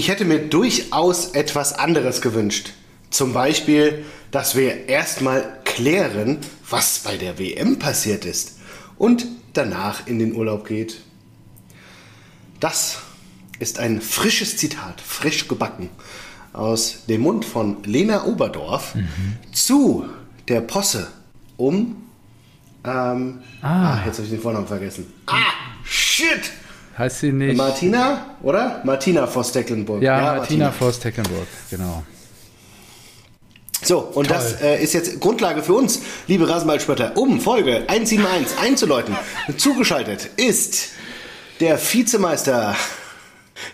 ich 0.00 0.08
hätte 0.08 0.24
mir 0.24 0.38
durchaus 0.38 1.32
etwas 1.32 1.74
anderes 1.74 2.22
gewünscht. 2.22 2.70
Zum 3.10 3.34
Beispiel, 3.34 4.06
dass 4.30 4.56
wir 4.56 4.88
erstmal 4.88 5.58
klären, 5.66 6.38
was 6.70 7.00
bei 7.00 7.18
der 7.18 7.38
WM 7.38 7.78
passiert 7.78 8.24
ist 8.24 8.56
und 8.96 9.26
danach 9.52 10.06
in 10.06 10.18
den 10.18 10.34
Urlaub 10.34 10.66
geht. 10.66 11.02
Das 12.60 13.00
ist 13.58 13.78
ein 13.78 14.00
frisches 14.00 14.56
Zitat, 14.56 15.02
frisch 15.02 15.48
gebacken, 15.48 15.90
aus 16.54 17.04
dem 17.06 17.20
Mund 17.20 17.44
von 17.44 17.84
Lena 17.84 18.24
Oberdorf 18.24 18.94
zu 19.52 20.06
der 20.48 20.62
Posse 20.62 21.08
um. 21.58 22.06
Ähm, 22.84 23.40
ah. 23.60 23.98
jetzt 24.06 24.16
habe 24.16 24.24
ich 24.24 24.30
den 24.30 24.40
Vornamen 24.40 24.66
vergessen. 24.66 25.12
Ah, 25.26 25.52
shit! 25.84 26.52
Heißt 27.00 27.20
sie 27.20 27.32
nicht? 27.32 27.56
Martina, 27.56 28.36
oder? 28.42 28.82
Martina 28.84 29.26
Voss 29.26 29.52
Tecklenburg. 29.52 30.02
Ja, 30.02 30.34
Martina, 30.36 30.70
Voss 30.70 31.00
Tecklenburg, 31.00 31.46
genau. 31.70 32.02
So, 33.82 34.00
und 34.00 34.28
Toll. 34.28 34.36
das 34.36 34.60
äh, 34.60 34.82
ist 34.82 34.92
jetzt 34.92 35.18
Grundlage 35.18 35.62
für 35.62 35.72
uns, 35.72 36.02
liebe 36.26 36.46
Rasenballspötter, 36.46 37.16
um 37.16 37.40
Folge 37.40 37.84
171 37.88 38.58
einzuläuten. 38.58 39.16
Zugeschaltet 39.56 40.28
ist 40.36 40.90
der 41.60 41.78
Vizemeister, 41.78 42.76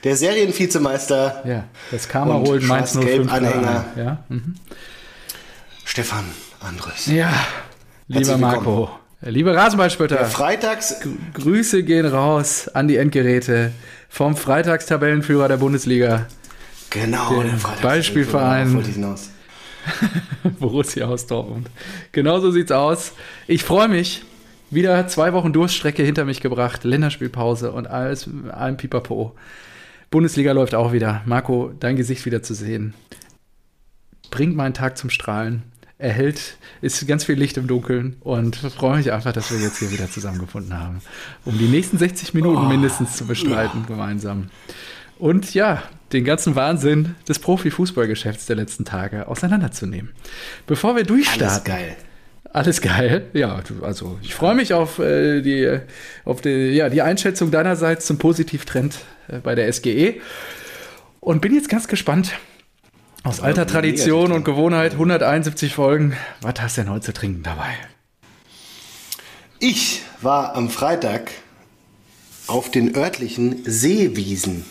der 0.05 0.16
Serienvizemeister, 0.16 1.43
Ja, 1.45 1.65
das 1.91 2.09
Karma 2.09 2.35
Und 2.35 2.47
holt 2.47 2.63
Mainz 2.63 2.93
05 2.93 3.02
Schwarz-Gelb-Anhänger. 3.05 3.85
ein. 3.97 4.05
Ja, 4.05 4.24
mhm. 4.29 4.55
Stefan 5.85 6.27
Andres. 6.61 7.07
ja. 7.07 7.33
lieber. 8.07 8.38
Marco, 8.38 8.91
liebe 9.20 9.55
Rasenballspötter, 9.55 10.25
Freitags, 10.27 11.01
Grüße 11.34 11.83
gehen 11.83 12.07
raus 12.07 12.69
an 12.69 12.88
die 12.88 12.97
Endgeräte 12.97 13.73
vom 14.09 14.37
Freitagstabellenführer 14.37 15.48
der 15.48 15.57
Bundesliga, 15.57 16.27
genau, 16.91 17.43
Der 17.43 17.52
Freitags 17.59 17.83
Beispielverein. 17.83 18.83
Borussia 20.59 21.07
aus 21.07 21.26
Dortmund. 21.26 21.71
Genau 22.13 22.41
so 22.41 22.51
sieht's 22.51 22.73
aus. 22.73 23.13
Ich 23.46 23.63
freue 23.63 23.88
mich. 23.88 24.24
Wieder 24.68 25.07
zwei 25.07 25.32
Wochen 25.32 25.52
Durststrecke 25.52 26.02
hinter 26.02 26.24
mich 26.24 26.41
gebracht, 26.41 26.82
Länderspielpause 26.82 27.71
und 27.71 27.87
alles, 27.87 28.29
allem 28.51 28.76
Pipapo. 28.76 29.37
Bundesliga 30.10 30.52
läuft 30.52 30.74
auch 30.74 30.93
wieder. 30.93 31.23
Marco, 31.24 31.73
dein 31.79 31.95
Gesicht 31.95 32.26
wieder 32.26 32.43
zu 32.43 32.52
sehen. 32.54 32.95
Bringt 34.30 34.57
meinen 34.57 34.74
Tag 34.74 34.98
zum 34.98 35.10
Strahlen. 35.10 35.63
Erhält, 35.99 36.59
ist 36.83 37.07
ganz 37.07 37.25
viel 37.25 37.37
Licht 37.37 37.57
im 37.57 37.66
Dunkeln 37.66 38.16
und 38.21 38.57
freue 38.57 38.99
mich 38.99 39.13
einfach, 39.13 39.33
dass 39.33 39.51
wir 39.51 39.59
jetzt 39.59 39.79
hier 39.79 39.91
wieder 39.91 40.11
zusammengefunden 40.11 40.79
haben, 40.79 41.01
um 41.47 41.57
die 41.57 41.69
nächsten 41.69 41.97
60 41.97 42.35
Minuten 42.35 42.69
mindestens 42.69 43.16
zu 43.16 43.27
bestreiten 43.27 43.87
gemeinsam. 43.87 44.51
Und 45.19 45.55
ja, 45.55 45.83
den 46.13 46.25
ganzen 46.25 46.55
Wahnsinn 46.55 47.15
des 47.27 47.38
Profifußballgeschäfts 47.38 48.45
der 48.45 48.57
letzten 48.57 48.85
Tage 48.85 49.27
auseinanderzunehmen. 49.27 50.13
Bevor 50.66 50.91
wir 50.91 51.01
Alles 51.01 51.09
durchstarten. 51.09 51.65
geil. 51.65 51.97
Alles 52.53 52.81
geil. 52.81 53.27
Ja, 53.33 53.60
also 53.83 54.19
ich 54.23 54.35
freue 54.35 54.55
mich 54.55 54.73
auf, 54.73 54.99
äh, 54.99 55.41
die, 55.41 55.79
auf 56.25 56.41
die, 56.41 56.71
ja, 56.75 56.88
die 56.88 57.03
Einschätzung 57.03 57.51
deinerseits 57.51 58.07
zum 58.07 58.19
Positivtrend 58.19 58.99
äh, 59.29 59.38
bei 59.38 59.55
der 59.55 59.73
SGE 59.73 60.21
und 61.21 61.41
bin 61.41 61.55
jetzt 61.55 61.69
ganz 61.69 61.88
gespannt. 61.88 62.33
Aus 63.27 63.41
alter 63.41 63.66
Tradition 63.66 64.31
und. 64.31 64.44
Gewohnheit, 64.44 64.93
171 64.93 65.75
Folgen. 65.75 66.16
Was 66.43 66.55
hast 66.60 66.77
du 66.77 66.82
denn 66.82 66.93
heute 66.93 67.06
zu 67.06 67.12
trinken 67.12 67.43
dabei? 67.43 67.75
Ich 69.59 70.03
war 70.22 70.55
am 70.55 70.71
Freitag 70.71 71.32
auf 72.47 72.71
den 72.71 72.94
örtlichen 72.94 73.65
Seewiesen. 73.65 74.65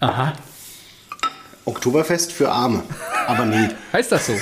Aha. 0.00 0.32
Oktoberfest 1.66 2.32
für 2.32 2.50
Arme. 2.50 2.82
Aber 3.26 3.44
nee. 3.44 3.68
Heißt 3.92 4.10
das 4.10 4.24
so? 4.24 4.32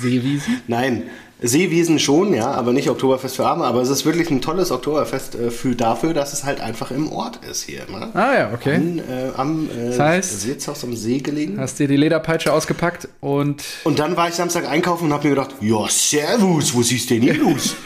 Seewiesen? 0.00 0.62
Nein, 0.66 1.10
Seewiesen 1.40 1.98
schon, 2.00 2.34
ja, 2.34 2.50
aber 2.50 2.72
nicht 2.72 2.90
Oktoberfest 2.90 3.36
für 3.36 3.46
Arme. 3.46 3.64
Aber 3.64 3.80
es 3.80 3.88
ist 3.90 4.04
wirklich 4.04 4.30
ein 4.30 4.40
tolles 4.40 4.70
Oktoberfest 4.72 5.36
äh, 5.36 5.50
für, 5.50 5.76
dafür, 5.76 6.12
dass 6.12 6.32
es 6.32 6.42
halt 6.44 6.60
einfach 6.60 6.90
im 6.90 7.12
Ort 7.12 7.38
ist 7.48 7.62
hier. 7.62 7.82
Ne? 7.88 8.08
Ah 8.14 8.34
ja, 8.34 8.50
okay. 8.52 8.74
An, 8.74 8.98
äh, 8.98 9.30
am 9.36 9.68
äh, 9.70 9.96
Das 9.96 9.98
heißt- 10.00 10.46
Wirtshaus 10.48 10.82
am 10.82 10.96
See 10.96 11.18
gelegen. 11.18 11.60
Hast 11.60 11.78
dir 11.78 11.86
die 11.86 11.96
Lederpeitsche 11.96 12.52
ausgepackt 12.52 13.08
und 13.20 13.62
Und 13.84 13.98
dann 14.00 14.16
war 14.16 14.28
ich 14.28 14.34
Samstag 14.34 14.68
einkaufen 14.68 15.04
und 15.06 15.12
habe 15.12 15.28
mir 15.28 15.34
gedacht, 15.36 15.54
ja, 15.60 15.86
servus, 15.88 16.76
was 16.76 16.90
ist 16.90 17.08
denn 17.10 17.22
hier 17.22 17.34
los? 17.34 17.76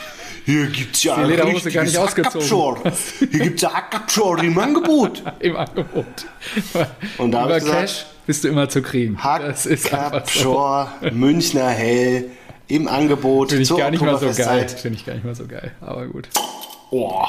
Hier 0.45 0.67
gibt's 0.67 1.05
ja 1.05 1.23
die 1.23 1.31
Lederhose 1.31 1.71
gar 1.71 1.85
nicht 1.85 1.97
ausgezogen. 1.97 2.41
Hackabschor. 2.41 2.83
Hier 3.31 3.41
gibt's 3.41 3.63
ja 3.63 3.73
Hackabschor 3.73 4.43
im 4.43 4.59
Angebot. 4.59 5.23
im 5.41 5.57
Angebot. 5.57 6.07
Und 7.19 7.31
da 7.33 7.41
hab 7.43 7.47
Über 7.47 7.59
ich 7.59 7.63
gesagt, 7.65 7.81
Cash 7.81 8.07
bist 8.27 8.45
du 8.45 8.49
immer 8.49 8.69
zu 8.69 8.83
kriegen. 8.83 9.17
Einfach 9.23 9.55
so. 9.57 9.93
Hackabschor, 9.93 10.93
Münchner 11.13 11.69
Hell 11.69 12.31
im 12.73 12.89
Angebot 12.89 13.51
Finde 13.51 13.63
ich 13.63 13.69
zur 13.69 13.79
gar 13.79 13.91
nicht 13.91 14.03
mal 14.03 14.19
so 14.19 14.27
geil. 14.43 14.69
Finde 14.69 14.99
ich 14.99 15.05
gar 15.05 15.15
nicht 15.15 15.25
mal 15.25 15.35
so 15.35 15.47
geil. 15.47 15.73
Aber 15.81 16.07
gut. 16.07 16.29
Oh, 16.91 17.23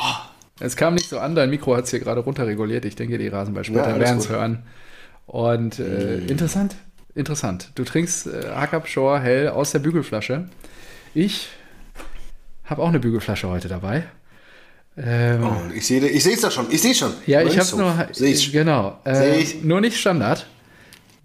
Es 0.60 0.76
kam 0.76 0.94
nicht 0.94 1.10
so 1.10 1.20
an, 1.20 1.36
dein 1.36 1.50
Mikro 1.50 1.76
hat 1.76 1.86
es 1.86 1.90
hier 1.90 2.00
gerade 2.00 2.22
runterreguliert. 2.22 2.86
Ich 2.86 2.96
denke, 2.96 3.18
die 3.18 3.26
Ja, 3.26 3.34
Rasenballspötter 3.34 3.88
alles 3.88 4.00
werden 4.00 4.18
es 4.20 4.30
hören. 4.30 4.64
Und 5.26 5.80
äh, 5.80 6.20
interessant, 6.20 6.76
interessant. 7.16 7.72
Du 7.76 7.84
trinkst 7.84 8.28
äh, 8.28 8.52
Hackabschor 8.56 9.20
hell 9.20 9.50
aus 9.50 9.72
der 9.72 9.80
Bügelflasche. 9.80 10.46
Ich 11.14 11.50
habe 12.66 12.82
auch 12.82 12.90
eine 12.90 13.00
Bügelflasche 13.00 13.50
heute 13.50 13.68
dabei. 13.68 14.04
Ähm, 14.98 15.44
Oh, 15.44 15.74
ich 15.76 15.86
sehe 15.88 16.06
ich 16.08 16.26
es 16.26 16.42
doch 16.42 16.52
schon, 16.52 16.68
ich 16.70 16.82
sehe 16.82 16.94
schon. 16.94 17.12
ja, 17.26 17.42
ich 17.42 17.58
habe 17.60 17.76
Mönchshof. 17.78 18.20
nur, 18.20 18.28
ich. 18.28 18.52
genau, 18.52 19.00
äh, 19.06 19.40
ich. 19.40 19.64
nur 19.64 19.82
nicht 19.82 19.98
Standard. 20.00 20.46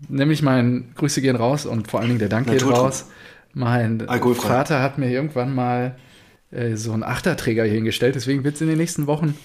Nämlich 0.09 0.43
mein 0.43 0.93
Grüße 0.97 1.21
gehen 1.21 1.37
raus 1.37 1.67
und 1.67 1.89
vor 1.91 2.01
allen 2.01 2.09
Dingen 2.09 2.21
der 2.21 2.29
Dank 2.29 2.49
geht 2.49 2.65
raus. 2.65 3.07
Mein 3.55 4.09
Alkoholfrei. 4.09 4.49
Vater 4.49 4.83
hat 4.83 4.99
mir 4.99 5.11
irgendwann 5.11 5.55
mal 5.55 5.97
äh, 6.51 6.77
so 6.77 6.93
einen 6.93 7.03
Achterträger 7.03 7.65
hier 7.65 7.75
hingestellt. 7.75 8.15
Deswegen 8.15 8.45
wird 8.45 8.55
es 8.57 8.61
in 8.61 8.69
den 8.69 8.79
nächsten 8.79 9.07
Wochen 9.07 9.37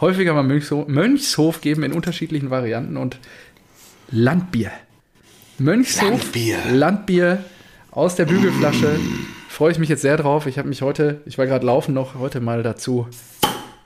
häufiger 0.00 0.32
mal 0.34 0.42
Mönchshof, 0.42 0.88
Mönchshof 0.88 1.60
geben 1.60 1.82
in 1.82 1.92
unterschiedlichen 1.92 2.50
Varianten 2.50 2.96
und 2.96 3.18
Landbier. 4.10 4.70
Mönchshof, 5.58 6.02
Landbier. 6.10 6.58
Landbier 6.72 7.44
aus 7.90 8.14
der 8.16 8.24
Bügelflasche. 8.24 8.98
Freue 9.48 9.72
ich 9.72 9.78
mich 9.78 9.88
jetzt 9.90 10.02
sehr 10.02 10.16
drauf. 10.16 10.46
Ich 10.46 10.58
habe 10.58 10.68
mich 10.68 10.80
heute, 10.80 11.20
ich 11.26 11.36
war 11.36 11.46
gerade 11.46 11.66
laufen 11.66 11.92
noch, 11.92 12.14
heute 12.14 12.40
mal 12.40 12.62
dazu 12.62 13.08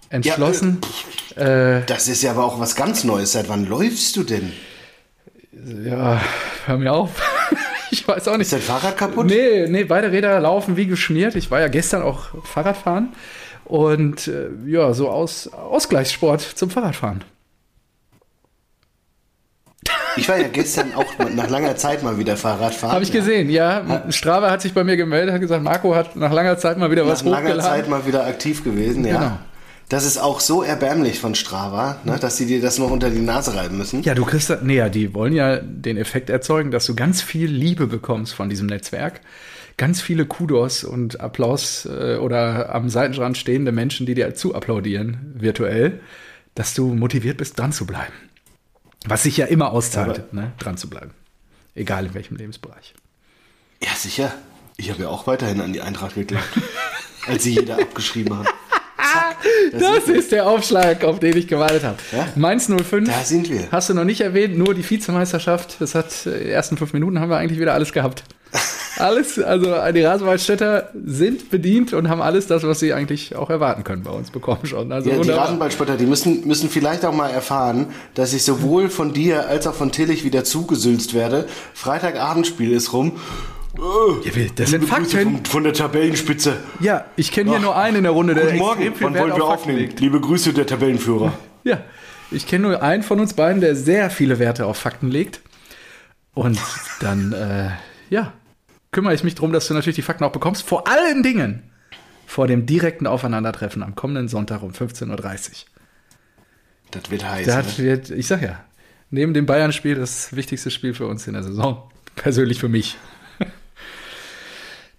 entschlossen. 0.09 0.79
äh, 1.35 1.81
Das 1.87 2.07
ist 2.07 2.23
ja 2.23 2.31
aber 2.31 2.45
auch 2.45 2.61
was 2.61 2.77
ganz 2.77 3.03
Neues. 3.03 3.33
Seit 3.33 3.49
wann 3.49 3.67
läufst 3.67 4.17
du 4.17 4.23
denn? 4.23 4.53
ja, 5.85 6.21
hör 6.67 6.77
mir 6.79 6.93
auf. 6.93 7.21
Ich 7.95 8.07
weiß 8.07 8.29
auch 8.29 8.37
nicht. 8.37 8.53
Ist 8.53 8.53
dein 8.53 8.61
Fahrrad 8.61 8.97
kaputt? 8.97 9.27
Nee, 9.27 9.67
nee, 9.69 9.85
beide 9.85 10.11
Räder 10.13 10.39
laufen 10.41 10.77
wie 10.77 10.87
geschmiert. 10.87 11.35
Ich 11.37 11.51
war 11.51 11.61
ja 11.61 11.69
gestern 11.69 12.03
auch 12.03 12.45
Fahrradfahren. 12.45 13.13
Und 13.65 14.29
äh, 14.29 14.49
ja, 14.67 14.93
so 14.93 15.09
aus 15.09 15.49
Ausgleichssport 15.53 16.43
zum 16.43 16.71
Fahrradfahren. 16.71 17.25
Ich 20.17 20.29
war 20.29 20.39
ja 20.39 20.49
gestern 20.49 20.95
auch 20.95 21.07
nach 21.35 21.49
langer 21.51 21.77
Zeit 21.77 22.03
mal 22.03 22.19
wieder 22.19 22.37
Fahrradfahren. 22.37 22.95
Habe 22.95 23.05
ich 23.05 23.13
gesehen, 23.13 23.51
ja. 23.51 24.05
Strava 24.11 24.51
hat 24.51 24.63
sich 24.63 24.73
bei 24.73 24.85
mir 24.85 24.97
gemeldet, 24.97 25.35
hat 25.35 25.41
gesagt, 25.41 25.63
Marco 25.63 25.95
hat 25.95 26.15
nach 26.17 26.33
langer 26.33 26.57
Zeit 26.59 26.79
mal 26.79 26.91
wieder 26.91 27.05
Nach 27.05 27.13
was 27.13 27.23
langer 27.25 27.49
hochgeladen. 27.49 27.63
Zeit 27.63 27.89
mal 27.89 28.07
wieder 28.07 28.25
aktiv 28.27 28.63
gewesen, 28.65 29.05
ja. 29.05 29.19
Genau. 29.19 29.39
Das 29.95 30.05
ist 30.05 30.19
auch 30.19 30.41
so 30.41 30.65
erbärmlich 30.65 31.21
von 31.21 31.37
Strava, 31.37 32.01
ne, 32.03 32.19
dass 32.19 32.37
sie 32.37 32.47
dir 32.47 32.61
das 32.61 32.81
noch 32.81 32.91
unter 32.91 33.11
die 33.11 33.21
Nase 33.21 33.55
reiben 33.55 33.79
müssen. 33.79 34.03
Ja, 34.03 34.17
du 34.17 34.25
kriegst, 34.25 34.53
nee, 34.65 34.75
ja, 34.75 34.89
die 34.89 35.15
wollen 35.15 35.33
ja 35.33 35.59
den 35.59 35.97
Effekt 35.97 36.31
erzeugen, 36.31 36.73
dass 36.73 36.87
du 36.87 36.97
ganz 36.97 37.23
viel 37.23 37.49
Liebe 37.49 37.87
bekommst 37.87 38.35
von 38.35 38.49
diesem 38.49 38.67
Netzwerk. 38.67 39.21
Ganz 39.77 40.01
viele 40.01 40.27
Kudos 40.27 40.83
und 40.83 41.21
Applaus 41.21 41.87
äh, 41.87 42.17
oder 42.17 42.75
am 42.75 42.89
Seitenrand 42.89 43.39
stehende 43.39 43.71
Menschen, 43.71 44.05
die 44.05 44.17
dir 44.17 44.35
zu 44.35 44.57
applaudieren, 44.57 45.33
virtuell, 45.37 46.01
dass 46.57 46.75
du 46.75 46.93
motiviert 46.93 47.37
bist, 47.37 47.57
dran 47.57 47.71
zu 47.71 47.87
bleiben. 47.87 48.15
Was 49.07 49.23
sich 49.23 49.37
ja 49.37 49.47
immer 49.47 49.71
auszahlt, 49.71 50.33
ne, 50.33 50.51
dran 50.59 50.77
zu 50.77 50.91
bleiben. 50.91 51.13
Egal 51.77 52.07
in 52.07 52.15
welchem 52.15 52.37
Lebensbereich. 52.37 52.95
Ja, 53.81 53.91
sicher. 53.95 54.35
Ich 54.77 54.91
habe 54.91 55.03
ja 55.05 55.09
auch 55.09 55.29
weiterhin 55.29 55.61
an 55.61 55.73
die 55.73 55.83
Eintracht 55.83 56.17
geglaubt, 56.17 56.49
als 57.29 57.45
sie 57.45 57.55
jeder 57.55 57.79
abgeschrieben 57.79 58.37
hat. 58.37 58.49
Das 59.73 60.07
wir. 60.07 60.17
ist 60.17 60.33
der 60.33 60.47
Aufschlag, 60.49 61.05
auf 61.05 61.19
den 61.21 61.37
ich 61.37 61.47
gewartet 61.49 61.85
habe. 61.85 61.97
Ja. 62.13 62.29
Mainz 62.37 62.67
05. 62.69 63.09
Da 63.09 63.25
sind 63.25 63.51
wir. 63.51 63.69
Hast 63.71 63.89
du 63.91 63.95
noch 63.95 64.05
nicht 64.05 64.21
erwähnt, 64.21 64.57
nur 64.59 64.75
die 64.75 64.89
Vizemeisterschaft. 64.89 65.77
Das 65.81 65.95
hat 65.95 66.27
äh, 66.27 66.45
die 66.45 66.51
ersten 66.51 66.77
fünf 66.77 66.93
Minuten 66.93 67.19
haben 67.21 67.29
wir 67.31 67.37
eigentlich 67.37 67.61
wieder 67.61 67.75
alles 67.75 67.93
gehabt. 67.93 68.25
Alles, 68.97 69.41
also 69.43 69.75
die 69.93 70.03
Rasenwaldstädter 70.03 70.91
sind 71.05 71.51
bedient 71.51 71.93
und 71.95 72.09
haben 72.09 72.23
alles 72.23 72.47
das, 72.47 72.63
was 72.63 72.79
sie 72.79 72.93
eigentlich 72.95 73.35
auch 73.35 73.51
erwarten 73.51 73.83
können 73.83 74.05
bei 74.05 74.13
uns 74.13 74.31
bekommen 74.31 74.65
schon. 74.67 74.93
Also 74.93 75.09
Ja, 75.09 75.15
die 75.17 75.21
wunderbar. 75.23 75.47
Rasenballspötter, 75.47 75.97
die 75.97 76.07
müssen, 76.07 76.47
müssen 76.47 76.71
vielleicht 76.71 77.05
auch 77.05 77.13
mal 77.13 77.31
erfahren, 77.31 77.89
dass 78.15 78.33
ich 78.35 78.45
sowohl 78.45 78.89
von 78.91 79.13
dir 79.13 79.49
als 79.49 79.67
auch 79.67 79.75
von 79.75 79.91
Tillich 79.91 80.23
wieder 80.23 80.45
zugesülzt 80.45 81.13
werde. 81.13 81.47
Freitagabendspiel 81.75 82.71
ist 82.71 82.93
rum. 82.93 83.19
Äh, 83.77 84.29
Ja, 84.29 84.35
wir- 84.35 84.51
das 84.55 84.71
sind 84.71 84.83
liebe 84.83 84.95
Grüße 84.95 85.11
Fakten. 85.17 85.37
Von, 85.37 85.45
von 85.45 85.65
der 85.65 85.73
Tabellenspitze. 85.73 86.57
Ja, 86.81 87.07
ich 87.17 87.33
kenne 87.33 87.51
hier 87.51 87.59
nur 87.61 87.77
einen 87.77 87.99
in 87.99 88.03
der 88.05 88.13
Runde, 88.13 88.35
der 88.35 88.45
Guten 88.45 88.59
Morgen, 88.59 88.83
viel 88.95 89.07
wann 89.07 89.15
Wert 89.15 89.23
wollen 89.25 89.37
wir 89.37 89.45
auf 89.45 89.51
Fakten 89.51 89.71
aufnehmen? 89.71 89.79
legt. 89.79 90.01
Liebe 90.01 90.21
Grüße, 90.21 90.53
der 90.53 90.67
Tabellenführer. 90.67 91.33
Ja, 91.67 91.83
ich 92.31 92.47
kenne 92.47 92.69
nur 92.69 92.83
einen 92.83 93.03
von 93.03 93.19
uns 93.21 93.33
beiden, 93.33 93.63
der 93.63 93.75
sehr 93.75 94.11
viele 94.11 94.39
Werte 94.39 94.67
auf 94.67 94.77
Fakten 94.77 95.09
legt. 95.11 95.41
Und 96.35 96.59
dann, 97.01 97.33
äh, 97.33 97.71
ja, 98.11 98.35
kümmere 98.93 99.15
ich 99.15 99.25
mich 99.25 99.35
darum, 99.35 99.51
dass 99.51 99.67
du 99.69 99.73
natürlich 99.73 99.97
die 99.97 100.03
Fakten 100.03 100.25
auch 100.25 100.33
bekommst. 100.33 100.63
Vor 100.63 100.87
allen 100.87 101.23
Dingen 101.23 101.63
vor 102.27 102.47
dem 102.47 102.67
direkten 102.67 103.07
Aufeinandertreffen 103.07 103.83
am 103.83 103.95
kommenden 103.95 104.29
Sonntag 104.29 104.63
um 104.63 104.73
15.30 104.73 105.09
Uhr. 105.11 105.55
Das 106.91 107.11
wird 107.11 107.25
heiß. 107.27 107.47
Das 107.47 107.79
ne? 107.79 107.85
wird, 107.85 108.11
ich 108.11 108.27
sag 108.27 108.43
ja, 108.43 108.63
neben 109.11 109.33
dem 109.33 109.47
Bayern-Spiel 109.47 109.95
das 109.95 110.37
wichtigste 110.37 110.71
Spiel 110.71 110.93
für 110.93 111.07
uns 111.07 111.27
in 111.27 111.33
der 111.33 111.45
Saison. 111.45 111.91
Persönlich 112.15 112.59
für 112.61 112.69
mich. 112.69 112.99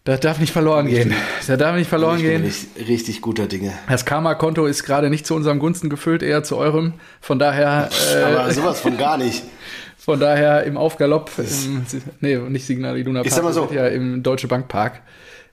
Das 0.06 0.20
darf 0.20 0.40
nicht 0.40 0.54
verloren 0.54 0.86
gehen. 0.88 1.14
Das 1.46 1.58
darf 1.58 1.76
nicht 1.76 1.90
verloren 1.90 2.20
gehen. 2.22 2.44
richtig, 2.44 2.88
richtig 2.88 3.22
guter 3.22 3.48
Dinge. 3.48 3.74
Das 3.90 4.06
Karma-Konto 4.06 4.68
ist 4.68 4.84
gerade 4.84 5.10
nicht 5.10 5.26
zu 5.26 5.34
unserem 5.36 5.58
Gunsten 5.60 5.90
gefüllt, 5.90 6.22
eher 6.22 6.44
zu 6.44 6.58
eurem. 6.58 6.94
Von 7.22 7.40
daher, 7.40 7.90
Aber 8.24 8.48
äh, 8.48 8.54
sowas 8.54 8.80
von 8.80 8.98
gar 8.98 9.18
nicht. 9.18 9.44
von 9.98 10.20
daher 10.20 10.64
im 10.66 10.78
Aufgalopp, 10.78 11.32
im, 11.40 11.86
nee, 12.22 12.38
nicht 12.38 12.68
Signal 12.68 12.98
Iduna 13.00 13.24
Ich 13.26 13.34
sag 13.34 13.44
mal 13.44 13.52
so. 13.52 13.68
ja 13.74 13.88
im 13.88 14.22
Deutsche 14.22 14.48
Bank 14.48 14.68
Park. 14.68 15.02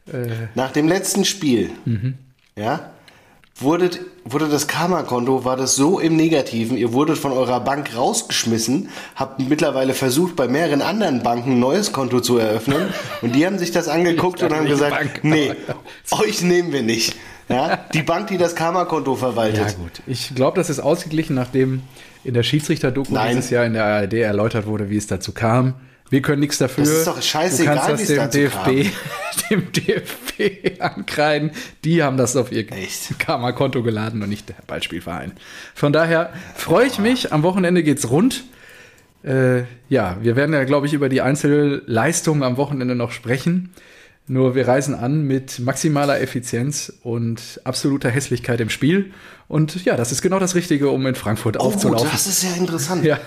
Äh, 0.06 0.26
Nach 0.54 0.70
dem 0.70 0.86
letzten 0.86 1.24
Spiel, 1.24 1.70
Mhm. 1.86 2.14
ja, 2.54 2.90
wurde, 3.56 3.90
wurde 4.24 4.48
das 4.48 4.66
Karma-Konto, 4.66 5.44
war 5.44 5.56
das 5.56 5.76
so 5.76 5.98
im 5.98 6.16
Negativen, 6.16 6.76
ihr 6.76 6.92
wurdet 6.92 7.18
von 7.18 7.32
eurer 7.32 7.60
Bank 7.60 7.96
rausgeschmissen, 7.96 8.88
habt 9.14 9.40
mittlerweile 9.40 9.94
versucht, 9.94 10.36
bei 10.36 10.48
mehreren 10.48 10.82
anderen 10.82 11.22
Banken 11.22 11.52
ein 11.52 11.60
neues 11.60 11.92
Konto 11.92 12.20
zu 12.20 12.38
eröffnen 12.38 12.88
und 13.22 13.34
die 13.34 13.46
haben 13.46 13.58
sich 13.58 13.70
das 13.70 13.88
angeguckt 13.88 14.42
und 14.42 14.52
haben 14.52 14.66
gesagt, 14.66 14.96
Bank? 14.96 15.20
nee, 15.22 15.52
euch 16.10 16.42
nehmen 16.42 16.72
wir 16.72 16.82
nicht. 16.82 17.16
Ja, 17.48 17.76
die 17.92 18.02
Bank, 18.02 18.28
die 18.28 18.38
das 18.38 18.54
Karma-Konto 18.54 19.12
ja 19.12 19.18
verwaltet. 19.18 19.76
gut, 19.76 20.02
ich 20.06 20.34
glaube, 20.34 20.56
das 20.56 20.70
ist 20.70 20.80
ausgeglichen, 20.80 21.34
nachdem 21.34 21.82
in 22.24 22.34
der 22.34 22.44
Schiedsrichter-Doku 22.44 23.16
dieses 23.28 23.50
Jahr 23.50 23.66
in 23.66 23.74
der 23.74 23.84
ARD 23.84 24.14
erläutert 24.14 24.66
wurde, 24.66 24.90
wie 24.90 24.96
es 24.96 25.06
dazu 25.06 25.32
kam. 25.32 25.74
Wir 26.12 26.20
können 26.20 26.40
nichts 26.40 26.58
dafür. 26.58 26.84
Das 26.84 26.92
ist 26.92 27.06
doch 27.06 27.22
scheißegal, 27.22 27.74
du 27.74 27.80
kannst 27.80 28.10
das 28.10 28.30
dem 28.30 28.50
DFB, 28.50 28.92
dem 29.50 29.72
DFB 29.72 30.78
ankreiden. 30.78 31.52
Die 31.84 32.02
haben 32.02 32.18
das 32.18 32.36
auf 32.36 32.52
ihr? 32.52 32.66
Karma-Konto 33.18 33.82
geladen 33.82 34.22
und 34.22 34.28
nicht 34.28 34.46
der 34.50 34.56
Ballspielverein. 34.66 35.32
Von 35.74 35.94
daher 35.94 36.34
freue 36.54 36.86
ich 36.86 36.98
mich. 36.98 37.32
Am 37.32 37.42
Wochenende 37.42 37.82
geht's 37.82 38.10
rund. 38.10 38.44
Äh, 39.24 39.62
ja, 39.88 40.18
wir 40.20 40.36
werden 40.36 40.52
ja, 40.52 40.64
glaube 40.64 40.86
ich, 40.86 40.92
über 40.92 41.08
die 41.08 41.22
Einzelleistungen 41.22 42.42
am 42.42 42.58
Wochenende 42.58 42.94
noch 42.94 43.12
sprechen. 43.12 43.70
Nur 44.26 44.54
wir 44.54 44.68
reisen 44.68 44.94
an 44.94 45.22
mit 45.26 45.60
maximaler 45.60 46.20
Effizienz 46.20 46.92
und 47.02 47.58
absoluter 47.64 48.10
Hässlichkeit 48.10 48.60
im 48.60 48.68
Spiel. 48.68 49.12
Und 49.48 49.82
ja, 49.86 49.96
das 49.96 50.12
ist 50.12 50.20
genau 50.20 50.38
das 50.38 50.54
Richtige, 50.54 50.90
um 50.90 51.06
in 51.06 51.14
Frankfurt 51.14 51.56
Oh, 51.56 51.60
aufzulaufen. 51.60 52.10
das 52.12 52.26
ist 52.26 52.42
ja 52.42 52.50
interessant. 52.54 53.02
Ja. 53.06 53.18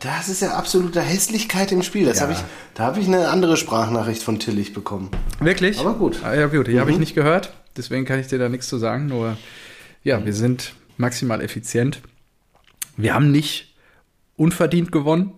Das 0.00 0.28
ist 0.28 0.40
ja 0.42 0.54
absolute 0.54 1.00
Hässlichkeit 1.00 1.72
im 1.72 1.82
Spiel. 1.82 2.06
Das 2.06 2.18
Ja. 2.20 2.24
hab 2.26 2.32
ich, 2.32 2.38
da 2.74 2.84
habe 2.84 3.00
ich 3.00 3.06
eine 3.06 3.28
andere 3.28 3.56
Sprachnachricht 3.56 4.22
von 4.22 4.38
Tillich 4.38 4.72
bekommen. 4.72 5.10
Wirklich? 5.40 5.78
Aber 5.78 5.94
gut. 5.94 6.18
Mhm. 6.20 6.24
Ah, 6.26 6.34
ja, 6.34 6.46
gut, 6.46 6.66
die 6.68 6.80
habe 6.80 6.90
ich 6.90 6.98
nicht 6.98 7.14
gehört. 7.14 7.52
Deswegen 7.76 8.04
kann 8.06 8.18
ich 8.18 8.26
dir 8.28 8.38
da 8.38 8.48
nichts 8.48 8.68
zu 8.68 8.78
sagen. 8.78 9.06
Nur, 9.06 9.36
ja, 10.02 10.24
wir 10.24 10.32
sind 10.32 10.74
maximal 10.96 11.40
effizient. 11.42 12.00
Wir 12.96 13.14
haben 13.14 13.30
nicht 13.30 13.74
unverdient 14.36 14.92
gewonnen. 14.92 15.32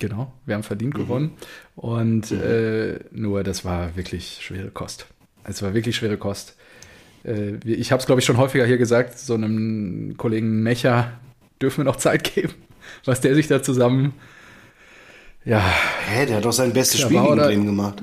Genau, 0.00 0.32
wir 0.46 0.56
haben 0.56 0.64
verdient 0.64 0.94
gewonnen. 0.94 1.32
Und 1.76 2.32
äh, 2.32 2.98
nur, 3.12 3.44
das 3.44 3.64
war 3.64 3.94
wirklich 3.96 4.40
schwere 4.42 4.70
Kost. 4.70 5.06
Es 5.44 5.62
war 5.62 5.74
wirklich 5.74 5.94
schwere 5.94 6.16
Kost. 6.16 6.56
Äh, 7.24 7.56
ich 7.64 7.92
habe 7.92 8.00
es, 8.00 8.06
glaube 8.06 8.20
ich, 8.20 8.24
schon 8.24 8.36
häufiger 8.36 8.66
hier 8.66 8.78
gesagt, 8.78 9.18
so 9.18 9.34
einem 9.34 10.16
Kollegen 10.16 10.62
Mecher 10.64 11.12
dürfen 11.60 11.78
wir 11.78 11.84
noch 11.84 11.96
Zeit 11.96 12.24
geben, 12.34 12.54
was 13.04 13.20
der 13.20 13.34
sich 13.34 13.46
da 13.48 13.62
zusammen, 13.62 14.12
ja, 15.44 15.60
Hä, 16.08 16.26
der 16.26 16.36
hat 16.36 16.44
doch 16.44 16.52
sein 16.52 16.72
bestes 16.72 17.00
Ja, 17.00 17.06
Spiel 17.06 17.20
gegen 17.20 17.36
Bremen 17.36 17.66
gemacht. 17.66 18.02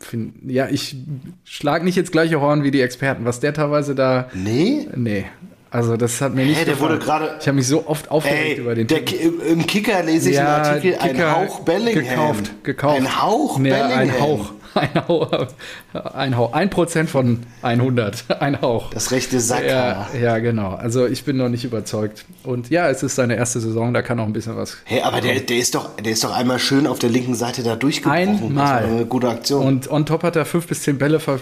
find, 0.00 0.34
ja, 0.46 0.68
ich 0.68 0.96
schlag 1.44 1.82
nicht 1.84 1.96
ins 1.96 2.10
gleiche 2.10 2.40
Horn 2.40 2.62
wie 2.64 2.70
die 2.70 2.82
Experten. 2.82 3.24
Was 3.24 3.40
der 3.40 3.54
teilweise 3.54 3.94
da, 3.94 4.28
Nee? 4.34 4.86
nee, 4.94 5.24
also 5.70 5.96
das 5.96 6.20
hat 6.20 6.34
mir 6.34 6.44
nicht 6.44 6.58
Hä, 6.60 6.64
der 6.66 6.74
gefallen. 6.74 6.92
wurde 6.92 7.04
gerade- 7.04 7.36
Ich 7.40 7.46
habe 7.46 7.56
mich 7.56 7.66
so 7.66 7.86
oft 7.86 8.10
aufgeregt 8.10 8.44
Ey, 8.58 8.60
über 8.60 8.74
den 8.74 8.86
der, 8.88 9.00
im 9.46 9.66
Kicker 9.66 10.02
lese 10.02 10.30
ich 10.30 10.38
einen 10.38 10.48
Artikel, 10.48 10.98
ein 10.98 11.12
Kicker 11.12 11.34
Hauch 11.36 11.60
Bellingham. 11.60 12.04
Gekauft, 12.04 12.64
gekauft. 12.64 12.96
Ein 12.98 13.22
Hauch 13.22 13.58
nee, 13.58 13.70
Bellingham. 13.70 13.98
Ein 13.98 14.20
Hauch. 14.20 14.52
Ein 14.74 15.08
Hauch. 15.08 15.48
Ein 15.92 16.36
Hauch. 16.36 16.52
Ein 16.52 16.70
Prozent 16.70 17.10
von 17.10 17.40
100. 17.62 18.40
Ein 18.40 18.60
Hauch. 18.60 18.90
Das 18.90 19.10
rechte 19.10 19.40
Sackhaar. 19.40 20.08
Ja, 20.14 20.20
ja, 20.20 20.38
genau. 20.38 20.70
Also 20.74 21.06
ich 21.06 21.24
bin 21.24 21.36
noch 21.36 21.48
nicht 21.48 21.64
überzeugt. 21.64 22.24
Und 22.44 22.70
ja, 22.70 22.88
es 22.88 23.02
ist 23.02 23.14
seine 23.14 23.36
erste 23.36 23.60
Saison, 23.60 23.94
da 23.94 24.02
kann 24.02 24.16
noch 24.16 24.26
ein 24.26 24.32
bisschen 24.32 24.56
was. 24.56 24.76
Hey, 24.84 25.02
aber 25.02 25.20
der, 25.20 25.40
der, 25.40 25.58
ist 25.58 25.74
doch, 25.74 25.96
der 25.96 26.12
ist 26.12 26.24
doch 26.24 26.36
einmal 26.36 26.58
schön 26.58 26.86
auf 26.86 26.98
der 26.98 27.10
linken 27.10 27.34
Seite 27.34 27.62
da 27.62 27.76
durchgebrochen. 27.76 28.26
Das 28.26 28.42
Einmal. 28.42 28.84
war 28.84 28.90
eine 28.90 29.06
gute 29.06 29.28
Aktion. 29.28 29.66
Und 29.66 29.90
on 29.90 30.06
top 30.06 30.22
hat 30.22 30.36
er 30.36 30.44
fünf 30.44 30.66
bis 30.66 30.82
zehn 30.82 30.98
Bälle 30.98 31.20
ver 31.20 31.40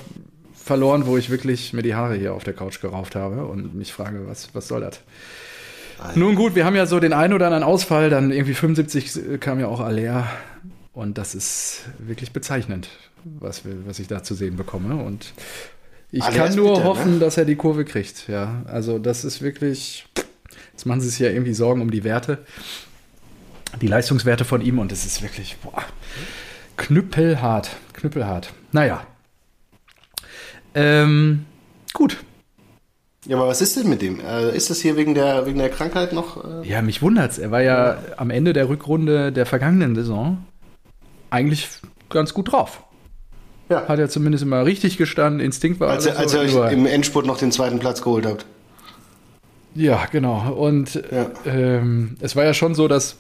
verloren, 0.67 1.07
wo 1.07 1.17
ich 1.17 1.31
wirklich 1.31 1.73
mir 1.73 1.83
die 1.83 1.95
Haare 1.95 2.17
hier 2.17 2.35
auf 2.35 2.43
der 2.43 2.53
Couch 2.53 2.81
gerauft 2.81 3.15
habe 3.15 3.47
und 3.47 3.77
mich 3.77 3.93
frage, 3.93 4.27
was, 4.27 4.53
was 4.53 4.67
soll 4.67 4.81
das? 4.81 5.01
Nun 6.17 6.35
gut, 6.35 6.57
wir 6.57 6.65
haben 6.65 6.75
ja 6.75 6.87
so 6.87 7.01
den 7.01 7.13
einen 7.13 7.33
oder 7.33 7.47
anderen 7.47 7.63
Ausfall, 7.63 8.11
dann 8.11 8.33
irgendwie 8.33 8.55
75 8.55 9.41
kam 9.41 9.61
ja 9.61 9.69
auch 9.69 9.79
Aller 9.81 10.27
und 10.93 11.19
das 11.19 11.35
ist 11.35 11.85
wirklich 11.99 12.33
bezeichnend, 12.33 12.89
was, 13.41 13.65
wir, 13.65 13.87
was 13.87 13.99
ich 13.99 14.09
da 14.09 14.23
zu 14.23 14.35
sehen 14.35 14.57
bekomme 14.57 15.03
und 15.03 15.33
ich 16.13 16.23
Aller 16.23 16.37
kann 16.37 16.55
nur 16.55 16.75
bitter, 16.75 16.85
hoffen, 16.85 17.15
ne? 17.15 17.19
dass 17.19 17.37
er 17.37 17.45
die 17.45 17.57
Kurve 17.57 17.85
kriegt, 17.85 18.29
ja. 18.29 18.63
Also 18.67 18.99
das 18.99 19.25
ist 19.25 19.43
wirklich, 19.43 20.07
jetzt 20.73 20.87
machen 20.87 21.01
sie 21.01 21.09
sich 21.09 21.19
ja 21.19 21.31
irgendwie 21.31 21.55
Sorgen 21.55 21.83
um 21.83 21.91
die 21.91 22.05
Werte, 22.05 22.39
die 23.81 23.89
Leistungswerte 23.89 24.45
von 24.45 24.61
ihm 24.61 24.79
und 24.79 24.93
es 24.93 25.05
ist 25.05 25.23
wirklich, 25.23 25.57
boah, 25.63 25.83
knüppelhart, 26.77 27.71
knüppelhart. 27.93 28.53
Naja. 28.73 29.07
Ähm, 30.75 31.47
gut. 31.93 32.19
ja, 33.27 33.37
aber 33.37 33.49
was 33.49 33.61
ist 33.61 33.77
denn 33.77 33.89
mit 33.89 34.03
dem? 34.03 34.21
Äh, 34.21 34.55
ist 34.55 34.71
das 34.71 34.81
hier 34.81 34.97
wegen 34.97 35.15
der, 35.15 35.47
wegen 35.47 35.59
der 35.59 35.71
Krankheit 35.71 36.13
noch? 36.13 36.63
Äh? 36.63 36.69
Ja, 36.69 36.83
mich 36.83 37.03
wundert's. 37.03 37.39
Er 37.39 37.51
war 37.51 37.63
ja 37.63 37.99
am 38.17 38.31
Ende 38.31 38.53
der 38.53 38.69
Rückrunde 38.69 39.33
der 39.33 39.47
vergangenen 39.47 39.95
Saison 39.95 40.45
eigentlich 41.31 41.69
ganz 42.09 42.33
gut 42.33 42.53
drauf. 42.53 42.85
Ja. 43.69 43.89
Hat 43.89 43.99
er 43.99 44.09
zumindest 44.09 44.43
immer 44.45 44.65
richtig 44.65 44.97
gestanden, 44.97 45.41
Instinkt 45.41 45.81
war 45.81 45.91
Als, 45.91 46.07
alles 46.07 46.19
als 46.19 46.35
ihr 46.35 46.41
euch 46.41 46.53
nur- 46.55 46.71
im 46.71 46.87
Endspurt 46.87 47.27
noch 47.27 47.37
den 47.39 47.51
zweiten 47.53 47.79
Platz 47.81 48.01
geholt 48.03 48.25
habt. 48.27 48.47
Ja, 49.75 50.07
genau. 50.11 50.53
Und 50.53 50.95
Ja. 51.11 51.27
ähm, 51.45 52.17
es 52.21 52.35
war 52.37 52.45
ja 52.45 52.55
schon 52.55 52.75
so, 52.75 52.89
dass. 52.89 53.17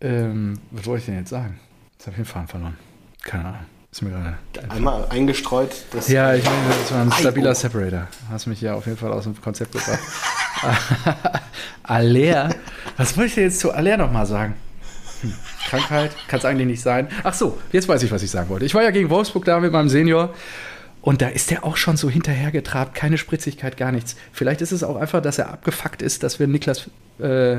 Ähm, 0.00 0.58
was 0.70 0.86
wollte 0.86 1.00
ich 1.00 1.06
denn 1.06 1.16
jetzt 1.18 1.30
sagen? 1.30 1.58
Jetzt 1.92 2.06
habe 2.06 2.12
ich 2.12 2.16
den 2.22 2.24
Faden 2.26 2.48
verloren. 2.48 2.76
Keine 3.22 3.44
Ahnung. 3.46 3.60
Ist 3.92 4.02
mir 4.02 4.10
gerade. 4.10 4.38
Einmal 4.68 5.06
eingestreut. 5.10 5.70
Das 5.92 6.08
Ja, 6.08 6.32
ich 6.34 6.44
meine, 6.44 6.56
das 6.80 6.92
war 6.92 7.02
ein 7.02 7.12
Ei, 7.12 7.16
stabiler 7.16 7.50
oh. 7.50 7.54
Separator. 7.54 8.06
Hast 8.30 8.46
mich 8.46 8.60
ja 8.60 8.74
auf 8.74 8.86
jeden 8.86 8.98
Fall 8.98 9.12
aus 9.12 9.24
dem 9.24 9.40
Konzept 9.40 9.72
gebracht. 9.72 9.98
Aller. 11.82 12.54
Was 12.96 13.16
wollte 13.16 13.28
ich 13.28 13.34
denn 13.34 13.44
jetzt 13.44 13.58
zu 13.60 13.72
Aller 13.72 13.96
nochmal 13.96 14.26
sagen? 14.26 14.54
Hm, 15.22 15.34
Krankheit? 15.70 16.10
Kann 16.28 16.40
es 16.40 16.44
eigentlich 16.44 16.66
nicht 16.66 16.82
sein. 16.82 17.08
Ach 17.22 17.34
so, 17.34 17.58
jetzt 17.72 17.88
weiß 17.88 18.02
ich, 18.02 18.10
was 18.10 18.22
ich 18.22 18.30
sagen 18.30 18.48
wollte. 18.48 18.64
Ich 18.64 18.74
war 18.74 18.82
ja 18.82 18.90
gegen 18.90 19.08
Wolfsburg 19.10 19.44
da 19.44 19.60
mit 19.60 19.72
meinem 19.72 19.88
Senior. 19.88 20.34
Und 21.02 21.22
da 21.22 21.28
ist 21.28 21.50
der 21.50 21.64
auch 21.64 21.76
schon 21.78 21.96
so 21.96 22.10
hinterhergetrabt, 22.10 22.94
keine 22.94 23.16
Spritzigkeit, 23.16 23.76
gar 23.76 23.90
nichts. 23.90 24.16
Vielleicht 24.32 24.60
ist 24.60 24.72
es 24.72 24.82
auch 24.82 24.96
einfach, 24.96 25.22
dass 25.22 25.38
er 25.38 25.48
abgefuckt 25.50 26.02
ist, 26.02 26.22
dass 26.22 26.38
wir 26.38 26.46
Niklas 26.46 26.90
äh, 27.18 27.58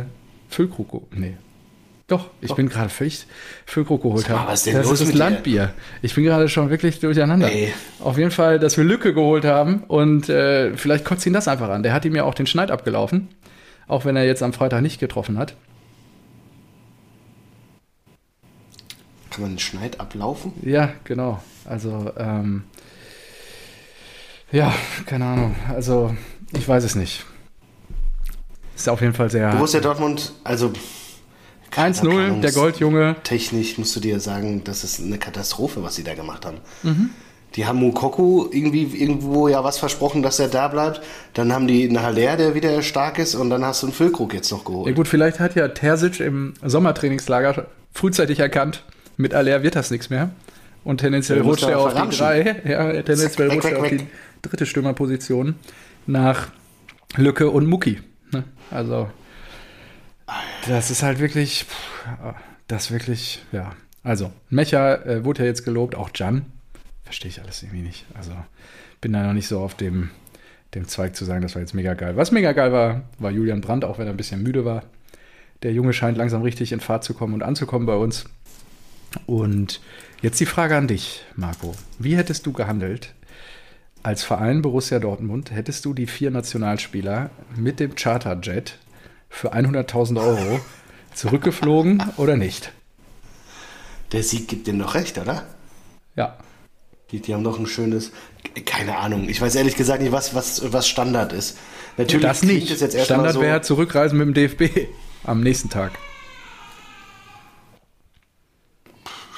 Füllkrug, 0.50 1.08
nee, 1.12 1.38
doch, 2.12 2.30
ich 2.42 2.54
bin 2.56 2.68
gerade 2.68 2.90
völlig 2.90 3.26
Füllkrug 3.66 4.02
geholt 4.02 4.28
haben. 4.28 4.46
was 4.46 4.64
denn 4.64 4.74
das 4.74 4.86
los 4.86 4.96
ist 4.96 5.02
das 5.02 5.08
mit 5.08 5.16
dir? 5.16 5.20
Landbier. 5.20 5.74
Ich 6.02 6.14
bin 6.14 6.26
gerade 6.26 6.50
schon 6.50 6.70
wirklich 6.70 7.00
durcheinander. 7.00 7.50
Ey. 7.50 7.74
Auf 8.02 8.18
jeden 8.18 8.32
Fall, 8.32 8.60
dass 8.60 8.76
wir 8.76 8.84
Lücke 8.84 9.14
geholt 9.14 9.46
haben 9.46 9.84
und 9.88 10.28
äh, 10.28 10.76
vielleicht 10.76 11.06
kotzt 11.06 11.26
ihn 11.26 11.32
das 11.32 11.48
einfach 11.48 11.70
an. 11.70 11.84
Der 11.84 11.94
hat 11.94 12.04
ihm 12.04 12.14
ja 12.14 12.26
auch 12.26 12.34
den 12.34 12.48
Schneid 12.48 12.70
abgelaufen, 12.70 13.30
auch 13.88 14.04
wenn 14.04 14.18
er 14.18 14.26
jetzt 14.26 14.44
am 14.44 14.52
Freitag 14.52 14.82
nicht 14.82 15.00
getroffen 15.00 15.38
hat. 15.38 15.56
Kann 19.32 19.42
man 19.42 19.52
den 19.54 19.60
Schneid 19.60 20.00
ablaufen? 20.00 20.54
Ja, 20.62 20.90
genau. 21.06 21.42
Also, 21.66 22.12
ähm, 22.18 22.64
ja, 24.52 24.74
keine 25.06 25.26
Ahnung. 25.26 25.56
Also, 25.74 26.14
ich 26.52 26.68
weiß 26.68 26.84
es 26.84 26.96
nicht. 26.96 27.26
Ist 28.76 28.90
auf 28.90 29.02
jeden 29.02 29.14
Fall 29.14 29.30
sehr. 29.32 29.52
Borussia 29.52 29.80
Dortmund, 29.80 30.34
also 30.44 30.72
keine 31.70 31.96
1-0, 31.96 32.10
Ahnung, 32.26 32.42
der 32.42 32.52
Goldjunge. 32.52 33.16
Technisch 33.24 33.78
musst 33.78 33.96
du 33.96 34.02
dir 34.02 34.20
sagen, 34.20 34.64
das 34.66 34.84
ist 34.84 35.00
eine 35.00 35.18
Katastrophe, 35.18 35.82
was 35.84 35.96
sie 35.96 36.04
da 36.04 36.14
gemacht 36.14 36.46
haben. 36.46 36.58
Mhm. 36.84 37.12
Die 37.56 37.66
haben 37.66 37.80
Mukoku 37.80 38.48
irgendwie 38.52 38.84
irgendwo 38.84 39.48
ja 39.48 39.64
was 39.64 39.78
versprochen, 39.78 40.24
dass 40.24 40.40
er 40.40 40.48
da 40.48 40.68
bleibt. 40.68 41.02
Dann 41.34 41.54
haben 41.54 41.68
die 41.68 41.88
einen 41.88 42.02
Haller, 42.02 42.38
der 42.38 42.56
wieder 42.56 42.82
stark 42.82 43.20
ist, 43.20 43.36
und 43.36 43.50
dann 43.50 43.64
hast 43.64 43.84
du 43.84 43.88
einen 43.88 43.94
Füllkrug 43.94 44.34
jetzt 44.34 44.52
noch 44.52 44.60
Ja 44.60 44.66
geholt. 44.66 44.96
gut, 44.96 45.08
vielleicht 45.08 45.40
hat 45.40 45.56
ja 45.56 45.68
Terzic 45.70 46.20
im 46.20 46.54
Sommertrainingslager 46.64 47.68
frühzeitig 47.94 48.40
erkannt, 48.40 48.84
mit 49.18 49.34
Aller 49.34 49.64
wird 49.64 49.76
das 49.76 49.92
nichts 49.92 50.10
mehr. 50.10 50.32
Und 50.84 50.98
tendenziell 51.00 51.40
Der 51.40 51.46
rutscht 51.46 51.64
er 51.64 51.80
auf 51.80 51.94
die 51.94 52.18
drei, 52.18 52.62
ja, 52.66 52.92
tendenziell 53.04 53.50
weg, 53.50 53.56
rutscht 53.58 53.72
er 53.72 53.80
auf 53.80 53.92
weg, 53.92 54.00
die 54.00 54.08
dritte 54.42 54.66
Stürmerposition 54.66 55.56
nach 56.08 56.52
Lücke 57.16 57.50
und 57.50 57.68
Mucki. 57.68 58.02
Ne? 58.32 58.44
Also, 58.72 59.10
das 60.68 60.90
ist 60.90 61.04
halt 61.04 61.20
wirklich, 61.20 61.66
das 62.68 62.92
wirklich, 62.92 63.44
ja. 63.52 63.74
Also, 64.04 64.32
Mecha 64.50 64.96
äh, 64.96 65.24
wurde 65.24 65.44
ja 65.44 65.46
jetzt 65.46 65.64
gelobt, 65.64 65.94
auch 65.94 66.10
Jan. 66.16 66.46
Verstehe 67.04 67.30
ich 67.30 67.42
alles 67.42 67.62
irgendwie 67.62 67.84
nicht. 67.84 68.06
Also, 68.16 68.32
bin 69.02 69.14
da 69.14 69.24
noch 69.24 69.34
nicht 69.34 69.48
so 69.48 69.60
auf 69.60 69.76
dem, 69.76 70.10
dem 70.74 70.88
Zweig 70.88 71.16
zu 71.16 71.26
sagen, 71.26 71.42
das 71.42 71.54
war 71.54 71.62
jetzt 71.62 71.74
mega 71.74 71.94
geil. 71.94 72.16
Was 72.16 72.32
mega 72.32 72.54
geil 72.54 72.72
war, 72.72 73.04
war 73.20 73.30
Julian 73.32 73.62
Brandt, 73.62 73.86
auch 73.86 74.00
wenn 74.00 74.08
er 74.08 74.14
ein 74.14 74.18
bisschen 74.18 74.42
müde 74.42 74.66
war. 74.66 74.84
Der 75.64 75.74
Junge 75.74 75.94
scheint 75.94 76.18
langsam 76.18 76.42
richtig 76.42 76.72
in 76.72 76.80
Fahrt 76.80 77.04
zu 77.04 77.14
kommen 77.14 77.36
und 77.36 77.44
anzukommen 77.44 77.86
bei 77.86 77.96
uns. 77.96 78.26
Und 79.26 79.82
jetzt 80.22 80.40
die 80.40 80.46
Frage 80.46 80.76
an 80.78 80.88
dich, 80.88 81.24
Marco. 81.36 81.74
Wie 82.00 82.16
hättest 82.16 82.46
du 82.46 82.54
gehandelt 82.54 83.14
als 84.04 84.24
Verein 84.24 84.62
Borussia 84.62 85.00
Dortmund? 85.00 85.52
Hättest 85.52 85.86
du 85.86 85.94
die 85.94 86.08
vier 86.08 86.32
Nationalspieler 86.32 87.30
mit 87.56 87.80
dem 87.80 87.96
Charterjet 87.96 88.78
für 89.30 89.54
100.000 89.54 90.20
Euro 90.20 90.60
zurückgeflogen 91.14 92.04
oder 92.18 92.38
nicht? 92.38 92.72
Der 94.12 94.24
Sieg 94.24 94.48
gibt 94.48 94.68
dir 94.68 94.74
noch 94.74 94.96
recht, 94.96 95.18
oder? 95.18 95.46
Ja. 96.16 96.38
Die, 97.12 97.20
die 97.20 97.34
haben 97.34 97.44
doch 97.44 97.60
ein 97.60 97.68
schönes, 97.68 98.12
keine 98.66 98.98
Ahnung. 98.98 99.28
Ich 99.30 99.42
weiß 99.42 99.56
ehrlich 99.56 99.76
gesagt 99.76 100.02
nicht, 100.02 100.12
was, 100.12 100.34
was, 100.34 100.72
was 100.72 100.88
Standard 100.88 101.34
ist. 101.34 101.58
Natürlich 101.98 102.26
das 102.26 102.44
nicht. 102.44 102.70
Jetzt 102.70 103.00
Standard 103.02 103.34
so, 103.34 103.42
wäre 103.42 103.62
zurückreisen 103.62 104.18
mit 104.18 104.28
dem 104.28 104.34
DFB 104.34 104.88
am 105.24 105.42
nächsten 105.42 105.70
Tag. 105.70 105.92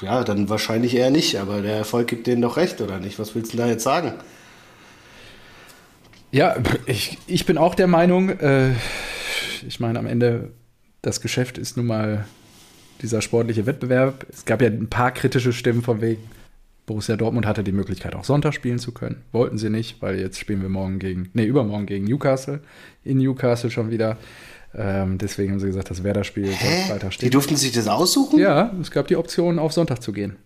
Ja, 0.03 0.23
dann 0.23 0.49
wahrscheinlich 0.49 0.95
eher 0.95 1.11
nicht, 1.11 1.37
aber 1.37 1.61
der 1.61 1.77
Erfolg 1.77 2.07
gibt 2.07 2.27
denen 2.27 2.41
doch 2.41 2.57
recht, 2.57 2.81
oder 2.81 2.99
nicht? 2.99 3.19
Was 3.19 3.35
willst 3.35 3.53
du 3.53 3.57
da 3.57 3.67
jetzt 3.67 3.83
sagen? 3.83 4.13
Ja, 6.31 6.55
ich, 6.85 7.17
ich 7.27 7.45
bin 7.45 7.57
auch 7.57 7.73
der 7.73 7.87
Meinung, 7.87 8.29
äh, 8.29 8.71
ich 9.65 9.79
meine, 9.79 9.99
am 9.99 10.05
Ende, 10.05 10.51
das 11.01 11.21
Geschäft 11.21 11.57
ist 11.57 11.77
nun 11.77 11.85
mal 11.85 12.25
dieser 13.01 13.21
sportliche 13.21 13.65
Wettbewerb. 13.65 14.25
Es 14.29 14.43
gab 14.43 14.61
ja 14.61 14.67
ein 14.67 14.89
paar 14.89 15.11
kritische 15.11 15.53
Stimmen 15.53 15.83
von 15.83 16.01
wegen, 16.01 16.21
Borussia 16.85 17.15
Dortmund 17.15 17.45
hatte 17.45 17.63
die 17.63 17.71
Möglichkeit, 17.71 18.13
auch 18.13 18.25
Sonntag 18.25 18.53
spielen 18.53 18.79
zu 18.79 18.91
können. 18.91 19.21
Wollten 19.31 19.57
sie 19.57 19.69
nicht, 19.69 20.01
weil 20.01 20.19
jetzt 20.19 20.37
spielen 20.37 20.61
wir 20.61 20.67
morgen 20.67 20.99
gegen, 20.99 21.29
nee, 21.33 21.45
übermorgen 21.45 21.85
gegen 21.85 22.05
Newcastle. 22.05 22.59
In 23.05 23.19
Newcastle 23.19 23.71
schon 23.71 23.89
wieder. 23.89 24.17
Ähm, 24.75 25.17
deswegen 25.17 25.51
haben 25.51 25.59
sie 25.59 25.67
gesagt, 25.67 25.89
das 25.89 26.03
Werder-Spiel 26.03 26.47
soll 26.47 26.55
Freitag 26.87 27.13
stehen. 27.13 27.27
Die 27.27 27.29
durften 27.29 27.55
sich 27.55 27.71
das 27.71 27.87
aussuchen? 27.87 28.39
Ja, 28.39 28.71
es 28.81 28.89
gab 28.91 29.07
die 29.07 29.15
Option, 29.15 29.59
auf 29.59 29.71
Sonntag 29.73 30.01
zu 30.01 30.11
gehen. 30.11 30.37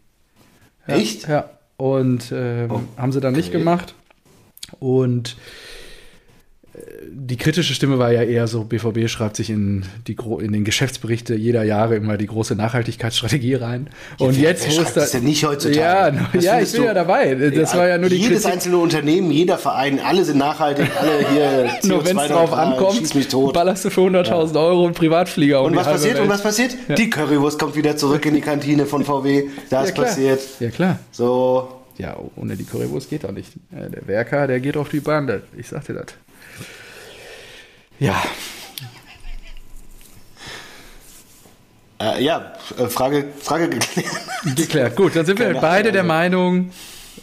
Ja, 0.87 0.95
Echt? 0.95 1.27
Ja. 1.27 1.49
Und 1.77 2.31
ähm, 2.33 2.71
oh, 2.71 2.81
haben 2.97 3.11
sie 3.11 3.21
dann 3.21 3.33
nicht 3.33 3.51
gemacht. 3.51 3.93
Und 4.79 5.37
die 7.11 7.37
kritische 7.37 7.73
Stimme 7.73 7.99
war 7.99 8.11
ja 8.11 8.23
eher 8.23 8.47
so, 8.47 8.63
BVB 8.63 9.09
schreibt 9.09 9.35
sich 9.35 9.49
in, 9.49 9.85
die, 10.07 10.15
in 10.39 10.53
den 10.53 10.63
Geschäftsberichte 10.63 11.35
jeder 11.35 11.63
Jahre 11.63 11.95
immer 11.95 12.17
die 12.17 12.27
große 12.27 12.55
Nachhaltigkeitsstrategie 12.55 13.55
rein. 13.55 13.89
Und 14.17 14.37
ja, 14.37 14.49
jetzt, 14.49 14.67
wo 14.67 14.81
es 14.81 14.93
da... 14.93 15.01
Das 15.01 15.13
ja 15.13 15.19
nicht 15.19 15.43
heutzutage. 15.45 16.17
Ja, 16.33 16.39
ja 16.39 16.59
ich 16.61 16.71
bin 16.71 16.83
ja 16.83 16.93
dabei. 16.93 17.35
Das 17.35 17.73
ja, 17.73 17.79
war 17.79 17.87
ja 17.87 17.97
nur 17.97 18.09
die 18.09 18.17
Jedes 18.17 18.43
Kritik. 18.43 18.53
einzelne 18.53 18.77
Unternehmen, 18.77 19.31
jeder 19.31 19.57
Verein, 19.57 19.99
alle 19.99 20.23
sind 20.25 20.37
nachhaltig, 20.37 20.87
alle 20.99 21.29
hier 21.29 21.69
Nur 21.83 22.05
wenn 22.05 22.17
es 22.17 22.27
drauf 22.27 22.53
ankommt, 22.53 23.15
mich 23.15 23.27
tot. 23.27 23.53
ballerst 23.53 23.85
du 23.85 23.89
für 23.89 24.01
100.000 24.01 24.53
ja. 24.53 24.59
Euro 24.59 24.85
einen 24.85 24.93
Privatflieger 24.93 25.61
Und 25.61 25.75
was 25.75 25.85
passiert? 25.85 26.15
Welt. 26.15 26.23
Und 26.23 26.29
was 26.29 26.43
passiert? 26.43 26.75
Die 26.97 27.09
Currywurst 27.09 27.59
kommt 27.59 27.75
wieder 27.75 27.97
zurück 27.97 28.25
in 28.25 28.35
die 28.35 28.41
Kantine 28.41 28.85
von 28.85 29.03
VW. 29.03 29.45
Das 29.69 29.93
passiert. 29.93 30.41
Ja, 30.59 30.69
klar. 30.69 30.99
So... 31.11 31.73
Ja, 31.97 32.15
ohne 32.35 32.55
die 32.55 32.63
Currywurst 32.63 33.09
geht 33.09 33.25
auch 33.25 33.31
nicht. 33.31 33.53
Der 33.71 34.05
Werker, 34.07 34.45
der 34.45 34.59
geht 34.59 34.77
auf 34.77 34.89
die 34.89 34.99
Bahn. 34.99 35.41
Ich 35.57 35.67
sag 35.69 35.83
dir 35.83 35.95
das. 35.95 36.05
Ja. 37.99 38.23
Äh, 41.99 42.23
ja, 42.23 42.53
äh, 42.77 42.87
Frage, 42.87 43.25
Frage 43.39 43.69
geklärt. 43.69 44.07
Geklärt. 44.55 44.95
Gut, 44.95 45.15
dann 45.15 45.25
sind 45.25 45.39
wir 45.39 45.47
Keine 45.47 45.61
beide 45.61 45.89
Ahnung. 45.89 45.93
der 45.93 46.03
Meinung, 46.03 46.69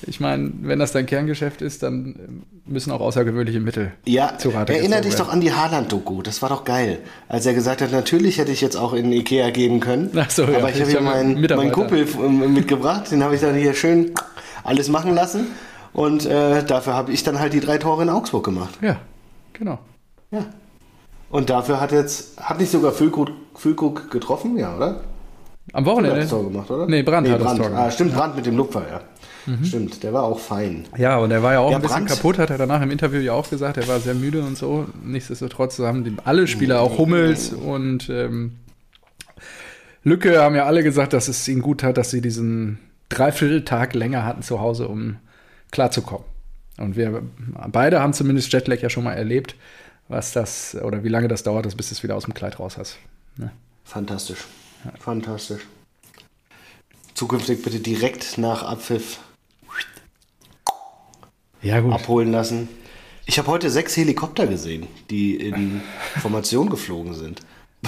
ich 0.03 0.19
meine, 0.19 0.51
wenn 0.63 0.81
das 0.81 0.91
dein 0.91 1.07
Kerngeschäft 1.07 1.63
ist, 1.63 1.85
dann 1.85 2.43
müssen 2.67 2.91
auch 2.91 3.01
außergewöhnliche 3.01 3.61
Mittel 3.61 3.93
ja, 4.05 4.37
zu 4.37 4.51
Rate 4.51 4.75
Erinnere 4.75 5.03
dich 5.03 5.15
doch 5.15 5.29
an 5.29 5.41
die 5.41 5.53
Haaland-Doku, 5.53 6.23
das 6.23 6.43
war 6.43 6.49
doch 6.49 6.65
geil. 6.65 6.99
Als 7.29 7.47
er 7.47 7.55
gesagt 7.55 7.83
hat, 7.83 7.93
natürlich 7.93 8.39
hätte 8.39 8.51
ich 8.51 8.61
jetzt 8.61 8.77
auch 8.77 8.95
in 8.95 9.13
Ikea 9.13 9.51
gehen 9.51 9.79
können, 9.79 10.11
so, 10.29 10.43
aber 10.43 10.59
ja, 10.59 10.69
ich 10.71 10.81
habe 10.81 10.91
hier 10.91 11.01
meinen, 11.01 11.41
meinen 11.41 11.73
Kumpel 11.73 12.05
mitgebracht, 12.05 13.13
den 13.13 13.23
habe 13.23 13.37
ich 13.37 13.41
dann 13.41 13.55
hier 13.55 13.75
schön 13.75 14.13
alles 14.65 14.89
machen 14.89 15.15
lassen 15.15 15.47
und 15.93 16.27
äh, 16.27 16.65
dafür 16.65 16.95
habe 16.95 17.13
ich 17.13 17.23
dann 17.23 17.39
halt 17.39 17.53
die 17.53 17.61
drei 17.61 17.79
Tore 17.79 18.03
in 18.03 18.09
Augsburg 18.09 18.45
gemacht. 18.45 18.77
Ja, 18.83 18.97
genau. 19.53 19.79
Ja. 20.33 20.47
Und 21.35 21.51
dafür 21.51 21.81
hat 21.81 21.91
jetzt, 21.91 22.41
hat 22.41 22.61
nicht 22.61 22.71
sogar 22.71 22.93
Füllkrug, 22.93 23.31
Füllkrug 23.57 24.09
getroffen, 24.09 24.57
ja, 24.57 24.77
oder? 24.77 25.01
Am 25.73 25.85
Wochenende? 25.85 26.15
Hat 26.15 26.23
das 26.23 26.31
Tor 26.31 26.45
gemacht, 26.45 26.71
oder? 26.71 26.87
Nee, 26.87 27.03
Brand 27.03 27.27
nee, 27.27 27.33
hat 27.33 27.41
Brand. 27.41 27.59
das 27.59 27.59
Tor 27.59 27.71
gemacht. 27.71 27.89
Ah, 27.89 27.91
stimmt. 27.91 28.15
Brand 28.15 28.37
mit 28.37 28.47
dem 28.47 28.57
Lupfer, 28.57 28.85
ja. 28.89 29.01
Mhm. 29.53 29.65
Stimmt, 29.65 30.05
der 30.05 30.13
war 30.13 30.23
auch 30.23 30.39
fein. 30.39 30.85
Ja, 30.97 31.17
und 31.17 31.33
er 31.33 31.43
war 31.43 31.55
ja 31.55 31.59
auch 31.59 31.73
ja, 31.73 31.79
ein 31.79 31.83
bisschen 31.83 32.05
Brand. 32.05 32.11
kaputt, 32.11 32.39
hat 32.39 32.51
er 32.51 32.59
danach 32.59 32.81
im 32.83 32.93
Interview 32.93 33.19
ja 33.19 33.33
auch 33.33 33.51
gesagt, 33.51 33.79
er 33.79 33.89
war 33.89 33.99
sehr 33.99 34.15
müde 34.15 34.43
und 34.43 34.57
so. 34.57 34.87
Nichtsdestotrotz 35.03 35.81
haben 35.81 36.19
alle 36.25 36.47
Spieler, 36.47 36.81
auch 36.81 36.99
Hummels 36.99 37.53
und 37.53 38.09
ähm, 38.11 38.53
Lücke, 40.05 40.41
haben 40.41 40.55
ja 40.55 40.67
alle 40.67 40.85
gesagt, 40.85 41.15
dass 41.15 41.27
es 41.27 41.49
ihnen 41.49 41.63
gut 41.63 41.83
hat, 41.83 41.97
dass 41.97 42.13
sie 42.13 42.21
diesen 42.21 42.79
Dreivierteltag 43.09 43.95
länger 43.95 44.25
hatten 44.25 44.43
zu 44.43 44.61
Hause, 44.61 44.87
um 44.87 45.17
klarzukommen. 45.73 46.27
Und 46.79 46.95
wir 46.95 47.23
beide 47.73 48.01
haben 48.01 48.13
zumindest 48.13 48.53
Jetlag 48.53 48.79
ja 48.83 48.89
schon 48.89 49.03
mal 49.03 49.15
erlebt 49.15 49.57
was 50.09 50.33
das 50.33 50.75
oder 50.77 51.05
wie 51.05 51.09
lange 51.09 51.29
das 51.29 51.43
dauert, 51.43 51.65
bis 51.77 51.89
du 51.89 51.95
es 51.95 52.03
wieder 52.03 52.17
aus 52.17 52.25
dem 52.25 52.35
Kleid 52.35 52.59
raus 52.59 52.77
hast. 52.77 52.99
Ne? 53.37 53.51
Fantastisch. 53.85 54.45
Ja. 54.85 54.93
Fantastisch. 54.99 55.63
Zukünftig 57.15 57.63
bitte 57.63 57.79
direkt 57.79 58.39
nach 58.39 58.63
Abpfiff 58.63 59.21
ja, 61.63 61.79
abholen 61.79 62.33
lassen. 62.33 62.69
Ich 63.27 63.39
habe 63.39 63.49
heute 63.49 63.71
sechs 63.71 63.97
Helikopter 63.97 64.47
gesehen, 64.47 64.87
die 65.11 65.37
in 65.37 65.81
Formation 66.21 66.69
geflogen 66.69 67.15
sind. 67.15 67.41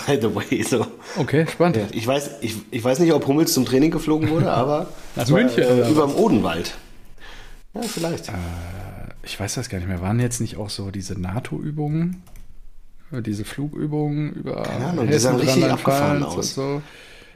By 0.06 0.18
the 0.20 0.35
way, 0.35 0.62
so. 0.62 0.87
Okay, 1.16 1.46
spannend. 1.46 1.76
Ja, 1.76 1.87
ich, 1.90 2.06
weiß, 2.06 2.37
ich, 2.40 2.56
ich 2.70 2.85
weiß 2.85 2.99
nicht, 3.00 3.12
ob 3.12 3.26
Hummels 3.26 3.52
zum 3.52 3.64
Training 3.64 3.90
geflogen 3.90 4.28
wurde, 4.30 4.52
aber 4.52 4.88
Nach 5.14 5.28
München, 5.28 5.62
äh, 5.62 5.88
über 5.90 6.06
dem 6.06 6.14
Odenwald. 6.14 6.75
Ja, 7.75 7.82
vielleicht. 7.82 8.28
Äh, 8.28 8.32
ich 9.26 9.38
weiß 9.38 9.54
das 9.54 9.68
gar 9.68 9.78
nicht 9.78 9.88
mehr, 9.88 10.00
waren 10.00 10.21
jetzt 10.21 10.40
nicht 10.40 10.56
auch 10.56 10.71
so 10.71 10.90
diese 10.90 11.21
NATO-Übungen? 11.21 12.23
Diese 13.11 13.45
Flugübungen 13.45 14.33
über 14.33 14.62
Keine 14.62 14.87
Ahnung, 14.87 15.06
die 15.06 15.18
sahen 15.18 15.37
richtig 15.37 15.64
abgefahren 15.64 16.23
aus. 16.23 16.54
So. 16.54 16.83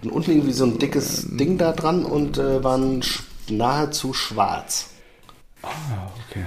Und 0.03 0.11
unten 0.11 0.31
irgendwie 0.31 0.53
so 0.53 0.65
ein 0.65 0.79
dickes 0.79 1.25
ähm, 1.25 1.37
Ding 1.37 1.59
da 1.59 1.73
dran 1.73 2.05
und 2.05 2.39
äh, 2.39 2.65
waren 2.65 3.03
sch 3.03 3.23
nahezu 3.49 4.13
schwarz. 4.13 4.91
Ah, 5.63 5.69
okay. 6.29 6.45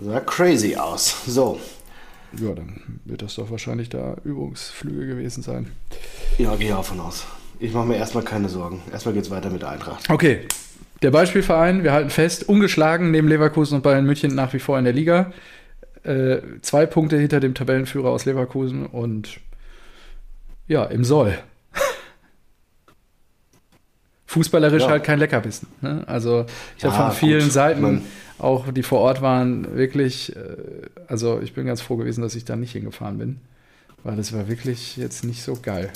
Sah 0.00 0.20
crazy 0.20 0.76
aus. 0.76 1.14
So. 1.26 1.60
Ja, 2.38 2.54
dann 2.54 3.00
wird 3.04 3.22
das 3.22 3.34
doch 3.34 3.50
wahrscheinlich 3.50 3.90
da 3.90 4.16
Übungsflüge 4.24 5.06
gewesen 5.06 5.42
sein. 5.42 5.70
Ja, 6.38 6.56
gehe 6.56 6.76
auch 6.76 6.84
von 6.84 7.00
aus. 7.00 7.24
Ich 7.60 7.72
mache 7.72 7.86
mir 7.86 7.96
erstmal 7.96 8.24
keine 8.24 8.48
Sorgen. 8.48 8.82
Erstmal 8.90 9.14
geht 9.14 9.24
es 9.24 9.30
weiter 9.30 9.50
mit 9.50 9.62
der 9.62 9.68
Eintracht. 9.68 10.08
Okay, 10.10 10.46
der 11.02 11.10
Beispielverein, 11.10 11.84
wir 11.84 11.92
halten 11.92 12.10
fest, 12.10 12.48
ungeschlagen 12.48 13.10
neben 13.10 13.28
Leverkusen 13.28 13.76
und 13.76 13.82
Bayern 13.82 14.06
München 14.06 14.34
nach 14.34 14.52
wie 14.52 14.58
vor 14.58 14.78
in 14.78 14.84
der 14.84 14.92
Liga. 14.92 15.32
Äh, 16.04 16.38
zwei 16.62 16.86
Punkte 16.86 17.18
hinter 17.18 17.40
dem 17.40 17.54
Tabellenführer 17.54 18.10
aus 18.10 18.24
Leverkusen 18.24 18.86
und 18.86 19.40
ja, 20.66 20.84
im 20.84 21.04
Soll. 21.04 21.38
Fußballerisch 24.26 24.84
ja. 24.84 24.90
halt 24.90 25.04
kein 25.04 25.18
Leckerbissen. 25.18 25.68
Ne? 25.80 26.04
Also 26.06 26.46
ich 26.78 26.84
habe 26.84 26.94
von 26.94 27.12
vielen 27.12 27.44
gut. 27.44 27.52
Seiten, 27.52 27.82
Man. 27.82 28.02
auch 28.38 28.72
die 28.72 28.82
vor 28.82 29.00
Ort 29.00 29.22
waren, 29.22 29.76
wirklich, 29.76 30.34
äh, 30.36 30.56
also 31.08 31.40
ich 31.40 31.52
bin 31.52 31.66
ganz 31.66 31.80
froh 31.80 31.96
gewesen, 31.96 32.22
dass 32.22 32.34
ich 32.34 32.44
da 32.44 32.56
nicht 32.56 32.72
hingefahren 32.72 33.18
bin, 33.18 33.40
weil 34.04 34.18
es 34.18 34.32
war 34.32 34.48
wirklich 34.48 34.96
jetzt 34.96 35.24
nicht 35.24 35.42
so 35.42 35.56
geil, 35.60 35.90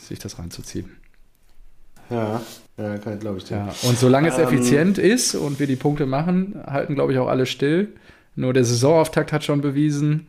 sich 0.00 0.18
das 0.18 0.38
reinzuziehen. 0.38 0.90
Ja, 2.10 2.40
ja 2.76 2.96
glaube 2.96 3.38
ich. 3.38 3.50
Ja, 3.50 3.74
und 3.82 3.98
solange 3.98 4.28
es 4.28 4.38
ähm, 4.38 4.44
effizient 4.44 4.98
ist 4.98 5.34
und 5.34 5.58
wir 5.58 5.66
die 5.66 5.76
Punkte 5.76 6.06
machen, 6.06 6.60
halten, 6.66 6.94
glaube 6.94 7.12
ich, 7.12 7.18
auch 7.18 7.28
alle 7.28 7.46
still. 7.46 7.88
Nur 8.36 8.52
der 8.52 8.64
Saisonauftakt 8.64 9.32
hat 9.32 9.44
schon 9.44 9.60
bewiesen, 9.60 10.28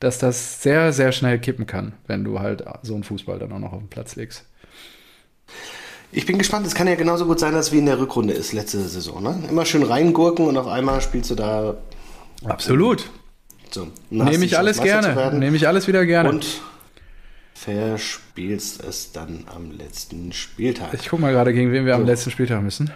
dass 0.00 0.18
das 0.18 0.62
sehr, 0.62 0.92
sehr 0.92 1.12
schnell 1.12 1.38
kippen 1.38 1.66
kann, 1.66 1.92
wenn 2.06 2.24
du 2.24 2.40
halt 2.40 2.64
so 2.82 2.94
einen 2.94 3.04
Fußball 3.04 3.38
dann 3.38 3.52
auch 3.52 3.58
noch 3.58 3.72
auf 3.72 3.78
den 3.78 3.88
Platz 3.88 4.16
legst. 4.16 4.44
Ich 6.10 6.26
bin 6.26 6.38
gespannt, 6.38 6.66
es 6.66 6.74
kann 6.74 6.86
ja 6.86 6.94
genauso 6.94 7.26
gut 7.26 7.40
sein, 7.40 7.54
als 7.54 7.72
wie 7.72 7.78
in 7.78 7.86
der 7.86 7.98
Rückrunde 7.98 8.34
ist, 8.34 8.52
letzte 8.52 8.80
Saison. 8.80 9.22
Ne? 9.22 9.42
Immer 9.48 9.64
schön 9.64 9.82
reingurken 9.82 10.46
und 10.46 10.56
auf 10.56 10.68
einmal 10.68 11.00
spielst 11.00 11.30
du 11.30 11.34
da. 11.34 11.76
Absolut. 12.44 13.10
So, 13.70 13.88
Nehme 14.10 14.44
ich 14.44 14.56
alles 14.56 14.80
gerne. 14.80 15.36
Nehme 15.36 15.56
ich 15.56 15.66
alles 15.66 15.88
wieder 15.88 16.06
gerne. 16.06 16.28
Und 16.28 16.60
verspielst 17.54 18.82
es 18.84 19.12
dann 19.12 19.44
am 19.54 19.70
letzten 19.70 20.32
Spieltag. 20.32 20.92
Ich 20.94 21.08
gucke 21.08 21.22
mal 21.22 21.32
gerade, 21.32 21.52
gegen 21.52 21.72
wen 21.72 21.86
wir 21.86 21.94
so. 21.94 22.00
am 22.00 22.06
letzten 22.06 22.30
Spieltag 22.30 22.62
müssen. 22.62 22.90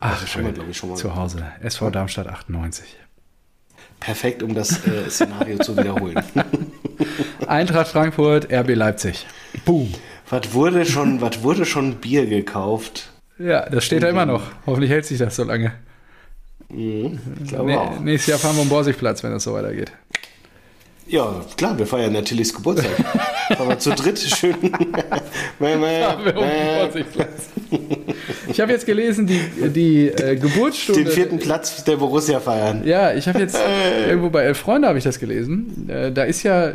Ach, 0.00 0.26
schön. 0.26 0.54
Wir, 0.56 0.68
ich, 0.68 0.76
schon 0.76 0.90
mal 0.90 0.96
Zu 0.96 1.14
Hause. 1.14 1.44
SV 1.62 1.90
Darmstadt 1.90 2.26
98. 2.28 2.84
Perfekt, 4.00 4.42
um 4.42 4.54
das 4.54 4.86
äh, 4.86 5.08
Szenario 5.08 5.58
zu 5.58 5.76
wiederholen. 5.76 6.22
Eintracht 7.46 7.88
Frankfurt, 7.88 8.52
RB 8.52 8.74
Leipzig. 8.74 9.26
Boom. 9.64 9.92
Was 10.28 10.52
wurde 10.52 10.84
schon, 10.84 11.20
was 11.20 11.42
wurde 11.42 11.64
schon 11.64 11.96
Bier 11.96 12.26
gekauft? 12.26 13.10
Ja, 13.38 13.68
das 13.68 13.84
steht 13.84 14.02
da 14.02 14.08
immer 14.08 14.26
noch. 14.26 14.42
Hoffentlich 14.66 14.90
hält 14.90 15.06
sich 15.06 15.18
das 15.18 15.36
so 15.36 15.44
lange. 15.44 15.72
Mhm, 16.68 17.18
glaube 17.46 17.66
Nee, 17.66 17.76
auch. 17.76 18.00
nächstes 18.00 18.30
Jahr 18.30 18.38
fahren 18.38 18.56
wir 18.56 18.62
am 18.62 18.68
Borsigplatz, 18.68 19.22
wenn 19.22 19.32
das 19.32 19.44
so 19.44 19.52
weitergeht. 19.54 19.92
Ja, 21.06 21.44
klar, 21.56 21.78
wir 21.78 21.86
feiern 21.86 22.14
ja 22.14 22.22
Tillys 22.22 22.54
Geburtstag. 22.54 22.90
Wir 23.58 23.78
zu 23.78 23.90
dritt 23.90 24.18
schön. 24.18 24.56
Ich 28.48 28.60
habe 28.60 28.72
jetzt 28.72 28.86
gelesen, 28.86 29.26
die, 29.26 29.40
die 29.68 30.08
äh, 30.08 30.36
Geburtsstunde. 30.36 31.04
Den 31.04 31.12
vierten 31.12 31.38
Platz 31.38 31.84
der 31.84 31.96
Borussia 31.96 32.40
feiern. 32.40 32.82
Ja, 32.86 33.12
ich 33.12 33.28
habe 33.28 33.38
jetzt 33.38 33.58
irgendwo 34.08 34.30
bei 34.30 34.44
Elf 34.44 34.58
Freunde 34.58 34.88
habe 34.88 34.96
ich 34.96 35.04
das 35.04 35.18
gelesen. 35.18 35.88
Äh, 35.90 36.10
da 36.12 36.24
ist 36.24 36.42
ja 36.42 36.74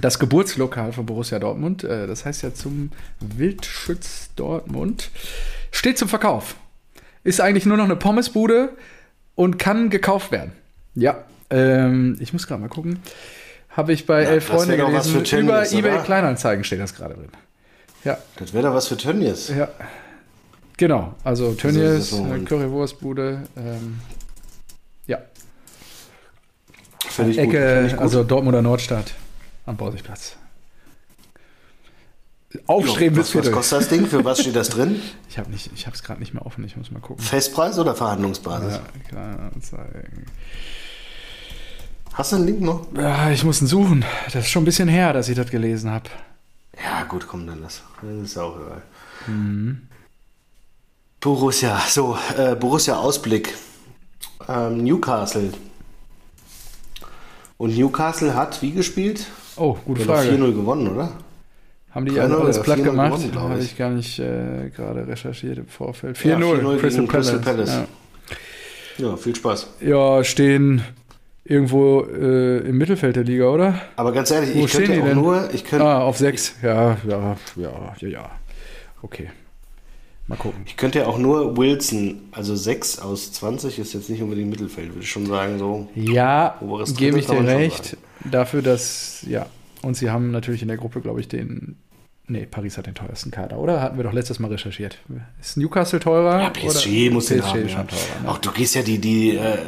das 0.00 0.18
Geburtslokal 0.18 0.92
von 0.92 1.06
Borussia 1.06 1.38
Dortmund, 1.38 1.82
äh, 1.82 2.06
das 2.06 2.24
heißt 2.24 2.42
ja 2.42 2.54
zum 2.54 2.90
Wildschütz 3.20 4.30
Dortmund, 4.36 5.10
steht 5.72 5.98
zum 5.98 6.08
Verkauf. 6.08 6.56
Ist 7.24 7.40
eigentlich 7.40 7.66
nur 7.66 7.76
noch 7.76 7.84
eine 7.84 7.96
Pommesbude 7.96 8.70
und 9.34 9.58
kann 9.58 9.90
gekauft 9.90 10.30
werden. 10.30 10.52
Ja, 10.94 11.24
ähm, 11.50 12.16
ich 12.20 12.32
muss 12.32 12.46
gerade 12.46 12.60
mal 12.62 12.68
gucken. 12.68 13.00
Habe 13.70 13.92
ich 13.92 14.06
bei 14.06 14.22
Ja, 14.22 14.30
Elf 14.30 14.46
Freunde 14.46 14.76
gelesen. 14.76 15.14
Über 15.16 15.24
Tönnies, 15.24 15.72
eBay 15.72 15.92
oder? 15.94 16.02
Kleinanzeigen 16.02 16.64
steht 16.64 16.80
das 16.80 16.94
gerade 16.94 17.14
drin. 17.14 17.28
Ja, 18.04 18.18
Das 18.38 18.52
wäre 18.52 18.68
doch 18.68 18.74
was 18.74 18.88
für 18.88 18.96
Tönnies. 18.96 19.48
ja. 19.48 19.68
Genau, 20.78 21.14
also 21.24 21.54
Tönnies, 21.54 22.10
so 22.10 22.22
Currywurstbude, 22.44 23.42
ähm, 23.56 23.98
ja, 25.06 25.18
Finde 27.08 27.30
ich. 27.30 27.38
Ecke, 27.38 27.88
gut. 27.90 27.98
also 27.98 28.24
Dortmunder 28.24 28.60
Nordstadt 28.60 29.14
am 29.64 29.76
Borsigplatz. 29.78 30.36
Aufstreben 32.66 33.16
bis 33.18 33.34
was, 33.34 33.50
kostet 33.50 33.80
das 33.80 33.88
Ding? 33.88 34.06
Für 34.06 34.24
was 34.24 34.40
steht 34.40 34.56
das 34.56 34.68
drin? 34.68 35.00
Ich 35.28 35.38
habe 35.38 35.50
es 35.94 36.02
gerade 36.02 36.20
nicht 36.20 36.32
mehr 36.32 36.46
offen. 36.46 36.64
Ich 36.64 36.76
muss 36.78 36.90
mal 36.90 37.00
gucken. 37.00 37.22
Festpreis 37.22 37.78
oder 37.78 37.94
Verhandlungsbasis? 37.94 38.74
Ja, 38.74 38.82
Kleinanzeigen. 39.08 40.24
Hast 42.16 42.32
du 42.32 42.36
einen 42.36 42.46
Link 42.46 42.60
noch? 42.62 42.86
Ja, 42.96 43.30
ich 43.30 43.44
muss 43.44 43.60
ihn 43.60 43.66
suchen. 43.66 44.02
Das 44.24 44.36
ist 44.36 44.48
schon 44.48 44.62
ein 44.62 44.64
bisschen 44.64 44.88
her, 44.88 45.12
dass 45.12 45.28
ich 45.28 45.36
das 45.36 45.50
gelesen 45.50 45.90
habe. 45.90 46.08
Ja, 46.82 47.04
gut, 47.04 47.28
komm, 47.28 47.46
dann 47.46 47.60
lass. 47.60 47.82
Das 48.00 48.30
ist 48.30 48.38
auch 48.38 48.56
egal. 48.56 48.82
Mhm. 49.26 49.82
Borussia, 51.20 51.78
so, 51.86 52.16
äh, 52.38 52.54
Borussia 52.54 52.96
Ausblick. 52.96 53.52
Ähm, 54.48 54.82
Newcastle. 54.82 55.52
Und 57.58 57.76
Newcastle 57.76 58.34
hat 58.34 58.62
wie 58.62 58.70
gespielt? 58.72 59.26
Oh, 59.56 59.76
gute 59.84 60.02
Oder 60.04 60.14
Frage. 60.14 60.30
4-0 60.30 60.54
gewonnen, 60.54 60.88
oder? 60.88 61.12
Haben 61.90 62.06
die 62.06 62.12
3-0 62.12 62.40
alles 62.40 62.62
platt 62.62 62.78
4-0 62.78 62.82
gemacht? 62.82 63.20
Habe 63.34 63.58
ich. 63.58 63.76
gar 63.76 63.90
nicht 63.90 64.18
äh, 64.18 64.70
gerade 64.74 65.06
recherchiert 65.06 65.58
im 65.58 65.68
Vorfeld. 65.68 66.16
4-0, 66.16 66.28
Ja, 66.28 66.36
4-0 66.36 66.78
Crystal, 66.78 67.06
Crystal 67.06 67.38
Palace. 67.40 67.70
Palace. 67.70 67.88
Ja, 68.96 69.16
viel 69.18 69.36
Spaß. 69.36 69.66
Ja. 69.80 70.16
ja, 70.16 70.24
stehen 70.24 70.82
irgendwo 71.48 72.02
äh, 72.02 72.58
im 72.68 72.76
Mittelfeld 72.78 73.16
der 73.16 73.24
Liga, 73.24 73.48
oder? 73.48 73.80
Aber 73.96 74.12
ganz 74.12 74.30
ehrlich, 74.30 74.54
Wo 74.54 74.64
ich 74.64 74.72
könnte 74.72 74.92
die 74.92 75.00
auch 75.00 75.04
denn? 75.04 75.16
nur, 75.16 75.54
ich 75.54 75.64
könnte, 75.64 75.84
Ah, 75.84 76.02
auf 76.02 76.18
6. 76.18 76.56
Ja, 76.62 76.96
ja, 77.08 77.36
ja, 77.56 77.94
ja, 78.00 78.08
ja. 78.08 78.30
Okay. 79.02 79.30
Mal 80.28 80.36
gucken. 80.36 80.62
ich 80.66 80.76
könnte 80.76 80.98
ja 80.98 81.06
auch 81.06 81.18
nur 81.18 81.56
Wilson, 81.56 82.22
also 82.32 82.56
6 82.56 82.98
aus 82.98 83.30
20 83.32 83.78
ist 83.78 83.94
jetzt 83.94 84.10
nicht 84.10 84.22
unbedingt 84.22 84.50
Mittelfeld, 84.50 84.88
würde 84.88 85.02
ich 85.02 85.10
schon 85.10 85.26
sagen, 85.26 85.58
so. 85.60 85.88
Ja, 85.94 86.58
gebe 86.96 87.20
ich 87.20 87.26
dir 87.26 87.46
recht. 87.46 87.96
Dafür, 88.28 88.60
dass, 88.60 89.24
ja, 89.28 89.46
und 89.82 89.96
sie 89.96 90.10
haben 90.10 90.32
natürlich 90.32 90.62
in 90.62 90.68
der 90.68 90.78
Gruppe, 90.78 91.00
glaube 91.00 91.20
ich, 91.20 91.28
den. 91.28 91.76
Nee, 92.28 92.44
Paris 92.50 92.76
hat 92.76 92.86
den 92.86 92.94
teuersten 92.94 93.30
Kader, 93.30 93.56
oder? 93.58 93.80
Hatten 93.80 93.96
wir 93.98 94.04
doch 94.04 94.12
letztes 94.12 94.40
Mal 94.40 94.48
recherchiert. 94.50 94.98
Ist 95.40 95.56
Newcastle 95.56 96.00
teurer? 96.00 96.42
Ja, 96.42 96.50
PSG 96.50 97.06
oder? 97.06 97.14
muss 97.14 97.26
den 97.26 97.38
PSG 97.40 97.46
haben. 97.46 97.62
Ja. 97.62 97.68
schon 97.68 97.86
teurer. 97.88 98.00
Ne? 98.24 98.28
Auch 98.30 98.38
du 98.38 98.50
gehst 98.50 98.74
ja 98.74 98.82
die, 98.82 98.98
die, 98.98 99.36
äh, 99.36 99.58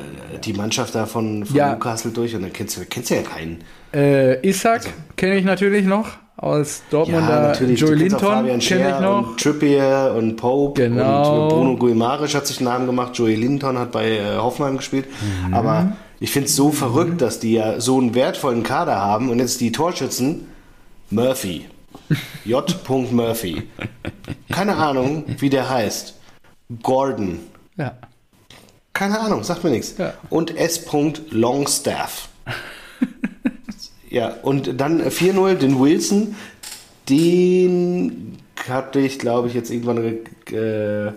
die 0.42 0.52
Mannschaft 0.54 0.94
da 0.96 1.06
von, 1.06 1.44
von 1.46 1.56
Ja. 1.56 1.70
Newcastle 1.74 2.11
durch 2.11 2.35
und 2.35 2.42
dann 2.42 2.52
kennst 2.52 2.76
du, 2.76 2.85
kennst 2.85 3.11
du 3.11 3.14
ja 3.14 3.22
keinen. 3.22 3.59
Äh, 3.94 4.44
Isaac 4.48 4.88
kenne 5.16 5.37
ich 5.37 5.44
natürlich 5.44 5.87
noch 5.87 6.09
aus 6.37 6.82
Dortmunder. 6.90 7.42
natürlich. 7.48 7.78
Joey 7.80 7.92
Du 7.92 7.98
kennst 7.98 8.16
auch 8.16 8.42
Linton 8.42 8.59
kenne 8.61 8.88
ich 8.94 9.00
noch. 9.00 9.28
Und 9.30 9.40
Trippier 9.40 10.14
und 10.18 10.37
Pope 10.37 10.82
Genau. 10.82 11.42
und 11.44 11.48
Bruno 11.50 11.76
Guimaraes 11.76 12.35
hat 12.35 12.46
sich 12.48 12.59
einen 12.59 12.66
Namen 12.68 12.87
gemacht. 12.87 13.16
Joey 13.16 13.37
Linton 13.37 13.78
hat 13.78 13.92
bei 13.92 14.18
äh, 14.18 14.37
Hoffenheim 14.37 14.78
gespielt. 14.78 15.06
Mhm. 15.46 15.54
Aber 15.54 15.92
ich 16.18 16.32
finde 16.32 16.48
es 16.48 16.56
so 16.56 16.72
verrückt, 16.72 17.20
dass 17.22 17.38
die 17.38 17.52
ja 17.52 17.80
so 17.80 17.98
einen 17.98 18.16
wertvollen 18.16 18.64
Kader 18.64 18.96
haben 18.96 19.30
und 19.30 19.38
jetzt 19.38 19.61
die 19.61 19.70
Torschützen 19.70 20.46
Murphy. 21.11 21.66
J. 22.44 23.12
Murphy. 23.12 23.64
Keine 24.50 24.76
Ahnung, 24.76 25.24
wie 25.38 25.50
der 25.50 25.68
heißt. 25.68 26.14
Gordon. 26.82 27.40
Ja. 27.76 27.96
Keine 28.92 29.20
Ahnung, 29.20 29.44
sagt 29.44 29.64
mir 29.64 29.70
nichts. 29.70 29.94
Ja. 29.98 30.14
Und 30.28 30.56
S. 30.56 30.84
Longstaff. 31.30 32.28
ja, 34.10 34.34
und 34.42 34.80
dann 34.80 35.02
4-0 35.02 35.54
den 35.54 35.78
Wilson. 35.78 36.34
Den 37.08 38.38
hatte 38.68 38.98
ich, 38.98 39.18
glaube 39.18 39.48
ich, 39.48 39.54
jetzt 39.54 39.70
irgendwann 39.70 39.98
äh, 40.52 41.12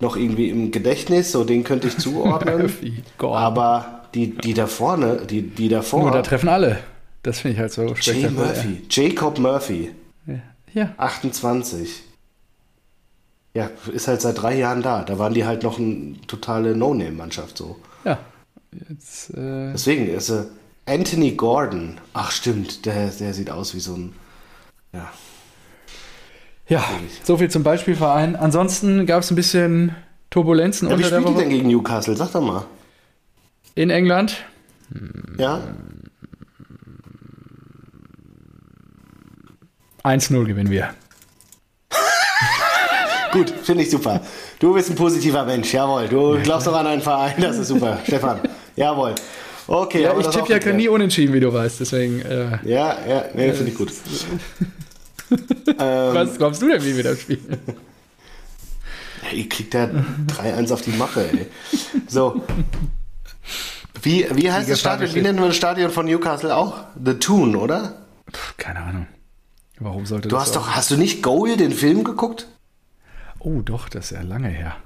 noch 0.00 0.16
irgendwie 0.16 0.48
im 0.48 0.70
Gedächtnis. 0.70 1.32
So, 1.32 1.44
den 1.44 1.62
könnte 1.62 1.88
ich 1.88 1.98
zuordnen. 1.98 2.72
Aber 3.18 4.02
die, 4.14 4.30
die 4.30 4.54
da 4.54 4.66
vorne, 4.66 5.20
die, 5.28 5.42
die 5.42 5.68
davor. 5.68 6.02
Nur 6.02 6.10
da 6.12 6.22
treffen 6.22 6.48
alle. 6.48 6.78
Das 7.22 7.40
finde 7.40 7.54
ich 7.54 7.60
halt 7.60 7.72
so 7.72 7.94
spektakulär. 7.94 8.30
Murphy. 8.30 8.82
Jacob 8.88 9.38
Murphy. 9.38 9.90
Ja. 10.76 10.92
28. 10.98 12.02
Ja, 13.54 13.70
ist 13.90 14.08
halt 14.08 14.20
seit 14.20 14.42
drei 14.42 14.58
Jahren 14.58 14.82
da. 14.82 15.02
Da 15.04 15.18
waren 15.18 15.32
die 15.32 15.46
halt 15.46 15.62
noch 15.62 15.78
eine 15.78 16.20
totale 16.26 16.76
No-Name-Mannschaft 16.76 17.56
so. 17.56 17.76
Ja. 18.04 18.18
Jetzt, 18.90 19.30
äh, 19.30 19.72
Deswegen 19.72 20.06
ist 20.06 20.28
äh, 20.28 20.44
Anthony 20.84 21.30
Gordon. 21.32 21.98
Ach 22.12 22.30
stimmt, 22.30 22.84
der, 22.84 23.08
der 23.08 23.32
sieht 23.32 23.50
aus 23.50 23.74
wie 23.74 23.80
so 23.80 23.94
ein. 23.94 24.12
Ja. 24.92 25.10
ja, 26.68 26.84
so 27.22 27.38
viel 27.38 27.50
zum 27.50 27.62
Beispielverein. 27.62 28.36
Ansonsten 28.36 29.06
gab 29.06 29.22
es 29.22 29.30
ein 29.30 29.36
bisschen 29.36 29.96
Turbulenzen 30.28 30.90
ja 30.90 30.98
wie 30.98 31.04
unter 31.04 31.08
der 31.08 31.20
spielt 31.20 31.28
die 31.30 31.34
Woche 31.34 31.42
denn 31.42 31.50
gegen 31.50 31.68
Newcastle? 31.68 32.16
Sag 32.16 32.32
doch 32.32 32.42
mal. 32.42 32.66
in 33.74 33.88
England. 33.88 34.44
Ja? 35.38 35.62
1-0 40.06 40.44
gewinnen 40.44 40.70
wir. 40.70 40.90
Gut, 43.32 43.50
finde 43.64 43.82
ich 43.82 43.90
super. 43.90 44.20
Du 44.58 44.72
bist 44.74 44.88
ein 44.90 44.96
positiver 44.96 45.44
Mensch, 45.44 45.72
jawohl. 45.74 46.08
Du 46.08 46.38
glaubst 46.42 46.66
doch 46.66 46.74
an 46.76 46.86
einen 46.86 47.02
Verein, 47.02 47.34
das 47.40 47.58
ist 47.58 47.68
super. 47.68 47.98
Stefan, 48.06 48.40
jawohl. 48.76 49.14
Okay, 49.66 50.02
Ja, 50.02 50.16
ich 50.18 50.26
tippe 50.28 50.48
ja 50.50 50.58
geklärt. 50.58 50.76
nie 50.76 50.88
unentschieden, 50.88 51.34
wie 51.34 51.40
du 51.40 51.52
weißt. 51.52 51.80
Deswegen, 51.80 52.20
äh, 52.22 52.58
Ja, 52.64 52.96
ja, 53.06 53.24
nee, 53.34 53.52
finde 53.52 53.72
ich 53.72 53.76
gut. 53.76 53.92
was 55.76 56.38
glaubst 56.38 56.62
du 56.62 56.68
denn, 56.68 56.82
wie 56.84 56.96
wir 56.96 57.02
das 57.02 57.20
spielen? 57.20 57.58
Ja, 59.24 59.36
ihr 59.36 59.48
kriegt 59.48 59.74
ja 59.74 59.90
3-1 60.40 60.72
auf 60.72 60.82
die 60.82 60.92
Mache, 60.92 61.28
ey. 61.32 61.46
So. 62.06 62.42
Wie, 64.02 64.24
wie 64.34 64.52
heißt 64.52 64.70
das 64.70 64.78
Stadion? 64.78 65.12
Wie 65.14 65.20
nennen 65.20 65.40
wir 65.40 65.48
das 65.48 65.56
Stadion 65.56 65.90
von 65.90 66.06
Newcastle 66.06 66.54
auch? 66.54 66.78
The 67.04 67.14
Tune, 67.14 67.58
oder? 67.58 67.94
Pff, 68.32 68.56
keine 68.56 68.80
Ahnung. 68.80 69.06
Warum 69.78 70.06
sollte 70.06 70.28
Du 70.28 70.36
das 70.36 70.46
hast 70.46 70.54
so- 70.54 70.60
doch, 70.60 70.70
hast 70.70 70.90
du 70.90 70.96
nicht 70.96 71.22
Goal, 71.22 71.56
den 71.56 71.72
Film 71.72 72.02
geguckt? 72.04 72.46
Oh, 73.38 73.60
doch, 73.60 73.88
das 73.88 74.06
ist 74.06 74.10
ja 74.12 74.22
lange 74.22 74.48
her. 74.48 74.76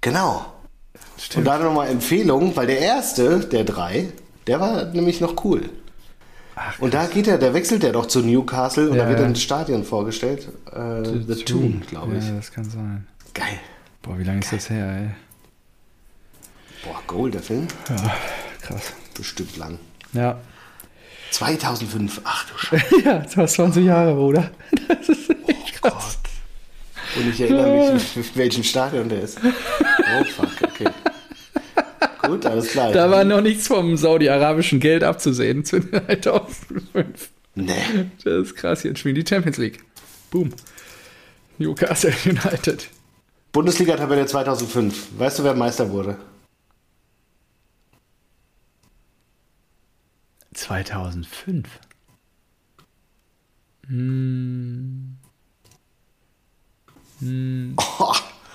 Genau. 0.00 0.46
Und 0.94 1.22
Stimmt. 1.22 1.46
da 1.46 1.58
nochmal 1.58 1.88
Empfehlung, 1.88 2.54
weil 2.56 2.66
der 2.66 2.80
erste 2.80 3.40
der 3.40 3.64
drei, 3.64 4.08
der 4.46 4.60
war 4.60 4.84
nämlich 4.86 5.20
noch 5.20 5.44
cool. 5.44 5.68
Ach, 6.54 6.78
Und 6.80 6.92
da 6.94 7.06
geht 7.06 7.28
er, 7.28 7.38
der 7.38 7.54
wechselt 7.54 7.82
er 7.84 7.92
doch 7.92 8.06
zu 8.06 8.20
Newcastle 8.20 8.90
und 8.90 8.96
Ja, 8.96 9.04
da 9.04 9.08
wird 9.18 9.20
das 9.30 9.40
Stadion 9.40 9.84
vorgestellt. 9.84 10.48
Äh, 10.70 11.02
The, 11.26 11.44
Tune, 11.44 11.80
glaube 11.88 12.16
ich. 12.18 12.24
Ja, 12.26 12.32
das 12.34 12.50
kann 12.52 12.64
sein. 12.68 13.06
Geil. 13.32 13.58
Boah, 14.02 14.18
wie 14.18 14.24
lange 14.24 14.40
ist 14.40 14.52
das 14.52 14.68
her, 14.68 14.84
ey? 14.86 15.10
Boah, 16.84 17.00
Goal, 17.06 17.30
der 17.30 17.40
Film? 17.42 17.68
Ja, 17.88 18.12
krass. 18.60 18.92
Bestimmt 19.14 19.56
lang. 19.56 19.78
Ja. 20.12 20.38
2005, 21.32 22.20
ach 22.24 22.46
du 22.48 22.58
Scheiße. 22.58 23.00
Ja, 23.04 23.18
das 23.18 23.36
war 23.36 23.46
20 23.46 23.84
Jahre, 23.84 24.14
Bruder. 24.14 24.50
Das 24.88 25.08
ist 25.08 25.30
echt 25.46 25.82
krass. 25.82 26.18
Und 27.16 27.28
ich 27.30 27.40
erinnere 27.40 27.94
mich, 27.94 28.16
in 28.16 28.24
welchem 28.34 28.62
Stadion 28.64 29.08
der 29.08 29.22
ist. 29.22 29.38
Oh 29.42 30.24
fuck, 30.24 30.48
okay. 30.62 30.88
Gut, 32.22 32.46
alles 32.46 32.68
klar. 32.68 32.92
Da 32.92 33.10
war 33.10 33.24
noch 33.24 33.40
nichts 33.40 33.66
vom 33.66 33.96
saudi-arabischen 33.96 34.80
Geld 34.80 35.02
abzusehen 35.02 35.64
zu 35.64 35.80
2005. 35.80 37.30
Nee. 37.54 37.74
Das 38.24 38.46
ist 38.46 38.54
krass, 38.54 38.82
jetzt 38.84 39.00
spielen 39.00 39.16
die 39.16 39.24
Champions 39.28 39.58
League. 39.58 39.80
Boom. 40.30 40.50
Newcastle 41.58 42.14
United. 42.24 42.88
Bundesliga-Tabelle 43.52 44.24
2005. 44.24 45.08
Weißt 45.18 45.38
du, 45.38 45.44
wer 45.44 45.54
Meister 45.54 45.90
wurde? 45.90 46.16
2005? 50.62 51.68
Hm. 53.88 55.16
Hm. 57.18 57.76
hm. 57.76 57.76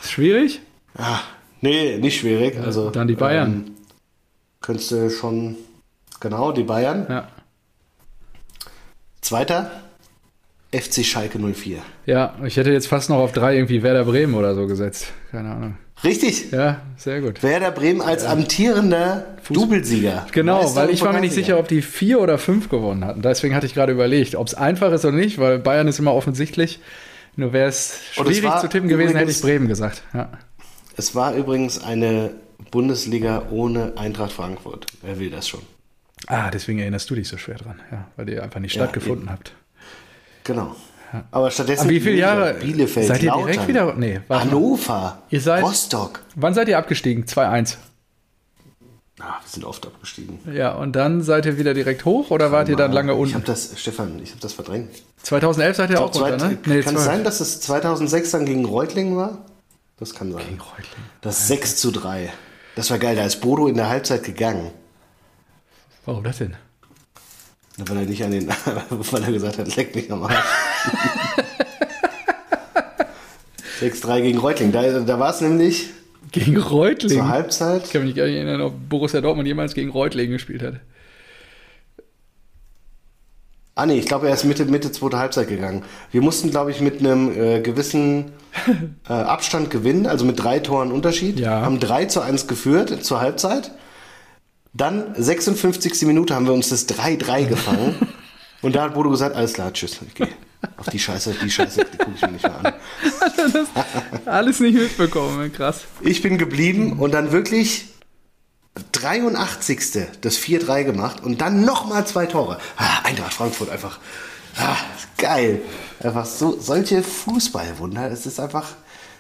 Schwierig? 0.02 0.62
Ja, 0.98 1.22
nee, 1.62 1.98
nicht 1.98 2.20
schwierig. 2.20 2.58
Also, 2.60 2.89
Dann 2.91 3.08
die 3.08 3.15
Bayern. 3.15 3.65
Ähm, 3.67 3.76
könntest 4.62 4.91
du 4.91 5.10
schon. 5.10 5.58
Genau, 6.20 6.52
die 6.52 6.63
Bayern. 6.63 7.06
Ja. 7.10 7.28
Zweiter? 9.22 9.70
FC 10.71 11.06
Schalke 11.06 11.39
04. 11.39 11.77
Ja, 12.06 12.36
ich 12.45 12.58
hätte 12.58 12.71
jetzt 12.71 12.88
fast 12.88 13.10
noch 13.10 13.17
auf 13.17 13.32
drei 13.32 13.56
irgendwie 13.56 13.84
Werder 13.84 14.06
Bremen 14.06 14.34
oder 14.36 14.53
so 14.56 14.67
gesetzt. 14.67 15.12
Keine 15.32 15.51
Ahnung. 15.51 15.77
Richtig. 16.03 16.51
Ja, 16.51 16.82
sehr 16.95 17.21
gut. 17.21 17.41
Werder 17.41 17.71
Bremen 17.71 18.01
als 18.01 18.23
amtierender 18.23 19.25
Doublesieger. 19.49 20.27
Genau, 20.32 20.62
Meister 20.62 20.82
weil 20.82 20.89
ich 20.91 21.01
war 21.01 21.13
mir 21.13 21.21
nicht 21.21 21.34
sicher, 21.34 21.58
ob 21.58 21.67
die 21.67 21.82
vier 21.82 22.19
oder 22.19 22.38
fünf 22.38 22.69
gewonnen 22.69 23.03
hatten. 23.03 23.21
Deswegen 23.21 23.56
hatte 23.56 23.65
ich 23.65 23.73
gerade 23.73 23.93
überlegt, 23.93 24.36
ob 24.36 24.45
es 24.47 24.53
einfach 24.53 24.91
ist 24.91 25.06
oder 25.06 25.15
nicht, 25.15 25.39
weil 25.39 25.58
Bayern 25.58 25.88
ist 25.88 25.97
immer 25.99 26.13
offensichtlich. 26.13 26.80
Nur 27.36 27.53
wäre 27.53 27.69
es 27.69 27.99
schwierig 28.12 28.60
zu 28.60 28.67
tippen 28.67 28.89
gewesen, 28.89 29.15
hätte 29.15 29.32
ich 29.32 29.41
Bremen 29.41 29.67
gesagt. 29.67 30.03
Ja. 30.13 30.30
Es 30.97 31.15
war 31.15 31.34
übrigens 31.36 31.84
eine 31.84 32.32
Bundesliga 32.71 33.43
ohne 33.51 33.93
Eintracht 33.95 34.34
Frankfurt. 34.34 34.88
Wer 35.01 35.19
will 35.19 35.30
das 35.30 35.47
schon? 35.47 35.62
Ah, 36.25 36.49
deswegen 36.49 36.80
erinnerst 36.80 37.10
du 37.10 37.15
dich 37.15 37.27
so 37.27 37.38
schwer 37.38 37.58
dran, 37.58 37.80
ja, 37.91 38.08
weil 38.17 38.30
ihr 38.30 38.43
einfach 38.43 38.60
nicht 38.60 38.75
Ja, 38.75 38.84
stattgefunden 38.84 39.30
habt. 39.30 39.53
Genau. 40.48 40.76
Aber 41.32 41.52
stattdessen 41.52 41.82
Aber 41.82 41.90
wie 41.92 42.00
viele 42.02 42.18
Jahre 42.18 42.54
Bielefeld, 42.56 43.08
seid 43.08 43.22
ihr 43.24 43.30
Lautern, 43.30 43.48
direkt 43.48 43.68
wieder? 43.68 43.94
Nee. 43.94 44.20
Hannover, 44.30 45.20
Ihr 45.30 45.40
seid- 45.42 45.64
Rostock. 45.64 46.22
Wann 46.36 46.54
seid 46.54 46.68
ihr 46.68 46.78
abgestiegen? 46.78 47.26
2-1. 47.26 47.78
Ah, 49.20 49.40
wir 49.42 49.48
sind 49.50 49.64
oft 49.66 49.86
abgestiegen. 49.86 50.40
Ja, 50.54 50.74
und 50.74 50.96
dann 50.96 51.22
seid 51.24 51.46
ihr 51.46 51.58
wieder 51.58 51.74
direkt 51.74 52.06
hoch 52.06 52.30
oder 52.30 52.52
wart 52.52 52.70
ihr 52.70 52.76
dann 52.76 52.92
lange 52.92 53.14
Ich 53.14 53.18
unten? 53.20 53.34
habe 53.36 53.46
das, 53.46 53.72
Stefan, 53.80 54.20
ich 54.22 54.30
habe 54.32 54.42
das 54.42 54.54
verdrängt. 54.54 54.90
2011 55.24 55.78
seid 55.78 55.90
ihr 55.90 56.02
auch 56.02 56.12
Zwei- 56.12 56.32
runter, 56.32 56.50
ne? 56.50 56.56
kann 56.58 56.74
es 56.76 56.84
12. 56.84 57.00
sein, 57.00 57.24
dass 57.24 57.40
es 57.40 57.62
2006 57.62 58.32
dann 58.32 58.46
gegen 58.46 58.66
Reutlingen 58.66 59.16
war? 59.18 59.40
Das 60.00 60.14
kann 60.14 60.32
sein. 60.32 60.44
Gegen 60.46 60.60
Reutlingen. 60.62 61.10
Das 61.22 61.48
6 61.48 61.78
zu 61.78 61.92
3. 61.92 62.32
Das 62.76 62.92
war 62.92 63.00
geil, 63.00 63.16
da 63.16 63.26
ist 63.26 63.42
Bodo 63.42 63.68
in 63.68 63.76
der 63.76 63.90
Halbzeit 63.90 64.24
gegangen. 64.24 64.70
Warum 66.06 66.24
das 66.24 66.38
denn? 66.38 66.56
Weil 67.78 67.98
er 67.98 68.06
nicht 68.06 68.24
an 68.24 68.32
den, 68.32 68.48
weil 68.90 69.24
er 69.24 69.32
gesagt 69.32 69.60
hat, 69.60 69.76
leck 69.76 69.96
mich 69.96 70.12
am 70.12 70.24
Arsch. 70.24 70.36
6-3 73.82 74.22
gegen 74.22 74.40
Reutlingen. 74.40 74.74
Da, 74.74 75.00
da 75.02 75.20
war 75.20 75.30
es 75.30 75.42
nämlich 75.42 75.90
Gegen 76.32 76.54
zur 76.56 76.63
Reutlingen? 76.63 77.28
Halbzeit. 77.30 77.86
Ich 77.86 77.94
kann 77.94 78.04
mich 78.04 78.16
gar 78.16 78.26
nicht 78.26 78.36
erinnern, 78.36 78.62
ob 78.62 78.74
Borussia 78.90 79.22
Dortmund 79.22 79.48
jemals 79.48 79.74
gegen 79.74 79.90
Reutlingen 79.90 80.34
gespielt 80.34 80.62
hat. 80.62 80.76
Ah 83.76 83.86
nee, 83.86 84.00
ich 84.00 84.08
glaube, 84.08 84.28
er 84.28 84.34
ist 84.34 84.44
Mitte, 84.44 84.66
Mitte 84.66 84.92
zweite 84.92 85.20
Halbzeit 85.20 85.48
gegangen. 85.48 85.84
Wir 86.12 86.22
mussten, 86.22 86.50
glaube 86.50 86.72
ich, 86.72 86.82
mit 86.82 87.00
einem 87.00 87.32
äh, 87.32 87.62
gewissen 87.62 88.32
äh, 89.08 89.13
Abstand 89.13 89.70
gewinnen, 89.70 90.08
also 90.08 90.26
mit 90.26 90.40
drei 90.44 90.60
Toren 90.60 90.92
Unterschied. 90.92 91.40
Ja. 91.40 91.62
Haben 91.62 91.80
3 91.80 92.06
zu 92.06 92.22
1 92.22 92.48
geführt 92.48 93.06
zur 93.06 93.22
Halbzeit. 93.22 93.72
Dann 94.78 95.16
56. 95.16 96.04
Minute 96.04 96.36
haben 96.36 96.46
wir 96.46 96.54
uns 96.54 96.70
das 96.70 96.88
3-3 96.88 97.46
gefangen. 97.50 97.96
Und 98.62 98.76
da 98.76 98.84
hat 98.84 98.94
Bodo 98.94 99.10
gesagt, 99.10 99.36
alles 99.36 99.54
klar, 99.54 99.74
tschüss, 99.74 99.98
ich 100.08 100.13
gehe. 100.13 100.30
Auf 100.78 100.88
die 100.90 101.00
Scheiße, 101.00 101.36
die 101.42 101.50
Scheiße, 101.50 101.86
die 101.92 101.98
gucke 101.98 102.13
ich 102.16 102.22
mir 102.22 102.32
nicht 102.32 102.44
mehr 102.44 102.60
an. 102.60 102.74
Alles 104.26 104.60
nicht 104.60 104.74
mitbekommen, 104.74 105.54
krass. 105.54 105.86
Ich 106.02 106.24
bin 106.24 106.40
geblieben 106.40 107.00
und 107.00 107.12
dann 107.12 107.32
wirklich 107.32 107.86
83. 108.94 109.80
das 110.22 110.40
4-3 110.40 110.84
gemacht 110.84 111.24
und 111.24 111.42
dann 111.42 111.63
nochmal 111.63 112.08
zwei 112.08 112.26
Tore. 112.26 112.60
Ah, 112.76 113.02
Eintracht 113.04 113.34
Frankfurt 113.34 113.70
einfach. 113.70 114.00
Ah, 114.58 114.76
geil. 115.18 115.62
Einfach 116.00 116.26
so, 116.26 116.60
solche 116.60 117.04
Fußballwunder. 117.04 118.12
Es 118.12 118.26
ist 118.26 118.40
einfach 118.40 118.74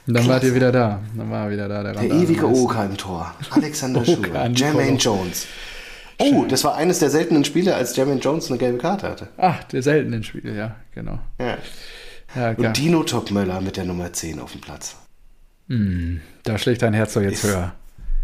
Und 0.07 0.13
dann 0.13 0.23
wart 0.27 0.39
klasse. 0.39 0.47
ihr 0.47 0.55
wieder 0.55 0.71
da. 0.71 1.01
Dann 1.15 1.29
war 1.29 1.45
er 1.45 1.51
wieder 1.51 1.67
da. 1.67 1.83
Der, 1.83 1.93
der 1.93 2.03
ewige 2.03 2.43
Meister. 2.47 2.63
Oka 2.63 2.85
im 2.85 2.97
Tor. 2.97 3.35
Alexander 3.51 4.05
Schur. 4.05 4.19
Oka, 4.19 4.47
Jermaine. 4.47 4.97
Jones. 4.97 5.45
Oh, 6.19 6.45
das 6.47 6.63
war 6.63 6.75
eines 6.75 6.99
der 6.99 7.09
seltenen 7.09 7.45
Spiele, 7.45 7.75
als 7.75 7.95
Jermaine 7.95 8.19
Jones 8.19 8.49
eine 8.49 8.57
gelbe 8.57 8.77
Karte 8.79 9.07
hatte. 9.09 9.27
Ach, 9.37 9.63
der 9.65 9.83
seltenen 9.83 10.23
Spiele, 10.23 10.55
ja, 10.55 10.75
genau. 10.95 11.19
Ja. 11.39 11.57
Ja. 12.35 12.51
Und 12.51 12.75
Dino 12.77 13.03
Topmöller 13.03 13.61
mit 13.61 13.77
der 13.77 13.85
Nummer 13.85 14.11
10 14.11 14.39
auf 14.39 14.51
dem 14.53 14.61
Platz. 14.61 14.95
Hm, 15.69 16.21
da 16.43 16.57
schlägt 16.57 16.81
dein 16.81 16.93
Herz 16.93 17.13
doch 17.13 17.21
jetzt 17.21 17.43
Ist- 17.43 17.51
höher. 17.51 17.73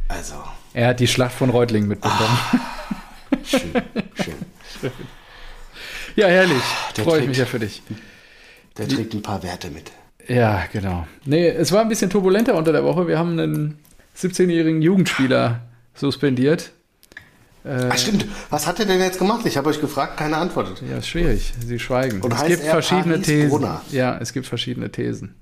Also, 0.08 0.36
Er 0.74 0.88
hat 0.88 1.00
die 1.00 1.08
Schlacht 1.08 1.34
von 1.36 1.50
Reutlingen 1.50 1.88
mitbekommen. 1.90 2.38
schön, 3.46 3.60
schön. 4.16 4.92
Ja, 6.16 6.28
herrlich. 6.28 6.62
Freue 7.04 7.22
ich 7.22 7.28
mich 7.28 7.38
ja 7.38 7.46
für 7.46 7.58
dich. 7.60 7.82
Der 8.78 8.88
trägt 8.88 9.14
ein 9.16 9.22
paar 9.24 9.42
Werte 9.44 9.72
mit. 9.72 9.92
Ja, 10.28 10.64
genau. 10.72 11.08
Nee, 11.26 11.48
es 11.50 11.72
war 11.72 11.82
ein 11.82 11.90
bisschen 11.90 12.10
turbulenter 12.10 12.56
unter 12.56 12.72
der 12.72 12.84
Woche. 12.84 13.08
Wir 13.08 13.18
haben 13.20 13.38
einen 13.40 13.80
17-jährigen 14.18 14.82
Jugendspieler 14.82 15.62
suspendiert. 15.96 16.72
Äh, 17.66 17.90
Ach 17.90 17.98
stimmt, 17.98 18.26
was 18.50 18.68
hat 18.68 18.80
er 18.80 18.86
denn 18.86 19.00
jetzt 19.00 19.20
gemacht? 19.20 19.46
Ich 19.46 19.56
habe 19.58 19.70
euch 19.70 19.80
gefragt, 19.80 20.18
keine 20.18 20.38
antwortet. 20.38 20.84
Ja, 20.90 20.98
ist 20.98 21.08
schwierig. 21.08 21.54
Sie 21.66 21.80
schweigen. 21.80 22.22
Und 22.22 22.34
es 22.34 22.40
heißt 22.40 22.50
gibt 22.50 22.64
er 22.64 22.72
verschiedene 22.72 23.16
Paris 23.16 23.26
Thesen. 23.26 23.50
Brunner? 23.50 23.82
Ja, 23.92 24.18
es 24.20 24.34
gibt 24.34 24.48
verschiedene 24.48 24.92
Thesen. 24.92 25.36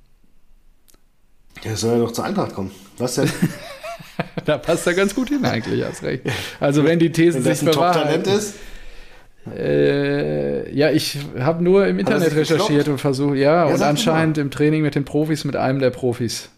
Der 1.63 1.75
soll 1.77 1.97
ja 1.97 1.99
doch 1.99 2.11
zur 2.11 2.25
Eintracht 2.25 2.53
kommen. 2.53 2.71
Was 2.97 3.15
denn? 3.15 3.29
Da 4.45 4.57
passt 4.57 4.85
er 4.85 4.93
ganz 4.93 5.15
gut 5.15 5.29
hin 5.29 5.43
eigentlich, 5.45 5.83
hast 5.83 6.03
recht. 6.03 6.23
Also 6.59 6.83
wenn 6.83 6.99
die 6.99 7.11
Thesen 7.11 7.43
Wenn 7.43 7.51
das 7.51 7.59
sich 7.59 7.69
ein 7.69 7.73
Top-Talent 7.73 8.27
ist? 8.27 8.55
Äh, 9.55 10.40
ja, 10.73 10.91
ich 10.91 11.17
habe 11.39 11.63
nur 11.63 11.87
im 11.87 11.97
er 11.97 11.99
Internet 12.01 12.35
recherchiert 12.35 12.69
gekloppt? 12.69 12.87
und 12.87 12.97
versucht, 12.97 13.35
ja, 13.35 13.65
und 13.65 13.71
sag 13.77 13.79
doch 13.79 13.85
anscheinend 13.87 14.37
im 14.37 14.51
Training 14.51 14.81
mit 14.81 14.95
den 14.95 15.05
Profis, 15.05 15.43
mit 15.45 15.55
einem 15.55 15.79
der 15.79 15.89
Profis. 15.89 16.49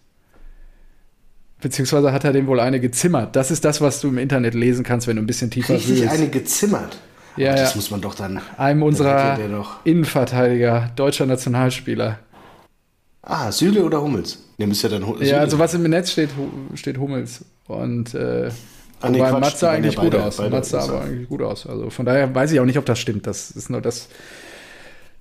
Beziehungsweise 1.61 2.11
hat 2.11 2.23
er 2.25 2.33
dem 2.33 2.47
wohl 2.47 2.59
eine 2.59 2.79
gezimmert. 2.79 3.35
Das 3.35 3.49
ist 3.49 3.63
das, 3.63 3.79
was 3.79 4.01
du 4.01 4.09
im 4.09 4.17
Internet 4.17 4.53
lesen 4.53 4.83
kannst, 4.83 5.07
wenn 5.07 5.15
du 5.15 5.21
ein 5.21 5.27
bisschen 5.27 5.49
tiefer 5.49 5.75
Richtig 5.75 6.01
wühlst. 6.01 6.13
eine 6.13 6.27
gezimmert. 6.27 6.97
Ja, 7.37 7.51
Aber 7.51 7.61
das 7.61 7.71
ja. 7.71 7.75
muss 7.77 7.89
man 7.89 8.01
doch 8.01 8.15
dann. 8.15 8.41
Einem 8.57 8.83
unserer 8.83 9.37
Innenverteidiger, 9.85 10.91
deutscher 10.95 11.25
Nationalspieler. 11.25 12.19
Ah, 13.21 13.51
Süle 13.51 13.83
oder 13.83 14.01
Hummels? 14.01 14.39
Der 14.59 14.67
müsste 14.67 14.87
ja 14.89 14.99
dann 14.99 15.07
Süle. 15.07 15.25
Ja, 15.25 15.37
also 15.39 15.57
was 15.57 15.73
im 15.73 15.83
Netz 15.83 16.11
steht, 16.11 16.29
steht 16.75 16.97
Hummels. 16.97 17.45
Und 17.67 18.13
äh, 18.13 18.49
Ah, 19.03 19.09
nee, 19.09 19.19
wobei 19.19 19.31
Matze 19.39 19.69
eigentlich 19.69 19.95
gut 19.95 20.11
beide- 20.11 20.23
aus. 20.23 20.37
beide 20.37 20.49
Matze 20.49 20.79
aber 20.81 21.01
eigentlich 21.01 21.29
gut 21.29 21.41
aus. 21.41 21.67
Also 21.67 21.89
von 21.89 22.05
daher 22.05 22.33
weiß 22.33 22.51
ich 22.51 22.59
auch 22.59 22.65
nicht, 22.65 22.77
ob 22.77 22.85
das 22.85 22.99
stimmt. 22.99 23.27
Das 23.27 23.51
ist 23.51 23.69
nur 23.69 23.81
das, 23.81 24.07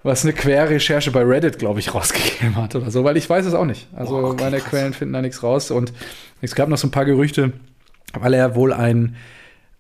was 0.02 0.24
eine 0.24 0.32
Querrecherche 0.32 1.10
bei 1.10 1.22
Reddit, 1.22 1.58
glaube 1.58 1.80
ich, 1.80 1.94
rausgegeben 1.94 2.56
hat 2.56 2.74
oder 2.74 2.90
so, 2.90 3.04
weil 3.04 3.16
ich 3.16 3.28
weiß 3.28 3.44
es 3.46 3.54
auch 3.54 3.64
nicht. 3.64 3.88
Also 3.94 4.16
Oh, 4.16 4.24
okay, 4.30 4.44
meine 4.44 4.58
krass. 4.58 4.70
Quellen 4.70 4.92
finden 4.94 5.14
da 5.14 5.22
nichts 5.22 5.42
raus. 5.42 5.70
Und 5.70 5.92
es 6.40 6.54
gab 6.54 6.68
noch 6.68 6.78
so 6.78 6.86
ein 6.86 6.90
paar 6.90 7.04
Gerüchte, 7.04 7.52
weil 8.18 8.34
er 8.34 8.54
wohl 8.54 8.72
ein 8.72 9.16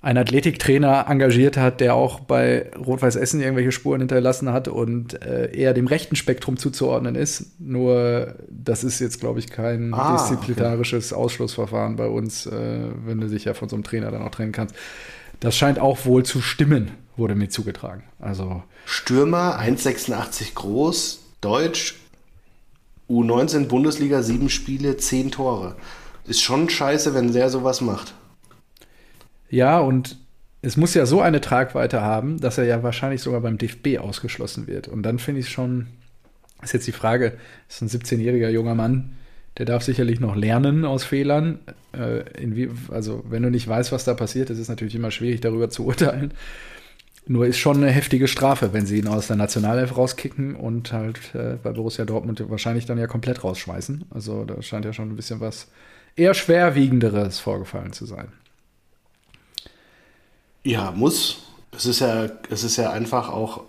einen 0.02 0.18
Athletiktrainer 0.18 1.06
engagiert 1.08 1.56
hat, 1.56 1.80
der 1.80 1.94
auch 1.94 2.18
bei 2.20 2.70
Rot-Weiß 2.76 3.14
Essen 3.14 3.40
irgendwelche 3.40 3.70
Spuren 3.70 4.00
hinterlassen 4.00 4.52
hat 4.52 4.66
und 4.66 5.22
äh, 5.22 5.54
eher 5.56 5.74
dem 5.74 5.86
rechten 5.86 6.16
Spektrum 6.16 6.56
zuzuordnen 6.56 7.14
ist. 7.14 7.60
Nur 7.60 8.34
das 8.50 8.82
ist 8.82 8.98
jetzt, 8.98 9.20
glaube 9.20 9.38
ich, 9.38 9.48
kein 9.48 9.94
Ah, 9.94 10.16
disziplinarisches 10.16 11.12
Ausschlussverfahren 11.12 11.94
bei 11.94 12.08
uns, 12.08 12.46
äh, 12.46 12.88
wenn 13.06 13.20
du 13.20 13.28
dich 13.28 13.44
ja 13.44 13.54
von 13.54 13.68
so 13.68 13.76
einem 13.76 13.84
Trainer 13.84 14.10
dann 14.10 14.22
auch 14.22 14.30
trennen 14.30 14.50
kannst. 14.50 14.74
Das 15.38 15.56
scheint 15.56 15.78
auch 15.78 16.04
wohl 16.04 16.24
zu 16.24 16.40
stimmen, 16.40 16.90
wurde 17.16 17.36
mir 17.36 17.48
zugetragen. 17.48 18.02
Also 18.18 18.64
Stürmer, 18.84 19.60
1,86 19.60 20.54
groß, 20.54 21.20
Deutsch, 21.40 21.94
U19 23.08 23.66
Bundesliga, 23.66 24.22
sieben 24.22 24.50
Spiele, 24.50 24.96
zehn 24.96 25.30
Tore. 25.30 25.76
Ist 26.26 26.42
schon 26.42 26.68
scheiße, 26.68 27.14
wenn 27.14 27.32
der 27.32 27.50
sowas 27.50 27.80
macht. 27.80 28.14
Ja, 29.52 29.78
und 29.78 30.16
es 30.62 30.78
muss 30.78 30.94
ja 30.94 31.04
so 31.04 31.20
eine 31.20 31.42
Tragweite 31.42 32.00
haben, 32.00 32.40
dass 32.40 32.56
er 32.56 32.64
ja 32.64 32.82
wahrscheinlich 32.82 33.20
sogar 33.20 33.42
beim 33.42 33.58
DFB 33.58 33.98
ausgeschlossen 33.98 34.66
wird. 34.66 34.88
Und 34.88 35.02
dann 35.02 35.18
finde 35.18 35.42
ich 35.42 35.50
schon, 35.50 35.88
ist 36.62 36.72
jetzt 36.72 36.86
die 36.86 36.92
Frage, 36.92 37.34
ist 37.68 37.82
ein 37.82 37.88
17-jähriger 37.88 38.48
junger 38.48 38.74
Mann, 38.74 39.12
der 39.58 39.66
darf 39.66 39.82
sicherlich 39.82 40.20
noch 40.20 40.36
lernen 40.36 40.86
aus 40.86 41.04
Fehlern. 41.04 41.58
Äh, 41.92 42.24
also 42.90 43.24
wenn 43.28 43.42
du 43.42 43.50
nicht 43.50 43.68
weißt, 43.68 43.92
was 43.92 44.04
da 44.04 44.14
passiert, 44.14 44.48
ist 44.48 44.58
es 44.58 44.70
natürlich 44.70 44.94
immer 44.94 45.10
schwierig, 45.10 45.42
darüber 45.42 45.68
zu 45.68 45.84
urteilen. 45.84 46.32
Nur 47.26 47.46
ist 47.46 47.58
schon 47.58 47.76
eine 47.76 47.90
heftige 47.90 48.26
Strafe, 48.26 48.72
wenn 48.72 48.86
sie 48.86 48.98
ihn 48.98 49.08
aus 49.08 49.26
der 49.26 49.36
Nationalelf 49.36 49.98
rauskicken 49.98 50.56
und 50.56 50.94
halt 50.94 51.34
äh, 51.34 51.56
bei 51.62 51.72
Borussia 51.72 52.06
Dortmund 52.06 52.42
wahrscheinlich 52.48 52.86
dann 52.86 52.96
ja 52.96 53.06
komplett 53.06 53.44
rausschmeißen. 53.44 54.06
Also 54.08 54.46
da 54.46 54.62
scheint 54.62 54.86
ja 54.86 54.94
schon 54.94 55.10
ein 55.10 55.16
bisschen 55.16 55.40
was 55.40 55.68
eher 56.16 56.32
schwerwiegenderes 56.32 57.38
vorgefallen 57.38 57.92
zu 57.92 58.06
sein. 58.06 58.28
Ja, 60.64 60.90
muss. 60.92 61.42
Es 61.72 61.86
ist 61.86 62.00
ja, 62.00 62.28
es 62.50 62.64
ist 62.64 62.76
ja 62.76 62.90
einfach 62.90 63.28
auch 63.28 63.64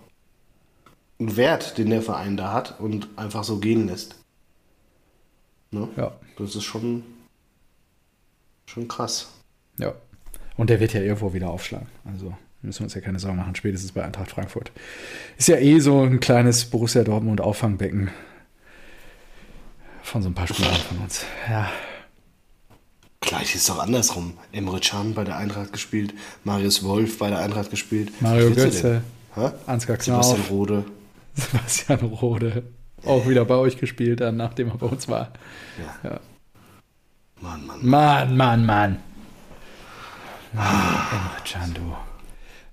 ein 1.20 1.36
Wert, 1.38 1.78
den 1.78 1.90
der 1.90 2.02
Verein 2.02 2.38
da 2.38 2.52
hat 2.52 2.80
und 2.80 3.08
einfach 3.16 3.44
so 3.44 3.58
gehen 3.60 3.88
lässt. 3.88 4.16
Ne? 5.72 5.88
Ja, 5.98 6.12
Das 6.38 6.56
ist 6.56 6.64
schon, 6.64 7.04
schon 8.66 8.88
krass. 8.88 9.30
ja. 9.78 9.94
Und 10.56 10.70
der 10.70 10.80
wird 10.80 10.94
ja 10.94 11.02
irgendwo 11.02 11.34
wieder 11.34 11.50
aufschlagen. 11.50 11.88
Also 12.06 12.36
müssen 12.62 12.82
wir 12.82 12.84
uns 12.84 12.94
ja 12.94 13.02
keine 13.02 13.18
Sorgen 13.18 13.38
machen, 13.38 13.56
spätestens 13.56 13.92
bei 13.92 14.04
Eintracht 14.06 14.30
Frankfurt. 14.30 14.72
Ist 15.36 15.48
ja 15.48 15.56
eh 15.58 15.80
so 15.80 16.02
ein 16.04 16.20
kleines 16.20 16.66
Borussia 16.66 17.04
Dortmund 17.04 17.42
Auffangbecken 17.42 18.12
von 20.04 20.22
so 20.22 20.30
ein 20.30 20.36
paar 20.36 20.46
Spielern 20.46 20.76
von 20.76 21.00
uns. 21.00 21.26
Ja, 21.50 21.72
Gleich 23.24 23.56
ist 23.56 23.70
doch 23.70 23.80
andersrum. 23.80 24.34
Emre 24.52 24.82
Can 24.82 25.14
bei 25.14 25.24
der 25.24 25.38
Eintracht 25.38 25.72
gespielt, 25.72 26.14
Marius 26.44 26.84
Wolf 26.84 27.18
bei 27.20 27.30
der 27.30 27.40
Eintracht 27.40 27.70
gespielt. 27.70 28.12
Mario 28.22 28.52
Götze? 28.52 29.02
Ansgar 29.66 30.00
Sebastian 30.00 30.36
Knauf, 30.36 30.52
Rode. 30.52 30.84
Sebastian 31.34 32.00
Rode. 32.02 32.64
Auch 33.06 33.28
wieder 33.28 33.46
bei 33.46 33.56
euch 33.56 33.78
gespielt, 33.78 34.20
dann, 34.20 34.36
nachdem 34.36 34.70
er 34.70 34.78
bei 34.78 34.88
uns 34.88 35.08
war. 35.08 35.32
Ja. 36.04 36.10
Ja. 36.10 36.20
Mann, 37.40 37.66
Mann. 37.66 37.80
Mann, 37.82 38.38
Mann, 38.38 38.66
Mann. 38.66 39.00
Mann 40.52 40.98
Emre 41.12 41.44
Can, 41.46 41.74
du. 41.74 41.96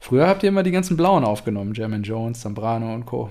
Früher 0.00 0.26
habt 0.26 0.42
ihr 0.42 0.48
immer 0.48 0.64
die 0.64 0.72
ganzen 0.72 0.96
Blauen 0.96 1.24
aufgenommen. 1.24 1.74
Jermaine 1.74 2.02
Jones, 2.02 2.40
Zambrano 2.40 2.92
und 2.92 3.06
Co. 3.06 3.30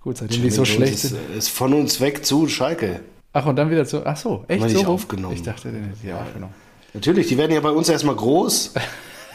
Gut, 0.00 0.16
seitdem 0.16 0.40
die 0.42 0.50
so 0.50 0.62
Jones 0.62 0.68
schlecht 0.70 0.94
ist, 0.94 1.02
sind. 1.10 1.36
ist 1.36 1.48
von 1.50 1.74
uns 1.74 2.00
weg 2.00 2.24
zu 2.24 2.48
Schalke. 2.48 3.00
Ach, 3.32 3.46
und 3.46 3.56
dann 3.56 3.70
wieder 3.70 3.84
zu. 3.86 4.04
Ach 4.04 4.16
so, 4.16 4.44
echt 4.48 4.62
Haben 4.62 4.70
so? 4.74 4.86
aufgenommen. 4.86 5.34
Ich 5.34 5.42
dachte, 5.42 5.70
den 5.70 5.84
hättet 5.84 6.04
ihr 6.04 6.16
aufgenommen. 6.18 6.54
Natürlich, 6.94 7.28
die 7.28 7.38
werden 7.38 7.52
ja 7.52 7.60
bei 7.60 7.70
uns 7.70 7.88
erstmal 7.88 8.14
groß, 8.14 8.74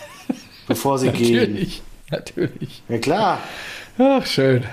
bevor 0.67 0.99
sie 0.99 1.10
gehen. 1.10 1.53
Natürlich, 1.53 1.81
natürlich. 2.12 2.83
Ja 2.88 2.97
klar. 2.99 3.39
Ach, 3.97 4.25
schön. 4.25 4.63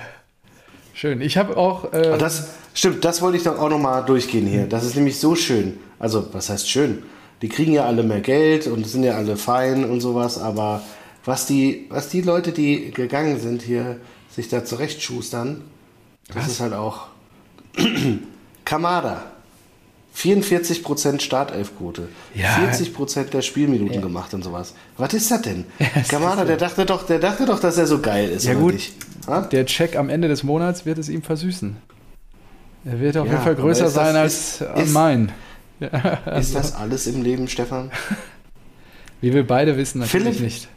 Schön. 0.92 1.20
Ich 1.22 1.36
habe 1.38 1.56
auch. 1.56 1.92
Äh, 1.92 2.08
Aber 2.08 2.18
das 2.18 2.50
stimmt, 2.74 3.04
das 3.04 3.22
wollte 3.22 3.38
ich 3.38 3.44
doch 3.44 3.58
auch 3.58 3.70
nochmal 3.70 4.04
durchgehen 4.04 4.46
hier. 4.46 4.66
Das 4.66 4.84
ist 4.84 4.96
nämlich 4.96 5.18
so 5.18 5.34
schön. 5.34 5.78
Also, 5.98 6.32
was 6.32 6.50
heißt 6.50 6.68
schön? 6.68 7.02
Die 7.40 7.48
kriegen 7.48 7.72
ja 7.72 7.84
alle 7.84 8.02
mehr 8.02 8.20
Geld 8.20 8.66
und 8.66 8.86
sind 8.86 9.04
ja 9.04 9.16
alle 9.16 9.36
fein 9.36 9.84
und 9.84 10.00
sowas, 10.00 10.38
aber 10.38 10.82
was 11.24 11.46
die, 11.46 11.86
was 11.88 12.08
die 12.08 12.20
Leute, 12.20 12.52
die 12.52 12.90
gegangen 12.90 13.40
sind, 13.40 13.62
hier 13.62 13.96
sich 14.30 14.48
da 14.48 14.64
zurechtschustern, 14.64 15.62
das 16.32 16.48
ist 16.48 16.60
halt 16.60 16.74
auch 16.74 17.08
Kamada. 18.64 19.22
44% 20.16 21.20
Startelfquote, 21.20 22.08
Ja. 22.34 22.56
40% 22.70 23.30
der 23.30 23.42
Spielminuten 23.42 24.00
gemacht 24.00 24.32
und 24.32 24.44
sowas. 24.44 24.72
Was 24.96 25.12
ist 25.12 25.28
das 25.30 25.42
denn? 25.42 25.64
das 25.94 26.06
Kamada, 26.06 26.44
der 26.44 26.56
dachte 26.56 26.86
doch, 26.86 27.04
der 27.04 27.18
dachte 27.18 27.46
doch, 27.46 27.58
dass 27.58 27.78
er 27.78 27.86
so 27.88 28.00
geil 28.00 28.28
ist. 28.28 28.44
Ja, 28.44 28.54
gut. 28.54 28.76
der 29.50 29.66
Check 29.66 29.96
am 29.96 30.08
Ende 30.08 30.28
des 30.28 30.44
Monats 30.44 30.86
wird 30.86 30.98
es 30.98 31.08
ihm 31.08 31.22
versüßen. 31.22 31.76
Er 32.84 33.00
wird 33.00 33.16
auf 33.16 33.26
Ja, 33.26 33.32
jeden 33.32 33.44
Fall 33.44 33.54
größer 33.56 33.84
das- 33.84 33.94
sein 33.94 34.24
ist- 34.24 34.62
als 34.62 34.84
ist- 34.88 34.92
mein. 34.94 35.32
Ist 36.38 36.54
das 36.54 36.76
alles 36.76 37.08
im 37.08 37.22
Leben, 37.22 37.48
Stefan? 37.48 37.90
Wie 39.20 39.34
wir 39.34 39.44
beide 39.44 39.76
wissen, 39.76 39.98
natürlich 39.98 40.36
Philipp? 40.36 40.40
nicht. 40.40 40.68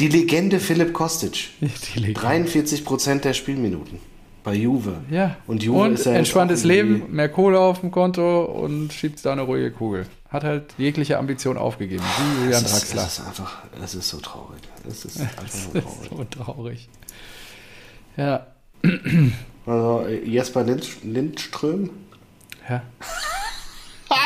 Die 0.00 0.08
Legende 0.08 0.58
Philipp 0.58 0.92
Kostic. 0.92 1.50
Die 1.60 2.00
Legende. 2.00 2.20
43% 2.20 3.20
der 3.20 3.34
Spielminuten 3.34 3.98
bei 4.42 4.54
Juve. 4.54 4.96
Ja. 5.10 5.36
Und 5.46 5.62
Juve 5.62 5.88
ist 5.88 6.06
ja 6.06 6.12
entspanntes 6.12 6.64
Leben, 6.64 7.04
mehr 7.14 7.28
Kohle 7.28 7.58
auf 7.58 7.80
dem 7.80 7.90
Konto 7.90 8.44
und 8.44 8.92
schiebt 8.92 9.24
da 9.24 9.32
eine 9.32 9.42
ruhige 9.42 9.70
Kugel. 9.70 10.06
Hat 10.28 10.44
halt 10.44 10.74
jegliche 10.78 11.18
Ambition 11.18 11.56
aufgegeben, 11.58 12.02
wie 12.04 12.44
Julian 12.44 12.64
Es 12.64 12.72
ist, 12.72 12.94
Draxler. 12.94 13.02
es 13.06 13.18
ist 13.18 13.26
einfach, 13.26 13.58
es 13.82 13.94
ist 13.94 14.08
so 14.08 14.18
traurig. 14.18 14.60
Es 14.88 15.04
ist 15.04 15.20
einfach 15.20 15.42
nur 15.74 15.82
ist 15.82 15.84
traurig. 15.84 16.08
so 16.10 16.24
traurig. 16.44 16.88
Ja. 18.16 18.46
Also 19.66 20.06
äh, 20.06 20.24
Jesper 20.24 20.62
Lind, 20.64 20.88
Lindström, 21.04 21.90
ja. 22.68 22.82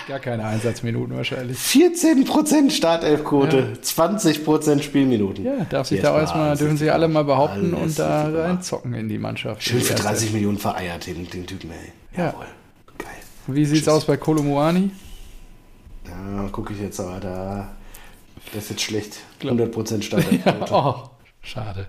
Gar 0.09 0.19
keine 0.19 0.45
Einsatzminuten 0.45 1.17
wahrscheinlich. 1.17 1.59
14% 1.59 2.71
Startelfquote, 2.71 3.75
20% 3.83 4.83
Spielminuten. 4.83 5.45
Ja, 5.45 5.65
darf 5.69 5.89
sich 5.89 6.01
da 6.01 6.19
erstmal, 6.19 6.57
dürfen 6.57 6.77
sie 6.77 6.91
alle 6.91 7.09
mal 7.09 7.25
behaupten 7.25 7.75
und 7.75 7.99
da 7.99 8.29
reinzocken 8.29 8.95
in 8.95 9.09
die 9.09 9.19
Mannschaft. 9.19 9.63
Schön 9.63 9.81
für 9.81 9.93
erste. 9.93 10.07
30 10.07 10.33
Millionen 10.33 10.59
vereiert, 10.59 11.07
den, 11.07 11.29
den 11.29 11.47
Typen, 11.47 11.71
ey. 11.71 11.93
Ja. 12.19 12.27
Jawohl. 12.27 12.47
Geil. 12.99 13.09
Wie 13.47 13.65
sieht's 13.65 13.81
Tschüss. 13.85 13.89
aus 13.93 14.05
bei 14.05 14.17
Kolomuani? 14.17 14.91
Ja, 16.07 16.49
gucke 16.53 16.73
ich 16.73 16.81
jetzt 16.81 17.01
aber 17.01 17.21
da. 17.21 17.69
Das 18.53 18.65
ist 18.65 18.71
jetzt 18.71 18.83
schlecht. 18.83 19.17
Glaub- 19.39 19.59
100% 19.59 20.03
Startelfquote. 20.03 20.73
Oh, 20.73 20.95
schade. 21.43 21.87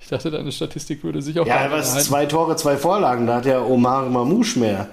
Ich 0.00 0.08
dachte, 0.08 0.30
deine 0.30 0.52
Statistik 0.52 1.02
würde 1.04 1.22
sich 1.22 1.38
auch 1.40 1.46
Ja, 1.46 1.70
was? 1.70 2.04
Zwei 2.04 2.26
Tore, 2.26 2.56
zwei 2.56 2.76
Vorlagen. 2.76 3.26
Da 3.26 3.36
hat 3.36 3.46
ja 3.46 3.62
Omar 3.62 4.08
Mamouche 4.08 4.58
mehr. 4.58 4.88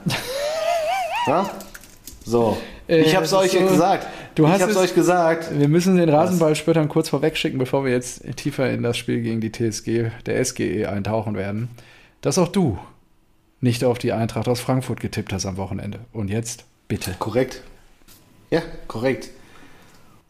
ja? 1.27 1.49
So. 2.29 2.57
Äh, 2.87 3.01
ich 3.01 3.15
hab's 3.15 3.33
euch 3.33 3.51
so- 3.51 3.59
gesagt. 3.65 4.05
Du 4.35 4.45
ich 4.45 4.49
hast 4.51 4.61
hab's 4.61 4.71
es- 4.73 4.77
euch 4.77 4.93
gesagt. 4.95 5.49
Wir 5.57 5.67
müssen 5.67 5.97
den 5.97 6.09
Rasenballspöttern 6.09 6.87
kurz 6.87 7.09
vorweg 7.09 7.35
schicken, 7.37 7.57
bevor 7.57 7.83
wir 7.85 7.91
jetzt 7.91 8.21
tiefer 8.35 8.69
in 8.69 8.83
das 8.83 8.97
Spiel 8.97 9.21
gegen 9.21 9.41
die 9.41 9.51
TSG, 9.51 10.11
der 10.25 10.39
SGE, 10.45 10.85
eintauchen 10.87 11.35
werden, 11.35 11.69
dass 12.21 12.37
auch 12.37 12.47
du 12.49 12.77
nicht 13.61 13.83
auf 13.83 13.97
die 13.97 14.13
Eintracht 14.13 14.47
aus 14.47 14.59
Frankfurt 14.59 14.99
getippt 14.99 15.33
hast 15.33 15.45
am 15.45 15.57
Wochenende. 15.57 15.99
Und 16.13 16.29
jetzt 16.29 16.65
bitte. 16.87 17.15
Korrekt. 17.19 17.61
Ja, 18.51 18.61
korrekt. 18.87 19.29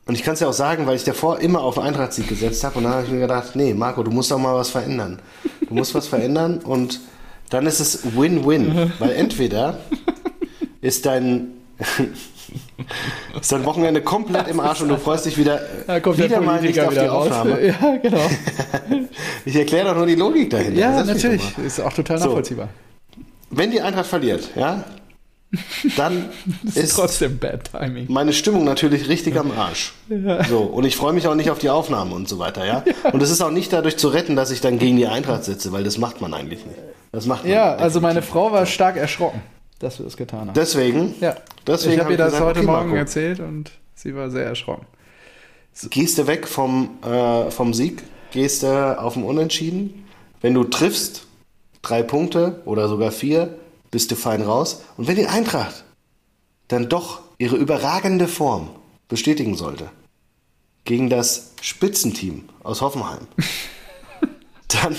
Und 0.06 0.16
ich 0.16 0.24
kann 0.24 0.34
es 0.34 0.40
ja 0.40 0.48
auch 0.48 0.54
sagen, 0.54 0.88
weil 0.88 0.96
ich 0.96 1.04
davor 1.04 1.40
immer 1.40 1.62
auf 1.62 1.76
den 1.76 1.84
Eintrachtssieg 1.84 2.28
gesetzt 2.28 2.64
habe. 2.64 2.78
Und 2.80 2.86
dann 2.86 2.94
habe 2.94 3.04
ich 3.06 3.12
mir 3.12 3.20
gedacht, 3.20 3.56
nee, 3.56 3.74
Marco, 3.74 4.02
du 4.04 4.10
musst 4.10 4.32
doch 4.32 4.40
mal 4.40 4.56
was 4.56 4.70
verändern. 4.72 5.20
Du 5.68 5.76
musst 5.76 5.94
was 5.94 6.08
verändern 6.08 6.60
und 6.60 7.00
dann 7.50 7.68
ist 7.68 7.80
es 7.80 8.16
Win-Win. 8.18 8.94
Weil 9.00 9.12
entweder 9.12 9.78
ist 10.82 11.06
dein, 11.06 11.50
ist 13.40 13.52
dein 13.52 13.66
Wochenende 13.66 14.02
komplett 14.02 14.48
im 14.48 14.60
Arsch 14.60 14.82
und 14.82 14.90
du 14.90 14.98
freust 14.98 15.26
dich 15.26 15.38
wieder, 15.38 15.62
wieder 15.88 16.28
der 16.28 16.42
mal 16.42 16.62
nicht 16.62 16.80
auf 16.80 16.94
die 16.94 17.00
raus. 17.00 17.28
Aufnahme. 17.32 17.60
Ja, 17.68 17.98
genau. 18.02 18.30
Ich 19.46 19.56
erkläre 19.56 19.90
doch 19.90 19.96
nur 19.96 20.06
die 20.06 20.16
Logik 20.16 20.50
dahinter. 20.50 20.80
Ja, 20.80 21.04
natürlich. 21.04 21.42
Ist 21.58 21.80
auch 21.80 21.94
total 21.94 22.18
So. 22.20 22.26
nachvollziehbar. 22.26 22.70
Wenn 23.50 23.72
die 23.72 23.82
Eintracht 23.82 24.06
verliert, 24.08 24.50
ja, 24.56 24.84
dann 25.98 26.30
Ist 26.64 26.78
ist 26.78 26.96
trotzdem 26.96 27.40
Bad 27.40 27.72
Timing. 27.72 28.06
meine 28.10 28.34
Stimmung 28.34 28.64
natürlich 28.66 29.10
richtig 29.10 29.38
am 29.40 29.52
Arsch. 29.52 29.94
So, 30.48 30.60
und 30.60 30.84
ich 30.86 30.96
freue 30.96 31.14
mich 31.14 31.28
auch 31.28 31.34
nicht 31.34 31.50
auf 31.50 31.58
die 31.58 31.70
Aufnahmen 31.72 32.12
und 32.12 32.30
so 32.30 32.38
weiter, 32.38 32.66
ja. 32.66 32.84
Und 33.12 33.24
es 33.24 33.32
ist 33.32 33.42
auch 33.42 33.50
nicht 33.50 33.74
dadurch 33.74 33.98
zu 33.98 34.10
retten, 34.10 34.36
dass 34.36 34.52
ich 34.52 34.62
dann 34.62 34.78
gegen 34.78 34.98
die 34.98 35.08
Eintracht 35.08 35.44
sitze, 35.46 35.72
weil 35.72 35.84
das 35.84 35.98
macht 35.98 36.22
man 36.22 36.34
eigentlich 36.36 36.64
nicht. 36.66 36.78
Das 37.12 37.26
macht 37.26 37.44
man 37.46 37.52
Ja, 37.54 37.74
also 37.76 38.00
meine 38.02 38.22
Frau 38.22 38.52
war 38.52 38.68
stark 38.68 38.96
erschrocken, 38.98 39.42
dass 39.80 39.98
wir 39.98 40.06
das 40.06 40.18
getan 40.18 40.48
haben. 40.48 40.54
Deswegen, 40.54 41.16
ja, 41.20 41.36
deswegen 41.66 41.94
ich 41.94 42.00
habe 42.00 42.06
hab 42.06 42.12
ihr 42.12 42.18
das 42.18 42.32
gesagt, 42.34 42.46
heute 42.46 42.60
okay, 42.60 42.68
Morgen 42.68 42.88
Marco. 42.88 43.00
erzählt 43.00 43.40
und 43.40 43.72
sie 43.96 44.16
war 44.16 44.30
sehr 44.30 44.46
erschrocken. 44.46 44.86
gehst 45.90 46.18
du 46.18 46.28
weg 46.28 46.48
vom, 46.48 47.02
äh, 47.04 47.50
vom 47.50 47.74
Sieg, 47.74 48.04
gehst 48.32 48.64
du 48.64 49.00
auf 49.00 49.14
den 49.14 49.24
Unentschieden. 49.24 50.06
Wenn 50.42 50.54
du 50.54 50.66
triffst, 50.66 51.26
drei 51.82 52.04
Punkte 52.04 52.62
oder 52.66 52.88
sogar 52.88 53.12
vier, 53.12 53.58
bist 53.92 54.12
du 54.12 54.16
fein 54.16 54.42
raus. 54.42 54.84
Und 54.98 55.08
wenn 55.08 55.16
die 55.16 55.28
Eintracht 55.28 55.86
dann 56.68 56.90
doch 56.90 57.22
ihre 57.38 57.56
überragende 57.56 58.28
Form 58.28 58.70
bestätigen 59.08 59.56
sollte 59.56 59.90
gegen 60.84 61.10
das 61.10 61.54
Spitzenteam 61.62 62.50
aus 62.64 62.82
Hoffenheim, 62.82 63.28
dann 64.68 64.96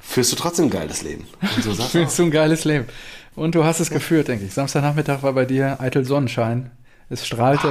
führst 0.00 0.32
du 0.32 0.36
trotzdem 0.36 0.66
ein 0.66 0.70
geiles 0.70 1.02
Leben. 1.02 1.26
Und 1.56 1.62
so. 1.62 1.82
Fühlst 1.84 2.18
du 2.18 2.24
ein 2.24 2.30
geiles 2.30 2.64
Leben. 2.64 2.86
Und 3.34 3.54
du 3.54 3.64
hast 3.64 3.80
es 3.80 3.90
geführt, 3.90 4.28
denke 4.28 4.44
ich. 4.44 4.52
Samstagnachmittag 4.54 5.22
war 5.22 5.32
bei 5.32 5.44
dir 5.44 5.80
eitel 5.80 6.04
Sonnenschein. 6.04 6.70
Es 7.08 7.26
strahlte 7.26 7.68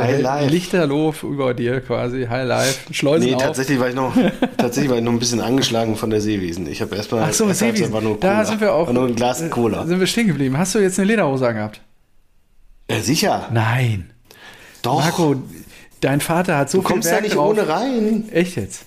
lichterloh 0.50 1.16
über 1.24 1.54
dir 1.56 1.82
quasi. 1.82 2.28
High 2.30 2.48
Life. 2.48 2.94
Schleusen 2.94 3.26
Nee, 3.28 3.36
auf. 3.36 3.42
tatsächlich 3.42 3.80
war 3.80 3.90
ich 3.90 3.96
noch, 3.96 4.16
tatsächlich 4.58 4.90
war 4.92 4.98
ich 5.00 5.04
noch 5.04 5.12
ein 5.14 5.18
bisschen 5.20 5.42
angeschlagen 5.42 5.96
von 5.96 6.12
der 6.12 6.22
Seewiesen. 6.22 6.68
Ich 6.68 6.80
habe 6.82 6.96
erstmal. 6.96 7.24
Ach 7.24 7.34
so, 7.34 7.48
erst 7.48 7.60
Seewiesen. 7.60 7.92
war 7.92 8.02
nur 8.02 8.20
Da 8.20 8.34
Cola. 8.34 8.46
sind 8.46 8.62
wir 8.62 8.74
auch. 8.74 8.86
War 8.88 8.94
nur 8.94 9.08
ein 9.08 9.16
Glas 9.16 9.42
äh, 9.42 9.50
Cola. 9.50 9.86
Sind 9.88 10.00
wir 10.00 10.06
stehen 10.08 10.28
geblieben. 10.28 10.58
Hast 10.60 10.76
du 10.76 10.80
jetzt 10.80 11.00
eine 11.00 11.08
Lederhose 11.08 11.48
angehabt? 11.48 11.82
Ja, 12.90 13.00
sicher. 13.00 13.48
Nein. 13.52 14.12
Doch. 14.84 15.00
Marco, 15.00 15.36
dein 16.02 16.22
Vater 16.22 16.58
hat 16.58 16.70
so 16.70 16.80
du 16.80 16.82
viel 16.84 16.92
kommst 16.94 17.08
da 17.08 17.14
Werk 17.14 17.24
nicht 17.24 17.36
drauf. 17.36 17.50
ohne 17.50 17.68
rein. 17.68 18.30
Echt 18.32 18.58
jetzt? 18.58 18.86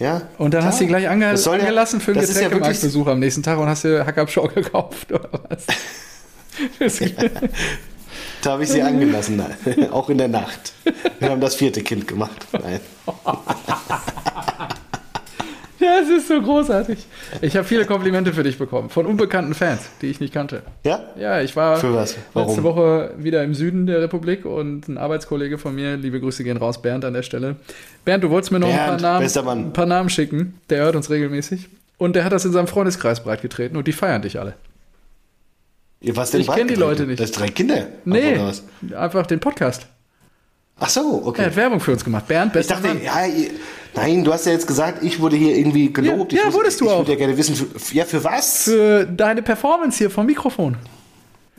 Ja. 0.00 0.22
Und 0.38 0.52
dann 0.54 0.60
Klar. 0.62 0.72
hast 0.72 0.80
du 0.80 0.86
gleich 0.86 1.08
ange 1.08 1.30
Das 1.32 1.44
soll 1.44 1.56
ja- 1.56 1.62
angelassen 1.64 2.00
für 2.00 2.12
einen 2.12 2.20
ist 2.22 2.34
ja 2.34 2.42
Getränkemarktbesuch 2.42 3.06
am 3.06 3.20
nächsten 3.20 3.42
Tag 3.42 3.58
und 3.58 3.68
hast 3.68 3.84
dir 3.84 4.04
Hackabschau 4.04 4.48
gekauft 4.54 5.12
oder 5.12 5.28
was? 5.48 5.66
Da 8.42 8.52
habe 8.52 8.64
ich 8.64 8.68
sie 8.70 8.82
angelassen, 8.82 9.42
auch 9.92 10.10
in 10.10 10.18
der 10.18 10.28
Nacht. 10.28 10.72
Wir 11.18 11.30
haben 11.30 11.40
das 11.40 11.54
vierte 11.54 11.82
Kind 11.82 12.06
gemacht. 12.08 12.46
Nein. 12.52 12.80
ja, 15.84 15.98
es 16.02 16.08
ist 16.08 16.28
so 16.28 16.40
großartig. 16.40 16.98
Ich 17.40 17.56
habe 17.56 17.66
viele 17.66 17.84
Komplimente 17.84 18.32
für 18.32 18.42
dich 18.42 18.58
bekommen 18.58 18.90
von 18.90 19.06
unbekannten 19.06 19.54
Fans, 19.54 19.82
die 20.00 20.06
ich 20.06 20.20
nicht 20.20 20.32
kannte. 20.32 20.62
Ja? 20.84 21.00
Ja, 21.18 21.40
ich 21.40 21.54
war 21.56 21.74
letzte 22.34 22.62
Woche 22.62 23.12
wieder 23.18 23.44
im 23.44 23.54
Süden 23.54 23.86
der 23.86 24.00
Republik 24.00 24.44
und 24.44 24.88
ein 24.88 24.98
Arbeitskollege 24.98 25.58
von 25.58 25.74
mir, 25.74 25.96
liebe 25.96 26.20
Grüße 26.20 26.44
gehen 26.44 26.56
raus, 26.56 26.82
Bernd 26.82 27.04
an 27.04 27.14
der 27.14 27.22
Stelle. 27.22 27.56
Bernd, 28.04 28.24
du 28.24 28.30
wolltest 28.30 28.52
mir 28.52 28.60
noch 28.60 28.68
ein 28.68 28.74
Bernd, 28.74 29.02
paar, 29.02 29.20
Namen, 29.20 29.66
ein 29.66 29.72
paar 29.72 29.86
Namen 29.86 30.08
schicken. 30.08 30.60
Der 30.70 30.84
hört 30.84 30.96
uns 30.96 31.10
regelmäßig. 31.10 31.68
Und 31.98 32.16
der 32.16 32.24
hat 32.24 32.32
das 32.32 32.44
in 32.44 32.52
seinem 32.52 32.66
Freundeskreis 32.66 33.22
breitgetreten 33.22 33.76
und 33.76 33.86
die 33.86 33.92
feiern 33.92 34.22
dich 34.22 34.38
alle. 34.38 34.54
Was 36.12 36.32
denn 36.32 36.40
Ich 36.40 36.50
kenn 36.50 36.68
die? 36.68 36.74
Leute 36.74 37.06
nicht. 37.06 37.20
Das 37.20 37.30
ist 37.30 37.38
drei 37.38 37.48
Kinder. 37.48 37.86
Nee, 38.04 38.38
einfach 38.94 39.26
den 39.26 39.40
Podcast. 39.40 39.86
Ach 40.80 40.88
so, 40.88 41.20
Er 41.22 41.26
okay. 41.28 41.44
hat 41.46 41.56
Werbung 41.56 41.80
für 41.80 41.92
uns 41.92 42.04
gemacht. 42.04 42.26
Bernd, 42.26 42.48
Ich 42.48 42.52
bester 42.54 42.74
dachte, 42.74 42.88
Mann. 42.88 43.02
ja, 43.02 43.26
ihr, 43.26 43.50
nein, 43.94 44.24
du 44.24 44.32
hast 44.32 44.44
ja 44.46 44.52
jetzt 44.52 44.66
gesagt, 44.66 45.02
ich 45.04 45.20
wurde 45.20 45.36
hier 45.36 45.56
irgendwie 45.56 45.92
gelobt. 45.92 46.32
Ja, 46.32 46.38
ich 46.38 46.44
ja, 46.44 46.48
wusste- 46.48 46.58
wurdest 46.58 46.80
du 46.80 46.84
ich 46.86 46.90
auch. 46.90 46.98
würde 46.98 47.12
ja 47.12 47.18
gerne 47.18 47.36
wissen, 47.38 47.54
für, 47.54 47.94
ja, 47.94 48.04
für 48.04 48.24
was? 48.24 48.64
Für 48.64 49.06
deine 49.06 49.42
Performance 49.42 49.98
hier 49.98 50.10
vom 50.10 50.26
Mikrofon. 50.26 50.76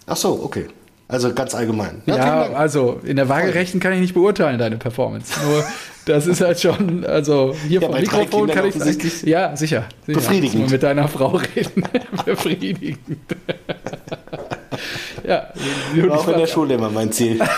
Ach 0.05 0.17
so, 0.17 0.41
okay. 0.43 0.67
Also 1.07 1.33
ganz 1.33 1.53
allgemein. 1.55 2.01
Ja, 2.07 2.17
Dank. 2.17 2.55
also 2.57 2.99
in 3.03 3.15
der 3.15 3.29
Waagerechten 3.29 3.79
kann 3.79 3.93
ich 3.93 3.99
nicht 3.99 4.15
beurteilen, 4.15 4.57
deine 4.57 4.77
Performance. 4.77 5.33
Nur 5.45 5.63
das 6.05 6.25
ist 6.25 6.41
halt 6.41 6.59
schon, 6.59 7.05
also 7.05 7.55
hier 7.67 7.79
Ja, 7.81 7.87
vom 7.89 7.99
Mikrofon 7.99 8.47
kann 8.49 8.65
ich 8.65 8.75
offensichtlich 8.75 9.21
Ja, 9.21 9.55
sicher. 9.55 9.85
sicher. 10.05 10.19
befriedigend. 10.19 10.63
Muss 10.63 10.71
mit 10.71 10.81
deiner 10.83 11.07
Frau 11.07 11.39
reden. 11.55 11.83
befriedigend. 12.25 12.97
ja, 15.27 15.47
auch 16.11 16.27
in 16.27 16.37
der 16.39 16.47
Schule 16.47 16.73
immer 16.73 16.89
mein 16.89 17.11
Ziel. 17.11 17.39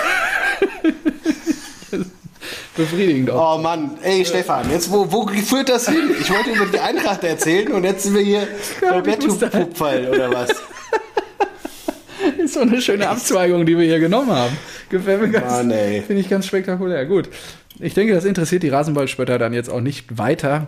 befriedigend 2.78 3.30
auch. 3.32 3.58
Oh 3.58 3.62
Mann, 3.62 3.98
ey 4.04 4.24
Stefan, 4.26 4.70
jetzt 4.72 4.92
wo, 4.92 5.12
wo 5.12 5.28
führt 5.28 5.70
das 5.70 5.88
hin? 5.90 6.12
Ich 6.20 6.30
wollte 6.30 6.52
über 6.52 6.66
die 6.66 6.80
Eintracht 6.80 7.24
erzählen 7.24 7.72
und 7.74 7.84
jetzt 7.84 8.04
sind 8.04 8.16
wir 8.16 8.22
hier 8.22 8.48
bei 8.82 9.02
Betthupfall 9.02 10.08
oder 10.10 10.32
was? 10.34 10.50
Ist 12.38 12.54
so 12.54 12.62
eine 12.62 12.82
schöne 12.82 13.10
Abzweigung, 13.10 13.66
die 13.66 13.78
wir 13.78 13.86
hier 13.86 14.00
genommen 14.00 14.32
haben. 14.32 14.56
Gefällt 14.90 15.22
mir 15.22 15.30
ganz, 15.30 15.52
Mann, 15.52 15.72
ey. 15.72 16.02
finde 16.02 16.22
ich 16.22 16.30
ganz 16.30 16.46
spektakulär. 16.46 17.06
Gut. 17.06 17.30
Ich 17.80 17.94
denke, 17.94 18.14
das 18.14 18.26
interessiert 18.26 18.64
die 18.64 18.70
Rasenballspötter 18.70 19.38
dann 19.38 19.54
jetzt 19.54 19.70
auch 19.70 19.82
nicht 19.82 20.18
weiter, 20.18 20.68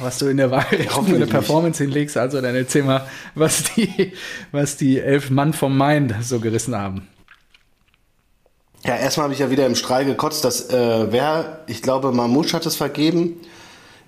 was 0.00 0.18
du 0.18 0.26
in 0.26 0.36
der 0.36 0.50
Wahl 0.50 0.66
für 0.70 1.00
eine. 1.14 1.26
Performance 1.26 1.82
hinlegst. 1.82 2.16
Also 2.16 2.40
dann 2.40 2.54
erzähl 2.54 2.82
mal, 2.82 3.06
was 3.34 3.64
die, 3.74 4.12
was 4.52 4.76
die 4.76 5.00
elf 5.00 5.30
Mann 5.30 5.52
vom 5.52 5.76
Main 5.76 6.14
so 6.20 6.40
gerissen 6.40 6.76
haben. 6.76 7.08
Ja, 8.84 8.96
erstmal 8.96 9.24
habe 9.24 9.34
ich 9.34 9.40
ja 9.40 9.50
wieder 9.50 9.66
im 9.66 9.74
Strahl 9.74 10.04
gekotzt, 10.04 10.44
dass 10.44 10.70
äh, 10.70 11.06
wer, 11.12 11.60
ich 11.66 11.82
glaube, 11.82 12.12
Mamouche 12.12 12.52
hat 12.52 12.64
es 12.66 12.76
vergeben, 12.76 13.40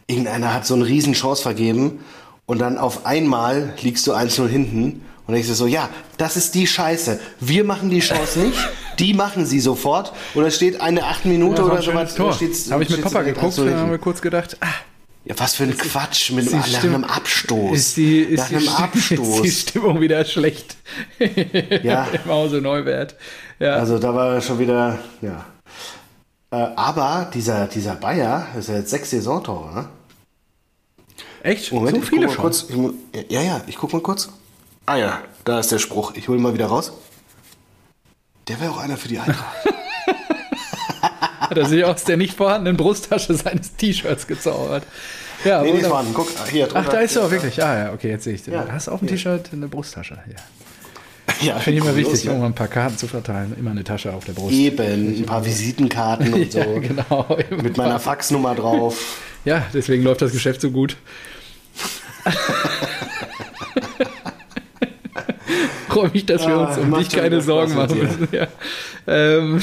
irgendeiner 0.06 0.54
hat 0.54 0.66
so 0.66 0.74
eine 0.74 0.86
Riesenchance 0.86 1.42
vergeben 1.42 2.00
und 2.46 2.58
dann 2.60 2.78
auf 2.78 3.04
einmal 3.06 3.74
liegst 3.82 4.06
du 4.06 4.12
1-0 4.12 4.46
hinten 4.48 5.04
und 5.26 5.34
dir 5.34 5.54
so, 5.54 5.66
ja, 5.66 5.88
das 6.16 6.36
ist 6.36 6.54
die 6.54 6.66
Scheiße. 6.66 7.20
Wir 7.38 7.64
machen 7.64 7.90
die 7.90 8.00
Chance 8.00 8.40
nicht, 8.40 8.58
die 8.98 9.14
machen 9.14 9.46
sie 9.46 9.60
sofort 9.60 10.12
und 10.34 10.44
es 10.44 10.56
steht 10.56 10.80
eine 10.80 11.04
8 11.04 11.26
Minute 11.26 11.64
oder 11.64 11.82
so 11.82 11.94
was. 11.94 12.18
Habe 12.18 12.82
ich 12.82 12.90
mit 12.90 13.02
Papa 13.02 13.22
geguckt 13.22 13.54
1-0 13.54 13.60
und 13.60 13.66
dann 13.70 13.78
haben 13.78 13.90
wir 13.90 13.98
kurz 13.98 14.20
gedacht, 14.20 14.56
ah, 14.60 14.66
Ja, 15.24 15.34
was 15.38 15.54
für 15.54 15.64
ein 15.64 15.76
Quatsch 15.76 16.30
mit 16.32 16.46
ist 16.46 16.52
die 16.52 16.72
nach 16.72 16.82
einem 16.82 17.04
Abstoß. 17.04 17.76
ist 17.76 17.96
die, 17.96 18.18
ist 18.20 18.40
nach 18.40 18.50
einem 18.50 18.68
Abstoß. 18.68 19.40
Ist 19.44 19.44
die 19.44 19.70
Stimmung 19.70 20.00
wieder 20.00 20.24
schlecht 20.24 20.76
Ja. 21.82 22.08
im 22.24 22.30
Hause 22.30 22.60
Neuwert. 22.60 23.14
Ja. 23.60 23.74
Also 23.74 23.98
da 23.98 24.12
war 24.14 24.40
schon 24.40 24.58
wieder, 24.58 24.98
ja. 25.20 25.44
Äh, 26.50 26.56
aber 26.76 27.30
dieser, 27.32 27.66
dieser 27.68 27.94
Bayer 27.94 28.48
ist 28.58 28.68
ja 28.68 28.76
jetzt 28.76 28.90
sechs 28.90 29.10
Saisontore, 29.10 29.72
ne? 29.74 29.88
Echt? 31.42 31.70
Moment, 31.72 31.96
so 31.96 32.02
viele 32.02 32.28
schon. 32.28 32.36
kurz. 32.42 32.64
Ich, 32.68 32.76
mu- 32.76 32.92
ja, 33.28 33.40
ja, 33.40 33.60
ich 33.66 33.76
guck 33.76 33.92
mal 33.92 34.02
kurz. 34.02 34.30
Ah 34.86 34.96
ja, 34.96 35.20
da 35.44 35.60
ist 35.60 35.70
der 35.70 35.78
Spruch. 35.78 36.14
Ich 36.16 36.26
hole 36.28 36.38
ihn 36.38 36.42
mal 36.42 36.54
wieder 36.54 36.66
raus. 36.66 36.92
Der 38.48 38.60
wäre 38.60 38.72
auch 38.72 38.78
einer 38.78 38.96
für 38.96 39.08
die 39.08 39.18
Eintracht. 39.18 39.56
Hat 41.40 41.56
er 41.56 41.66
sich 41.66 41.84
aus 41.84 42.04
der 42.04 42.16
nicht 42.16 42.36
vorhandenen 42.36 42.76
Brusttasche 42.76 43.34
seines 43.34 43.76
T-Shirts 43.76 44.26
gezaubert. 44.26 44.84
Ja, 45.44 45.62
nee, 45.62 45.68
wunderbar. 45.72 45.90
vorhanden. 45.90 46.14
Guck, 46.14 46.28
hier 46.50 46.66
Ach, 46.68 46.72
drunter. 46.72 46.90
da 46.92 46.98
ist 47.00 47.16
er 47.16 47.24
auch 47.24 47.30
wirklich. 47.30 47.62
Ah 47.62 47.78
ja, 47.86 47.92
okay, 47.92 48.10
jetzt 48.10 48.24
sehe 48.24 48.34
ich 48.34 48.42
den. 48.42 48.54
Ja, 48.54 48.62
du 48.64 48.72
hast 48.72 48.88
auf 48.88 49.00
dem 49.00 49.08
hier. 49.08 49.16
T-Shirt 49.16 49.50
eine 49.52 49.68
Brusttasche. 49.68 50.14
Ja. 50.26 50.36
Ja, 51.40 51.58
Finde 51.58 51.78
ich 51.78 51.84
immer 51.84 51.92
kurios, 51.94 52.12
wichtig, 52.12 52.30
um 52.30 52.42
ein 52.42 52.54
paar 52.54 52.68
Karten 52.68 52.96
zu 52.98 53.06
verteilen. 53.08 53.54
Immer 53.58 53.70
eine 53.70 53.82
Tasche 53.84 54.12
auf 54.12 54.24
der 54.24 54.32
Brust. 54.34 54.52
Eben, 54.54 55.18
ein 55.20 55.26
paar 55.26 55.44
Visitenkarten 55.44 56.32
und 56.34 56.52
so. 56.52 56.58
Ja, 56.58 56.78
genau. 56.78 57.38
Mit 57.62 57.76
meiner 57.76 57.98
Faxnummer 58.00 58.54
drauf. 58.54 58.98
Ja, 59.46 59.64
deswegen 59.72 60.02
läuft 60.02 60.20
das 60.20 60.32
Geschäft 60.32 60.60
so 60.60 60.70
gut. 60.70 60.98
Freue 65.88 66.10
mich, 66.10 66.26
dass 66.26 66.46
wir 66.46 66.54
Ah, 66.54 66.68
uns 66.68 66.76
um 66.78 66.90
macht 66.90 67.00
dich 67.02 67.08
keine 67.18 67.40
Sorgen 67.40 67.74
machen 67.74 67.98
müssen. 67.98 68.28
Ja. 68.32 68.46
Ähm, 69.06 69.62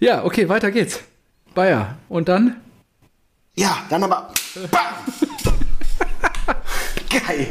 ja, 0.00 0.24
okay, 0.24 0.48
weiter 0.48 0.70
geht's. 0.70 1.00
Bayer. 1.54 1.98
Und 2.08 2.28
dann? 2.28 2.56
Ja, 3.56 3.78
dann 3.90 4.04
aber. 4.04 4.32
Bam! 4.70 4.80
Geil. 7.10 7.46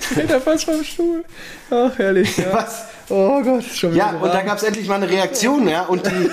Fällt 0.00 0.30
er 0.30 0.40
fast 0.40 0.64
vom 0.64 0.82
Stuhl. 0.82 1.24
Ach, 1.70 1.96
herrlich. 1.98 2.36
Ja. 2.36 2.52
Was? 2.52 2.84
Oh 3.10 3.40
Gott, 3.42 3.60
ist 3.60 3.78
schon 3.78 3.94
wieder 3.94 4.04
Ja, 4.04 4.12
so 4.18 4.24
und 4.24 4.34
da 4.34 4.42
gab 4.42 4.58
es 4.58 4.64
endlich 4.64 4.86
mal 4.88 4.96
eine 4.96 5.08
Reaktion, 5.08 5.66
ja. 5.68 5.82
Und 5.84 6.04
die, 6.06 6.30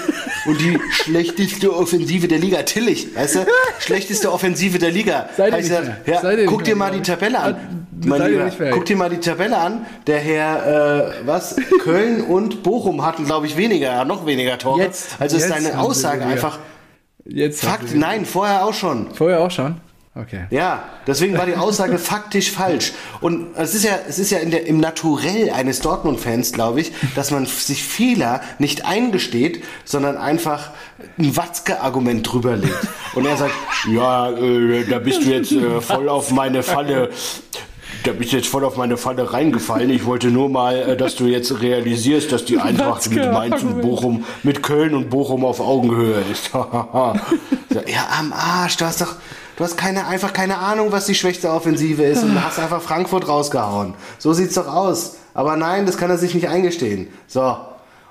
und 0.50 0.60
die 0.60 0.80
schlechteste 0.92 1.74
Offensive 1.74 2.28
der 2.28 2.40
Liga, 2.40 2.64
Tillich, 2.64 3.16
weißt 3.16 3.36
du? 3.36 3.40
Schlechteste 3.80 4.32
Offensive 4.32 4.78
der 4.80 4.92
Liga. 4.92 5.30
Seid 5.38 5.52
ihr 5.52 5.58
Heißt 5.58 5.70
nicht 5.72 5.84
mehr. 5.84 5.98
ja, 6.06 6.22
Seid 6.22 6.46
guck 6.48 6.64
dir 6.64 6.76
mal 6.76 6.92
die. 6.92 7.02
Tabelle 7.02 7.40
an. 7.40 7.56
Ah, 7.56 8.08
Mein 8.08 8.26
Lieber. 8.32 8.52
Guck 8.72 8.86
dir 8.86 8.98
mal 8.98 9.10
die 9.10 9.20
Tabelle 9.20 9.58
an. 9.58 9.86
Der 10.08 10.20
Herr, 10.20 11.08
äh, 11.08 11.12
was? 11.26 11.56
Köln 11.82 12.22
und 12.22 12.64
Bochum 12.64 13.06
hatten, 13.06 13.26
glaube 13.26 13.46
ich, 13.46 13.56
weniger, 13.58 14.04
noch 14.06 14.26
weniger 14.26 14.58
Tore. 14.58 14.82
Jetzt, 14.82 15.16
also 15.20 15.38
ist 15.38 15.44
jetzt 15.48 15.54
deine 15.56 15.80
Aussage 15.80 16.26
einfach 16.26 16.60
Jetzt 17.28 17.64
Fakt. 17.64 17.96
Nein, 17.96 18.24
vorher 18.26 18.66
auch 18.66 18.74
schon. 18.74 19.12
Vorher 19.16 19.40
auch 19.42 19.50
schon? 19.50 19.82
Okay. 20.18 20.46
Ja, 20.50 20.86
deswegen 21.06 21.38
war 21.38 21.46
die 21.46 21.58
Aussage 21.58 21.98
faktisch 22.00 22.52
falsch. 22.52 22.94
Und 23.20 23.48
es 23.58 23.76
ist 23.76 23.84
ja, 23.84 24.00
es 24.08 24.18
ist 24.18 24.32
ja 24.32 24.38
in 24.38 24.50
der, 24.50 24.66
im 24.66 24.80
Naturell 24.80 25.50
eines 25.50 25.82
Dortmund-Fans, 25.82 26.54
glaube 26.54 26.80
ich, 26.80 26.94
dass 27.16 27.32
man 27.32 27.46
sich 27.46 27.84
Fehler 27.84 28.40
nicht 28.58 28.86
eingesteht, 28.86 29.64
sondern 29.84 30.16
einfach 30.16 30.70
ein 31.20 31.36
Watzke-Argument 31.36 32.32
drüberlegt. 32.32 32.88
Und 33.16 33.26
er 33.26 33.36
sagt, 33.36 33.54
ja, 33.92 34.32
äh, 34.32 34.86
da 34.86 35.00
bist 35.00 35.26
du 35.26 35.30
jetzt 35.32 35.52
äh, 35.52 35.82
voll 35.82 36.08
auf 36.08 36.32
meine 36.32 36.64
Falle. 36.64 37.10
Da 38.04 38.14
bist 38.14 38.32
du 38.32 38.38
jetzt 38.38 38.48
voll 38.48 38.64
auf 38.64 38.78
meine 38.78 38.96
Falle 38.96 39.34
reingefallen. 39.34 39.90
Ich 39.90 40.06
wollte 40.06 40.28
nur 40.28 40.48
mal, 40.48 40.78
äh, 40.78 40.98
dass 40.98 41.16
du 41.16 41.26
jetzt 41.26 41.62
realisierst, 41.62 42.32
dass 42.32 42.46
die 42.46 42.60
Eintracht 42.60 43.10
mit 43.10 43.32
Mainz 43.34 43.64
und 43.64 43.82
Bochum, 43.82 44.24
mit 44.44 44.64
Köln 44.64 44.94
und 44.94 45.10
Bochum 45.10 45.44
auf 45.44 45.60
Augenhöhe 45.60 46.24
ist. 46.32 46.52
ja, 46.54 48.08
am 48.18 48.32
Arsch, 48.32 48.78
du 48.78 48.86
hast 48.86 49.02
doch, 49.02 49.16
du 49.58 49.64
hast 49.64 49.78
keine, 49.78 50.08
einfach 50.08 50.34
keine 50.34 50.58
Ahnung, 50.58 50.92
was 50.92 51.06
die 51.06 51.16
schwächste 51.16 51.52
Offensive 51.52 52.04
ist 52.04 52.24
und 52.24 52.44
hast 52.44 52.60
einfach 52.60 52.82
Frankfurt 52.82 53.28
rausgehauen. 53.28 53.94
So 54.20 54.34
sieht's 54.34 54.56
doch 54.56 54.68
aus. 54.68 55.18
Aber 55.34 55.58
nein, 55.58 55.86
das 55.86 55.98
kann 55.98 56.10
er 56.10 56.18
sich 56.18 56.34
nicht 56.34 56.48
eingestehen. 56.48 57.10
So. 57.28 57.58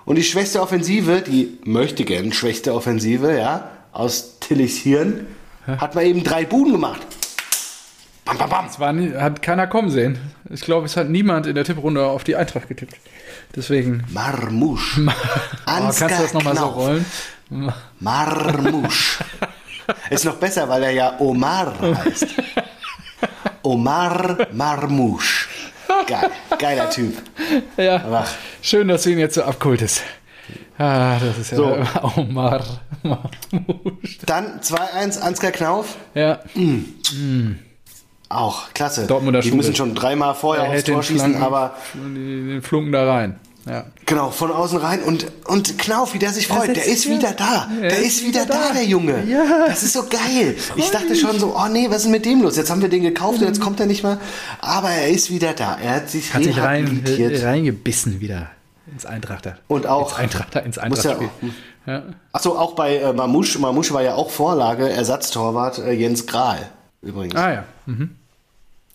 Und 0.05 0.17
die 0.17 0.25
schwächste 0.25 0.61
Offensive, 0.61 1.23
die 1.23 1.59
möchte 1.65 2.05
gern 2.05 2.33
schwächste 2.33 2.75
Offensive, 2.75 3.37
ja, 3.37 3.71
aus 3.93 4.39
Tillichs 4.41 4.77
Hirn, 4.77 5.27
hat 5.67 5.95
man 5.95 6.05
eben 6.05 6.23
drei 6.23 6.45
Buden 6.45 6.73
gemacht. 6.73 7.01
Bam, 8.25 8.39
bam, 8.39 8.49
bam. 8.51 8.67
Es 8.67 8.81
war 8.81 8.93
nie, 8.93 9.15
hat 9.15 9.43
keiner 9.43 9.67
kommen 9.67 9.91
sehen. 9.91 10.19
Ich 10.51 10.63
glaube, 10.63 10.87
es 10.87 10.97
hat 10.97 11.09
niemand 11.09 11.47
in 11.47 11.55
der 11.55 11.65
Tipprunde 11.65 12.07
auf 12.07 12.25
die 12.25 12.37
Eintracht 12.37 12.69
getippt. 12.69 12.97
Deswegen. 13.55 14.05
Marmouche. 14.11 15.07
Oh, 15.67 15.71
Ansgar 15.71 16.11
kannst 16.11 16.19
du 16.19 16.25
das 16.25 16.35
nochmal 16.35 16.57
so 16.57 16.67
rollen? 16.67 17.05
Marmouche. 18.01 19.25
Ist 20.11 20.25
noch 20.25 20.37
besser, 20.37 20.69
weil 20.69 20.83
er 20.85 20.91
ja 20.91 21.15
Omar 21.21 21.73
heißt. 22.05 22.27
Omar 23.63 24.47
Marmouche. 24.53 25.47
Geil. 26.07 26.31
Geiler 26.59 26.91
Typ. 26.91 27.15
Ja. 27.77 27.97
Aber 27.97 28.27
Schön, 28.63 28.89
dass 28.89 29.03
du 29.03 29.11
ihn 29.11 29.19
jetzt 29.19 29.35
so 29.35 29.43
abkultest. 29.43 30.03
Ah, 30.79 31.19
das 31.19 31.39
ist 31.39 31.51
ja 31.53 31.57
So. 31.57 31.77
Omar. 32.17 32.63
Marmouche. 33.03 33.29
dann 34.27 34.61
2-1 34.61 35.21
Ansgar 35.21 35.53
Knauf. 35.53 35.97
Ja, 36.15 36.41
Auch 38.29 38.73
klasse. 38.75 39.07
Dortmunder 39.07 39.41
Die 39.41 39.49
Schule. 39.49 39.59
müssen 39.59 39.77
schon 39.77 39.95
dreimal 39.95 40.35
vorher 40.35 40.65
er 40.65 40.71
aufs 40.73 40.85
Tor 40.85 41.03
schießen, 41.03 41.35
Flanken, 41.37 41.43
aber 41.43 41.77
den 41.95 42.63
Flunken 42.63 42.93
da 42.93 43.11
rein. 43.11 43.39
Ja. 43.67 43.87
genau, 44.05 44.31
von 44.31 44.51
außen 44.53 44.79
rein. 44.79 45.03
Und, 45.03 45.27
und 45.47 45.79
Knauf, 45.79 46.13
wie 46.13 46.19
der 46.19 46.33
sich 46.33 46.47
freut, 46.49 46.69
der 46.69 46.75
setzt 46.75 46.89
ist 46.89 47.09
wieder 47.09 47.33
da. 47.33 47.69
Er 47.81 47.89
Der 47.89 47.99
ist 48.01 48.07
ist 48.19 48.27
wieder 48.27 48.43
wieder 48.43 48.55
da, 48.55 48.69
da. 48.69 48.73
der 48.75 48.85
Junge. 48.85 49.25
Ja. 49.25 49.67
Das 49.69 49.83
ist 49.83 49.95
so 49.95 50.03
geil. 50.05 50.55
Ich 50.77 50.91
dachte 50.91 51.17
schon 51.17 51.39
so, 51.39 51.57
oh 51.57 51.69
nee, 51.71 51.87
was 51.89 52.05
ist 52.05 52.11
mit 52.11 52.27
dem 52.27 52.43
los? 52.43 52.57
Jetzt 52.59 52.71
haben 52.71 52.83
wir 52.83 52.91
den 52.91 53.03
gekauft 53.03 53.41
und 53.41 53.47
jetzt 53.47 53.61
kommt 53.63 53.81
er 53.81 53.87
nicht 53.87 54.03
mehr. 54.03 54.19
Aber 54.61 54.91
er 54.91 55.09
ist 55.09 55.31
wieder 55.31 55.55
da. 55.55 55.79
Er 55.83 55.97
hat 55.97 56.11
sich 56.11 56.35
Hat 56.35 56.45
sich 56.45 56.61
rein, 56.61 57.03
reingebissen 57.43 58.21
wieder 58.21 58.51
ins 58.93 59.07
Eintrachter. 59.07 59.57
Und 59.67 59.87
auch- 59.87 60.11
ins 60.11 60.19
Eintrachter, 60.19 60.63
ins 60.63 60.79
Muss 60.87 61.03
ja 61.05 61.17
Ja, 61.87 62.03
Achso, 62.33 62.59
auch 62.59 62.75
bei 62.75 62.97
äh, 62.99 63.13
Mamouche. 63.15 63.59
Mamouche 63.59 63.95
war 63.95 64.03
ja 64.03 64.15
auch 64.15 64.31
Vorlage, 64.31 64.91
Ersatztorwart 64.91 65.79
äh, 65.79 65.93
Jens 65.93 66.27
Grahl 66.27 66.71
übrigens. 67.01 67.35
Ah 67.35 67.53
ja. 67.53 67.65
Mhm. 67.87 68.11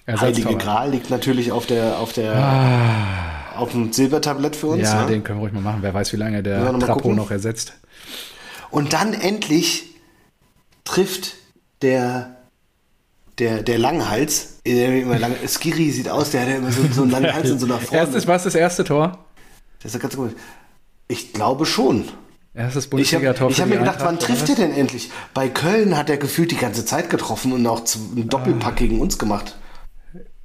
Heilige. 0.08 0.56
Gral 0.58 0.90
liegt 0.92 1.10
natürlich 1.12 1.52
auf 1.52 1.66
der 1.68 2.00
auf 2.00 2.14
der 2.14 2.34
auf 3.60 3.72
dem 3.72 3.94
Silbertablett 3.94 4.56
für 4.56 4.68
uns. 4.68 4.84
Ja, 4.84 5.04
ne? 5.04 5.08
den 5.08 5.24
können 5.24 5.40
wir 5.40 5.44
ruhig 5.44 5.54
mal 5.54 5.62
machen. 5.62 5.80
Wer 5.82 5.94
weiß, 5.94 6.14
wie 6.14 6.18
lange 6.18 6.44
der 6.44 6.72
mal 6.72 6.80
Trapo 6.80 7.14
noch 7.14 7.32
ersetzt. 7.32 7.74
Und 8.72 8.94
dann 8.94 9.14
endlich 9.14 9.96
trifft 10.84 11.36
der 11.82 12.36
der 13.38 13.64
der 13.64 13.78
Langhals, 13.78 14.60
der 14.66 15.02
immer 15.02 15.18
lang, 15.18 15.34
Skiri 15.48 15.92
sieht 15.92 16.10
aus, 16.10 16.32
der 16.32 16.42
hat 16.42 16.50
ja 16.50 16.56
immer 16.56 16.72
so, 16.72 16.82
so 16.92 17.04
einen 17.04 17.12
langen 17.12 17.34
Hals 17.34 17.50
und 17.52 17.60
so 17.60 17.68
nach 17.68 17.80
vorne. 17.80 18.04
Erstes, 18.04 18.28
was 18.28 18.44
das 18.44 18.56
erste 18.56 18.84
Tor? 18.84 19.26
Das 19.82 19.96
ist 19.96 20.02
ganz 20.02 20.16
gut. 20.16 20.36
Ich 21.08 21.34
glaube 21.34 21.66
schon. 21.66 22.06
Erstes 22.54 22.86
Ich 22.86 23.14
habe 23.14 23.24
Bundesliga-Tor 23.24 23.52
hab 23.52 23.68
mir 23.68 23.80
gedacht, 23.80 24.00
wann 24.00 24.16
Eintracht, 24.16 24.28
trifft 24.28 24.50
oder 24.50 24.64
er 24.64 24.68
denn 24.68 24.78
endlich? 24.78 25.12
Bei 25.34 25.48
Köln 25.48 25.96
hat 25.96 26.10
er 26.10 26.18
gefühlt 26.18 26.52
die 26.52 26.58
ganze 26.58 26.84
Zeit 26.84 27.10
getroffen 27.10 27.54
und 27.54 27.66
auch 27.68 27.84
einen 28.16 28.28
Doppelpack 28.28 28.76
gegen 28.76 29.00
uns 29.00 29.18
gemacht. 29.18 29.56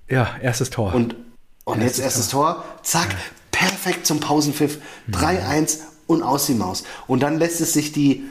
Ja, 0.09 0.37
erstes 0.41 0.71
Tor. 0.71 0.95
Und, 0.95 1.17
und 1.65 1.83
jetzt 1.83 1.99
erstes 1.99 2.29
Tor. 2.29 2.65
Zack. 2.83 3.15
perfekt 3.51 4.07
zum 4.07 4.21
Pausenpfiff. 4.21 4.79
3-1 5.11 5.79
und 6.07 6.23
aus 6.23 6.47
die 6.47 6.55
Maus. 6.55 6.85
Und 7.07 7.23
dann 7.23 7.39
lässt 7.39 7.61
es 7.61 7.73
sich 7.73 7.93
die 7.93 8.25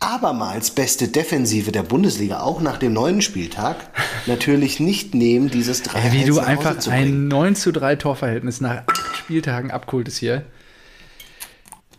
abermals 0.00 0.70
beste 0.70 1.08
Defensive 1.08 1.72
der 1.72 1.82
Bundesliga, 1.82 2.40
auch 2.40 2.60
nach 2.60 2.78
dem 2.78 2.92
neuen 2.92 3.20
Spieltag, 3.20 3.76
natürlich 4.26 4.80
nicht 4.80 5.14
nehmen, 5.14 5.50
dieses 5.50 5.82
3 5.82 6.00
Ey, 6.00 6.12
wie 6.12 6.24
du 6.24 6.38
einfach 6.38 6.86
ein 6.88 7.28
9 7.28 7.56
zu 7.56 7.72
3 7.72 7.96
Torverhältnis 7.96 8.60
nach 8.60 8.82
acht 8.86 9.16
Spieltagen 9.16 9.70
abkultest 9.70 10.18
hier. 10.18 10.44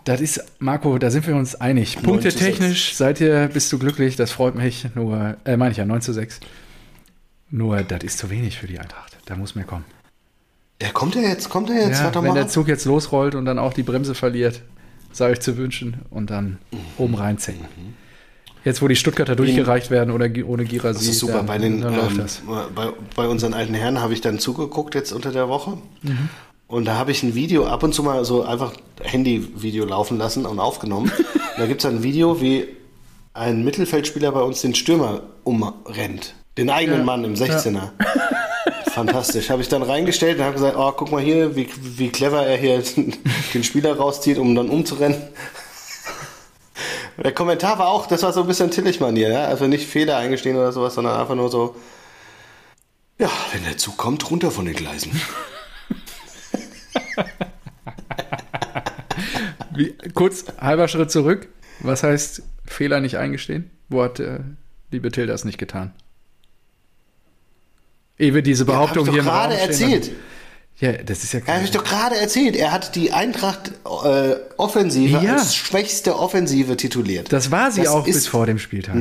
Das 0.05 0.22
ist, 0.22 0.43
Marco, 0.60 0.97
da 0.97 1.12
sind 1.12 1.28
wir 1.28 1.36
uns 1.36 1.55
einig. 1.55 1.97
9 1.97 2.03
Punkte 2.03 2.30
zu 2.30 2.38
6. 2.38 2.45
technisch 2.45 2.95
seid 2.95 3.20
ihr, 3.22 3.49
bist 3.51 3.72
du 3.72 3.78
glücklich, 3.78 4.16
das 4.16 4.32
freut 4.32 4.55
mich. 4.55 4.88
Nur, 4.95 5.38
äh, 5.43 5.57
meine 5.57 5.72
ich 5.72 5.78
ja, 5.78 5.86
9 5.86 6.01
zu 6.01 6.14
6. 6.14 6.39
Nur, 7.51 7.84
das 7.84 8.03
ist 8.03 8.18
zu 8.18 8.30
wenig 8.30 8.57
für 8.57 8.68
die 8.68 8.80
Eintracht. 8.80 9.18
Da 9.26 9.36
muss 9.36 9.55
mehr 9.55 9.66
kommen. 9.66 9.86
Ja, 10.82 10.89
kommt 10.93 11.15
er 11.15 11.23
jetzt? 11.23 11.49
Kommt 11.49 11.69
er 11.69 11.88
jetzt? 11.88 11.99
Ja, 12.01 12.23
wenn 12.23 12.34
der 12.36 12.47
Zug 12.47 12.67
jetzt 12.67 12.86
losrollt 12.86 13.36
und 13.36 13.45
dann 13.45 13.59
auch 13.59 13.73
die 13.73 13.84
Bremse 13.84 14.15
verliert, 14.15 14.61
sei 15.11 15.32
euch 15.32 15.41
zu 15.41 15.57
wünschen 15.57 15.97
und 16.09 16.30
dann 16.30 16.59
oben 16.97 17.15
reinziehen. 17.15 17.59
Jetzt, 18.63 18.82
wo 18.82 18.88
die 18.88 18.95
Stuttgarter 18.95 19.36
durchgereicht 19.36 19.89
werden 19.89 20.11
oder 20.11 20.27
ohne 20.45 20.65
Girasi, 20.65 20.99
Das 20.99 21.07
ist 21.07 21.19
super. 21.19 21.34
dann, 21.38 21.45
bei, 21.45 21.57
den, 21.57 21.82
ähm, 21.82 22.17
das. 22.17 22.41
bei, 22.75 22.89
bei 23.15 23.27
unseren 23.27 23.53
alten 23.53 23.73
Herren 23.73 24.01
habe 24.01 24.13
ich 24.13 24.21
dann 24.21 24.39
zugeguckt 24.39 24.95
jetzt 24.95 25.11
unter 25.11 25.32
der 25.32 25.47
Woche. 25.49 25.77
Mhm. 26.01 26.30
Und 26.67 26.86
da 26.86 26.95
habe 26.95 27.11
ich 27.11 27.23
ein 27.23 27.36
Video 27.36 27.65
ab 27.67 27.84
und 27.84 27.93
zu 27.95 28.03
mal 28.03 28.23
so 28.25 28.43
einfach 28.43 28.73
Handy-Video 29.01 29.86
laufen 29.86 30.17
lassen 30.17 30.45
und 30.45 30.59
aufgenommen. 30.59 31.11
und 31.17 31.25
da 31.57 31.65
gibt 31.65 31.84
es 31.84 31.89
ein 31.89 32.03
Video, 32.03 32.41
wie 32.41 32.67
ein 33.34 33.63
Mittelfeldspieler 33.63 34.32
bei 34.32 34.41
uns 34.41 34.61
den 34.61 34.75
Stürmer 34.75 35.21
umrennt. 35.43 36.36
Den 36.57 36.69
eigenen 36.69 36.99
Ja. 36.99 37.05
Mann 37.05 37.23
im 37.23 37.34
16er. 37.36 37.89
Fantastisch. 38.92 39.50
Habe 39.50 39.62
ich 39.62 39.70
dann 39.70 39.84
reingestellt 39.84 40.38
und 40.40 40.44
habe 40.44 40.54
gesagt, 40.54 40.76
oh, 40.78 40.92
guck 40.92 41.12
mal 41.12 41.22
hier, 41.22 41.56
wie, 41.56 41.70
wie 41.82 42.10
clever 42.10 42.46
er 42.46 42.58
hier 42.58 42.84
den 43.54 43.64
Spieler 43.64 43.96
rauszieht, 43.96 44.38
um 44.38 44.56
dann 44.56 44.70
umzurennen. 44.70 45.22
Der 47.24 47.34
Kommentar 47.34 47.80
war 47.80 47.88
auch, 47.90 48.08
das 48.08 48.24
war 48.24 48.32
so 48.32 48.42
ein 48.42 48.48
bisschen 48.48 48.72
Tillich-Manier, 48.72 49.30
ja? 49.30 49.46
also 49.46 49.68
nicht 49.68 49.88
Fehler 49.88 50.18
eingestehen 50.18 50.56
oder 50.56 50.72
sowas, 50.72 50.96
sondern 50.96 51.20
einfach 51.20 51.36
nur 51.36 51.50
so, 51.50 51.76
ja, 53.18 53.30
wenn 53.52 53.66
der 53.66 53.78
Zug 53.78 53.98
kommt, 53.98 54.32
runter 54.32 54.52
von 54.52 54.66
den 54.66 54.76
Gleisen. 54.76 55.20
Wie, 59.76 59.94
kurz, 60.14 60.46
halber 60.60 60.88
Schritt 60.88 61.12
zurück. 61.12 61.50
Was 61.82 62.04
heißt 62.04 62.44
Fehler 62.66 63.02
nicht 63.02 63.18
eingestehen? 63.18 63.70
Wo 63.90 64.04
hat 64.04 64.20
äh, 64.22 64.40
liebe 64.92 65.12
Tilda 65.12 65.34
es 65.34 65.44
nicht 65.46 65.58
getan? 65.58 65.94
Wir 68.20 68.41
diese 68.41 68.65
Behauptung 68.65 69.05
doch 69.05 69.13
hier 69.13 69.24
gerade 69.24 69.55
erzählt. 69.57 70.11
Ja, 70.78 70.93
das 70.93 71.24
ist 71.24 71.34
ja 71.34 71.39
Ja, 71.45 71.55
habe 71.55 71.65
ich 71.65 71.72
doch 71.72 71.84
gerade 71.84 72.15
erzählt. 72.15 72.55
Er 72.55 72.72
hat 72.72 72.95
die 72.95 73.11
Eintracht 73.11 73.72
äh, 74.05 74.36
Offensive 74.57 75.20
Ja. 75.24 75.34
als 75.34 75.55
schwächste 75.55 76.17
Offensive 76.17 76.78
tituliert. 76.78 77.34
Das 77.34 77.49
war 77.51 77.72
sie 77.72 77.82
Das 77.84 77.89
auch 77.91 78.05
bis 78.05 78.28
vor 78.28 78.45
dem 78.45 78.59
Spieltag. 78.59 78.95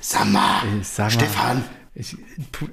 Sag 0.00 0.26
mal, 0.30 0.62
sag 0.82 1.04
mal, 1.06 1.10
Stefan, 1.10 1.64
Ich, 1.94 2.16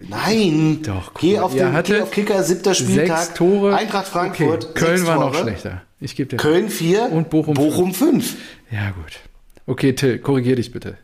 nein. 0.09 0.79
Doch, 0.83 1.13
guck 1.13 1.21
Geh 1.21 1.39
auf, 1.39 1.53
den, 1.53 1.71
hattet 1.73 1.95
geh 1.97 2.01
auf 2.01 2.11
Kicker, 2.11 2.43
siebter 2.43 2.73
Spieltag. 2.73 3.19
sechs 3.19 3.33
Tore. 3.33 3.75
Eintracht 3.75 4.07
Frankfurt, 4.07 4.69
Okay, 4.71 4.73
Köln 4.85 5.05
war 5.07 5.19
noch 5.19 5.35
schlechter. 5.35 5.83
Ich 6.01 6.15
gebe 6.15 6.29
dir. 6.29 6.37
Köln 6.37 6.69
4 6.69 7.11
Und 7.11 7.29
Bochum 7.29 7.53
Bochum 7.55 7.93
5. 7.93 8.35
Ja, 8.71 8.91
gut. 8.91 9.19
Okay, 9.67 9.93
Till, 9.93 10.19
korrigier 10.19 10.55
dich 10.57 10.71
bitte. 10.71 10.97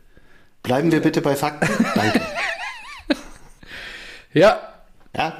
Bleiben 0.62 0.90
wir 0.92 1.00
bitte 1.00 1.20
bei 1.20 1.36
Fakten. 1.36 1.68
Danke. 1.94 2.20
Ja, 4.32 4.60
Ja. 5.16 5.32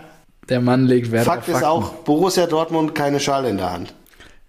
der 0.49 0.61
Mann 0.61 0.87
legt 0.87 1.11
Wert 1.13 1.25
Fakt 1.27 1.43
auf 1.43 1.49
ist 1.49 1.53
Fakten. 1.55 1.67
auch, 1.69 1.93
Borussia 2.05 2.47
Dortmund 2.47 2.95
keine 2.95 3.21
Schale 3.21 3.49
in 3.51 3.59
der 3.59 3.73
Hand. 3.73 3.95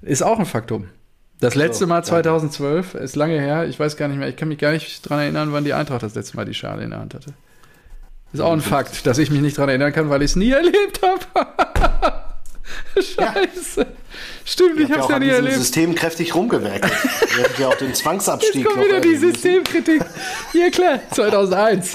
Ist 0.02 0.22
auch 0.24 0.40
ein 0.40 0.46
Faktum. 0.46 0.90
Das 1.40 1.54
letzte 1.56 1.86
So, 1.86 1.88
Mal 1.88 1.98
ja. 1.98 2.04
2012 2.04 2.96
ist 2.96 3.16
lange 3.16 3.40
her. 3.40 3.68
Ich 3.68 3.80
weiß 3.80 3.98
gar 3.98 4.08
nicht 4.08 4.18
mehr. 4.18 4.28
Ich 4.28 4.36
kann 4.38 4.48
mich 4.48 4.58
gar 4.58 4.72
nicht 4.72 5.08
dran 5.08 5.20
erinnern, 5.20 5.52
wann 5.52 5.64
die 5.66 5.74
Eintracht 5.74 6.02
das 6.04 6.16
letzte 6.16 6.36
Mal 6.38 6.46
die 6.46 6.54
Schale 6.54 6.84
in 6.84 6.90
der 6.92 7.00
Hand 7.00 7.14
hatte. 7.14 7.34
Ist 8.34 8.40
auch 8.42 8.52
ein 8.54 8.62
Fakt, 8.62 9.06
dass 9.06 9.18
ich 9.20 9.32
mich 9.32 9.42
nicht 9.42 9.58
dran 9.58 9.70
erinnern 9.70 9.94
kann, 9.94 10.10
weil 10.10 10.22
ich 10.22 10.32
es 10.32 10.36
nie 10.36 10.52
erlebt 10.52 11.02
habe. 11.02 11.48
Scheiße. 12.96 13.86
Stimmt, 14.46 14.80
ich 14.80 14.92
hab's 14.92 15.02
habt 15.02 15.10
ja 15.10 15.16
ja 15.18 15.20
nie 15.20 15.30
erlebt. 15.30 15.56
System 15.56 15.94
kräftig 15.96 16.34
rumgewerkelt. 16.36 16.92
Ihr 17.38 17.44
hättet 17.44 17.60
ja 17.60 17.68
auch 17.68 17.76
den 17.76 17.90
Jetzt 17.90 18.00
Zwangsabstieg 18.00 18.66
kommt 18.66 18.78
noch 18.78 18.86
wieder 18.86 19.00
die. 19.00 19.16
Systemkritik. 19.16 20.04
Ja, 20.54 20.70
klar, 20.70 21.00
2001. 21.12 21.94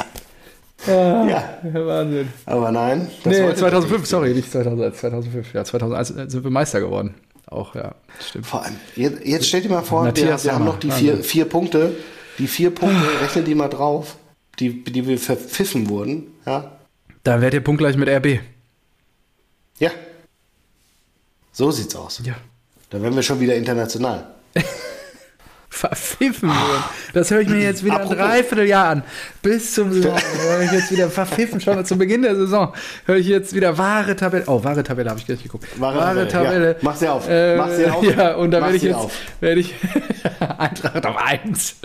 Ah, 0.87 1.26
Ja, 1.28 1.59
Wahnsinn. 1.87 2.28
aber 2.47 2.72
nein. 2.72 3.09
das 3.24 3.33
Nee, 3.37 3.43
wollte 3.45 3.61
2005, 3.61 4.01
doch 4.03 4.07
sorry, 4.09 4.35
nicht 4.35 4.51
2001, 4.51 4.97
2005. 4.99 5.55
Ja, 5.55 5.64
2001 5.64 6.09
sind 6.33 6.45
wir 6.45 6.51
Meister 6.51 6.80
geworden. 6.80 7.14
Auch, 7.47 7.74
ja, 7.74 7.95
stimmt. 8.20 8.47
Vor 8.47 8.64
allem, 8.64 8.76
jetzt, 8.97 9.24
jetzt 9.24 9.47
stell 9.47 9.61
dir 9.61 9.68
mal 9.68 9.83
vor, 9.83 10.05
wir, 10.07 10.14
wir 10.45 10.55
haben 10.55 10.64
noch 10.64 10.78
die 10.78 10.91
vier, 10.91 11.22
vier 11.22 11.45
Punkte. 11.45 11.95
Die 12.39 12.47
vier 12.47 12.74
Punkte, 12.74 12.97
rechne 13.20 13.43
die 13.43 13.55
mal 13.55 13.68
drauf, 13.68 14.16
die, 14.59 14.83
die 14.85 15.07
wir 15.07 15.18
verpfiffen 15.18 15.89
wurden. 15.91 16.28
Ja. 16.47 16.72
Dann 17.24 17.41
werdet 17.43 17.61
ihr 17.61 17.64
punktgleich 17.64 17.97
mit 17.97 18.09
RB. 18.09 18.41
ja. 19.78 19.91
So 21.55 21.70
sieht's 21.70 21.95
aus. 21.95 22.22
Ja. 22.24 22.35
Da 22.89 23.03
wären 23.03 23.14
wir 23.14 23.22
schon 23.22 23.39
wieder 23.39 23.55
international. 23.55 24.26
Verpfiffen 25.74 26.50
wurden. 26.50 26.84
Das 27.14 27.30
höre 27.30 27.40
ich 27.40 27.48
mir 27.48 27.58
jetzt 27.60 27.82
wieder 27.82 27.94
ein 27.96 28.00
Apropos- 28.02 28.18
Dreivierteljahr 28.18 28.88
an. 28.90 29.02
Bis 29.40 29.72
zum 29.72 29.90
Saison. 29.90 30.14
höre 30.46 30.62
ich 30.64 30.70
jetzt 30.72 30.90
wieder 30.92 31.08
verpfiffen. 31.08 31.60
Schon 31.62 31.82
zu 31.86 31.96
Beginn 31.96 32.20
der 32.22 32.36
Saison 32.36 32.74
höre 33.06 33.16
ich 33.16 33.26
jetzt 33.26 33.54
wieder 33.54 33.78
wahre 33.78 34.14
Tabelle. 34.14 34.44
Oh, 34.48 34.62
wahre 34.62 34.82
Tabelle 34.82 35.08
habe 35.08 35.18
ich 35.18 35.24
gleich 35.26 35.42
geguckt. 35.42 35.64
Wahre 35.80 36.28
Tabelle, 36.28 36.72
ja. 36.72 36.76
Mach 36.82 36.94
sie 36.94 37.08
auf. 37.08 37.26
Äh, 37.26 37.56
Mach 37.56 37.70
sie 37.70 37.86
auf. 37.86 38.04
Ja, 38.04 38.34
und 38.34 38.50
da 38.50 38.60
werde 38.60 38.74
ich 38.76 38.82
sie 38.82 38.88
jetzt 38.88 38.96
auf. 38.96 39.12
werde 39.40 39.60
ich 39.62 39.74
Eintracht 40.58 41.06
auf 41.06 41.16
1. 41.16 41.76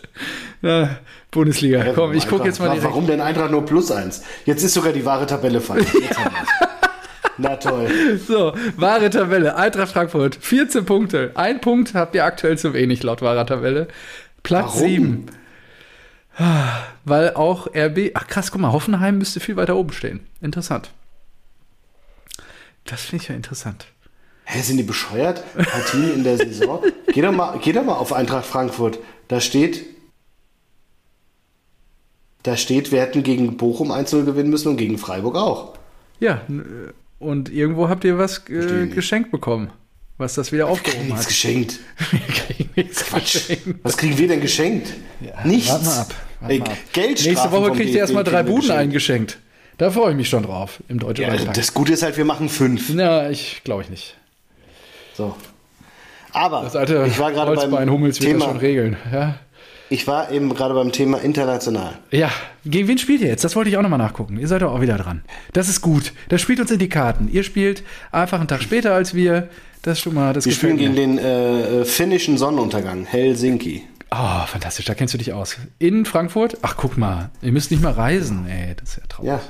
Ja, 0.61 0.89
Bundesliga. 1.31 1.85
Komm, 1.95 2.13
ich 2.13 2.27
gucke 2.27 2.45
jetzt 2.45 2.59
mal 2.59 2.65
direkt. 2.67 2.83
Warum 2.83 3.07
denn 3.07 3.21
Eintracht 3.21 3.51
nur 3.51 3.65
plus 3.65 3.89
eins? 3.89 4.21
Jetzt 4.45 4.63
ist 4.63 4.73
sogar 4.73 4.91
die 4.91 5.05
wahre 5.05 5.25
Tabelle 5.25 5.61
falsch. 5.61 5.87
Jetzt 5.93 6.17
haben 6.19 6.35
wir's. 6.35 6.69
Na 7.37 7.55
toll. 7.57 7.87
So, 8.27 8.53
wahre 8.77 9.09
Tabelle. 9.09 9.55
Eintracht 9.55 9.91
Frankfurt, 9.91 10.35
14 10.35 10.85
Punkte. 10.85 11.31
Ein 11.35 11.61
Punkt 11.61 11.93
habt 11.93 12.15
ihr 12.15 12.25
aktuell 12.25 12.57
zu 12.57 12.73
wenig 12.73 13.03
laut 13.03 13.21
wahrer 13.21 13.45
Tabelle. 13.45 13.87
Platz 14.43 14.75
Warum? 14.75 14.87
7. 14.87 15.25
Weil 17.05 17.33
auch 17.33 17.67
RB. 17.75 18.11
Ach 18.13 18.27
krass, 18.27 18.51
guck 18.51 18.61
mal, 18.61 18.71
Hoffenheim 18.71 19.17
müsste 19.17 19.39
viel 19.39 19.55
weiter 19.55 19.75
oben 19.75 19.91
stehen. 19.91 20.27
Interessant. 20.41 20.91
Das 22.85 23.01
finde 23.01 23.23
ich 23.23 23.29
ja 23.29 23.35
interessant. 23.35 23.85
Hä, 24.45 24.61
sind 24.61 24.77
die 24.77 24.83
bescheuert? 24.83 25.43
Partien 25.57 26.13
in 26.13 26.23
der 26.23 26.37
Saison? 26.37 26.81
Geh 27.13 27.21
doch, 27.21 27.31
mal, 27.33 27.59
geh 27.61 27.73
doch 27.73 27.83
mal 27.83 27.95
auf 27.95 28.13
Eintracht 28.13 28.45
Frankfurt. 28.45 28.99
Da 29.27 29.41
steht. 29.41 29.83
Da 32.43 32.55
steht, 32.55 32.91
wir 32.91 33.01
hätten 33.01 33.23
gegen 33.23 33.57
Bochum 33.57 33.91
1-0 33.91 34.23
gewinnen 34.23 34.49
müssen 34.49 34.69
und 34.69 34.77
gegen 34.77 34.97
Freiburg 34.97 35.35
auch. 35.35 35.73
Ja, 36.19 36.41
n- 36.47 36.93
und 37.19 37.49
irgendwo 37.51 37.89
habt 37.89 38.03
ihr 38.03 38.17
was 38.17 38.43
äh, 38.49 38.87
geschenkt 38.87 39.31
bekommen, 39.31 39.69
was 40.17 40.35
das 40.35 40.51
wieder 40.51 40.67
aufgehoben 40.67 41.05
nichts 41.07 41.21
hat. 41.21 41.27
geschenkt. 41.27 41.79
Wir 42.11 42.19
kriegen 42.19 42.69
nichts 42.75 43.05
Quatsch. 43.05 43.33
geschenkt. 43.33 43.79
Was 43.83 43.97
kriegen 43.97 44.17
wir 44.17 44.27
denn 44.27 44.41
geschenkt? 44.41 44.93
Nichts. 45.43 45.69
Warte 45.71 45.85
mal 45.85 45.99
ab. 45.99 46.13
Warte 46.39 46.53
Ey, 46.53 46.59
mal 46.59 46.69
ab. 46.69 46.77
Nächste 46.95 47.51
Woche 47.51 47.71
kriegt 47.71 47.89
ihr 47.91 47.99
erstmal 47.99 48.23
drei 48.23 48.43
Buden 48.43 48.61
geschenkt. 48.61 48.81
eingeschenkt. 48.81 49.37
Da 49.77 49.91
freue 49.91 50.11
ich 50.11 50.17
mich 50.17 50.29
schon 50.29 50.43
drauf 50.43 50.81
im 50.89 50.99
Deutschen 50.99 51.23
Ja, 51.23 51.33
Landtag. 51.33 51.53
das 51.55 51.73
Gute 51.73 51.93
ist 51.93 52.01
halt, 52.03 52.17
wir 52.17 52.25
machen 52.25 52.49
fünf. 52.49 52.89
Na, 52.93 53.29
ich 53.29 53.61
glaube 53.63 53.83
ich 53.83 53.89
nicht. 53.89 54.15
So. 55.15 55.35
Aber 56.33 56.61
Das 56.63 56.75
alte 56.75 57.05
ich 57.07 57.17
war 57.19 57.31
gerade 57.31 57.55
beim 57.55 57.87
das 58.05 58.17
schon 58.17 58.25
Thema. 58.27 58.51
regeln. 58.51 58.97
Ja. 59.11 59.39
Ich 59.89 60.05
war 60.07 60.31
eben 60.31 60.53
gerade 60.53 60.73
beim 60.73 60.91
Thema 60.91 61.19
international. 61.19 61.97
ja, 62.11 62.29
gegen 62.65 62.87
wen 62.89 62.97
spielt 62.97 63.21
ihr 63.21 63.27
jetzt? 63.27 63.43
Das 63.43 63.55
wollte 63.55 63.69
ich 63.69 63.77
auch 63.77 63.81
nochmal 63.81 63.99
nachgucken. 63.99 64.37
Ihr 64.37 64.47
seid 64.47 64.61
doch 64.61 64.73
auch 64.73 64.81
wieder 64.81 64.97
dran. 64.97 65.23
Das 65.53 65.69
ist 65.69 65.79
gut. 65.81 66.11
Das 66.27 66.41
spielt 66.41 66.59
uns 66.59 66.71
in 66.71 66.79
die 66.79 66.89
Karten. 66.89 67.29
Ihr 67.31 67.43
spielt 67.43 67.83
einfach 68.11 68.39
einen 68.39 68.49
Tag 68.49 68.61
später 68.61 68.93
als 68.93 69.13
wir. 69.13 69.47
Das 69.83 69.97
ist 69.99 70.03
schon 70.03 70.13
mal, 70.15 70.33
das 70.33 70.45
Wir 70.45 70.51
spielen 70.51 70.77
gegen 70.77 70.95
den 70.95 71.17
äh, 71.17 71.81
äh, 71.81 71.85
finnischen 71.85 72.37
Sonnenuntergang, 72.37 73.05
Helsinki. 73.05 73.83
Oh, 74.11 74.45
fantastisch. 74.47 74.85
Da 74.85 74.93
kennst 74.95 75.13
du 75.13 75.17
dich 75.17 75.31
aus. 75.31 75.55
In 75.79 76.05
Frankfurt? 76.05 76.57
Ach, 76.61 76.75
guck 76.77 76.97
mal. 76.97 77.29
Ihr 77.41 77.51
müsst 77.53 77.71
nicht 77.71 77.81
mal 77.81 77.93
reisen. 77.93 78.45
Ey, 78.49 78.75
das 78.75 78.89
ist 78.89 78.97
ja 78.97 79.03
traurig. 79.07 79.29
Ja, 79.29 79.41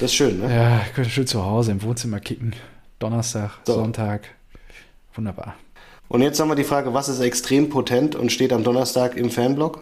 das 0.00 0.10
ist 0.10 0.14
schön, 0.14 0.40
ne? 0.40 0.52
Ja, 0.52 0.80
ich 0.86 0.94
könnte 0.94 1.10
schön 1.10 1.26
zu 1.28 1.44
Hause 1.44 1.70
im 1.72 1.82
Wohnzimmer 1.82 2.18
kicken. 2.18 2.54
Donnerstag, 2.98 3.50
So. 3.66 3.74
Sonntag. 3.74 4.22
Wunderbar. 5.14 5.54
Und 6.14 6.22
jetzt 6.22 6.38
haben 6.38 6.48
wir 6.48 6.54
die 6.54 6.62
Frage, 6.62 6.94
was 6.94 7.08
ist 7.08 7.18
extrem 7.18 7.70
potent 7.70 8.14
und 8.14 8.30
steht 8.30 8.52
am 8.52 8.62
Donnerstag 8.62 9.16
im 9.16 9.32
Fanblog? 9.32 9.80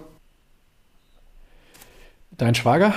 Dein 2.30 2.54
Schwager? 2.54 2.94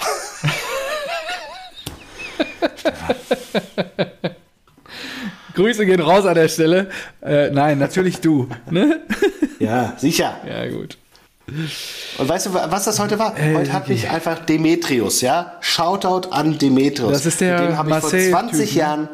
Grüße 5.54 5.84
gehen 5.84 6.00
raus 6.00 6.24
an 6.24 6.36
der 6.36 6.48
Stelle. 6.48 6.88
Äh, 7.20 7.50
nein, 7.50 7.78
natürlich 7.78 8.22
du. 8.22 8.48
Ne? 8.70 9.02
Ja, 9.58 9.92
sicher. 9.98 10.38
Ja, 10.48 10.66
gut. 10.70 10.96
Und 11.46 12.26
weißt 12.26 12.46
du, 12.46 12.54
was 12.54 12.84
das 12.84 12.98
heute 13.00 13.18
war? 13.18 13.38
Äh, 13.38 13.54
heute 13.54 13.74
hat 13.74 13.90
mich 13.90 14.08
einfach 14.08 14.46
Demetrius, 14.46 15.20
ja? 15.20 15.58
Shoutout 15.60 16.30
an 16.30 16.56
Demetrius. 16.56 17.12
Das 17.12 17.26
ist 17.26 17.42
der 17.42 17.60
Mit 17.60 17.68
dem 17.68 17.76
habe 17.76 17.90
ich 17.90 17.96
vor 17.96 18.10
Marseille-Typ, 18.10 18.50
20 18.50 18.72
ne? 18.72 18.80
Jahren 18.80 19.10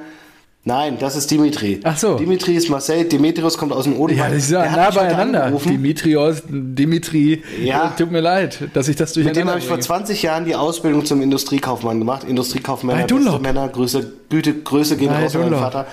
Nein, 0.62 0.98
das 0.98 1.16
ist 1.16 1.30
Dimitri. 1.30 1.80
Ach 1.84 1.96
so. 1.96 2.16
Dimitri 2.16 2.54
ist 2.54 2.68
Marcel, 2.68 3.04
Dimitrios 3.04 3.56
kommt 3.56 3.72
aus 3.72 3.84
dem 3.84 3.98
Odenwald. 3.98 4.30
Ja, 4.30 4.34
die 4.34 4.40
sind 4.42 4.58
ja 4.60 4.70
nah 4.76 4.90
beieinander. 4.90 5.50
Dimitrios, 5.50 6.42
Dimitri. 6.48 7.42
Ja. 7.62 7.86
Äh, 7.94 7.98
Tut 7.98 8.10
mir 8.12 8.20
leid, 8.20 8.68
dass 8.74 8.88
ich 8.88 8.96
das 8.96 9.16
Mit 9.16 9.24
dem 9.24 9.32
durcheinander 9.32 9.52
habe 9.52 9.60
ich 9.60 9.66
vor 9.66 9.76
bringe. 9.76 9.86
20 9.86 10.22
Jahren 10.22 10.44
die 10.44 10.54
Ausbildung 10.54 11.06
zum 11.06 11.22
Industriekaufmann 11.22 11.98
gemacht. 11.98 12.24
Industriekaufmänner, 12.24 13.04
beste 13.04 13.14
Dunlop. 13.14 13.40
Männer, 13.40 13.68
Grüße, 13.68 14.12
Güte, 14.28 14.52
Grüße 14.54 14.96
gehen 14.98 15.08
Bei 15.08 15.22
raus 15.22 15.34
an 15.34 15.40
meinen 15.40 15.50
Dunlop. 15.52 15.72
Vater. 15.72 15.86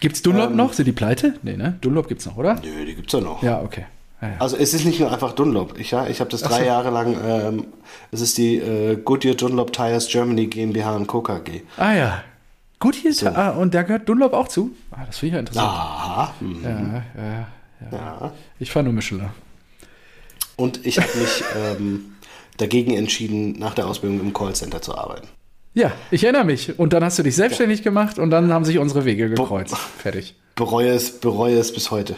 Gibt's 0.00 0.20
Dunlop 0.20 0.50
Ähm, 0.50 0.56
noch? 0.56 0.72
Sind 0.74 0.84
die 0.84 0.92
pleite? 0.92 1.34
Nee, 1.42 1.56
ne? 1.56 1.78
Dunlop 1.80 2.06
gibt's 2.08 2.26
noch, 2.26 2.36
oder? 2.36 2.56
Nö, 2.56 2.84
die 2.84 2.94
gibt's 2.96 3.14
ja 3.14 3.20
noch. 3.20 3.42
Ja, 3.42 3.62
okay. 3.62 3.86
Ja, 4.20 4.28
ja. 4.28 4.34
Also 4.40 4.56
es 4.58 4.74
ist 4.74 4.84
nicht 4.84 5.00
nur 5.00 5.10
einfach 5.10 5.32
Dunlop. 5.32 5.78
Ich, 5.78 5.92
ja, 5.92 6.06
ich 6.06 6.20
habe 6.20 6.28
das 6.30 6.42
Ach 6.44 6.48
drei 6.50 6.60
so. 6.60 6.64
Jahre 6.66 6.90
lang, 6.90 7.16
ähm, 7.26 7.64
es 8.12 8.20
ist 8.20 8.36
die 8.36 8.56
äh, 8.56 8.96
Goodyear 9.02 9.34
Dunlop 9.36 9.72
Tires 9.72 10.08
Germany 10.08 10.46
GmbH 10.48 10.96
und 10.96 11.06
Co. 11.06 11.22
KG. 11.22 11.62
Ah 11.78 11.94
ja. 11.94 12.22
Gut, 12.78 12.94
hier 12.94 13.10
ist 13.10 13.24
ah, 13.24 13.50
und 13.50 13.74
da 13.74 13.82
gehört 13.82 14.08
Dunlop 14.08 14.32
auch 14.34 14.48
zu. 14.48 14.70
Ah, 14.90 15.04
das 15.06 15.18
finde 15.18 15.28
ich 15.28 15.32
ja 15.34 15.40
interessant. 15.40 15.66
Aha. 15.68 16.34
hm, 16.40 16.62
Ja, 16.62 16.70
ja, 16.70 17.04
ja. 17.32 17.46
Ja. 17.92 18.32
Ich 18.58 18.70
fahre 18.70 18.84
nur 18.84 18.92
Michelin. 18.92 19.28
Und 20.56 20.84
ich 20.86 20.98
habe 20.98 21.08
mich 21.18 21.44
ähm, 21.56 22.16
dagegen 22.56 22.94
entschieden, 22.94 23.58
nach 23.58 23.74
der 23.74 23.86
Ausbildung 23.86 24.20
im 24.20 24.32
Callcenter 24.32 24.80
zu 24.80 24.96
arbeiten. 24.96 25.28
Ja, 25.74 25.92
ich 26.10 26.24
erinnere 26.24 26.44
mich. 26.44 26.78
Und 26.78 26.94
dann 26.94 27.04
hast 27.04 27.18
du 27.18 27.22
dich 27.22 27.36
selbstständig 27.36 27.82
gemacht 27.82 28.18
und 28.18 28.30
dann 28.30 28.50
haben 28.50 28.64
sich 28.64 28.78
unsere 28.78 29.04
Wege 29.04 29.28
gekreuzt. 29.28 29.76
Fertig. 29.76 30.34
Bereue 30.54 30.88
es, 30.88 31.20
bereue 31.20 31.58
es 31.58 31.72
bis 31.72 31.90
heute. 31.90 32.16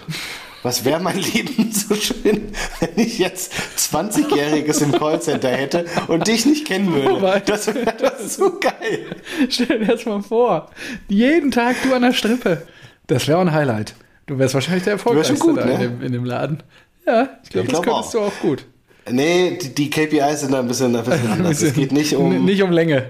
Was 0.63 0.85
wäre 0.85 1.01
mein 1.01 1.19
Leben 1.19 1.71
so 1.73 1.95
schön, 1.95 2.53
wenn 2.81 2.91
ich 2.97 3.19
jetzt 3.19 3.53
20-Jähriges 3.77 4.83
im 4.83 4.93
Callcenter 4.93 5.51
hätte 5.51 5.85
und 6.09 6.27
dich 6.27 6.47
nicht 6.47 6.67
kennen 6.67 6.93
würde. 6.93 7.43
Das 7.47 7.67
wäre 7.73 7.95
das 7.99 8.35
so 8.37 8.59
geil. 8.59 9.17
Stell 9.49 9.79
dir 9.79 9.87
das 9.87 10.05
mal 10.05 10.23
vor. 10.23 10.71
Jeden 11.09 11.51
Tag 11.53 11.77
du 11.85 11.95
an 11.95 12.03
der 12.03 12.13
Strippe. 12.13 12.67
Das 13.07 13.29
wäre 13.29 13.39
auch 13.39 13.43
ein 13.43 13.53
Highlight. 13.53 13.95
Du 14.27 14.39
wärst 14.39 14.55
wahrscheinlich 14.55 14.85
der 14.85 14.95
Erfolgreichste 14.95 15.35
gut, 15.37 15.57
da 15.59 15.63
in, 15.63 15.69
ne? 15.69 15.79
dem, 15.79 16.03
in 16.03 16.13
dem 16.13 16.25
Laden. 16.25 16.63
Ja, 17.07 17.29
ich 17.45 17.51
glaube, 17.51 17.67
Ich 17.69 17.73
das 17.73 17.83
glaub 17.83 17.95
könntest 17.95 18.17
auch. 18.17 18.21
du 18.21 18.27
auch 18.27 18.41
gut. 18.41 18.67
Nee, 19.11 19.59
die, 19.63 19.75
die 19.75 19.89
KPIs 19.89 20.41
sind 20.41 20.53
da 20.53 20.59
ein 20.61 20.69
bisschen, 20.69 20.95
ein 20.95 21.05
bisschen 21.05 21.27
anders. 21.33 21.63
Es 21.63 21.73
geht 21.73 21.93
nicht 21.93 22.15
um. 22.15 22.45
Nicht 22.45 22.63
um 22.63 22.71
Länge. 22.73 23.07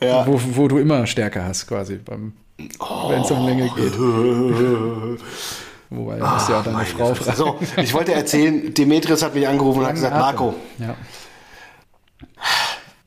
ja. 0.00 0.26
Wo, 0.26 0.40
wo 0.54 0.68
du 0.68 0.78
immer 0.78 1.06
Stärke 1.06 1.44
hast, 1.44 1.66
quasi, 1.66 1.96
beim, 1.96 2.32
wenn 2.56 3.20
es 3.20 3.30
um 3.30 3.44
Länge 3.46 3.68
geht. 3.76 3.92
Wobei, 5.94 6.18
du 6.18 6.24
musst 6.26 6.48
ja 6.48 6.60
auch 6.60 6.64
deine 6.64 6.84
Frau 6.86 7.14
fragen. 7.14 7.36
So, 7.36 7.58
ich 7.76 7.92
wollte 7.92 8.12
erzählen, 8.14 8.72
Demetrius 8.72 9.22
hat 9.22 9.34
mich 9.34 9.46
angerufen 9.46 9.80
und 9.80 9.86
hat 9.86 9.94
gesagt, 9.94 10.16
Marco, 10.16 10.54
Ja. 10.78 10.94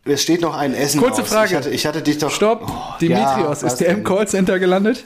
es 0.06 0.22
steht 0.22 0.42
noch 0.42 0.56
ein 0.56 0.74
Essen 0.74 1.00
Kurze 1.02 1.24
aus. 1.24 1.30
Frage. 1.30 1.50
Ich 1.52 1.56
hatte, 1.56 1.70
ich 1.72 1.86
hatte 1.88 2.02
dich 2.02 2.18
doch... 2.20 2.32
Stopp, 2.32 2.64
Oh, 2.68 2.98
Dimitrios, 3.02 3.38
ja, 3.40 3.52
ist 3.52 3.64
was 3.64 3.76
der 3.78 3.90
im? 3.90 4.04
Callcenter 4.04 4.60
gelandet? 4.60 5.04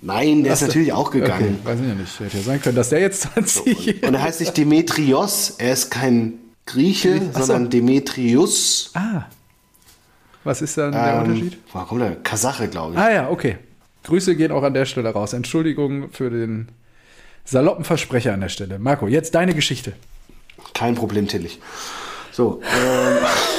Nein, 0.00 0.44
der 0.44 0.52
ist 0.52 0.58
Ach 0.58 0.60
so. 0.60 0.66
natürlich 0.68 0.92
auch 0.92 1.10
gegangen. 1.10 1.58
Okay, 1.64 1.72
weiß 1.72 1.80
ich 1.80 1.88
ja 1.88 1.94
nicht. 1.94 2.20
Hätte 2.20 2.36
ja 2.36 2.42
sein 2.42 2.60
können, 2.62 2.76
dass 2.76 2.90
der 2.90 3.00
jetzt 3.00 3.22
20 3.34 4.02
Und 4.04 4.14
er 4.14 4.22
heißt 4.22 4.40
nicht 4.40 4.56
Demetrios, 4.56 5.54
er 5.58 5.72
ist 5.72 5.90
kein 5.90 6.34
Grieche, 6.66 7.20
Ach 7.32 7.40
so. 7.40 7.46
sondern 7.46 7.70
Demetrius. 7.70 8.90
Ah. 8.94 9.22
Was 10.44 10.62
ist 10.62 10.76
dann 10.78 10.92
der 10.92 11.14
Ähm, 11.14 11.22
Unterschied? 11.22 11.58
Woher 11.72 11.86
kommt 11.86 12.00
der? 12.02 12.14
Kasache, 12.16 12.68
glaube 12.68 12.92
ich. 12.94 12.98
Ah 13.00 13.10
ja, 13.10 13.28
okay. 13.30 13.56
Grüße 14.04 14.36
gehen 14.36 14.52
auch 14.52 14.62
an 14.62 14.74
der 14.74 14.86
Stelle 14.86 15.10
raus. 15.10 15.32
Entschuldigung 15.32 16.10
für 16.10 16.30
den 16.30 16.68
saloppen 17.44 17.84
Versprecher 17.84 18.34
an 18.34 18.40
der 18.40 18.48
Stelle. 18.48 18.78
Marco, 18.78 19.06
jetzt 19.06 19.34
deine 19.34 19.54
Geschichte. 19.54 19.94
Kein 20.74 20.94
Problem, 20.94 21.28
Tillich. 21.28 21.58
So, 22.32 22.62
ähm. 22.62 23.18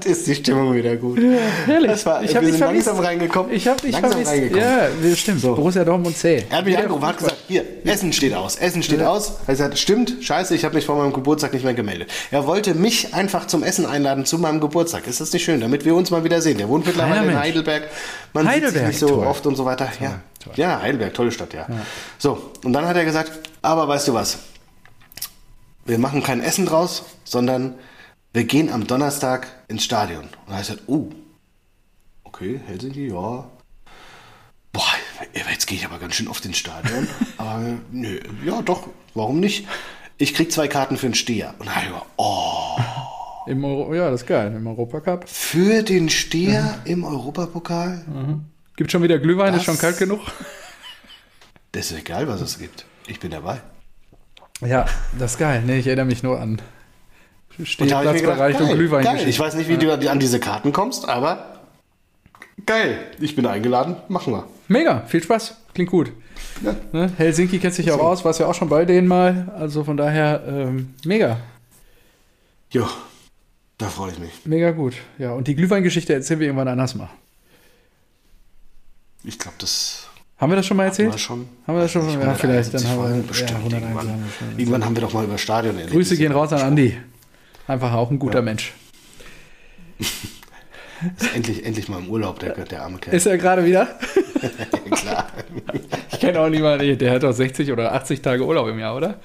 Ist 0.04 0.26
die 0.26 0.34
Stimmung 0.34 0.74
wieder 0.74 0.96
gut. 0.96 1.18
Herrlich. 1.66 1.90
Das 1.90 2.06
war, 2.06 2.22
ich 2.22 2.34
habe 2.34 2.46
wir 2.46 2.52
sind 2.52 2.62
vermisst. 2.62 2.86
langsam 2.86 3.04
reingekommen. 3.04 3.52
Ich 3.52 3.66
habe 3.68 3.80
dich 3.80 3.92
langsam 3.92 4.10
vermisst. 4.12 4.30
reingekommen. 4.32 4.64
Ja, 4.64 4.88
das 5.02 5.18
stimmt. 5.18 5.42
Borussia 5.42 5.84
Dortmund 5.84 6.16
C. 6.16 6.44
Er 6.50 6.58
hat 6.58 6.64
mich 6.64 6.76
angerufen, 6.78 7.06
hat 7.06 7.18
gesagt, 7.18 7.36
hier, 7.48 7.64
Essen 7.84 8.12
steht 8.12 8.34
aus, 8.34 8.56
Essen 8.56 8.82
steht 8.82 9.02
aus. 9.02 9.28
Er 9.30 9.38
hat 9.38 9.46
gesagt, 9.48 9.78
stimmt, 9.78 10.14
scheiße, 10.20 10.54
ich 10.54 10.64
habe 10.64 10.74
mich 10.74 10.86
vor 10.86 10.96
meinem 10.96 11.12
Geburtstag 11.12 11.52
nicht 11.52 11.64
mehr 11.64 11.74
gemeldet. 11.74 12.10
Er 12.30 12.46
wollte 12.46 12.74
mich 12.74 13.14
einfach 13.14 13.46
zum 13.46 13.62
Essen 13.62 13.86
einladen 13.86 14.24
zu 14.24 14.38
meinem 14.38 14.60
Geburtstag. 14.60 15.06
Ist 15.06 15.20
das 15.20 15.32
nicht 15.32 15.44
schön, 15.44 15.60
damit 15.60 15.84
wir 15.84 15.94
uns 15.94 16.10
mal 16.10 16.24
wieder 16.24 16.40
sehen? 16.40 16.58
Der 16.58 16.68
wohnt 16.68 16.86
mittlerweile 16.86 17.14
Kleiner 17.14 17.28
in 17.28 17.34
Mensch. 17.34 17.46
Heidelberg. 17.46 17.82
Man 18.32 18.44
sieht 18.44 18.52
Heidelberg, 18.52 18.74
sich 18.74 18.86
nicht 18.86 18.98
so 18.98 19.08
toll. 19.08 19.26
oft 19.26 19.46
und 19.46 19.56
so 19.56 19.64
weiter. 19.64 19.88
ja. 20.00 20.20
toll. 20.42 20.52
ja, 20.56 20.80
Heidelberg, 20.80 21.14
tolle 21.14 21.32
Stadt, 21.32 21.52
ja. 21.54 21.66
So, 22.18 22.50
und 22.64 22.72
dann 22.72 22.86
hat 22.86 22.96
er 22.96 23.04
gesagt, 23.04 23.32
aber 23.62 23.86
weißt 23.88 24.08
du 24.08 24.14
was? 24.14 24.38
Wir 25.86 25.98
machen 25.98 26.22
kein 26.22 26.40
Essen 26.42 26.64
draus, 26.66 27.04
sondern 27.24 27.74
wir 28.34 28.44
gehen 28.44 28.70
am 28.70 28.86
Donnerstag 28.86 29.46
ins 29.68 29.84
Stadion. 29.84 30.24
Und 30.24 30.30
da 30.48 30.52
habe 30.54 30.62
ich 30.62 30.68
gesagt, 30.68 30.82
oh, 30.88 31.08
okay, 32.24 32.60
Helsinki, 32.66 33.08
ja, 33.08 33.48
Boah, 34.72 34.82
jetzt 35.48 35.68
gehe 35.68 35.78
ich 35.78 35.86
aber 35.86 36.00
ganz 36.00 36.16
schön 36.16 36.26
oft 36.26 36.44
ins 36.44 36.58
Stadion. 36.58 37.06
aber 37.38 37.78
nö, 37.92 38.18
ja 38.44 38.60
doch, 38.60 38.88
warum 39.14 39.38
nicht? 39.38 39.68
Ich 40.18 40.34
krieg 40.34 40.50
zwei 40.50 40.66
Karten 40.66 40.96
für 40.96 41.06
den 41.06 41.14
Steher. 41.14 41.54
Und 41.60 41.66
dann 41.66 41.76
hab 41.76 41.84
ich 41.84 41.90
oh, 42.16 42.76
Im 43.46 43.64
Euro, 43.64 43.94
ja, 43.94 44.10
das 44.10 44.22
ist 44.22 44.26
geil. 44.26 44.52
Im 44.52 44.66
Europacup. 44.66 45.28
für 45.28 45.84
den 45.84 46.08
Steher 46.08 46.80
im 46.84 47.04
Europapokal? 47.04 48.04
Gibt 48.76 48.90
schon 48.90 49.04
wieder 49.04 49.20
Glühwein, 49.20 49.54
ist 49.54 49.58
Das- 49.58 49.64
schon 49.66 49.78
kalt 49.78 49.98
genug. 49.98 50.20
Das 51.70 51.92
ist 51.92 51.98
egal, 51.98 52.26
was 52.26 52.40
es 52.40 52.58
gibt. 52.58 52.84
Ich 53.06 53.20
bin 53.20 53.30
dabei. 53.30 53.60
Ja, 54.60 54.86
das 55.18 55.32
ist 55.32 55.38
geil. 55.38 55.62
Nee, 55.64 55.78
ich 55.78 55.86
erinnere 55.86 56.06
mich 56.06 56.24
nur 56.24 56.40
an 56.40 56.60
Stehplatzbereich 57.62 58.60
und 58.60 58.74
Glühwein. 58.74 59.04
geil. 59.04 59.28
Ich 59.28 59.38
weiß 59.38 59.54
nicht, 59.54 59.68
wie 59.68 59.76
du 59.76 59.92
an 60.10 60.18
diese 60.18 60.40
Karten 60.40 60.72
kommst, 60.72 61.08
aber 61.08 61.60
geil. 62.66 62.98
Ich 63.20 63.36
bin 63.36 63.46
eingeladen, 63.46 63.96
machen 64.08 64.32
wir. 64.32 64.46
Mega, 64.68 65.02
viel 65.06 65.22
Spaß. 65.22 65.56
Klingt 65.74 65.90
gut. 65.90 66.12
Ja. 66.62 66.74
Ne? 66.92 67.12
Helsinki 67.16 67.58
kennt 67.58 67.74
sich 67.74 67.86
ja 67.86 67.94
auch 67.94 68.00
aus, 68.00 68.24
warst 68.24 68.40
ja 68.40 68.46
auch 68.46 68.54
schon 68.54 68.68
bei 68.68 68.84
denen 68.84 69.08
mal. 69.08 69.52
Also 69.56 69.84
von 69.84 69.96
daher, 69.96 70.42
ähm, 70.46 70.94
mega. 71.04 71.38
Jo, 72.70 72.86
da 73.78 73.88
freue 73.88 74.12
ich 74.12 74.18
mich. 74.18 74.30
Mega 74.44 74.70
gut. 74.70 74.94
Ja, 75.18 75.32
und 75.32 75.46
die 75.48 75.54
Glühweingeschichte 75.54 76.12
erzählen 76.14 76.40
wir 76.40 76.46
irgendwann 76.46 76.68
anders 76.68 76.94
mal. 76.94 77.08
Ich 79.24 79.38
glaube, 79.38 79.56
das 79.58 80.06
Haben 80.38 80.52
wir 80.52 80.56
das 80.56 80.66
schon 80.66 80.76
mal 80.76 80.84
erzählt? 80.84 81.10
war 81.10 81.18
schon. 81.18 81.48
Haben 81.66 81.76
wir 81.76 81.82
das 81.82 81.90
schon? 81.92 82.02
Ja, 82.20 82.34
vielleicht. 82.34 82.74
Dann 82.74 82.84
171 82.84 82.88
haben 82.88 83.16
wir 83.16 83.22
bestimmt. 83.22 83.50
ja, 83.50 83.56
171 83.56 83.82
irgendwann, 83.82 84.08
haben 84.08 84.24
wir 84.56 84.58
irgendwann 84.58 84.84
haben 84.84 84.96
wir 84.96 85.00
doch 85.02 85.12
mal 85.12 85.24
über 85.24 85.38
Stadion 85.38 85.76
Grüße 85.86 86.16
gehen 86.16 86.32
raus 86.32 86.52
an 86.52 86.60
Andi. 86.62 86.96
Einfach 87.66 87.92
auch 87.94 88.10
ein 88.10 88.18
guter 88.18 88.38
Ja. 88.38 88.42
Mensch. 88.42 88.72
Ist 91.18 91.34
endlich, 91.34 91.64
endlich 91.66 91.88
mal 91.88 91.98
im 91.98 92.08
Urlaub, 92.08 92.38
der, 92.38 92.52
der 92.52 92.82
arme 92.82 92.98
Kerl. 92.98 93.14
Ist 93.14 93.26
er 93.26 93.36
gerade 93.36 93.64
wieder? 93.66 93.98
Klar. 94.90 95.26
Ich 96.12 96.18
kenne 96.20 96.40
auch 96.40 96.48
niemanden, 96.48 96.96
der 96.98 97.12
hat 97.12 97.22
doch 97.22 97.32
60 97.32 97.70
oder 97.72 97.92
80 97.92 98.22
Tage 98.22 98.44
Urlaub 98.46 98.68
im 98.68 98.78
Jahr, 98.78 98.96
oder? 98.96 99.18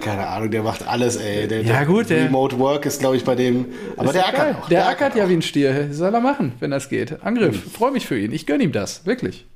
Keine 0.00 0.26
Ahnung, 0.26 0.50
der 0.50 0.62
macht 0.62 0.86
alles, 0.86 1.16
ey. 1.16 1.46
Der, 1.48 1.62
Ja, 1.62 1.78
der 1.78 1.86
gut, 1.86 2.10
der- 2.10 2.24
Remote 2.26 2.58
Work 2.58 2.84
ist, 2.86 3.00
glaube 3.00 3.16
ich, 3.16 3.24
bei 3.24 3.34
dem. 3.34 3.66
Aber 3.96 4.12
der 4.12 4.26
ackert 4.28 4.56
auch. 4.56 4.68
Der 4.68 4.86
ackert 4.88 5.14
ja 5.16 5.28
wie 5.28 5.34
ein 5.34 5.42
Stier. 5.42 5.92
Soll 5.94 6.12
er 6.12 6.20
machen, 6.20 6.52
wenn 6.60 6.70
das 6.70 6.88
geht. 6.88 7.22
Angriff. 7.22 7.72
Freue 7.72 7.92
mich 7.92 8.06
für 8.06 8.18
ihn. 8.18 8.32
Ich 8.32 8.46
gönne 8.46 8.64
ihm 8.64 8.72
das. 8.72 9.06
Wirklich. 9.06 9.46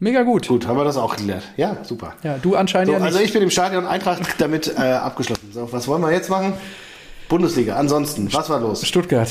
Mega 0.00 0.22
gut. 0.22 0.48
Gut, 0.48 0.66
haben 0.66 0.76
wir 0.76 0.84
das 0.84 0.96
auch 0.96 1.16
geklärt. 1.16 1.42
Ja, 1.56 1.76
super. 1.82 2.14
Ja, 2.22 2.36
du 2.40 2.56
anscheinend 2.56 2.88
So, 2.88 2.92
ja 2.94 2.98
nicht. 2.98 3.06
also 3.06 3.20
ich 3.20 3.32
bin 3.32 3.42
im 3.42 3.50
Stadion 3.50 3.86
Eintracht 3.86 4.20
damit 4.38 4.72
äh, 4.76 4.80
abgeschlossen. 4.82 5.50
So, 5.52 5.72
was 5.72 5.86
wollen 5.88 6.02
wir 6.02 6.12
jetzt 6.12 6.28
machen? 6.30 6.54
Bundesliga. 7.28 7.76
Ansonsten, 7.76 8.32
was 8.32 8.50
war 8.50 8.60
los? 8.60 8.86
Stuttgart. 8.86 9.28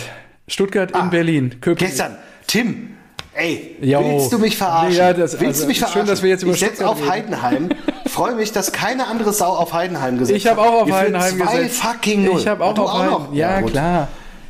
Stuttgart 0.47 0.91
Ah, 0.93 1.01
in 1.01 1.09
Berlin. 1.09 1.55
Köpenick. 1.61 1.91
Gestern, 1.91 2.18
Tim. 2.47 2.89
Ey, 3.36 3.78
Jo. 3.82 3.99
willst 4.03 4.32
du 4.32 4.38
mich 4.39 4.57
verarschen? 4.57 4.91
Nee, 4.91 4.97
ja, 4.97 5.14
das- 5.14 5.34
willst 5.34 5.43
also, 5.43 5.61
du 5.64 5.68
mich 5.68 5.78
schön, 5.78 5.88
verarschen? 5.88 6.07
dass 6.07 6.22
wir 6.24 6.30
jetzt 6.30 6.43
über 6.43 6.53
ich 6.53 6.59
setze 6.59 6.88
auf. 6.88 7.07
Heidenheim. 7.09 7.70
Freue 8.07 8.36
mich, 8.36 8.51
dass 8.51 8.72
keine 8.72 9.07
andere 9.07 9.34
Sau 9.34 9.49
auf 9.55 9.74
Heidenheim 9.74 10.18
gesetzt 10.20 10.38
Ich 10.38 10.47
habe 10.47 10.61
auch 10.61 10.84
auf 10.84 10.91
Heidenheim 10.91 11.38
zwei 11.38 11.57
gesetzt. 11.64 11.82
fucking 11.82 12.26
null. 12.26 12.39
Ich 12.39 12.47
habe 12.47 12.64
auch 12.64 12.74
Du 12.76 12.84
auf 12.84 12.93
Heidenheim. 12.93 13.11
noch? 13.11 13.34
Ja, 13.34 13.61
gut. 13.61 13.72
klar. 13.72 14.07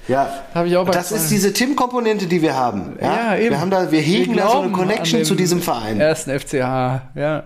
Ja, 0.07 0.41
Habe 0.53 0.67
ich 0.67 0.75
auch 0.75 0.89
das 0.89 1.11
ist 1.11 1.29
diese 1.31 1.53
Tim-Komponente, 1.53 2.27
die 2.27 2.41
wir 2.41 2.55
haben. 2.55 2.97
Ja, 3.01 3.15
Ja, 3.15 3.37
eben. 3.37 3.51
Wir, 3.51 3.61
haben 3.61 3.69
da, 3.71 3.91
wir 3.91 4.01
hegen 4.01 4.35
da 4.35 4.49
so 4.49 4.59
eine 4.61 4.71
Connection 4.71 5.23
zu 5.23 5.35
diesem 5.35 5.61
Verein. 5.61 5.99
Ersten 5.99 6.37
FCH. 6.37 6.53
Ja. 7.15 7.43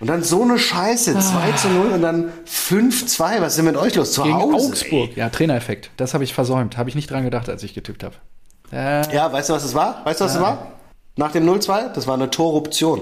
Und 0.00 0.06
dann 0.06 0.22
so 0.22 0.42
eine 0.42 0.58
Scheiße, 0.58 1.18
2 1.18 1.52
zu 1.52 1.68
0 1.68 1.86
und 1.88 2.02
dann 2.02 2.32
5-2. 2.46 3.40
Was 3.40 3.48
ist 3.48 3.56
denn 3.56 3.64
mit 3.64 3.76
euch 3.76 3.96
los? 3.96 4.12
Zu 4.12 4.22
Gegen 4.22 4.36
Hause, 4.36 4.68
Augsburg. 4.68 5.16
Ja, 5.16 5.28
Trainereffekt. 5.28 5.90
Das 5.96 6.14
habe 6.14 6.22
ich 6.22 6.32
versäumt. 6.34 6.76
Habe 6.76 6.88
ich 6.88 6.94
nicht 6.94 7.10
dran 7.10 7.24
gedacht, 7.24 7.48
als 7.48 7.64
ich 7.64 7.74
getippt 7.74 8.04
habe. 8.04 8.14
Ja. 8.70 9.00
Ey. 9.02 9.14
Ja, 9.16 9.32
weißt 9.32 9.48
du, 9.48 9.54
was 9.54 9.64
es 9.64 9.74
war? 9.74 10.02
Weißt 10.04 10.20
du, 10.20 10.26
was 10.26 10.36
es 10.36 10.40
war? 10.40 10.72
Nach 11.16 11.32
dem 11.32 11.48
0-2? 11.48 11.92
Das 11.92 12.06
war 12.06 12.14
eine 12.14 12.30
Torruption. 12.30 13.00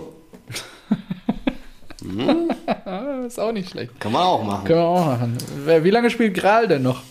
Ist 3.27 3.39
auch 3.39 3.53
nicht 3.53 3.71
schlecht. 3.71 4.01
Kann 4.01 4.13
man 4.13 4.23
auch 4.23 4.43
machen. 4.43 4.65
Können 4.65 4.79
wir 4.79 4.87
auch 4.87 5.05
machen. 5.05 5.37
Wie 5.67 5.91
lange 5.91 6.09
spielt 6.09 6.35
Gral 6.35 6.69
denn 6.69 6.83
noch? 6.83 7.03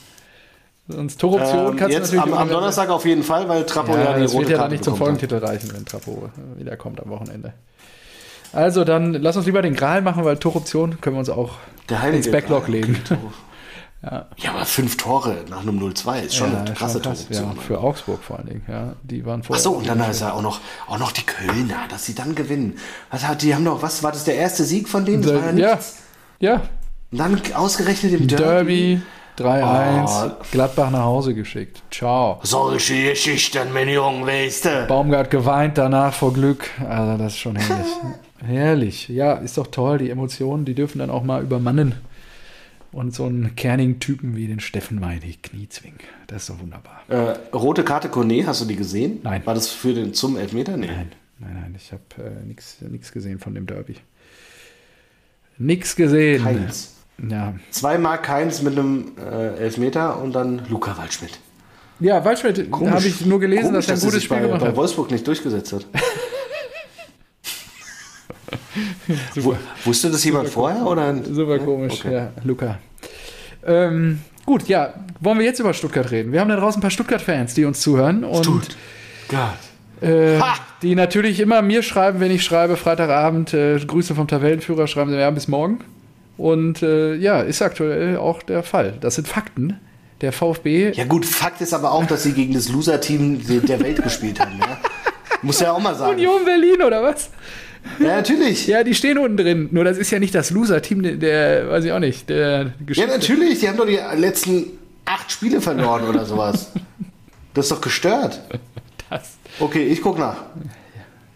Sonst 0.87 1.19
Torruption 1.19 1.67
Ähm, 1.71 1.75
kannst 1.77 1.93
jetzt 1.97 2.13
du 2.13 2.17
am, 2.19 2.29
natürlich. 2.29 2.39
am 2.41 2.49
Donnerstag 2.49 2.89
auf 2.89 3.05
jeden 3.05 3.23
Fall, 3.23 3.49
weil 3.49 3.65
Trappo 3.65 3.93
ja, 3.93 4.03
Ja, 4.03 4.13
die 4.13 4.21
das 4.21 4.33
rote 4.33 4.41
wird 4.41 4.51
ja 4.51 4.57
dann 4.59 4.71
nicht 4.71 4.83
zum 4.83 4.93
hat. 4.93 4.99
Folgentitel 4.99 5.37
reichen, 5.37 5.71
wenn 5.73 5.85
Trapo 5.85 6.29
äh, 6.55 6.59
wiederkommt 6.59 7.01
am 7.01 7.09
Wochenende. 7.09 7.53
Also 8.53 8.83
dann 8.83 9.13
lass 9.13 9.35
uns 9.35 9.45
lieber 9.47 9.61
den 9.61 9.75
Gral 9.75 10.01
machen, 10.01 10.23
weil 10.23 10.37
Torruption 10.37 11.01
können 11.01 11.15
wir 11.15 11.19
uns 11.19 11.29
auch 11.29 11.53
ins 12.11 12.29
Backlog 12.29 12.65
Gral. 12.65 12.71
legen. 12.71 13.01
Ja. 14.03 14.27
Ja, 14.37 14.51
aber 14.51 14.65
fünf 14.65 14.97
Tore 14.97 15.37
nach 15.49 15.61
einem 15.61 15.79
0-2 15.79 16.19
ist 16.21 16.35
schon 16.35 16.51
ja, 16.51 16.59
eine 16.59 16.73
krasse 16.75 16.99
krass, 16.99 17.25
ja, 17.29 17.39
Toroption. 17.39 17.65
für 17.65 17.79
Augsburg 17.79 18.21
vor 18.21 18.37
allen 18.37 18.47
Dingen. 18.47 18.61
Ja, 18.67 18.93
die 19.01 19.25
waren 19.25 19.41
vorher. 19.41 19.57
Achso, 19.59 19.71
und 19.71 19.87
dann 19.87 19.99
ist 20.11 20.21
ja 20.21 20.33
auch 20.33 20.43
noch, 20.43 20.59
auch 20.87 20.99
noch 20.99 21.11
die 21.11 21.23
Kölner, 21.25 21.77
dass 21.89 22.05
sie 22.05 22.13
dann 22.13 22.35
gewinnen. 22.35 22.77
Was 23.09 23.27
hat, 23.27 23.41
die 23.41 23.55
haben 23.55 23.65
doch, 23.65 23.81
was 23.81 24.03
war 24.03 24.11
das, 24.11 24.23
der 24.23 24.35
erste 24.35 24.63
Sieg 24.63 24.89
von 24.89 25.05
denen? 25.05 25.23
Das 25.23 25.33
war 25.33 25.51
ja 25.53 25.69
ja, 25.69 25.79
ja, 26.39 26.61
Und 27.11 27.17
dann 27.17 27.41
ausgerechnet 27.55 28.13
im 28.13 28.27
Derby. 28.27 28.43
Derby 28.43 29.01
3-1, 29.37 30.05
Oh. 30.07 30.43
Gladbach 30.51 30.89
nach 30.91 31.03
Hause 31.03 31.33
geschickt. 31.33 31.81
Ciao. 31.91 32.39
Solche 32.43 33.09
Geschichten, 33.11 33.73
mein 33.73 33.89
Junge, 33.89 34.25
weißt 34.25 34.65
du. 34.65 34.85
Baumgart 34.87 35.29
geweint 35.29 35.77
danach 35.77 36.13
vor 36.13 36.33
Glück. 36.33 36.69
Also 36.87 37.17
das 37.17 37.33
ist 37.33 37.39
schon 37.39 37.55
herrlich. 37.55 37.87
herrlich. 38.45 39.09
Ja, 39.09 39.33
ist 39.33 39.57
doch 39.57 39.67
toll. 39.67 39.97
Die 39.97 40.09
Emotionen, 40.09 40.65
die 40.65 40.73
dürfen 40.75 40.99
dann 40.99 41.09
auch 41.09 41.23
mal 41.23 41.41
übermannen. 41.43 41.95
Und 42.91 43.13
so 43.13 43.25
einen 43.25 43.55
kernigen 43.57 43.99
Typen 43.99 44.37
wie 44.37 44.47
den 44.47 44.61
Steffen 44.61 44.99
May 45.01 45.19
die 45.19 45.35
Knie 45.35 45.67
zwingen. 45.67 45.99
Das 46.27 46.43
ist 46.43 46.49
doch 46.49 46.59
wunderbar. 46.61 47.01
Äh, 47.09 47.35
rote 47.53 47.83
Karte 47.83 48.07
Kone, 48.07 48.47
hast 48.47 48.61
du 48.61 48.65
die 48.65 48.77
gesehen? 48.77 49.19
Nein. 49.21 49.41
War 49.45 49.53
das 49.53 49.67
für 49.67 49.93
den 49.93 50.13
zum 50.13 50.37
Elfmeter? 50.37 50.77
Nee. 50.77 50.87
Nein, 50.87 51.11
nein, 51.39 51.57
nein. 51.61 51.75
Ich 51.77 51.91
habe 51.91 52.03
äh, 52.23 52.45
nichts 52.89 53.11
gesehen 53.11 53.39
von 53.39 53.53
dem 53.53 53.65
Derby. 53.65 53.95
Nix 55.57 55.95
gesehen. 55.97 56.41
Keins. 56.43 56.94
Ja. 57.29 57.53
Zweimal 57.71 58.21
keins 58.21 58.61
mit 58.61 58.77
einem 58.77 59.13
äh, 59.17 59.55
Elfmeter 59.57 60.21
und 60.21 60.33
dann 60.33 60.61
Luca 60.69 60.97
Waldschmidt. 60.97 61.39
Ja, 62.01 62.23
Waldschmidt 62.25 62.69
habe 62.71 63.07
ich 63.07 63.25
nur 63.25 63.39
gelesen, 63.39 63.67
Komisch, 63.71 63.85
dass 63.87 64.01
er 64.03 64.07
ein 64.07 64.11
gutes 64.11 64.23
Spiel 64.23 64.37
bei, 64.37 64.43
gemacht 64.43 64.61
bei 64.61 64.67
hat. 64.67 64.75
Wolfsburg 64.75 65.11
nicht 65.11 65.25
durchgesetzt 65.25 65.71
hat. 65.73 65.85
Super. 69.33 69.57
Wusste 69.83 70.09
das 70.09 70.23
jemand 70.23 70.49
vorher? 70.49 70.85
Oder? 70.85 71.15
Super 71.23 71.59
komisch, 71.59 71.93
Okay. 71.99 72.13
ja, 72.13 72.29
Luca. 72.43 72.79
Ähm, 73.65 74.19
gut, 74.45 74.67
ja, 74.67 74.93
wollen 75.19 75.39
wir 75.39 75.45
jetzt 75.45 75.59
über 75.59 75.73
Stuttgart 75.73 76.11
reden? 76.11 76.31
Wir 76.31 76.41
haben 76.41 76.49
da 76.49 76.55
draußen 76.57 76.79
ein 76.79 76.81
paar 76.81 76.91
Stuttgart-Fans, 76.91 77.53
die 77.53 77.65
uns 77.65 77.79
zuhören 77.81 78.23
und 78.23 78.43
Stuttgart. 78.43 79.57
äh, 80.01 80.39
die 80.81 80.95
natürlich 80.95 81.39
immer 81.39 81.61
mir 81.61 81.81
schreiben, 81.81 82.19
wenn 82.19 82.31
ich 82.31 82.43
schreibe, 82.43 82.75
Freitagabend, 82.75 83.53
äh, 83.53 83.79
Grüße 83.79 84.15
vom 84.15 84.27
Tabellenführer, 84.27 84.87
schreiben 84.87 85.11
sie, 85.11 85.17
ja, 85.17 85.29
bis 85.31 85.47
morgen. 85.47 85.79
Und 86.37 86.81
äh, 86.83 87.15
ja, 87.15 87.41
ist 87.41 87.61
aktuell 87.61 88.17
auch 88.17 88.43
der 88.43 88.63
Fall. 88.63 88.93
Das 89.01 89.15
sind 89.15 89.27
Fakten. 89.27 89.79
Der 90.21 90.31
VfB, 90.31 90.91
Ja 90.93 91.03
gut, 91.03 91.25
Fakt 91.25 91.59
ist 91.59 91.73
aber 91.73 91.91
auch, 91.91 92.05
dass 92.05 92.23
sie 92.23 92.31
gegen 92.31 92.53
das 92.53 92.69
Loser-Team 92.69 93.45
de- 93.45 93.59
der 93.59 93.81
Welt 93.81 94.01
gespielt 94.01 94.39
haben. 94.39 94.57
Ja? 94.59 94.77
Muss 95.41 95.59
ja 95.59 95.73
auch 95.73 95.79
mal 95.79 95.93
sagen. 95.93 96.13
Union 96.13 96.45
Berlin 96.45 96.81
oder 96.81 97.03
was? 97.03 97.29
Ja, 97.99 98.15
natürlich. 98.15 98.65
Ja, 98.65 98.77
Ja, 98.77 98.83
die 98.85 98.95
stehen 98.95 99.17
unten 99.17 99.35
drin. 99.37 99.67
Nur 99.71 99.83
das 99.83 99.97
ist 99.97 100.11
ja 100.11 100.19
nicht 100.19 100.33
das 100.33 100.51
Loser-Team, 100.51 101.19
der, 101.19 101.69
weiß 101.69 101.83
ich 101.83 101.91
auch 101.91 101.99
nicht, 101.99 102.29
der 102.29 102.71
Geschichte. 102.85 103.09
natürlich. 103.11 103.59
Die 103.59 103.67
haben 103.67 103.75
doch 103.77 103.85
die 103.85 103.99
letzten 104.15 104.67
acht 105.03 105.29
Spiele 105.31 105.59
verloren 105.59 106.05
oder 106.07 106.25
sowas. 106.25 106.71
Das 107.53 107.65
ist 107.65 107.71
doch 107.73 107.81
gestört. 107.81 108.41
Das. 109.09 109.33
Okay, 109.59 109.83
ich 109.85 110.01
guck 110.01 110.17
nach. 110.17 110.37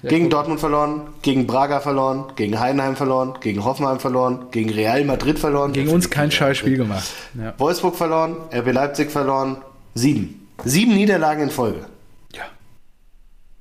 Gegen 0.02 0.30
Dortmund 0.30 0.62
verloren, 0.62 1.08
gegen 1.22 1.46
Braga 1.46 1.82
verloren, 1.82 2.32
gegen 2.38 2.58
Heidenheim 2.60 2.96
verloren, 2.96 3.34
gegen 3.42 3.66
Hoffenheim 3.66 4.00
verloren, 4.00 4.46
gegen 4.52 4.70
Real 4.70 5.04
Madrid 5.04 5.38
verloren. 5.38 5.74
Gegen 5.74 5.90
uns 5.90 6.10
kein 6.10 6.32
scheiß 6.32 6.56
Spiel 6.58 6.78
gemacht. 6.78 7.10
Ja. 7.38 7.54
Wolfsburg 7.58 7.96
verloren, 7.98 8.38
RB 8.54 8.72
Leipzig 8.72 9.12
verloren. 9.12 9.58
Sieben. 9.96 10.48
Sieben 10.64 10.94
Niederlagen 10.96 11.44
in 11.44 11.50
Folge. 11.50 11.86
ja. 12.34 12.44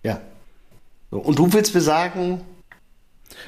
Ja. 0.05 0.21
So, 1.11 1.19
und 1.19 1.39
du 1.39 1.53
willst 1.53 1.75
mir 1.75 1.81
sagen, 1.81 2.43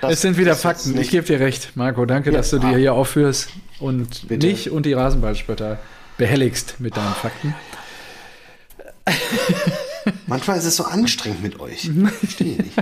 Es 0.03 0.21
sind 0.23 0.37
wieder 0.37 0.57
Fakten. 0.57 0.99
Ich 0.99 1.11
gebe 1.11 1.25
dir 1.27 1.39
recht, 1.41 1.77
Marco. 1.77 2.05
Danke, 2.07 2.31
Ja. 2.33 2.39
dass 2.39 2.51
du 2.51 2.59
dir 2.59 2.69
Ah. 2.69 2.77
hier 2.77 2.95
aufführst 2.95 3.51
und 3.79 4.27
Bitte. 4.29 4.47
mich 4.49 4.69
und 4.71 4.85
die 4.85 4.95
Rasenballspötter 4.95 5.79
behelligst 6.19 6.81
mit 6.81 6.97
deinen 6.97 7.15
Fakten. 7.15 7.55
Manchmal 10.27 10.59
ist 10.59 10.65
es 10.65 10.77
so 10.77 10.85
anstrengend 10.85 11.43
mit 11.43 11.61
euch. 11.61 11.85
Ich 11.85 11.91
Verstehe 12.19 12.57
nicht. 12.57 12.73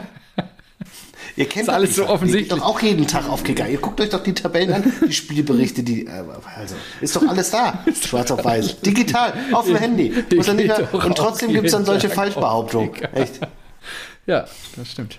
Ihr 1.37 1.49
kennt 1.49 1.69
doch 1.69 1.75
alles 1.75 1.95
so 1.95 2.09
offensichtlich. 2.09 2.49
Ihr 2.51 2.55
geht 2.57 2.62
doch 2.64 2.66
auch 2.69 2.81
jeden 2.83 3.07
Tag 3.07 3.29
auf 3.29 3.45
Kicker. 3.45 3.69
Ihr 3.69 3.79
guckt 3.79 4.01
euch 4.01 4.09
doch 4.09 4.23
die 4.25 4.35
Tabellen 4.35 4.73
an, 4.73 4.93
die 5.07 5.12
Spielberichte, 5.12 5.85
die. 5.85 6.07
äh, 6.07 6.11
Also, 6.59 6.75
ist 7.01 7.14
doch 7.14 7.23
alles 7.29 7.51
da. 7.51 7.85
Schwarz 8.07 8.31
auf 8.33 8.45
weiß. 8.45 8.81
Digital, 8.81 9.33
auf 9.53 9.66
dem 9.66 9.77
Handy. 9.77 10.11
Mehr, 10.57 10.93
und 10.93 11.16
trotzdem 11.16 11.53
gibt 11.53 11.66
es 11.66 11.73
dann 11.73 11.85
solche 11.85 12.09
Tag 12.09 12.16
Falschbehauptungen. 12.16 12.93
Kicker. 12.93 13.16
Echt. 13.16 13.39
Ja, 14.27 14.47
das 14.77 14.91
stimmt. 14.91 15.19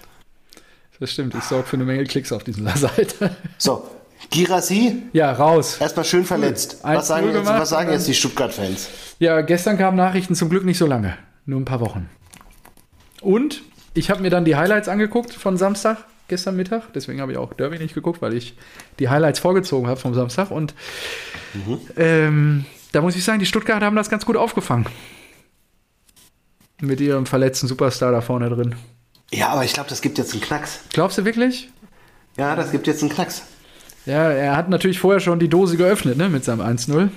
Das 1.00 1.12
stimmt. 1.14 1.36
Ich 1.36 1.44
sorge 1.46 1.66
für 1.68 1.78
eine 1.78 1.86
Menge 1.86 2.04
Klicks 2.04 2.34
auf 2.34 2.44
dieser 2.44 2.76
Seite. 2.76 3.34
So, 3.58 3.88
Girassi, 4.30 5.04
Ja, 5.14 5.32
raus. 5.32 5.78
erstmal 5.80 6.04
schön 6.04 6.26
verletzt. 6.26 6.84
1-0 6.84 6.96
Was 6.98 7.08
sagen, 7.08 7.34
jetzt, 7.34 7.46
was 7.48 7.70
sagen 7.70 7.92
jetzt 7.94 8.08
die 8.10 8.14
Stuttgart-Fans? 8.14 8.90
Ja, 9.20 9.40
gestern 9.40 9.78
kamen 9.78 9.96
Nachrichten 9.96 10.36
zum 10.36 10.50
Glück 10.50 10.66
nicht 10.66 10.78
so 10.78 10.86
lange. 10.86 11.18
Nur 11.50 11.60
ein 11.60 11.66
paar 11.66 11.80
Wochen. 11.80 12.08
Und 13.22 13.64
ich 13.96 14.12
habe 14.12 14.22
mir 14.22 14.30
dann 14.30 14.46
die 14.46 14.56
Highlights 14.56 14.88
angeguckt 14.88 15.34
von 15.34 15.58
Samstag, 15.58 15.98
gestern 16.28 16.56
Mittag. 16.56 16.94
Deswegen 16.94 17.22
habe 17.22 17.32
ich 17.32 17.40
auch 17.40 17.54
Derby 17.54 17.80
nicht 17.80 17.96
geguckt, 17.96 18.22
weil 18.22 18.36
ich 18.36 18.56
die 19.00 19.10
Highlights 19.10 19.40
vorgezogen 19.40 19.88
habe 19.88 20.00
vom 20.00 20.14
Samstag. 20.14 20.52
Und 20.52 20.76
ähm, 21.98 22.66
da 22.92 23.02
muss 23.02 23.16
ich 23.16 23.24
sagen, 23.24 23.40
die 23.40 23.48
Stuttgarter 23.48 23.88
haben 23.88 23.96
das 23.96 24.12
ganz 24.12 24.28
gut 24.28 24.38
aufgefangen. 24.38 24.86
Mit 26.82 27.02
ihrem 27.02 27.26
verletzten 27.26 27.66
Superstar 27.66 28.12
da 28.12 28.22
vorne 28.22 28.50
drin. 28.50 28.76
Ja, 29.32 29.50
aber 29.50 29.66
ich 29.66 29.74
glaube, 29.74 29.90
das 29.90 30.02
gibt 30.02 30.20
jetzt 30.20 30.34
einen 30.34 30.42
Knacks. 30.42 30.82
Glaubst 30.94 31.18
du 31.18 31.26
wirklich? 31.26 31.72
Ja, 32.38 32.56
das 32.56 32.70
gibt 32.70 32.86
jetzt 32.86 33.02
einen 33.02 33.12
Knacks. 33.12 33.42
Ja, 34.06 34.30
er 34.30 34.56
hat 34.56 34.70
natürlich 34.70 35.00
vorher 35.00 35.20
schon 35.20 35.40
die 35.40 35.50
Dose 35.50 35.78
geöffnet, 35.78 36.16
ne, 36.16 36.30
mit 36.30 36.46
seinem 36.46 36.62
1-0. 36.62 37.10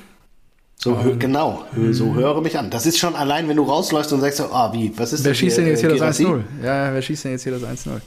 So, 0.77 0.97
hö- 0.99 1.17
genau, 1.17 1.65
hö- 1.77 1.93
so 1.93 2.15
höre 2.15 2.41
mich 2.41 2.59
an. 2.59 2.71
Das 2.71 2.87
ist 2.87 2.99
schon 2.99 3.15
allein, 3.15 3.49
wenn 3.49 3.57
du 3.57 3.63
rausläufst 3.63 4.13
und 4.13 4.21
sagst, 4.21 4.39
so, 4.39 4.53
ah, 4.53 4.73
wie, 4.73 4.93
was 4.99 5.13
ist 5.13 5.25
Wer 5.25 5.33
schießt 5.35 5.59
denn 5.59 5.67
jetzt 5.69 5.81
hier 5.81 5.91
das 5.91 5.99
Girassi? 5.99 6.25
1-0? 6.27 6.43
Ja, 6.65 6.93
wer 6.93 7.03
schießt 7.03 7.25
denn 7.25 7.33
jetzt 7.33 7.45
hier 7.45 7.53
das 7.59 7.63
1-0? 7.63 8.01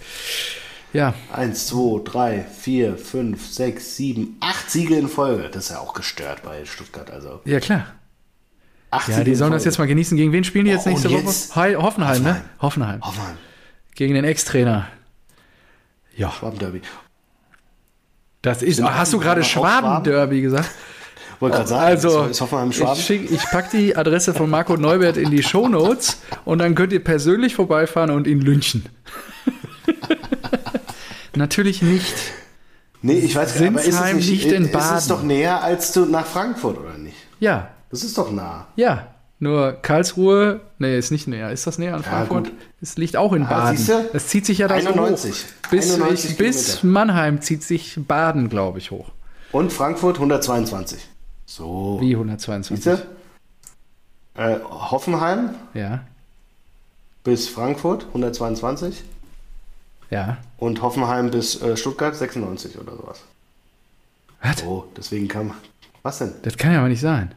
Ja, 0.92 1.14
1, 1.34 1.68
2, 1.68 2.02
3, 2.04 2.46
4, 2.60 2.98
5, 2.98 3.48
6, 3.54 3.96
7, 3.98 4.38
8 4.42 4.70
Siege 4.72 4.96
in 4.98 5.08
Folge. 5.08 5.50
Das 5.52 5.66
ist 5.66 5.70
ja 5.72 5.80
auch 5.80 5.94
gestört 5.94 6.44
bei 6.44 6.66
Stuttgart. 6.66 7.10
Also 7.12 7.40
ja 7.46 7.60
klar. 7.60 7.88
8 8.92 9.08
Ja, 9.10 9.24
die 9.24 9.36
sollen 9.36 9.52
das 9.52 9.66
jetzt 9.66 9.78
mal 9.78 9.88
genießen. 9.88 10.16
Gegen 10.18 10.32
wen 10.32 10.44
spielen 10.46 10.66
die 10.66 10.72
jetzt 10.72 10.86
Oh, 10.86 10.90
nächste 10.90 11.10
und 11.10 11.16
Woche? 11.16 11.24
jetzt- 11.26 11.56
Hei- 11.56 11.76
Hoffenheim, 11.76 12.24
ne? 12.24 12.42
Hoffenheim. 12.62 13.02
Hoffenheim, 13.02 13.36
Gegen 13.96 14.14
den 14.16 14.24
Ex-Trainer. 14.26 14.88
Ja, 16.18 16.32
Schwaben-Derby. 16.32 16.82
das 18.42 18.62
ist. 18.62 18.82
Hast 18.82 19.12
du 19.14 19.20
gerade? 19.20 19.44
Schwaben-Derby 19.44 20.42
gesagt? 20.42 20.70
Wollte 21.46 21.58
gerade 21.58 21.70
sagen, 21.70 21.86
Also, 21.86 22.24
ist 22.26 22.42
Hoffenheim 22.42 22.70
ich, 22.72 22.78
Schwaben. 22.78 23.00
schick, 23.00 23.32
ich 23.32 23.42
pack 23.52 23.72
die 23.72 23.96
Adresse 23.96 24.34
von 24.34 24.50
Marco 24.50 24.78
Neubert 24.78 25.18
in 25.18 25.32
die 25.32 25.44
Shownotes 25.44 26.18
und 26.46 26.60
dann 26.60 26.76
könnt 26.76 26.94
ihr 26.94 27.04
persönlich 27.04 27.56
vorbeifahren 27.56 28.10
und 28.12 28.28
ihn 28.28 28.42
lynchen. 28.42 28.86
Natürlich 31.36 31.82
nicht. 31.82 32.14
Nee, 33.02 33.20
ich 33.20 33.36
weiß 33.36 33.54
gar 33.56 33.62
nicht, 33.70 33.72
aber 33.72 33.84
ist 33.84 34.14
nicht, 34.16 34.30
liegt 34.30 34.52
in 34.52 34.66
ist 34.66 34.72
Baden. 34.72 34.98
es 34.98 35.08
doch 35.08 35.22
näher 35.22 35.62
als 35.64 35.92
zu, 35.92 36.06
nach 36.06 36.26
Frankfurt, 36.26 36.78
oder 36.80 36.98
nicht? 36.98 37.18
Ja, 37.40 37.70
Das 37.92 38.04
ist 38.04 38.18
doch 38.18 38.32
nah. 38.32 38.68
ja. 38.76 39.08
Nur 39.38 39.74
Karlsruhe, 39.74 40.62
nee, 40.80 40.98
ist 40.98 41.12
nicht 41.12 41.28
näher. 41.28 41.52
Ist 41.52 41.68
das 41.68 41.78
näher 41.78 41.94
an 41.94 42.04
Frankfurt? 42.04 42.46
gut. 42.46 42.54
es 42.82 42.96
liegt 42.96 43.18
auch 43.18 43.34
in 43.34 43.44
Ah, 43.44 43.50
Baden. 43.50 43.76
siehste? 43.78 44.10
Es 44.14 44.28
zieht 44.28 44.46
sich 44.46 44.60
ja 44.60 44.70
da 44.70 44.76
91. 44.76 45.36
so 45.36 45.42
hoch. 45.44 45.70
Bis, 45.72 45.94
91 45.94 46.32
ich, 46.32 46.38
bis. 46.38 46.84
Mannheim 46.84 47.42
zieht 47.42 47.62
sich 47.62 48.00
Baden, 48.08 48.48
glaube 48.48 48.80
ich, 48.80 48.92
hoch. 48.92 49.10
Und 49.52 49.74
Frankfurt 49.74 50.16
122. 50.16 51.06
So. 51.46 51.98
Wie 52.02 52.14
122? 52.16 52.84
Siehst 52.84 53.00
du? 54.36 54.42
Äh, 54.42 54.60
Hoffenheim 54.64 55.52
Ja, 55.74 56.02
bis 57.24 57.48
Frankfurt 57.48 58.06
122 58.08 59.04
ja. 60.12 60.38
und 60.58 60.82
Hoffenheim 60.82 61.32
bis 61.32 61.62
äh, 61.62 61.76
Stuttgart 61.76 62.16
96 62.16 62.78
oder 62.80 62.96
sowas. 62.96 63.22
Was? 64.42 64.64
Oh, 64.64 64.86
deswegen 64.96 65.28
kam. 65.28 65.54
Was 66.04 66.20
denn? 66.20 66.34
Das 66.44 66.58
kann 66.58 66.72
ja 66.74 66.80
aber 66.80 66.90
nicht 66.90 67.02
sein. 67.02 67.34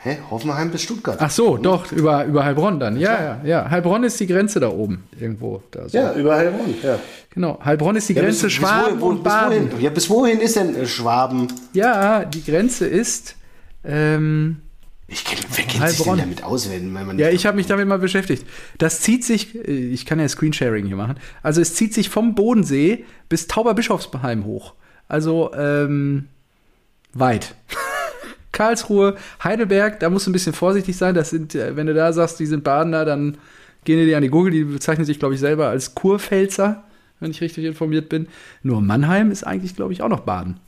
Hä? 0.00 0.18
Hoffenheim 0.30 0.70
bis 0.70 0.82
Stuttgart. 0.82 1.16
Ach 1.20 1.30
so, 1.30 1.56
doch, 1.56 1.90
über, 1.90 2.24
über 2.24 2.44
Heilbronn 2.44 2.78
dann. 2.78 2.96
Ja, 3.00 3.20
ja, 3.20 3.40
ja. 3.44 3.70
Heilbronn 3.70 4.04
ist 4.04 4.18
die 4.20 4.28
Grenze 4.28 4.60
da 4.60 4.68
oben 4.70 5.02
irgendwo. 5.18 5.60
Da 5.72 5.88
so. 5.88 5.98
Ja, 5.98 6.14
über 6.14 6.36
Heilbronn. 6.36 6.72
Ja. 6.82 7.00
Genau, 7.30 7.58
Heilbronn 7.64 7.96
ist 7.96 8.08
die 8.08 8.12
Ja, 8.12 8.22
Grenze 8.22 8.46
bis- 8.46 8.54
bis 8.54 8.62
Schwaben 8.68 8.86
wohin- 8.92 9.00
wo- 9.00 9.06
und 9.08 9.24
bis 9.24 9.32
Baden. 9.32 9.72
wohin? 9.72 9.80
Ja, 9.82 9.90
bis 9.90 10.08
wohin 10.08 10.40
ist 10.40 10.54
denn 10.56 10.76
äh, 10.76 10.86
Schwaben? 10.86 11.48
Ja, 11.72 12.24
die 12.24 12.44
Grenze 12.44 12.86
ist. 12.86 13.34
Ähm, 13.84 14.58
Ich 15.08 15.24
kenn, 15.24 15.38
wer 15.40 15.64
kennt 15.64 15.70
sich 15.70 15.72
denn 15.80 15.82
Heilbronn. 15.82 16.18
damit 16.18 16.44
aus, 16.44 16.70
wenn, 16.70 16.92
man 16.92 17.18
ja, 17.18 17.30
ich 17.30 17.44
habe 17.46 17.56
mich 17.56 17.66
damit 17.66 17.88
mal 17.88 17.98
beschäftigt. 17.98 18.46
Das 18.78 19.00
zieht 19.00 19.24
sich, 19.24 19.56
äh, 19.56 19.60
ich 19.72 20.06
kann 20.06 20.20
ja 20.20 20.28
Screensharing 20.28 20.86
hier 20.86 20.96
machen. 20.96 21.16
Also 21.42 21.60
es 21.60 21.74
zieht 21.74 21.92
sich 21.92 22.08
vom 22.08 22.36
Bodensee 22.36 23.04
bis 23.28 23.48
Tauberbischofsheim 23.48 24.44
hoch. 24.44 24.74
Also 25.08 25.50
ähm, 25.54 26.28
weit. 27.14 27.56
Karlsruhe, 28.58 29.14
Heidelberg, 29.44 30.00
da 30.00 30.10
musst 30.10 30.26
du 30.26 30.30
ein 30.30 30.32
bisschen 30.32 30.52
vorsichtig 30.52 30.96
sein. 30.96 31.14
Das 31.14 31.30
sind, 31.30 31.54
äh, 31.54 31.76
wenn 31.76 31.86
du 31.86 31.94
da 31.94 32.12
sagst, 32.12 32.40
die 32.40 32.46
sind 32.46 32.64
Badener, 32.64 33.04
dann 33.04 33.38
gehen 33.84 33.98
die 34.00 34.06
dir 34.06 34.16
an 34.16 34.22
die 34.24 34.30
Gurgel. 34.30 34.50
Die 34.52 34.64
bezeichnen 34.64 35.04
sich, 35.06 35.20
glaube 35.20 35.34
ich, 35.34 35.40
selber 35.40 35.68
als 35.68 35.94
Kurpfälzer, 35.94 36.82
wenn 37.20 37.30
ich 37.30 37.40
richtig 37.40 37.64
informiert 37.64 38.08
bin. 38.08 38.26
Nur 38.64 38.80
Mannheim 38.80 39.30
ist 39.30 39.44
eigentlich, 39.46 39.76
glaube 39.76 39.92
ich, 39.92 40.02
auch 40.02 40.08
noch 40.08 40.20
Baden. 40.20 40.58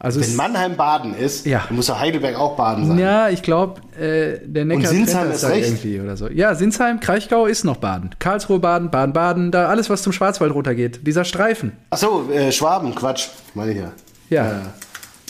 Also 0.00 0.20
Wenn 0.20 0.36
Mannheim 0.36 0.76
Baden 0.76 1.14
ist, 1.14 1.46
Ja. 1.46 1.64
dann 1.66 1.76
muss 1.76 1.86
doch 1.86 1.98
Heidelberg 1.98 2.36
auch 2.36 2.56
Baden 2.56 2.86
sein. 2.88 2.98
ja, 2.98 3.28
ich 3.30 3.42
glaube, 3.42 3.80
äh, 3.98 4.38
der 4.44 4.64
Neckar 4.66 4.88
Sinsheim 4.90 5.20
trennt 5.20 5.28
das 5.30 5.36
ist 5.36 5.42
da 5.44 5.48
recht. 5.48 5.66
irgendwie 5.68 6.00
oder 6.00 6.16
so. 6.16 6.28
Ja, 6.28 6.54
Sinsheim, 6.54 7.00
Kraichgau 7.00 7.46
ist 7.46 7.64
noch 7.64 7.76
Baden. 7.78 8.10
Karlsruhe, 8.18 8.58
Baden, 8.58 8.90
Baden, 8.90 9.12
Baden, 9.14 9.50
da 9.50 9.68
alles, 9.68 9.88
was 9.88 10.02
zum 10.02 10.12
Schwarzwald 10.12 10.52
runtergeht. 10.52 11.06
Dieser 11.06 11.24
Streifen. 11.24 11.72
Achso, 11.90 12.28
äh, 12.30 12.52
Schwaben, 12.52 12.94
Quatsch, 12.94 13.28
meine 13.54 13.70
ich 13.72 13.78
ja. 13.78 13.92
Ja. 14.30 14.62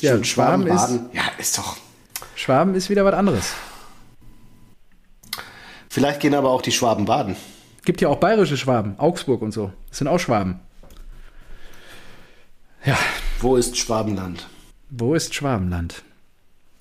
Ja, 0.05 0.13
stimmt, 0.13 0.27
Schwaben 0.27 0.67
ist- 0.67 0.75
Baden. 0.77 1.07
Ja, 1.13 1.23
ist 1.39 1.59
doch. 1.59 1.77
Schwaben 2.37 2.75
ist 2.75 2.91
wieder 2.91 3.05
was 3.05 3.15
anderes. 3.15 3.53
Vielleicht 5.89 6.21
gehen 6.21 6.35
aber 6.35 6.51
auch 6.51 6.63
die 6.63 6.73
Schwaben 6.73 7.05
baden. 7.05 7.37
Gibt 7.85 8.01
ja 8.01 8.09
auch 8.09 8.17
bayerische 8.19 8.57
Schwaben, 8.57 8.99
Augsburg 8.99 9.43
und 9.43 9.53
so. 9.53 9.73
Das 9.89 9.99
sind 9.99 10.09
auch 10.09 10.19
Schwaben. 10.19 10.61
Ja, 12.85 12.99
Wo 13.41 13.57
ist 13.57 13.77
Schwabenland? 13.79 14.47
wo 14.91 15.15
ist 15.15 15.35
Schwabenland? 15.35 16.03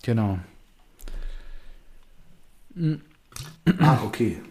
Genau. 0.01 0.39
Ah, 3.79 3.97
okay. 4.05 4.41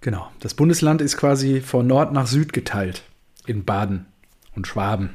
Genau. 0.00 0.30
Das 0.40 0.54
Bundesland 0.54 1.00
ist 1.00 1.16
quasi 1.16 1.60
von 1.60 1.86
Nord 1.86 2.12
nach 2.12 2.26
Süd 2.26 2.52
geteilt. 2.52 3.02
In 3.46 3.64
Baden 3.64 4.06
und 4.54 4.66
Schwaben. 4.66 5.14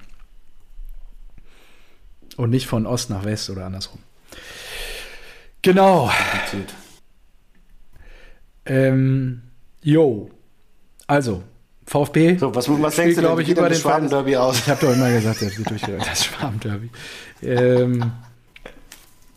Und 2.38 2.52
nicht 2.52 2.68
von 2.68 2.86
Ost 2.86 3.10
nach 3.10 3.26
West 3.26 3.50
oder 3.50 3.66
andersrum. 3.66 4.00
Genau. 5.62 6.10
Ähm, 8.66 9.42
jo. 9.82 10.30
Also, 11.08 11.44
VfB. 11.86 12.38
So, 12.38 12.54
was, 12.54 12.70
was 12.70 12.96
denkst 12.96 13.16
du 13.16 13.22
denn, 13.22 13.30
glaub 13.30 13.38
wie 13.38 13.42
ich, 13.42 13.48
geht 13.48 13.58
über 13.58 13.68
den 13.68 13.74
das 13.74 13.82
Schwaben-Derby 13.82 14.38
aus? 14.38 14.60
Ich 14.60 14.70
habe 14.70 14.86
doch 14.86 14.94
immer 14.94 15.10
gesagt, 15.10 15.42
das 15.42 15.58
wird 15.58 15.70
durchgereicht. 15.70 16.06
Das 16.06 16.26
Schwaben-Derby. 16.26 16.90
Ähm, 17.42 18.12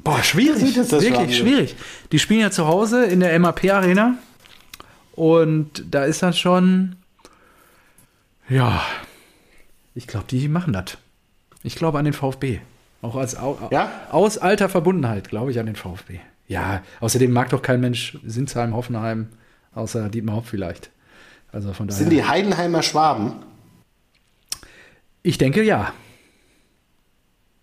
boah, 0.01 0.23
schwierig. 0.23 0.77
jetzt 0.77 0.93
das 0.93 1.03
Wirklich 1.03 1.39
schwierig. 1.39 1.77
Die 2.13 2.19
spielen 2.19 2.41
ja 2.41 2.51
zu 2.51 2.67
Hause 2.67 3.05
in 3.05 3.21
der 3.21 3.39
MAP-Arena. 3.39 4.19
Und 5.13 5.85
da 5.91 6.05
ist 6.05 6.23
dann 6.23 6.35
schon. 6.35 6.97
Ja. 8.49 8.83
Ich 9.95 10.07
glaube, 10.07 10.27
die 10.29 10.49
machen 10.49 10.73
das. 10.73 10.99
Ich 11.63 11.77
glaube 11.77 11.99
an 11.99 12.05
den 12.05 12.15
VfB. 12.15 12.61
Auch 13.03 13.17
als 13.17 13.37
au, 13.37 13.57
Ja? 13.71 13.91
aus 14.11 14.39
alter 14.39 14.69
Verbundenheit 14.69 15.29
glaube 15.29 15.51
ich 15.51 15.59
an 15.59 15.67
den 15.67 15.77
VfB. 15.77 16.21
Ja, 16.49 16.83
außerdem 17.01 17.31
mag 17.33 17.49
doch 17.51 17.63
kein 17.63 17.81
Mensch 17.81 18.19
Sinsheim, 18.25 18.75
Hoffenheim, 18.75 19.29
außer 19.75 20.09
Dietmar 20.09 20.37
Hopp 20.37 20.47
vielleicht. 20.47 20.91
Also 21.53 21.73
von 21.73 21.87
daher. 21.89 21.99
Sind 21.99 22.11
die 22.11 22.25
Heidenheimer 22.25 22.83
Schwaben? 22.83 23.35
ich 25.23 25.39
denke 25.39 25.63
ja. 25.63 25.93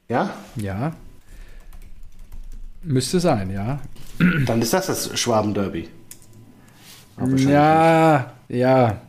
Ja? 0.09 0.33
Ja. 0.55 0.93
Müsste 2.83 3.19
sein, 3.19 3.49
ja. 3.51 3.79
Dann 4.45 4.61
ist 4.61 4.73
das 4.73 4.88
das 4.88 5.19
Schwaben-Derby. 5.19 5.89
Ja, 7.38 8.33
ja. 8.47 9.01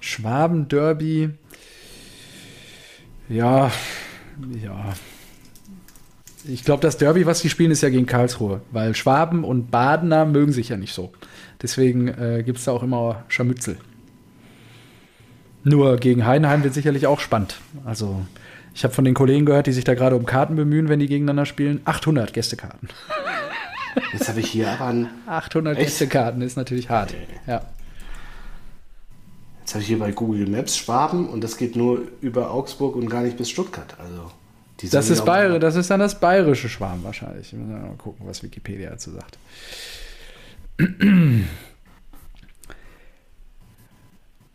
Schwaben-Derby. 0.00 1.30
Ja, 3.28 3.70
ja. 4.62 4.92
Ich 6.44 6.64
glaube, 6.64 6.82
das 6.82 6.96
Derby, 6.96 7.26
was 7.26 7.40
die 7.40 7.50
spielen, 7.50 7.70
ist 7.70 7.82
ja 7.82 7.88
gegen 7.88 8.06
Karlsruhe, 8.06 8.62
weil 8.72 8.94
Schwaben 8.94 9.44
und 9.44 9.70
Badener 9.70 10.24
mögen 10.24 10.52
sich 10.52 10.70
ja 10.70 10.76
nicht 10.76 10.92
so. 10.92 11.12
Deswegen 11.60 12.08
äh, 12.08 12.42
gibt 12.44 12.58
es 12.58 12.64
da 12.64 12.72
auch 12.72 12.82
immer 12.82 13.24
Scharmützel. 13.28 13.76
Nur 15.64 15.96
gegen 15.98 16.26
Heidenheim 16.26 16.64
wird 16.64 16.74
sicherlich 16.74 17.06
auch 17.06 17.20
spannend. 17.20 17.60
Also, 17.84 18.22
ich 18.74 18.82
habe 18.82 18.92
von 18.92 19.04
den 19.04 19.14
Kollegen 19.14 19.46
gehört, 19.46 19.68
die 19.68 19.72
sich 19.72 19.84
da 19.84 19.94
gerade 19.94 20.16
um 20.16 20.26
Karten 20.26 20.56
bemühen, 20.56 20.88
wenn 20.88 20.98
die 20.98 21.06
gegeneinander 21.06 21.46
spielen. 21.46 21.80
800 21.84 22.32
Gästekarten. 22.32 22.88
Jetzt 24.12 24.28
habe 24.28 24.40
ich 24.40 24.50
hier 24.50 24.70
aber 24.70 24.86
ein, 24.86 25.10
800 25.26 25.76
Echt? 25.76 25.86
Gästekarten 25.86 26.42
ist 26.42 26.56
natürlich 26.56 26.88
hart. 26.88 27.14
Ja. 27.46 27.62
jetzt 29.60 29.74
habe 29.74 29.82
ich 29.82 29.88
hier 29.88 29.98
bei 29.98 30.10
Google 30.12 30.48
Maps 30.48 30.76
Schwaben 30.76 31.28
und 31.28 31.44
das 31.44 31.56
geht 31.56 31.76
nur 31.76 32.02
über 32.20 32.50
Augsburg 32.50 32.96
und 32.96 33.08
gar 33.08 33.22
nicht 33.22 33.36
bis 33.36 33.50
Stuttgart. 33.50 33.94
Also 33.98 34.32
Das 34.90 35.10
ist, 35.10 35.24
Bayer, 35.24 35.58
das 35.58 35.76
ist 35.76 35.90
dann 35.90 36.00
das 36.00 36.18
bayerische 36.18 36.68
Schwarm 36.68 37.04
wahrscheinlich. 37.04 37.52
Mal 37.52 37.94
gucken, 37.98 38.26
was 38.26 38.42
Wikipedia 38.42 38.90
dazu 38.90 39.12
sagt. 39.12 39.38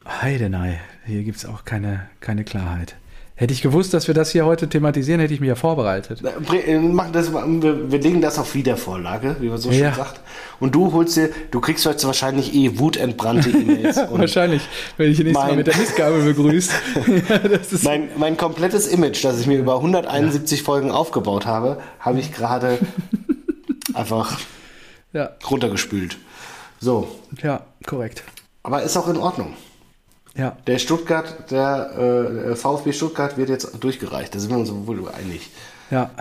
Heidenei, 0.07 0.80
hier 1.05 1.23
gibt 1.23 1.38
es 1.38 1.45
auch 1.45 1.63
keine, 1.65 2.09
keine 2.19 2.43
Klarheit. 2.43 2.95
Hätte 3.39 3.53
ich 3.53 3.61
gewusst, 3.61 3.93
dass 3.93 4.07
wir 4.07 4.15
das 4.15 4.31
hier 4.31 4.47
heute 4.47 4.67
thematisieren, 4.67 5.21
hätte 5.21 5.31
ich 5.31 5.39
mich 5.39 5.47
ja 5.47 5.53
vorbereitet. 5.53 6.23
Äh, 6.65 6.79
machen 6.79 7.13
das, 7.13 7.31
wir, 7.31 7.99
legen 7.99 8.19
das 8.19 8.39
auf 8.39 8.55
Wiedervorlage, 8.55 9.35
wie 9.39 9.47
man 9.47 9.59
so 9.59 9.71
schön 9.71 9.81
Ja. 9.81 9.93
sagt. 9.93 10.21
Und 10.59 10.73
du 10.73 10.91
holst 10.91 11.17
dir, 11.17 11.29
du 11.51 11.61
kriegst 11.61 11.85
heute 11.85 12.07
wahrscheinlich 12.07 12.55
eh 12.55 12.79
wutentbrannte 12.79 13.51
E-Mails. 13.51 13.97
Wahrscheinlich, 14.09 14.63
wenn 14.97 15.11
ich 15.11 15.19
nächstes 15.19 15.35
Mal 15.35 15.55
mit 15.55 15.67
der 15.67 15.77
Missgabe 15.77 16.23
begrüßt. 16.23 16.71
ja, 17.29 17.39
mein, 17.83 18.09
mein 18.17 18.38
komplettes 18.38 18.88
Image, 18.88 19.23
das 19.23 19.39
ich 19.39 19.45
mir 19.45 19.59
über 19.59 19.75
171 19.75 20.63
Folgen 20.63 20.89
aufgebaut 20.89 21.45
habe, 21.45 21.79
habe 21.99 22.19
ich 22.19 22.33
gerade 22.33 22.79
einfach 23.93 24.39
ja, 25.13 25.29
runtergespült. 25.47 26.17
So, 26.79 27.07
ja, 27.43 27.61
korrekt. 27.85 28.23
aber 28.63 28.81
ist 28.81 28.97
auch 28.97 29.07
in 29.07 29.17
Ordnung. 29.17 29.53
Ja, 30.38 30.55
Der 30.67 30.77
Stuttgart, 30.77 31.49
der 31.51 32.49
äh, 32.51 32.55
VfB 32.55 32.93
Stuttgart 32.93 33.38
wird 33.38 33.49
jetzt 33.49 33.71
durchgereicht. 33.83 34.35
Da 34.35 34.39
sind 34.39 34.51
wir 34.51 34.57
uns 34.57 34.71
wohl 34.71 35.07
einig. 35.09 35.49
ja, 35.89 36.11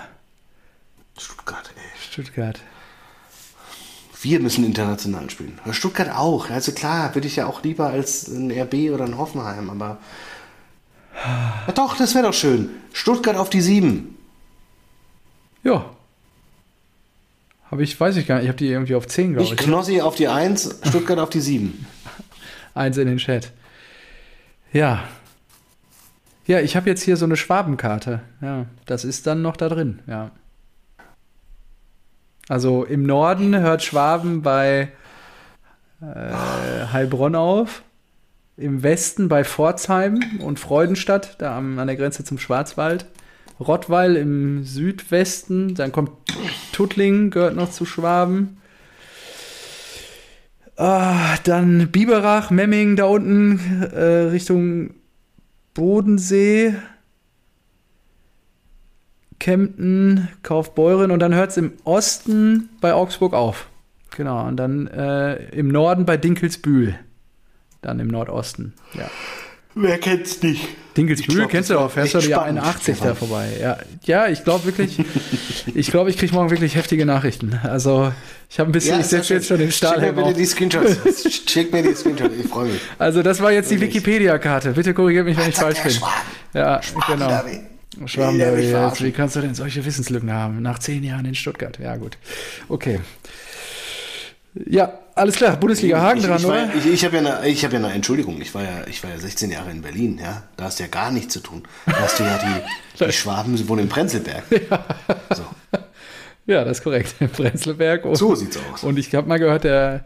Stuttgart, 1.19 1.71
ey. 1.77 1.83
Stuttgart. 2.11 2.59
Wir 4.23 4.41
müssen 4.41 4.64
international 4.64 5.29
spielen. 5.31 5.59
Stuttgart 5.73 6.11
auch. 6.17 6.51
Also 6.51 6.73
klar, 6.73 7.14
würde 7.14 7.29
ich 7.29 7.37
ja 7.37 7.47
auch 7.47 7.62
lieber 7.62 7.89
als 7.89 8.27
ein 8.29 8.51
RB 8.51 8.91
oder 8.93 9.05
ein 9.05 9.19
Hoffenheim, 9.19 9.71
aber. 9.71 9.99
Ja, 11.67 11.73
doch, 11.75 11.97
das 11.97 12.14
wäre 12.14 12.27
doch 12.27 12.35
schön. 12.35 12.71
Stuttgart 12.93 13.37
auf 13.37 13.51
die 13.51 13.61
sieben. 13.61 14.17
Ja. 15.62 15.85
Habe 17.71 17.83
ich, 17.83 17.99
weiß 17.99 18.17
ich 18.17 18.27
gar 18.27 18.37
nicht, 18.37 18.45
ich 18.45 18.49
habe 18.49 18.59
die 18.59 18.69
irgendwie 18.69 18.95
auf 18.95 19.07
10, 19.07 19.33
glaube 19.35 19.45
Ich 19.45 19.53
ich. 19.53 19.59
Knossi 19.59 20.01
auf 20.01 20.14
die 20.14 20.29
eins, 20.29 20.79
Stuttgart 20.87 21.19
auf 21.19 21.31
die 21.31 21.41
sieben. 21.41 21.87
Eins 22.75 22.97
in 22.99 23.09
den 23.09 23.19
Chat. 23.19 23.53
Ja. 24.77 25.05
Ja, 26.47 26.61
ich 26.61 26.77
habe 26.77 26.91
jetzt 26.91 27.03
hier 27.03 27.16
so 27.16 27.24
eine 27.24 27.37
Schwabenkarte. 27.37 28.20
Ja, 28.43 28.66
das 28.85 29.07
ist 29.07 29.27
dann 29.27 29.41
noch 29.41 29.57
da 29.57 29.70
drin, 29.70 30.03
ja. 30.07 30.33
Also 32.49 32.85
im 32.85 33.05
Norden 33.05 33.59
hört 33.59 33.83
Schwaben 33.83 34.43
bei 34.43 34.93
äh, 36.03 36.87
Heilbronn 36.93 37.35
auf. 37.35 37.85
Im 38.59 38.83
Westen 38.83 39.29
bei 39.29 39.45
Pforzheim 39.45 40.20
und 40.41 40.61
Freudenstadt, 40.61 41.41
da 41.41 41.57
am, 41.57 41.79
an 41.79 41.87
der 41.87 41.97
Grenze 41.97 42.22
zum 42.24 42.39
Schwarzwald. 42.39 43.07
Rottweil 43.59 44.16
im 44.16 44.62
Südwesten, 44.64 45.74
dann 45.74 45.91
kommt 45.91 46.11
Tuttlingen, 46.72 47.31
gehört 47.31 47.57
noch 47.57 47.70
zu 47.70 47.87
Schwaben. 47.87 48.59
Ah, 50.77 51.37
dann 51.45 51.89
Biberach, 51.91 52.51
Memming 52.51 52.97
da 52.97 53.07
unten 53.07 53.83
äh, 53.83 54.29
Richtung 54.31 54.91
Bodensee, 55.72 56.74
Kempten, 59.39 60.29
Kaufbeuren 60.43 61.11
und 61.11 61.20
dann 61.20 61.35
hört 61.35 61.51
es 61.51 61.57
im 61.57 61.72
Osten 61.85 62.68
bei 62.81 62.93
Augsburg 62.93 63.33
auf. 63.33 63.68
Genau, 64.16 64.47
und 64.47 64.57
dann 64.57 64.87
äh, 64.87 65.37
im 65.51 65.68
Norden 65.68 66.05
bei 66.05 66.16
Dinkelsbühl. 66.16 66.99
Dann 67.83 68.01
im 68.01 68.09
Nordosten. 68.09 68.74
Ja. 68.95 69.11
Wer 69.79 69.99
kennt's 69.99 70.43
nicht? 70.43 70.66
Dinkelsbühl 70.97 71.35
Ich 71.35 71.37
glaub, 71.37 71.51
kennst 71.51 71.68
du 71.68 71.79
auch, 71.79 71.91
fährst 71.91 72.14
du 72.14 72.22
spannend, 72.22 72.61
81 72.61 72.99
da 73.01 73.14
vorbei. 73.14 73.49
Ja, 73.61 73.77
ja 74.05 74.29
ich 74.29 74.43
glaube 74.43 74.64
wirklich, 74.64 74.99
ich 75.74 75.91
glaube, 75.91 76.09
ich 76.09 76.16
kriege 76.16 76.35
morgen 76.35 76.49
wirklich 76.49 76.77
heftige 76.77 77.05
Nachrichten. 77.05 77.61
Also 77.62 78.11
ich 78.49 78.59
habe 78.59 78.70
ein 78.70 78.72
bisschen, 78.72 78.95
ich 78.95 79.03
ja 79.03 79.18
setze 79.18 79.35
jetzt 79.35 79.49
schon 79.49 79.59
den 79.59 79.70
Schick 79.70 80.01
mir 80.01 80.14
bitte 80.14 80.33
die 80.33 80.47
Screenshots. 80.47 81.43
Schick 81.47 81.70
mir 81.74 81.83
die 81.83 81.95
Screenshots, 81.95 82.35
ich 82.41 82.47
freue 82.49 82.68
mich. 82.68 82.81
Also 82.99 83.22
das 83.22 83.43
war 83.43 83.53
jetzt 83.53 83.70
die. 83.70 83.79
Wikipedia-Karte. 83.79 84.72
Bitte 84.72 84.95
korrigiert 84.95 85.27
mich, 85.27 85.37
wenn 85.37 85.51
ich 85.51 85.57
falsch 85.57 85.83
bin. 85.83 85.93
Ja, 86.55 86.81
genau. 87.07 87.43
Verarschen? 88.70 89.07
wie 89.07 89.12
kannst 89.12 89.37
du 89.37 89.41
denn 89.41 89.55
solche 89.55 89.85
Wissenslücken 89.85 90.33
haben? 90.33 90.62
Nach 90.62 90.79
zehn 90.79 91.05
Jahren 91.05 91.27
in 91.27 91.35
Stuttgart. 91.35 91.79
Ja, 91.79 91.97
gut. 91.97 92.16
Okay. 92.68 93.01
Ja, 94.65 94.99
alles 95.15 95.37
klar. 95.37 95.57
Bundesliga 95.57 96.01
Hagen 96.01 96.21
ich, 96.21 96.27
dran, 96.27 96.39
ich, 96.39 96.45
war, 96.45 96.65
oder? 96.65 96.75
ich, 96.75 96.87
ich 96.87 97.05
habe 97.05 97.17
ja, 97.17 97.39
eine, 97.39 97.49
ich 97.49 97.65
hab 97.65 97.73
ja 97.73 97.79
eine 97.79 97.93
Entschuldigung. 97.93 98.41
Ich 98.41 98.55
war, 98.55 98.63
ja, 98.63 98.87
ich 98.87 99.03
war 99.03 99.11
ja 99.11 99.19
16 99.19 99.51
Jahre 99.51 99.71
in 99.71 99.83
Berlin. 99.83 100.19
Ja? 100.23 100.45
Da 100.57 100.65
hast 100.65 100.79
du 100.79 100.85
ja 100.85 100.89
gar 100.89 101.11
nichts 101.11 101.35
zu 101.35 101.41
tun. 101.41 101.63
Da 101.85 101.99
hast 102.01 102.19
du 102.19 102.25
ja 102.25 102.39
die, 102.39 103.05
die 103.05 103.13
Schwaben 103.13 103.69
wohnen 103.69 103.83
in 103.83 103.89
Prenzlberg. 103.89 104.45
So. 105.35 105.45
Ja, 106.49 106.63
das 106.63 106.79
ist 106.79 106.85
korrekt. 106.85 107.17
Prenzlberg. 107.33 108.05
Und, 108.05 108.15
so 108.15 108.37
sieht's 108.37 108.57
aus. 108.57 108.85
Und 108.85 109.01
ich 109.01 109.13
habe 109.17 109.27
mal 109.27 109.41
gehört, 109.41 109.65
der, 109.65 110.05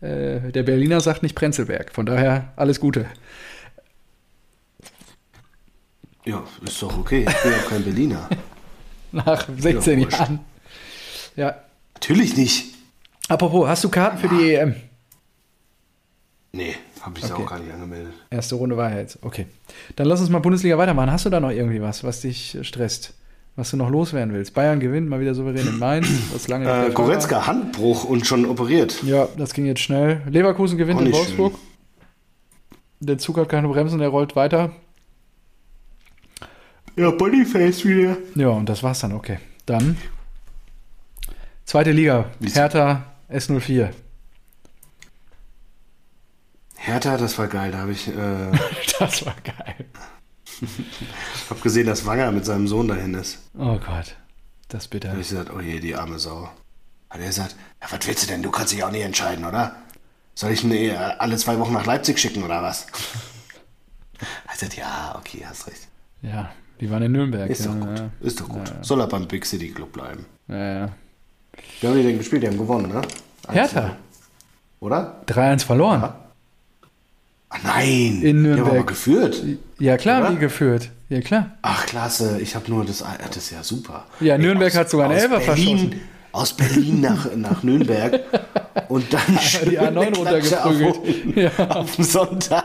äh, 0.00 0.50
der 0.50 0.62
Berliner 0.62 1.02
sagt 1.02 1.22
nicht 1.22 1.34
Prenzlberg. 1.34 1.92
Von 1.92 2.06
daher 2.06 2.54
alles 2.56 2.80
Gute. 2.80 3.04
Ja, 6.24 6.42
ist 6.64 6.80
doch 6.80 6.96
okay. 6.96 7.26
Ich 7.28 7.42
bin 7.42 7.52
ja 7.52 7.58
kein 7.68 7.84
Berliner. 7.84 8.26
Nach 9.12 9.46
16 9.54 10.00
wurscht. 10.00 10.18
Jahren. 10.18 10.40
Ja. 11.36 11.56
Natürlich 11.92 12.38
nicht. 12.38 12.75
Apropos, 13.28 13.66
hast 13.68 13.82
du 13.84 13.88
Karten 13.88 14.18
für 14.18 14.28
die 14.28 14.54
EM? 14.54 14.74
Nee, 16.52 16.74
habe 17.02 17.18
ich 17.18 17.24
Okay. 17.24 17.42
auch 17.42 17.46
gar 17.46 17.58
nicht 17.58 17.72
angemeldet. 17.72 18.12
Erste 18.30 18.54
Runde 18.54 18.76
war 18.76 18.94
jetzt. 18.96 19.18
Okay. 19.22 19.46
Dann 19.96 20.06
lass 20.06 20.20
uns 20.20 20.30
mal 20.30 20.38
Bundesliga 20.38 20.78
weitermachen. 20.78 21.10
Hast 21.10 21.26
du 21.26 21.30
da 21.30 21.40
noch 21.40 21.50
irgendwie 21.50 21.82
was, 21.82 22.02
was 22.04 22.20
dich 22.20 22.56
stresst? 22.62 23.14
Was 23.56 23.70
du 23.70 23.76
noch 23.78 23.88
loswerden 23.90 24.32
willst? 24.34 24.52
Bayern 24.54 24.80
gewinnt 24.80 25.08
mal 25.08 25.18
wieder 25.20 25.34
souverän 25.34 25.66
in 25.66 25.78
Mainz. 25.78 26.08
Was 26.32 26.46
lange 26.46 26.66
Äh, 26.66 26.68
war. 26.68 26.90
Goretzka, 26.90 27.46
Handbruch 27.46 28.04
und 28.04 28.26
schon 28.26 28.44
operiert. 28.44 29.02
Ja, 29.02 29.28
das 29.38 29.54
ging 29.54 29.64
jetzt 29.64 29.80
schnell. 29.80 30.20
Leverkusen 30.28 30.76
gewinnt 30.76 31.00
in 31.00 31.10
Wolfsburg. 31.10 31.54
Der 33.00 33.16
Zug 33.16 33.38
hat 33.38 33.48
keine 33.48 33.68
Bremsen, 33.68 33.98
der 33.98 34.08
rollt 34.08 34.36
weiter. 34.36 34.72
Ja, 36.96 37.10
Boniface 37.12 37.84
wieder. 37.86 38.18
Ja, 38.34 38.48
und 38.48 38.68
das 38.68 38.82
war's 38.82 39.00
dann. 39.00 39.12
Okay. 39.12 39.38
Dann 39.64 39.96
zweite 41.64 41.92
Liga. 41.92 42.26
Hertha 42.52 43.04
S04. 43.30 43.90
Hertha, 46.76 47.16
das 47.16 47.38
war 47.38 47.48
geil. 47.48 47.72
Da 47.72 47.78
habe 47.78 47.92
ich 47.92 48.08
äh, 48.08 48.12
Das 48.98 49.24
war 49.26 49.34
geil. 49.42 49.86
hab 51.50 51.62
gesehen, 51.62 51.86
dass 51.86 52.06
Wanger 52.06 52.32
mit 52.32 52.44
seinem 52.44 52.68
Sohn 52.68 52.88
dahin 52.88 53.14
ist. 53.14 53.38
Oh 53.58 53.78
Gott. 53.78 54.16
Das 54.68 54.88
bitter. 54.88 55.08
Da 55.08 55.12
habe 55.12 55.20
ich 55.22 55.28
gesagt, 55.28 55.50
oh 55.54 55.60
je, 55.60 55.80
die 55.80 55.94
arme 55.94 56.18
Sau. 56.18 56.48
Hat 57.10 57.20
er 57.20 57.26
gesagt, 57.26 57.56
ja, 57.80 57.88
was 57.90 58.06
willst 58.06 58.22
du 58.24 58.26
denn? 58.28 58.42
Du 58.42 58.50
kannst 58.50 58.72
dich 58.72 58.82
auch 58.82 58.90
nicht 58.90 59.02
entscheiden, 59.04 59.44
oder? 59.44 59.76
Soll 60.34 60.52
ich 60.52 60.64
ihn 60.64 60.72
eh 60.72 60.94
alle 60.94 61.36
zwei 61.36 61.58
Wochen 61.58 61.72
nach 61.72 61.86
Leipzig 61.86 62.18
schicken, 62.18 62.42
oder 62.42 62.62
was? 62.62 62.86
Er 64.18 64.52
hat 64.52 64.58
gesagt, 64.58 64.76
ja, 64.78 65.14
okay, 65.18 65.44
hast 65.46 65.66
recht. 65.66 65.88
Ja, 66.22 66.50
die 66.80 66.90
waren 66.90 67.02
in 67.02 67.12
Nürnberg. 67.12 67.50
Ist 67.50 67.66
ja, 67.66 67.72
doch 67.72 67.86
gut. 67.86 67.98
Ja, 67.98 68.10
Ist 68.20 68.40
doch 68.40 68.48
gut. 68.48 68.72
Soll 68.80 69.00
er 69.00 69.08
beim 69.08 69.28
Big 69.28 69.44
City 69.44 69.70
Club 69.70 69.92
bleiben. 69.92 70.24
ja, 70.48 70.78
ja. 70.78 70.88
Wie 71.80 71.86
haben 71.86 71.96
die 71.96 72.02
denn 72.02 72.18
gespielt? 72.18 72.42
Die 72.42 72.48
haben 72.48 72.58
gewonnen, 72.58 72.92
ne? 72.92 73.02
Hertha. 73.48 73.96
Oder? 74.80 75.16
3-1 75.26 75.64
verloren. 75.64 76.02
Ah, 77.48 77.58
nein! 77.62 77.86
In 77.86 78.20
Die 78.22 78.28
haben 78.30 78.42
Nürnberg. 78.42 78.68
aber 78.70 78.82
geführt. 78.86 79.42
Ja, 79.78 79.96
klar, 79.96 80.20
Oder? 80.22 80.32
wie 80.32 80.36
geführt. 80.38 80.90
Ja, 81.08 81.20
klar. 81.20 81.50
Ach, 81.62 81.86
klasse. 81.86 82.40
Ich 82.40 82.54
habe 82.56 82.68
nur 82.70 82.84
das. 82.84 83.02
ah, 83.02 83.16
Das 83.26 83.36
ist 83.36 83.50
ja 83.52 83.62
super. 83.62 84.04
Ja, 84.20 84.34
Ey, 84.34 84.40
Nürnberg 84.40 84.72
aus- 84.72 84.78
hat 84.78 84.90
sogar 84.90 85.08
einen 85.10 85.18
Elfer 85.18 85.40
verschossen. 85.40 86.00
Aus 86.32 86.52
Berlin 86.52 87.00
nach, 87.00 87.28
nach 87.34 87.62
Nürnberg. 87.62 88.20
Und 88.88 89.10
dann 89.12 89.22
Die 89.28 89.38
schön 89.38 89.68
A9 89.78 89.86
eine 90.26 90.40
Klatsche 90.40 90.84
runtergeprügelt. 90.84 91.36
Ja. 91.58 91.66
Auf, 91.70 91.94
dem 91.96 92.04
Sonntag. 92.04 92.64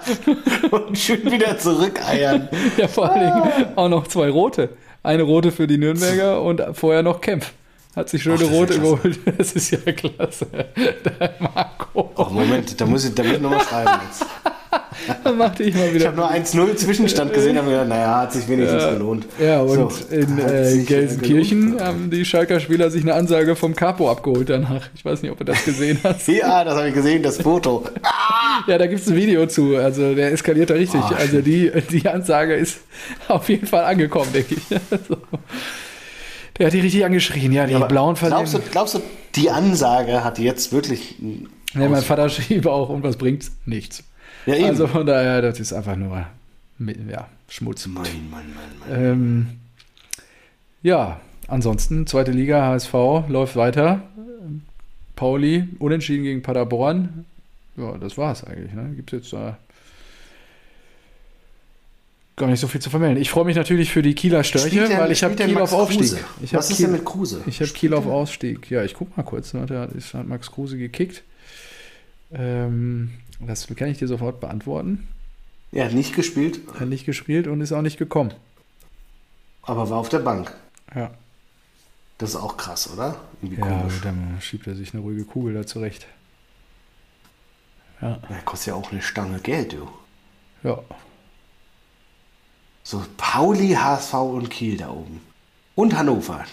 Und 0.71 0.97
schön 0.97 1.31
wieder 1.31 1.57
zurückeiern. 1.57 2.49
Ja, 2.75 2.87
vor 2.89 3.09
allen 3.11 3.19
Dingen 3.53 3.77
auch 3.77 3.87
noch 3.87 4.07
zwei 4.07 4.29
rote. 4.29 4.69
Eine 5.03 5.23
rote 5.23 5.51
für 5.53 5.67
die 5.67 5.77
Nürnberger 5.77 6.41
und 6.41 6.61
vorher 6.73 7.01
noch 7.03 7.21
Kempf. 7.21 7.53
Hat 7.95 8.09
sich 8.09 8.23
schöne 8.23 8.35
Ach, 8.37 8.41
ja 8.41 8.47
rote 8.47 8.79
geholt. 8.79 9.19
Das 9.37 9.51
ist 9.53 9.71
ja 9.71 9.79
klasse. 9.79 10.47
Der 11.05 11.35
Marco. 11.39 12.11
Oh, 12.15 12.25
Moment, 12.31 12.79
da 12.79 12.85
muss 12.85 13.03
ich, 13.05 13.13
da 13.13 13.23
muss 13.23 13.33
ich 13.33 13.41
nochmal 13.41 13.61
schreiben 13.61 13.99
jetzt. 14.07 14.25
Dann 15.23 15.37
machte 15.37 15.63
ich 15.63 15.75
mal 15.75 15.87
Ich 15.87 15.95
wieder. 15.95 16.07
habe 16.07 16.17
nur 16.17 16.31
1-0 16.31 16.75
Zwischenstand 16.75 17.33
gesehen, 17.33 17.57
habe 17.57 17.65
mir 17.67 17.73
gedacht, 17.73 17.89
naja, 17.89 18.21
hat 18.21 18.31
sich 18.33 18.47
wenigstens 18.47 18.83
gelohnt. 18.83 19.25
Ja, 19.39 19.61
und 19.61 19.91
So, 19.91 19.91
in 20.15 20.37
äh, 20.39 20.73
äh, 20.73 20.83
Gelsenkirchen 20.83 21.61
gelohnt. 21.71 21.81
haben 21.81 22.09
die 22.11 22.23
Schalker 22.23 22.59
Spieler 22.59 22.89
sich 22.91 23.01
eine 23.01 23.15
Ansage 23.15 23.55
vom 23.55 23.75
Capo 23.75 24.09
abgeholt 24.11 24.49
danach. 24.49 24.87
Ich 24.95 25.03
weiß 25.03 25.23
nicht, 25.23 25.31
ob 25.31 25.39
du 25.39 25.43
das 25.45 25.65
gesehen 25.65 25.99
hast. 26.03 26.27
Ja, 26.27 26.63
das 26.63 26.75
habe 26.75 26.89
ich 26.89 26.93
gesehen, 26.93 27.23
das 27.23 27.41
Foto. 27.41 27.83
Ja, 28.67 28.77
da 28.77 28.85
gibt 28.87 29.01
es 29.01 29.07
ein 29.09 29.15
Video 29.15 29.45
zu. 29.47 29.75
Also 29.75 30.13
der 30.13 30.31
eskaliert 30.31 30.69
da 30.69 30.75
richtig. 30.75 31.01
Oh, 31.03 31.15
also 31.15 31.41
die, 31.41 31.71
die 31.89 32.07
Ansage 32.07 32.53
ist 32.53 32.79
auf 33.27 33.49
jeden 33.49 33.65
Fall 33.67 33.83
angekommen, 33.85 34.31
denke 34.33 34.55
ich. 34.55 34.63
Also, 34.91 35.17
der 36.61 36.67
hat 36.67 36.73
die 36.75 36.79
richtig 36.79 37.03
angeschrien. 37.03 37.51
Ja, 37.51 37.65
die 37.65 37.73
Aber 37.73 37.87
blauen 37.87 38.13
glaubst 38.13 38.53
du, 38.53 38.57
verlieren. 38.57 38.71
glaubst 38.71 38.93
du, 38.93 39.01
die 39.35 39.49
Ansage 39.49 40.23
hat 40.23 40.37
jetzt 40.37 40.71
wirklich. 40.71 41.15
Nee, 41.19 41.47
mein 41.73 42.03
Vater 42.03 42.29
schrieb 42.29 42.67
auch, 42.67 42.89
und 42.89 43.01
was 43.01 43.17
bringt's? 43.17 43.51
Nichts. 43.65 44.03
Ja, 44.45 44.55
eben. 44.55 44.65
Also 44.65 44.85
von 44.85 45.05
daher, 45.07 45.41
das 45.41 45.59
ist 45.59 45.73
einfach 45.73 45.95
nur 45.95 46.27
ja, 47.09 47.27
Schmutz. 47.49 47.87
Mann, 47.87 48.03
Mann, 48.29 48.45
Mann, 48.53 48.89
Mann. 48.89 49.03
Ähm, 49.03 49.47
ja, 50.83 51.19
ansonsten, 51.47 52.05
zweite 52.05 52.31
Liga, 52.31 52.63
HSV 52.67 52.93
läuft 53.27 53.55
weiter. 53.55 54.03
Pauli, 55.15 55.67
unentschieden 55.79 56.23
gegen 56.23 56.43
Paderborn. 56.43 57.25
Ja, 57.75 57.97
das 57.97 58.17
war's 58.19 58.43
eigentlich. 58.43 58.73
Ne? 58.73 58.93
Gibt 58.95 59.11
jetzt 59.11 59.33
da 59.33 59.57
gar 62.41 62.47
nicht 62.49 62.59
so 62.59 62.67
viel 62.67 62.81
zu 62.81 62.89
vermelden. 62.89 63.21
Ich 63.21 63.29
freue 63.29 63.45
mich 63.45 63.55
natürlich 63.55 63.89
für 63.91 64.01
die 64.01 64.13
Kieler 64.13 64.43
Störche, 64.43 64.87
denn- 64.87 64.97
weil 64.99 65.11
ich 65.11 65.23
habe 65.23 65.35
Kiel 65.35 65.53
Max 65.53 65.71
auf 65.71 65.79
Aufstieg. 65.83 66.23
Was 66.51 66.69
ist 66.69 66.75
Kiel, 66.77 66.85
denn 66.87 66.93
mit 66.95 67.05
Kruse? 67.05 67.41
Ich 67.47 67.61
habe 67.61 67.71
Kiel 67.71 67.93
auf 67.93 68.05
Ausstieg. 68.05 68.69
Ja, 68.69 68.83
ich 68.83 68.93
guck 68.93 69.15
mal 69.15 69.23
kurz. 69.23 69.53
Ne? 69.53 69.65
Da 69.65 69.85
ist, 69.85 70.13
hat 70.13 70.27
Max 70.27 70.51
Kruse 70.51 70.77
gekickt. 70.77 71.23
Ähm, 72.33 73.11
das 73.39 73.67
kann 73.75 73.87
ich 73.89 73.97
dir 73.99 74.07
sofort 74.07 74.39
beantworten. 74.41 75.07
Er 75.71 75.85
hat 75.85 75.93
nicht 75.93 76.15
gespielt, 76.15 76.59
Hat 76.79 76.89
nicht 76.89 77.05
gespielt 77.05 77.47
und 77.47 77.61
ist 77.61 77.71
auch 77.71 77.81
nicht 77.81 77.97
gekommen. 77.97 78.33
aber 79.63 79.89
war 79.89 79.97
auf 79.99 80.09
der 80.09 80.19
Bank. 80.19 80.53
Ja. 80.93 81.11
Das 82.17 82.31
ist 82.31 82.35
auch 82.35 82.57
krass, 82.57 82.89
oder? 82.93 83.15
Irgendwie 83.41 83.61
Ja, 83.61 83.67
komisch. 83.67 84.01
dann 84.03 84.37
schiebt 84.41 84.67
er 84.67 84.75
sich 84.75 84.93
eine 84.93 85.01
ruhige 85.01 85.23
Kugel 85.23 85.53
da 85.53 85.65
zurecht. 85.65 86.05
Ja, 88.01 88.19
Ja, 88.29 88.37
kostet 88.45 88.67
ja 88.69 88.73
auch 88.75 88.91
eine 88.91 89.01
Stange 89.01 89.39
Geld, 89.39 89.73
du. 89.73 89.87
ja. 90.67 90.79
So 92.83 93.03
Pauli, 93.17 93.69
HSV 93.73 94.13
und 94.13 94.49
Kiel 94.49 94.77
da 94.77 94.89
oben. 94.89 95.21
Und 95.75 95.97
Hannover. 95.97 96.43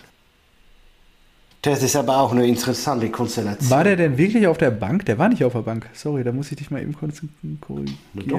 Das 1.63 1.83
ist 1.83 1.97
aber 1.97 2.19
auch 2.19 2.31
eine 2.33 2.47
interessante 2.47 3.11
Konstellation. 3.11 3.69
War 3.71 3.83
der 3.85 3.97
denn 3.97 4.17
wirklich 4.17 4.47
auf 4.47 4.59
der 4.59 4.71
Bank? 4.71 5.05
Der 5.07 5.19
war 5.19 5.29
nicht 5.29 5.43
auf 5.45 5.53
der 5.55 5.63
Bank. 5.63 5.89
Sorry, 5.93 6.23
da 6.23 6.31
muss 6.33 6.51
ich 6.53 6.57
dich 6.59 6.71
mal 6.71 6.81
eben 6.81 6.95
kurz 6.95 7.21
Na 7.43 7.57
korrigieren. 7.61 8.27
doch. 8.27 8.39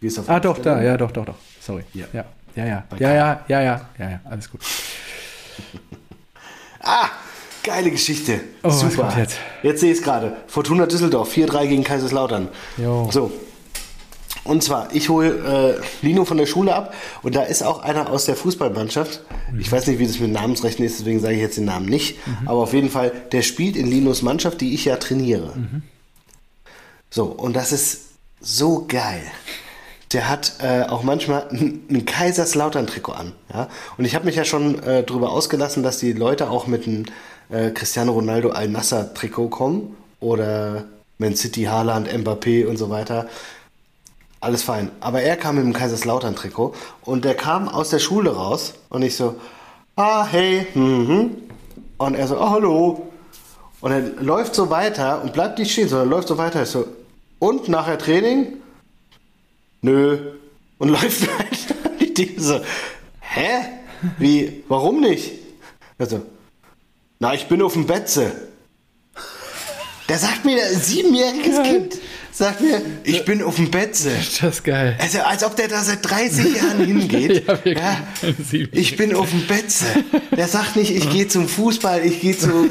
Wie 0.00 0.06
ist 0.06 0.18
auf 0.18 0.28
Ah, 0.28 0.38
doch, 0.40 0.56
Stelle? 0.58 0.76
da, 0.76 0.82
ja, 0.82 0.96
doch, 0.96 1.10
doch, 1.10 1.24
doch. 1.24 1.34
Sorry. 1.60 1.82
Ja. 1.94 2.06
Ja, 2.12 2.24
ja, 2.54 2.64
ja, 2.64 2.84
ja, 2.98 3.12
ja, 3.14 3.42
ja, 3.48 3.60
ja, 3.60 3.86
ja, 3.98 4.10
ja, 4.10 4.20
alles 4.24 4.50
gut. 4.50 4.60
Ah, 6.84 7.08
geile 7.62 7.92
Geschichte. 7.92 8.40
Oh, 8.64 8.70
Super. 8.70 9.14
jetzt? 9.16 9.36
Jetzt 9.62 9.80
sehe 9.82 9.92
ich 9.92 9.98
es 9.98 10.02
gerade. 10.04 10.36
Fortuna 10.48 10.84
Düsseldorf, 10.86 11.32
4-3 11.32 11.68
gegen 11.68 11.84
Kaiserslautern. 11.84 12.48
Jo. 12.76 13.08
So. 13.12 13.30
Und 14.44 14.62
zwar, 14.62 14.92
ich 14.92 15.08
hole 15.08 15.80
äh, 16.02 16.04
Lino 16.04 16.24
von 16.24 16.36
der 16.36 16.46
Schule 16.46 16.74
ab 16.74 16.94
und 17.22 17.36
da 17.36 17.42
ist 17.42 17.62
auch 17.62 17.82
einer 17.82 18.10
aus 18.10 18.24
der 18.24 18.34
Fußballmannschaft. 18.34 19.20
Ich 19.60 19.70
weiß 19.70 19.86
nicht, 19.86 20.00
wie 20.00 20.06
das 20.06 20.18
mit 20.18 20.32
Namensrechten 20.32 20.84
ist, 20.84 20.98
deswegen 20.98 21.20
sage 21.20 21.34
ich 21.34 21.40
jetzt 21.40 21.58
den 21.58 21.66
Namen 21.66 21.86
nicht. 21.86 22.18
Aber 22.44 22.58
auf 22.60 22.72
jeden 22.72 22.90
Fall, 22.90 23.12
der 23.30 23.42
spielt 23.42 23.76
in 23.76 23.86
Linos 23.86 24.22
Mannschaft, 24.22 24.60
die 24.60 24.74
ich 24.74 24.84
ja 24.84 24.96
trainiere. 24.96 25.52
So, 27.10 27.26
und 27.26 27.54
das 27.54 27.72
ist 27.72 28.00
so 28.40 28.86
geil. 28.88 29.22
Der 30.12 30.28
hat 30.28 30.54
äh, 30.60 30.82
auch 30.82 31.04
manchmal 31.04 31.48
ein, 31.50 31.84
ein 31.88 32.04
Kaiserslautern-Trikot 32.04 33.12
an. 33.12 33.32
Ja? 33.52 33.68
Und 33.96 34.04
ich 34.04 34.14
habe 34.14 34.24
mich 34.26 34.34
ja 34.34 34.44
schon 34.44 34.82
äh, 34.82 35.04
darüber 35.04 35.30
ausgelassen, 35.30 35.82
dass 35.82 35.98
die 35.98 36.12
Leute 36.12 36.50
auch 36.50 36.66
mit 36.66 36.86
einem 36.86 37.04
äh, 37.48 37.70
Cristiano 37.70 38.12
Ronaldo 38.12 38.50
Al-Nassr-Trikot 38.50 39.48
kommen 39.48 39.96
oder 40.20 40.84
Man 41.18 41.36
City, 41.36 41.64
Haaland, 41.64 42.08
Mbappé 42.08 42.66
und 42.66 42.76
so 42.76 42.90
weiter. 42.90 43.28
Alles 44.42 44.64
fein. 44.64 44.90
Aber 44.98 45.22
er 45.22 45.36
kam 45.36 45.54
mit 45.54 45.64
dem 45.64 45.72
Kaiserslautern-Trikot 45.72 46.74
und 47.02 47.24
der 47.24 47.36
kam 47.36 47.68
aus 47.68 47.90
der 47.90 48.00
Schule 48.00 48.34
raus 48.34 48.74
und 48.88 49.02
ich 49.02 49.14
so, 49.14 49.36
ah, 49.94 50.26
hey, 50.26 50.66
mhm. 50.74 51.36
Und 51.96 52.16
er 52.16 52.26
so, 52.26 52.36
ah, 52.38 52.50
hallo. 52.50 53.06
Und 53.80 53.92
er 53.92 54.00
läuft 54.00 54.56
so 54.56 54.68
weiter 54.68 55.22
und 55.22 55.32
bleibt 55.32 55.60
nicht 55.60 55.70
stehen, 55.70 55.88
sondern 55.88 56.10
läuft 56.10 56.26
so 56.26 56.38
weiter. 56.38 56.64
Ich 56.64 56.70
so, 56.70 56.88
und 57.38 57.68
nachher 57.68 57.96
Training? 57.98 58.54
Nö. 59.80 60.32
Und 60.78 60.88
läuft 60.96 61.22
weiter. 61.22 61.76
Ich 62.00 62.14
denke 62.14 62.42
so, 62.42 62.60
hä? 63.20 63.64
Wie, 64.18 64.64
warum 64.66 64.98
nicht? 64.98 65.34
Also, 65.98 66.20
na, 67.20 67.32
ich 67.32 67.46
bin 67.46 67.62
auf 67.62 67.74
dem 67.74 67.86
Betze. 67.86 68.32
Der 70.08 70.18
sagt 70.18 70.44
mir, 70.44 70.58
siebenjähriges. 70.66 71.62
Kind 71.62 71.98
sagt 72.42 72.60
mir, 72.60 72.82
ich 73.04 73.24
bin 73.24 73.40
auf 73.42 73.54
dem 73.56 73.70
Betze. 73.70 74.10
Das 74.40 74.42
ist 74.56 74.64
geil. 74.64 74.96
Also, 75.00 75.20
als 75.20 75.44
ob 75.44 75.54
der 75.54 75.68
da 75.68 75.80
seit 75.82 76.04
30 76.08 76.56
Jahren 76.56 76.84
hingeht. 76.84 77.44
Ja. 77.64 77.82
Ja, 77.82 77.96
ich 78.72 78.96
bin 78.96 79.14
auf 79.14 79.30
dem 79.30 79.46
Betze. 79.46 79.84
Der 80.36 80.48
sagt 80.48 80.74
nicht, 80.76 80.90
ich 80.90 81.08
gehe 81.10 81.28
zum 81.28 81.48
Fußball, 81.48 82.04
ich 82.04 82.20
gehe 82.20 82.36
zur 82.36 82.68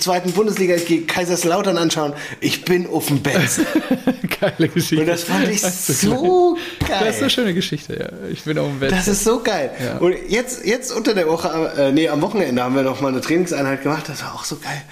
zweiten 0.00 0.32
Bundesliga, 0.32 0.74
ich 0.74 0.86
gehe 0.86 1.02
Kaiserslautern 1.02 1.78
anschauen. 1.78 2.12
Ich 2.40 2.64
bin 2.64 2.86
auf 2.86 3.06
dem 3.06 3.20
Betze. 3.22 3.64
Geile 4.40 4.68
Geschichte. 4.68 5.00
Und 5.00 5.06
das 5.06 5.22
fand 5.24 5.48
ich 5.48 5.60
Das 5.62 5.86
so 5.86 6.56
Das 6.80 6.88
ist 6.88 7.00
eine 7.00 7.14
geil. 7.20 7.30
schöne 7.30 7.54
Geschichte, 7.54 7.98
ja. 7.98 8.28
Ich 8.30 8.42
bin 8.44 8.58
auf 8.58 8.68
dem 8.68 8.80
Bett. 8.80 8.92
Das 8.92 9.08
ist 9.08 9.24
so 9.24 9.40
geil. 9.42 9.70
Ja. 9.82 9.98
Und 9.98 10.14
jetzt, 10.28 10.64
jetzt 10.66 10.92
unter 10.92 11.14
der 11.14 11.26
Woche, 11.28 11.48
äh, 11.76 11.92
nee, 11.92 12.08
am 12.08 12.20
Wochenende 12.20 12.62
haben 12.62 12.74
wir 12.76 12.82
noch 12.82 13.00
mal 13.00 13.08
eine 13.08 13.20
Trainingseinheit 13.20 13.82
gemacht. 13.82 14.04
Das 14.08 14.22
war 14.22 14.34
auch 14.34 14.44
so 14.44 14.56
geil. 14.56 14.82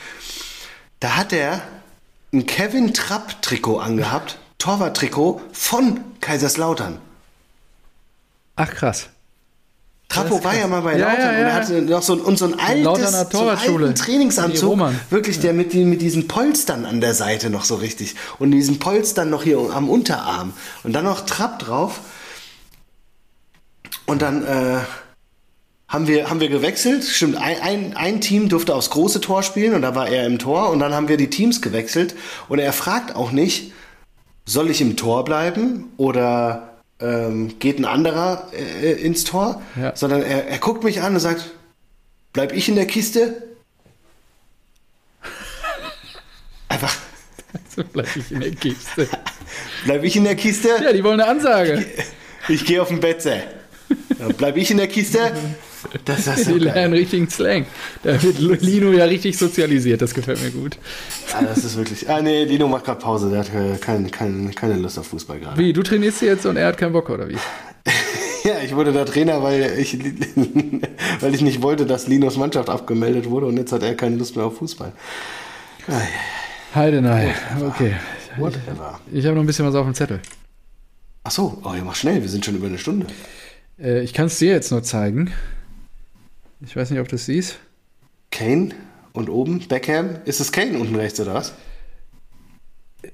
Da 1.00 1.16
hat 1.16 1.32
er 1.32 1.60
ein 2.32 2.46
Kevin 2.46 2.92
Trapp 2.92 3.40
Trikot 3.42 3.78
angehabt, 3.78 4.38
Torwart-Trikot 4.58 5.40
von 5.52 6.00
Kaiserslautern. 6.20 6.98
Ach 8.56 8.70
krass. 8.70 9.08
Trappo 10.08 10.42
war 10.44 10.54
ja 10.56 10.66
mal 10.68 10.82
bei 10.82 10.96
Ja, 10.96 11.08
Lautern 11.08 11.20
ja, 11.20 11.30
und 11.30 11.36
ja. 11.36 11.48
er 11.48 11.54
hatte 11.54 11.82
noch 11.82 12.02
so, 12.02 12.12
ein- 12.14 12.20
und 12.20 12.38
so 12.38 12.44
ein 12.46 12.60
altes, 12.60 13.30
so 13.32 13.48
einen 13.48 13.94
Trainingsanzug, 13.94 14.78
wirklich, 15.10 15.40
der 15.40 15.52
mit, 15.52 15.74
mit 15.74 16.00
diesen 16.00 16.28
Polstern 16.28 16.86
an 16.86 17.00
der 17.00 17.12
Seite 17.12 17.50
noch 17.50 17.64
so 17.64 17.74
richtig. 17.74 18.14
Und 18.38 18.52
diesen 18.52 18.78
Polstern 18.78 19.30
noch 19.30 19.42
hier 19.42 19.58
am 19.58 19.88
Unterarm. 19.90 20.52
Und 20.84 20.92
dann 20.92 21.04
noch 21.04 21.26
Trapp 21.26 21.58
drauf. 21.58 22.00
Und 24.06 24.22
dann 24.22 24.44
äh, 24.44 24.78
haben 25.88 26.08
wir, 26.08 26.28
haben 26.28 26.40
wir 26.40 26.48
gewechselt, 26.48 27.04
stimmt, 27.04 27.36
ein, 27.36 27.60
ein, 27.60 27.96
ein 27.96 28.20
Team 28.20 28.48
durfte 28.48 28.74
aufs 28.74 28.90
große 28.90 29.20
Tor 29.20 29.42
spielen 29.44 29.72
und 29.74 29.82
da 29.82 29.94
war 29.94 30.08
er 30.08 30.26
im 30.26 30.38
Tor 30.38 30.70
und 30.70 30.80
dann 30.80 30.92
haben 30.94 31.08
wir 31.08 31.16
die 31.16 31.30
Teams 31.30 31.62
gewechselt 31.62 32.14
und 32.48 32.58
er 32.58 32.72
fragt 32.72 33.14
auch 33.14 33.30
nicht, 33.30 33.72
soll 34.44 34.68
ich 34.70 34.80
im 34.80 34.96
Tor 34.96 35.24
bleiben 35.24 35.92
oder 35.96 36.80
ähm, 37.00 37.58
geht 37.60 37.78
ein 37.78 37.84
anderer 37.84 38.48
äh, 38.52 38.92
ins 38.92 39.24
Tor, 39.24 39.62
Ja. 39.80 39.94
sondern 39.94 40.22
er, 40.22 40.48
er 40.48 40.58
guckt 40.58 40.82
mich 40.82 41.02
an 41.02 41.14
und 41.14 41.20
sagt, 41.20 41.52
bleib 42.32 42.52
ich 42.52 42.68
in 42.68 42.74
der 42.74 42.86
Kiste? 42.86 43.42
Einfach, 46.68 46.94
So 47.74 47.82
bleib 47.92 48.08
ich 48.16 48.30
in 48.32 48.40
der 48.40 48.50
Kiste. 48.52 49.08
bleib 49.84 50.02
ich 50.04 50.16
in 50.16 50.24
der 50.24 50.36
Kiste? 50.36 50.68
Ja, 50.82 50.92
die 50.92 51.04
wollen 51.04 51.20
eine 51.20 51.30
Ansage. 51.30 51.86
Ich 52.48 52.64
gehe 52.64 52.82
auf 52.82 52.88
den 52.88 53.00
Betze. 53.00 53.42
Bleib 54.38 54.56
ich 54.56 54.70
in 54.72 54.78
der 54.78 54.88
Kiste? 54.88 55.32
Das, 56.04 56.26
ist 56.26 56.38
Die 56.38 56.42
so 56.44 56.50
geil. 56.52 56.60
lernen 56.60 56.94
richtigen 56.94 57.28
Slang. 57.28 57.66
Da 58.02 58.22
wird 58.22 58.38
Lino 58.62 58.92
ja 58.92 59.04
richtig 59.04 59.36
sozialisiert. 59.38 60.02
Das 60.02 60.14
gefällt 60.14 60.42
mir 60.42 60.50
gut. 60.50 60.78
Ah, 61.32 61.42
das 61.42 61.64
ist 61.64 61.76
wirklich. 61.76 62.08
Ah, 62.08 62.20
nee, 62.20 62.44
Lino 62.44 62.68
macht 62.68 62.84
gerade 62.84 63.00
Pause. 63.00 63.30
Der 63.30 63.40
hat 63.40 63.54
äh, 63.54 63.76
kein, 63.78 64.10
kein, 64.10 64.54
keine 64.54 64.74
Lust 64.74 64.98
auf 64.98 65.06
Fußball 65.08 65.38
gerade. 65.40 65.58
Wie, 65.58 65.72
du 65.72 65.82
trainierst 65.82 66.22
jetzt 66.22 66.46
und 66.46 66.56
er 66.56 66.68
hat 66.68 66.78
keinen 66.78 66.92
Bock, 66.92 67.10
oder 67.10 67.28
wie? 67.28 67.36
Ja, 68.44 68.60
ich 68.64 68.76
wurde 68.76 68.92
da 68.92 69.04
Trainer, 69.04 69.42
weil 69.42 69.76
ich, 69.76 69.98
weil 71.20 71.34
ich 71.34 71.40
nicht 71.40 71.62
wollte, 71.62 71.84
dass 71.84 72.06
Linos 72.06 72.36
Mannschaft 72.36 72.70
abgemeldet 72.70 73.28
wurde 73.28 73.46
und 73.46 73.56
jetzt 73.56 73.72
hat 73.72 73.82
er 73.82 73.96
keine 73.96 74.14
Lust 74.14 74.36
mehr 74.36 74.44
auf 74.44 74.58
Fußball. 74.58 74.92
Heidenei. 76.72 77.34
Okay. 77.60 77.96
Whatever. 78.36 79.00
Ich 79.10 79.24
habe 79.26 79.34
noch 79.34 79.42
ein 79.42 79.46
bisschen 79.46 79.66
was 79.66 79.74
auf 79.74 79.84
dem 79.84 79.94
Zettel. 79.94 80.20
Ach 81.24 81.30
so, 81.32 81.60
oh, 81.64 81.74
ja, 81.74 81.82
mach 81.82 81.96
schnell, 81.96 82.22
wir 82.22 82.28
sind 82.28 82.44
schon 82.44 82.54
über 82.54 82.68
eine 82.68 82.78
Stunde. 82.78 83.06
Äh, 83.80 84.02
ich 84.02 84.14
kann 84.14 84.26
es 84.26 84.38
dir 84.38 84.52
jetzt 84.52 84.70
nur 84.70 84.84
zeigen. 84.84 85.32
Ich 86.60 86.76
weiß 86.76 86.90
nicht, 86.90 87.00
ob 87.00 87.08
du 87.08 87.16
es 87.16 87.26
siehst. 87.26 87.58
Kane 88.30 88.74
und 89.12 89.28
oben 89.28 89.66
Beckham. 89.66 90.18
Ist 90.24 90.40
es 90.40 90.52
Kane 90.52 90.78
unten 90.78 90.94
rechts 90.94 91.20
oder 91.20 91.34
was? 91.34 91.52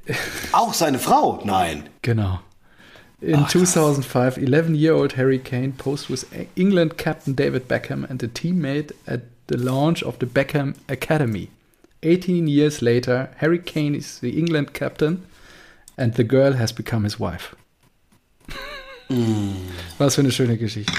Auch 0.53 0.75
seine 0.75 0.99
Frau? 0.99 1.43
Nein. 1.45 1.89
Genau. 2.03 2.41
In 3.21 3.47
2005, 3.47 4.37
11-year-old 4.37 5.17
Harry 5.17 5.39
Kane 5.39 5.73
posed 5.79 6.11
with 6.11 6.27
England 6.57 6.99
captain 6.99 7.37
David 7.37 7.69
Beckham 7.69 8.05
and 8.09 8.21
a 8.23 8.27
teammate 8.27 8.93
at 9.07 9.21
the 9.47 9.57
launch 9.57 10.03
of 10.03 10.17
the 10.19 10.27
Beckham 10.27 10.75
Academy. 10.89 11.49
18 12.03 12.49
years 12.49 12.83
later, 12.83 13.31
Harry 13.37 13.61
Kane 13.61 13.95
is 13.95 14.19
the 14.19 14.37
England 14.37 14.73
captain 14.73 15.23
and 15.97 16.15
the 16.15 16.25
girl 16.25 16.55
has 16.55 16.73
become 16.73 17.05
his 17.05 17.21
wife. 17.21 17.55
Was 19.99 20.15
für 20.17 20.21
eine 20.23 20.31
schöne 20.33 20.57
Geschichte. 20.57 20.93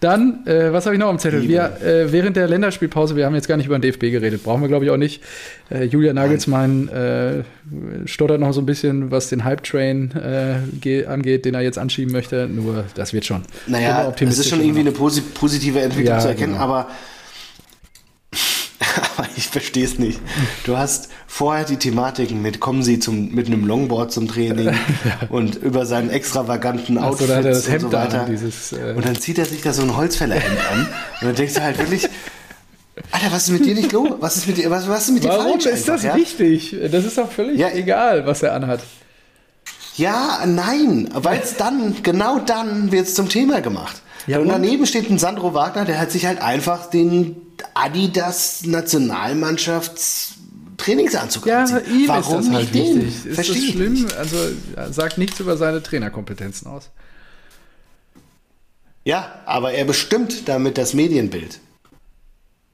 Dann, 0.00 0.44
äh, 0.46 0.72
was 0.72 0.84
habe 0.86 0.96
ich 0.96 1.00
noch 1.00 1.08
am 1.08 1.18
Zettel? 1.20 1.46
Wir, 1.48 1.80
äh, 1.80 2.10
während 2.10 2.36
der 2.36 2.48
Länderspielpause, 2.48 3.14
wir 3.14 3.24
haben 3.24 3.36
jetzt 3.36 3.46
gar 3.46 3.56
nicht 3.56 3.66
über 3.66 3.78
den 3.78 3.82
DFB 3.82 4.10
geredet, 4.10 4.42
brauchen 4.42 4.60
wir 4.60 4.66
glaube 4.68 4.84
ich 4.84 4.90
auch 4.90 4.96
nicht. 4.96 5.22
Äh, 5.70 5.84
Julia 5.84 6.12
Nagelsmann 6.12 6.88
äh, 6.88 7.44
stottert 8.06 8.40
noch 8.40 8.52
so 8.52 8.60
ein 8.60 8.66
bisschen, 8.66 9.12
was 9.12 9.28
den 9.28 9.44
Hype-Train 9.44 10.10
äh, 10.12 10.54
ge- 10.80 11.06
angeht, 11.06 11.44
den 11.44 11.54
er 11.54 11.60
jetzt 11.60 11.78
anschieben 11.78 12.10
möchte. 12.12 12.48
Nur, 12.48 12.84
das 12.96 13.12
wird 13.12 13.24
schon. 13.26 13.42
Naja, 13.68 14.12
es 14.20 14.38
ist 14.40 14.48
schon 14.48 14.60
irgendwie 14.60 14.80
eine 14.80 14.90
posi 14.92 15.20
positive 15.20 15.80
Entwicklung 15.80 16.14
Ja, 16.16 16.18
zu 16.20 16.28
erkennen, 16.28 16.54
genau. 16.54 16.64
aber, 16.64 16.88
aber 19.16 19.28
ich 19.36 19.48
verstehe 19.48 19.84
es 19.84 19.98
nicht. 19.98 20.20
Du 20.64 20.76
hast 20.76 21.08
vorher 21.26 21.64
die 21.64 21.76
Thematiken 21.76 22.40
mit, 22.42 22.60
kommen 22.60 22.82
Sie 22.82 22.98
zum, 22.98 23.30
mit 23.34 23.46
einem 23.46 23.66
Longboard 23.66 24.12
zum 24.12 24.28
Training 24.28 24.74
und 25.28 25.56
über 25.56 25.86
seinen 25.86 26.10
extravaganten 26.10 26.98
Ach 26.98 27.12
so, 27.16 27.24
und 27.24 27.30
Hemd 27.44 27.80
so 27.80 27.92
weiter. 27.92 28.22
an, 28.22 28.30
dieses, 28.30 28.72
äh, 28.72 28.94
und 28.96 29.04
dann 29.04 29.16
zieht 29.16 29.38
er 29.38 29.44
sich 29.46 29.62
da 29.62 29.72
so 29.72 29.82
ein 29.82 29.96
Holzfällerhemd 29.96 30.58
an 30.72 30.80
und 31.20 31.26
dann 31.28 31.34
denkst 31.34 31.54
du 31.54 31.62
halt 31.62 31.78
wirklich, 31.78 32.08
Alter, 33.10 33.32
was 33.32 33.44
ist 33.44 33.50
mit 33.50 33.64
dir 33.64 33.74
nicht 33.74 33.92
los? 33.92 34.10
Was 34.20 34.36
ist 34.36 34.46
mit 34.46 34.58
dir, 34.58 34.70
was, 34.70 34.88
was 34.88 35.08
ist 35.08 35.14
mit 35.14 35.24
dir 35.24 35.28
Warum 35.30 35.52
falsch? 35.60 35.66
ist 35.66 35.88
das 35.88 36.02
ja? 36.02 36.14
wichtig? 36.14 36.76
Das 36.90 37.04
ist 37.04 37.16
doch 37.18 37.30
völlig 37.30 37.58
Ja. 37.58 37.70
egal, 37.70 38.26
was 38.26 38.42
er 38.42 38.54
anhat. 38.54 38.80
Ja, 39.96 40.40
nein, 40.46 41.10
weil 41.14 41.40
es 41.42 41.56
dann, 41.56 41.96
genau 42.02 42.38
dann 42.38 42.92
wird 42.92 43.06
es 43.06 43.14
zum 43.14 43.28
Thema 43.28 43.60
gemacht. 43.60 44.00
Ja, 44.26 44.38
und 44.38 44.44
und? 44.44 44.48
daneben 44.50 44.86
steht 44.86 45.10
ein 45.10 45.18
Sandro 45.18 45.52
Wagner, 45.52 45.84
der 45.84 45.98
hat 46.00 46.10
sich 46.10 46.24
halt 46.26 46.40
einfach 46.40 46.88
den 46.88 47.36
Adidas 47.74 48.64
Nationalmannschafts 48.64 50.34
Trainingsanzug 50.78 51.46
Ja, 51.46 51.60
anziehen. 51.60 51.82
ihm 52.00 52.08
Warum 52.08 52.40
ist 52.40 52.46
das 52.48 52.54
halt 52.54 52.74
nicht 52.74 52.94
wichtig. 52.96 53.26
Ist 53.26 53.34
Verstehe 53.34 53.62
das 53.66 53.70
schlimm? 53.72 53.92
nicht. 53.94 54.14
Also 54.14 54.36
er 54.74 54.92
sagt 54.92 55.18
nichts 55.18 55.38
über 55.40 55.56
seine 55.56 55.82
Trainerkompetenzen 55.82 56.66
aus. 56.66 56.90
Ja, 59.04 59.40
aber 59.46 59.72
er 59.72 59.84
bestimmt 59.84 60.48
damit 60.48 60.78
das 60.78 60.94
Medienbild. 60.94 61.58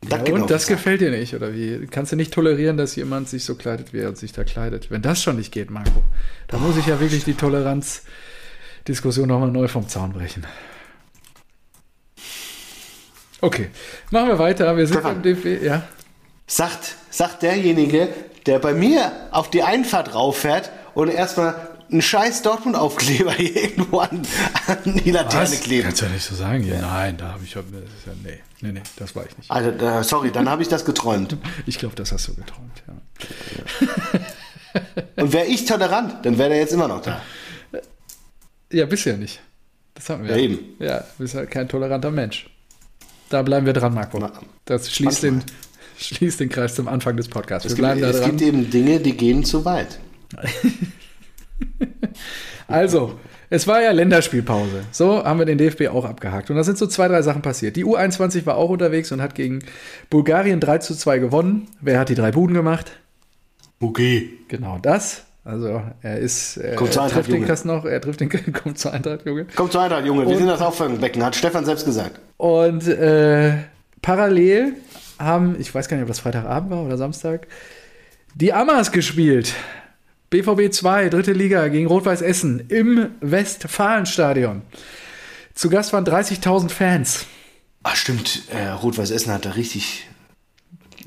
Das 0.02 0.20
Ja, 0.20 0.28
noch 0.34 0.42
und 0.42 0.50
das 0.50 0.62
besser. 0.64 0.74
gefällt 0.76 1.00
dir 1.00 1.10
nicht, 1.10 1.34
oder 1.34 1.52
wie? 1.54 1.86
Kannst 1.90 2.12
du 2.12 2.16
nicht 2.16 2.32
tolerieren, 2.32 2.76
dass 2.76 2.94
jemand 2.96 3.28
sich 3.28 3.44
so 3.44 3.56
kleidet, 3.56 3.92
wie 3.92 3.98
er 3.98 4.14
sich 4.14 4.32
da 4.32 4.44
kleidet? 4.44 4.90
Wenn 4.90 5.02
das 5.02 5.22
schon 5.22 5.36
nicht 5.36 5.52
geht, 5.52 5.70
Marco, 5.70 6.02
da 6.46 6.58
muss 6.58 6.76
ich 6.76 6.86
ja 6.86 7.00
wirklich 7.00 7.24
die 7.24 7.34
Toleranzdiskussion 7.34 9.26
nochmal 9.28 9.50
neu 9.50 9.66
vom 9.68 9.88
Zaun 9.88 10.12
brechen. 10.12 10.46
Okay, 13.40 13.70
machen 14.10 14.28
wir 14.28 14.38
weiter. 14.38 14.76
Wir 14.76 14.86
sind 14.86 15.02
beim 15.02 15.22
DFB, 15.22 15.62
ja. 15.62 15.82
Sagt, 16.46 16.96
sagt 17.10 17.42
derjenige, 17.42 18.08
der 18.46 18.58
bei 18.58 18.72
mir 18.72 19.12
auf 19.30 19.50
die 19.50 19.62
Einfahrt 19.62 20.14
rauffährt 20.14 20.70
und 20.94 21.08
erstmal 21.08 21.54
einen 21.90 22.02
scheiß 22.02 22.42
Dortmund-Aufkleber 22.42 23.38
irgendwo 23.38 24.00
an, 24.00 24.26
an 24.66 25.00
die 25.04 25.10
Laterne 25.10 25.56
klebt. 25.56 25.84
Kannst 25.84 26.02
du 26.02 26.06
ja 26.06 26.12
nicht 26.12 26.24
so 26.24 26.34
sagen. 26.34 26.64
Ja. 26.64 26.80
Nein, 26.80 27.16
da 27.16 27.32
habe 27.32 27.44
ich 27.44 27.52
das 27.52 27.64
ist 27.64 28.06
ja, 28.06 28.12
nee, 28.22 28.40
nee, 28.60 28.72
nee, 28.72 28.82
das 28.96 29.14
war 29.14 29.24
ich 29.26 29.36
nicht. 29.36 29.50
Also, 29.50 29.70
äh, 29.70 30.04
sorry, 30.04 30.30
dann 30.30 30.48
habe 30.48 30.62
ich 30.62 30.68
das 30.68 30.84
geträumt. 30.84 31.36
Ich 31.66 31.78
glaube, 31.78 31.94
das 31.94 32.12
hast 32.12 32.28
du 32.28 32.34
geträumt, 32.34 32.82
ja. 32.86 34.20
Und 35.22 35.32
wäre 35.32 35.46
ich 35.46 35.64
tolerant, 35.64 36.24
dann 36.24 36.38
wäre 36.38 36.50
der 36.50 36.58
jetzt 36.58 36.72
immer 36.72 36.88
noch 36.88 37.02
da. 37.02 37.20
Ja, 38.70 38.86
bist 38.86 39.06
ja 39.06 39.16
nicht. 39.16 39.40
Das 39.94 40.08
hatten 40.10 40.24
wir. 40.24 40.30
Ja, 40.30 40.36
eben. 40.36 40.58
Ja, 40.78 40.98
du 41.00 41.06
bist 41.18 41.34
halt 41.34 41.50
kein 41.50 41.68
toleranter 41.68 42.10
Mensch. 42.10 42.48
Da 43.28 43.42
bleiben 43.42 43.66
wir 43.66 43.72
dran, 43.72 43.94
Marco. 43.94 44.18
Na, 44.18 44.32
Das 44.64 44.90
schließt 44.92 45.22
den, 45.22 45.42
schließt 45.98 46.40
den 46.40 46.48
Kreis 46.48 46.74
zum 46.74 46.88
Anfang 46.88 47.16
des 47.16 47.28
Podcasts. 47.28 47.66
Es 47.66 47.74
gibt, 47.76 47.86
da 47.86 47.94
es 47.94 48.20
dran. 48.20 48.30
gibt 48.30 48.42
eben 48.42 48.70
Dinge, 48.70 49.00
die 49.00 49.16
gehen 49.16 49.44
zu 49.44 49.64
weit. 49.64 49.98
Also, 52.68 53.18
es 53.50 53.66
war 53.66 53.82
ja 53.82 53.92
Länderspielpause. 53.92 54.84
So 54.92 55.24
haben 55.24 55.38
wir 55.38 55.46
den 55.46 55.56
DFB 55.56 55.88
auch 55.88 56.04
abgehakt. 56.04 56.50
Und 56.50 56.56
da 56.56 56.64
sind 56.64 56.76
so 56.76 56.86
zwei, 56.86 57.08
drei 57.08 57.22
Sachen 57.22 57.40
passiert. 57.40 57.76
Die 57.76 57.84
U21 57.84 58.44
war 58.44 58.56
auch 58.56 58.68
unterwegs 58.68 59.10
und 59.10 59.22
hat 59.22 59.34
gegen 59.34 59.60
Bulgarien 60.10 60.60
3 60.60 60.78
zu 60.78 60.94
2 60.94 61.18
gewonnen. 61.18 61.68
Wer 61.80 61.98
hat 61.98 62.10
die 62.10 62.14
drei 62.14 62.30
Buden 62.30 62.54
gemacht? 62.54 62.92
Okay. 63.80 64.30
Genau 64.48 64.78
das. 64.78 65.24
Also, 65.48 65.82
er 66.02 66.18
ist, 66.18 66.60
Kommt 66.76 66.94
er 66.94 67.02
Eintracht, 67.04 67.12
trifft 67.14 67.28
den 67.28 67.34
Junge. 67.36 67.46
Kasten 67.46 67.68
noch, 67.68 67.86
er 67.86 68.00
trifft 68.02 68.20
den, 68.20 68.28
kommt 68.52 68.78
zur 68.78 68.92
Eintracht, 68.92 69.24
Junge. 69.24 69.46
Kommt 69.56 69.72
zur 69.72 69.80
Eintracht, 69.80 70.04
Junge. 70.04 70.22
Wir 70.22 70.28
Und- 70.32 70.36
sind 70.36 70.46
das 70.46 70.60
Auffangbecken, 70.60 71.24
hat 71.24 71.34
Stefan 71.36 71.64
selbst 71.64 71.86
gesagt. 71.86 72.20
Und 72.36 72.86
äh, 72.86 73.54
parallel 74.02 74.74
haben, 75.18 75.56
ich 75.58 75.74
weiß 75.74 75.88
gar 75.88 75.96
nicht, 75.96 76.02
ob 76.02 76.08
das 76.08 76.18
Freitagabend 76.20 76.70
war 76.70 76.82
oder 76.84 76.98
Samstag, 76.98 77.46
die 78.34 78.52
Amas 78.52 78.92
gespielt. 78.92 79.54
BVB 80.28 80.70
2, 80.70 81.08
dritte 81.08 81.32
Liga 81.32 81.66
gegen 81.68 81.86
Rot-Weiß 81.86 82.20
Essen 82.20 82.64
im 82.68 83.06
Westfalenstadion. 83.22 84.60
Zu 85.54 85.70
Gast 85.70 85.94
waren 85.94 86.04
30.000 86.04 86.68
Fans. 86.68 87.24
Ach, 87.84 87.96
stimmt. 87.96 88.42
Äh, 88.52 88.68
Rot-Weiß 88.68 89.10
Essen 89.10 89.32
hat 89.32 89.46
da 89.46 89.52
richtig. 89.52 90.06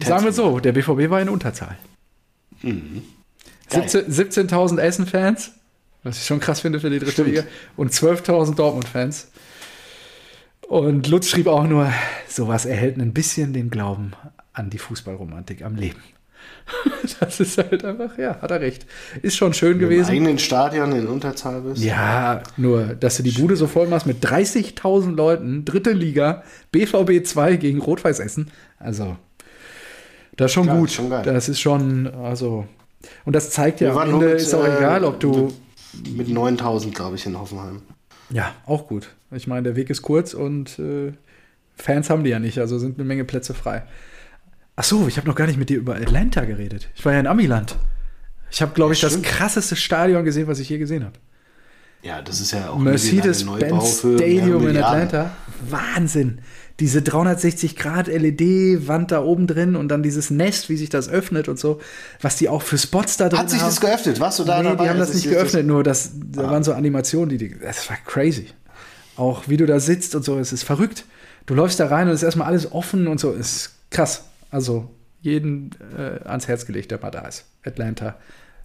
Sagen 0.03 0.25
wir 0.25 0.33
so, 0.33 0.59
der 0.59 0.71
BVB 0.71 1.11
war 1.11 1.21
in 1.21 1.29
Unterzahl. 1.29 1.77
Mhm. 2.63 3.03
Geil. 3.71 3.89
17 3.89 4.49
17.000 4.49 4.77
Essen-Fans, 4.79 5.51
was 6.03 6.17
ich 6.17 6.25
schon 6.25 6.39
krass 6.39 6.61
finde 6.61 6.79
für 6.79 6.89
die 6.89 6.99
dritte 6.99 7.11
Stimmt. 7.13 7.29
Liga, 7.29 7.43
und 7.77 7.91
12.000 7.91 8.55
Dortmund-Fans. 8.55 9.29
Und 10.67 11.07
Lutz 11.07 11.27
schrieb 11.27 11.47
auch 11.47 11.65
nur, 11.67 11.91
sowas 12.29 12.65
erhält 12.65 12.97
ein 12.97 13.13
bisschen 13.13 13.51
den 13.53 13.69
Glauben 13.69 14.13
an 14.53 14.69
die 14.69 14.77
Fußballromantik 14.77 15.63
am 15.63 15.75
Leben. 15.75 15.99
Das 17.19 17.39
ist 17.39 17.57
halt 17.57 17.83
einfach, 17.83 18.17
ja, 18.17 18.39
hat 18.41 18.51
er 18.51 18.61
recht. 18.61 18.85
Ist 19.21 19.35
schon 19.35 19.53
schön 19.53 19.73
Im 19.73 19.79
gewesen. 19.79 20.11
eigenen 20.11 20.39
Stadion 20.39 20.91
in 20.93 21.07
Unterzahl 21.07 21.61
bist. 21.61 21.83
Ja, 21.83 22.41
nur, 22.57 22.95
dass 22.95 23.17
du 23.17 23.23
die 23.23 23.31
Bude 23.31 23.55
so 23.55 23.67
voll 23.67 23.87
machst 23.87 24.05
mit 24.07 24.23
30.000 24.25 25.15
Leuten, 25.15 25.65
dritte 25.65 25.91
Liga, 25.91 26.43
BVB 26.71 27.25
2 27.25 27.57
gegen 27.57 27.79
Rot-Weiß 27.79 28.19
Essen. 28.19 28.49
Also, 28.79 29.17
das 30.37 30.47
ist 30.51 30.53
schon 30.53 30.67
Ja, 30.67 30.77
gut. 30.77 30.89
ist 30.89 30.95
schon 30.95 31.09
geil. 31.09 31.23
das 31.23 31.49
ist 31.49 31.59
schon, 31.59 32.07
also, 32.07 32.65
und 33.25 33.35
das 33.35 33.51
zeigt 33.51 33.81
ja, 33.81 33.93
am 33.93 34.09
Ende 34.09 34.25
mit, 34.25 34.41
ist 34.41 34.53
auch 34.53 34.63
äh, 34.63 34.77
egal, 34.77 35.03
ob 35.03 35.19
du, 35.19 35.53
Mit 36.15 36.29
9000, 36.29 36.93
glaube 36.93 37.15
ich, 37.15 37.25
in 37.25 37.39
Hoffenheim. 37.39 37.81
Ja, 38.29 38.53
auch 38.65 38.87
gut. 38.87 39.09
Ich 39.31 39.47
meine, 39.47 39.63
der 39.63 39.75
Weg 39.75 39.89
ist 39.89 40.01
kurz 40.01 40.33
und 40.33 40.79
äh, 40.79 41.13
Fans 41.75 42.09
haben 42.09 42.23
die 42.23 42.29
ja 42.29 42.39
nicht, 42.39 42.59
also 42.59 42.77
sind 42.79 42.97
eine 42.97 43.05
Menge 43.05 43.25
Plätze 43.25 43.53
frei. 43.53 43.83
Ach 44.75 44.83
so, 44.83 45.07
ich 45.07 45.17
habe 45.17 45.27
noch 45.27 45.35
gar 45.35 45.47
nicht 45.47 45.59
mit 45.59 45.69
dir 45.69 45.77
über 45.77 45.95
Atlanta 45.95 46.45
geredet. 46.45 46.89
Ich 46.95 47.05
war 47.05 47.13
ja 47.13 47.19
in 47.19 47.27
Amiland. 47.27 47.75
Ich 48.49 48.61
habe, 48.61 48.73
glaube 48.73 48.93
ich, 48.93 49.01
das 49.01 49.21
krasseste 49.21 49.75
Stadion 49.75 50.25
gesehen, 50.25 50.47
was 50.47 50.59
ich 50.59 50.69
je 50.69 50.77
gesehen 50.77 51.03
habe. 51.03 51.15
Ja, 52.01 52.21
das 52.21 52.39
ist 52.39 52.51
ja 52.51 52.69
auch 52.69 52.77
Mercedes-Benz 52.77 53.99
Stadium 53.99 54.67
in. 54.67 54.77
Atlanta. 54.77 55.31
Wahnsinn. 55.69 56.41
Diese 56.81 57.01
360 57.01 57.75
Grad 57.77 58.07
LED-Wand 58.07 59.11
da 59.11 59.21
oben 59.23 59.47
drin 59.47 59.75
und 59.75 59.87
dann 59.89 60.03
dieses 60.03 60.29
Nest, 60.31 60.67
wie 60.67 60.75
sich 60.75 60.89
das 60.89 61.07
öffnet 61.07 61.47
und 61.47 61.59
so, 61.59 61.79
was 62.21 62.35
die 62.35 62.49
auch 62.49 62.61
für 62.63 62.77
Spots 62.77 63.15
da 63.17 63.29
drin 63.29 63.39
Hat 63.39 63.49
sich 63.49 63.61
haben. 63.61 63.69
das 63.69 63.79
geöffnet? 63.79 64.19
Warst 64.19 64.39
du 64.39 64.43
da 64.43 64.57
nee, 64.61 64.69
dabei? 64.69 64.83
die 64.83 64.89
haben 64.89 64.99
das 64.99 65.09
als 65.09 65.15
nicht 65.17 65.25
ich- 65.27 65.31
geöffnet, 65.31 65.65
nur 65.67 65.83
das, 65.83 66.11
da 66.15 66.49
waren 66.49 66.63
so 66.63 66.73
Animationen, 66.73 67.29
die, 67.29 67.37
die, 67.37 67.57
das 67.59 67.89
war 67.89 67.97
crazy. 68.05 68.47
Auch 69.15 69.47
wie 69.47 69.57
du 69.57 69.65
da 69.65 69.79
sitzt 69.79 70.15
und 70.15 70.25
so, 70.25 70.37
es 70.39 70.51
ist 70.51 70.63
verrückt. 70.63 71.05
Du 71.45 71.53
läufst 71.53 71.79
da 71.79 71.87
rein 71.87 72.07
und 72.07 72.13
es 72.13 72.21
ist 72.21 72.25
erstmal 72.25 72.47
alles 72.47 72.71
offen 72.71 73.07
und 73.07 73.19
so, 73.19 73.31
es 73.31 73.55
ist 73.55 73.69
krass. 73.91 74.23
Also 74.49 74.89
jeden 75.21 75.69
äh, 75.97 76.27
ans 76.27 76.47
Herz 76.47 76.65
gelegt, 76.65 76.91
der 76.91 76.99
mal 76.99 77.11
da 77.11 77.27
ist. 77.27 77.45
Atlanta, 77.63 78.15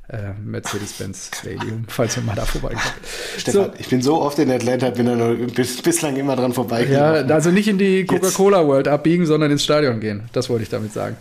äh, 0.09 0.33
Mercedes-Benz 0.45 1.31
Stadium, 1.39 1.85
falls 1.89 2.17
ihr 2.17 2.23
mal 2.23 2.35
da 2.35 2.45
vorbeikommt. 2.45 2.95
Stefan, 3.39 3.71
ich 3.79 3.89
bin 3.89 4.03
so 4.03 4.21
oft 4.21 4.39
in 4.39 4.51
Atlanta, 4.51 4.91
bin 4.91 5.07
da 5.07 5.15
nur 5.17 5.35
bis, 5.35 5.83
bislang 5.83 6.17
immer 6.17 6.37
dran 6.37 6.51
Ja, 6.51 6.55
vorbeigelaufen. 6.55 7.31
also 7.33 7.51
nicht 7.51 7.69
in 7.69 7.79
die 7.79 8.05
Coca-Cola 8.07 8.67
World 8.67 8.89
abbiegen, 8.89 9.27
sondern 9.27 9.51
ins 9.51 9.65
Stadion 9.65 10.01
gehen. 10.01 10.29
Das 10.33 10.49
wollte 10.49 10.63
ich 10.63 10.69
damit 10.69 10.93
sagen. 10.93 11.17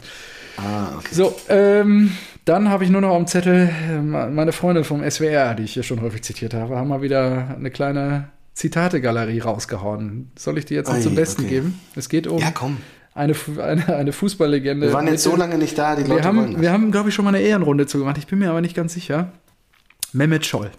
ah, 0.58 0.98
okay. 0.98 1.08
So, 1.12 1.36
ähm, 1.50 2.12
dann 2.46 2.70
habe 2.70 2.84
ich 2.84 2.92
nur 2.92 3.02
noch 3.02 3.16
am 3.16 3.26
Zettel 3.28 3.70
äh, 3.90 4.02
meine 4.02 4.52
Freundin 4.52 4.84
vom 4.84 5.02
SWR, 5.10 5.56
die 5.56 5.64
ich 5.64 5.74
hier 5.74 5.84
schon 5.84 6.02
häufig 6.02 6.22
zitiert 6.22 6.54
habe, 6.54 6.76
haben 6.78 6.90
mal 6.90 7.02
wieder 7.02 7.56
eine 7.58 7.72
kleine 7.72 8.30
Zitate-Galerie 8.54 9.40
rausgehauen. 9.40 10.32
Soll 10.38 10.58
ich 10.60 10.66
die 10.66 10.76
jetzt 10.76 10.88
noch 10.90 10.96
Ei, 10.96 11.02
zum 11.02 11.16
Besten 11.16 11.42
okay. 11.42 11.50
geben? 11.50 11.80
Es 11.96 12.08
geht 12.08 12.28
um 12.28 12.38
Ja, 12.38 12.52
komm. 12.52 12.78
Eine, 13.16 13.34
eine, 13.58 13.96
eine 13.96 14.14
Fußballlegende. 14.14 14.88
Wir 14.88 14.94
waren 14.94 15.08
jetzt 15.08 15.24
so 15.24 15.36
lange 15.36 15.58
nicht 15.58 15.78
da, 15.78 15.96
die 15.96 16.04
Wir 16.04 16.10
Leute 16.10 16.26
wollen 16.26 16.38
haben, 16.38 16.62
wir 16.62 16.72
haben 16.72 16.92
glaube 16.92 17.10
ich, 17.10 17.16
schon 17.16 17.26
mal 17.26 17.34
eine 17.34 17.42
Ehrenrunde 17.42 17.88
zu 17.88 17.98
gemacht. 17.98 18.18
Ich 18.18 18.28
bin 18.28 18.40
mir 18.40 18.50
aber 18.50 18.62
nicht 18.62 18.76
ganz 18.76 18.94
sicher. 18.94 19.32
Mehmet 20.12 20.46
Scholl. 20.46 20.70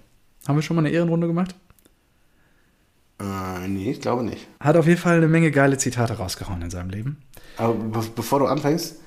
Haben 0.46 0.56
wir 0.56 0.62
schon 0.62 0.76
mal 0.76 0.84
eine 0.84 0.90
Ehrenrunde 0.90 1.26
gemacht? 1.26 1.56
Äh, 3.18 3.66
nee, 3.68 3.90
ich 3.90 4.00
glaube 4.00 4.22
nicht. 4.22 4.46
Hat 4.60 4.76
auf 4.76 4.86
jeden 4.86 5.00
Fall 5.00 5.16
eine 5.16 5.28
Menge 5.28 5.50
geile 5.50 5.78
Zitate 5.78 6.14
rausgehauen 6.14 6.60
in 6.62 6.70
seinem 6.70 6.90
Leben. 6.90 7.22
Aber 7.56 7.72
be 7.74 8.04
bevor 8.14 8.40
du 8.40 8.46
anfängst, 8.46 9.00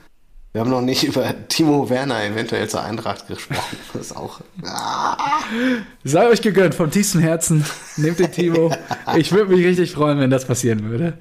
wir 0.52 0.62
haben 0.62 0.70
noch 0.72 0.82
nicht 0.82 1.04
über 1.04 1.34
Timo 1.48 1.90
Werner 1.90 2.24
eventuell 2.24 2.68
zur 2.68 2.84
Eintracht 2.84 3.28
gesprochen. 3.28 3.78
Das 3.94 4.08
ist 4.08 4.18
auch. 4.18 4.42
Ah, 4.64 5.16
Sei 6.04 6.28
euch 6.28 6.42
gegönnt, 6.42 6.74
vom 6.76 6.90
tiefsten 6.90 7.20
Herzen. 7.20 7.64
Nehmt 7.98 8.20
den 8.20 8.32
Timo. 8.32 8.72
Ich 9.18 9.32
würde 9.32 9.56
mich 9.56 9.66
richtig 9.66 9.92
freuen, 9.94 10.20
wenn 10.20 10.30
das 10.30 10.46
passieren 10.46 10.88
würde. 10.90 11.14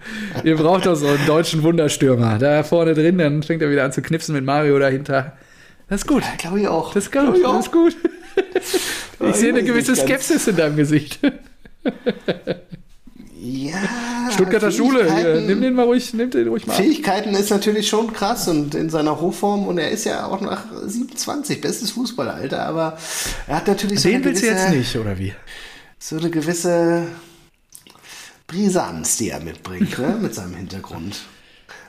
Ihr 0.44 0.56
braucht 0.56 0.84
doch 0.86 0.94
so 0.94 1.06
einen 1.06 1.24
deutschen 1.26 1.62
Wunderstürmer. 1.62 2.38
Da 2.38 2.62
vorne 2.62 2.92
drin, 2.94 3.16
dann 3.16 3.42
fängt 3.42 3.62
er 3.62 3.70
wieder 3.70 3.84
an 3.84 3.92
zu 3.92 4.02
knipsen 4.02 4.34
mit 4.34 4.44
Mario 4.44 4.78
dahinter. 4.78 5.32
Das 5.88 6.02
ist 6.02 6.06
gut. 6.06 6.22
glaube 6.36 6.60
ich 6.60 6.68
auch. 6.68 6.92
Das 6.92 7.04
ist 7.04 7.12
Glaub 7.12 7.28
gut. 7.28 7.38
ich 7.38 7.44
auch. 7.46 7.56
Das 7.56 7.66
ist 7.66 7.72
gut. 7.72 7.96
Ich 9.20 9.34
sehe 9.36 9.48
eine 9.48 9.64
gewisse. 9.64 9.96
Skepsis 9.96 10.46
in 10.46 10.56
deinem 10.56 10.76
Gesicht. 10.76 11.18
Ja. 13.48 14.30
Stuttgarter 14.30 14.70
Schule. 14.70 15.40
Nimm 15.46 15.60
den 15.62 15.74
mal 15.74 15.84
ruhig, 15.86 16.12
nimm 16.12 16.30
den 16.30 16.48
ruhig 16.48 16.66
mal. 16.66 16.74
Fähigkeiten 16.74 17.30
ist 17.34 17.50
natürlich 17.50 17.88
schon 17.88 18.12
krass 18.12 18.46
und 18.48 18.74
in 18.74 18.90
seiner 18.90 19.18
Hochform 19.20 19.66
und 19.66 19.78
er 19.78 19.90
ist 19.90 20.04
ja 20.04 20.26
auch 20.26 20.40
nach 20.40 20.64
27 20.84 21.60
bestes 21.60 21.90
Fußballeralter, 21.92 22.62
aber 22.66 22.98
er 23.46 23.56
hat 23.56 23.66
natürlich 23.68 24.00
so 24.00 24.08
Den 24.08 24.16
eine 24.16 24.24
willst 24.26 24.42
du 24.42 24.46
gewisse, 24.48 24.64
jetzt 24.66 24.74
nicht, 24.74 24.96
oder 24.96 25.18
wie? 25.18 25.32
so 25.98 26.16
eine 26.18 26.30
gewisse 26.30 27.06
Brisanz, 28.46 29.16
die 29.16 29.30
er 29.30 29.40
mitbringt, 29.40 29.98
ne? 29.98 30.16
mit 30.20 30.34
seinem 30.34 30.54
Hintergrund. 30.54 31.20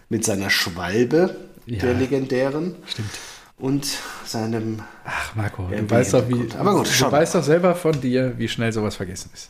Mit 0.10 0.26
seiner 0.26 0.50
Schwalbe, 0.50 1.36
Ja. 1.66 1.80
der 1.80 1.94
legendären. 1.94 2.76
Stimmt. 2.88 3.10
Und 3.58 3.88
seinem. 4.26 4.82
Ach, 5.06 5.36
Marco, 5.36 5.64
du 5.70 5.90
weißt 5.90 6.14
doch, 6.14 6.28
wie. 6.30 6.48
Aber 6.58 6.76
gut, 6.76 6.88
du 7.00 7.12
weißt 7.12 7.36
doch 7.36 7.44
selber 7.44 7.76
von 7.76 8.00
dir, 8.00 8.34
wie 8.38 8.48
schnell 8.48 8.72
sowas 8.72 8.96
vergessen 8.96 9.30
ist. 9.34 9.50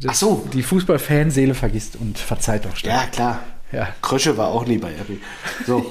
Das- 0.00 0.18
so. 0.20 0.46
Die 0.52 0.62
Fußballfanseele 0.62 1.54
vergisst 1.54 1.96
und 1.96 2.18
verzeiht 2.18 2.64
doch 2.64 2.76
schnell. 2.76 2.92
Ja, 2.94 3.06
klar. 3.06 3.40
Ja. 3.72 3.88
Krösche 4.02 4.36
war 4.36 4.48
auch 4.48 4.66
nie 4.66 4.78
bei 4.78 4.90
Epi. 4.92 5.20
So. 5.66 5.84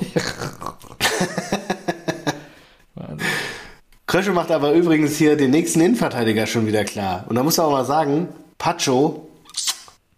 Krösche 4.08 4.32
macht 4.34 4.52
aber 4.52 4.72
übrigens 4.74 5.18
hier 5.18 5.38
den 5.38 5.52
nächsten 5.52 5.82
Innenverteidiger 5.82 6.47
schon 6.47 6.66
wieder 6.66 6.84
klar. 6.84 7.26
Und 7.30 7.36
da 7.36 7.43
muss 7.43 7.58
man 7.58 7.68
auch 7.68 7.72
mal 7.72 7.86
sagen, 7.86 8.28
Pacho, 8.58 9.30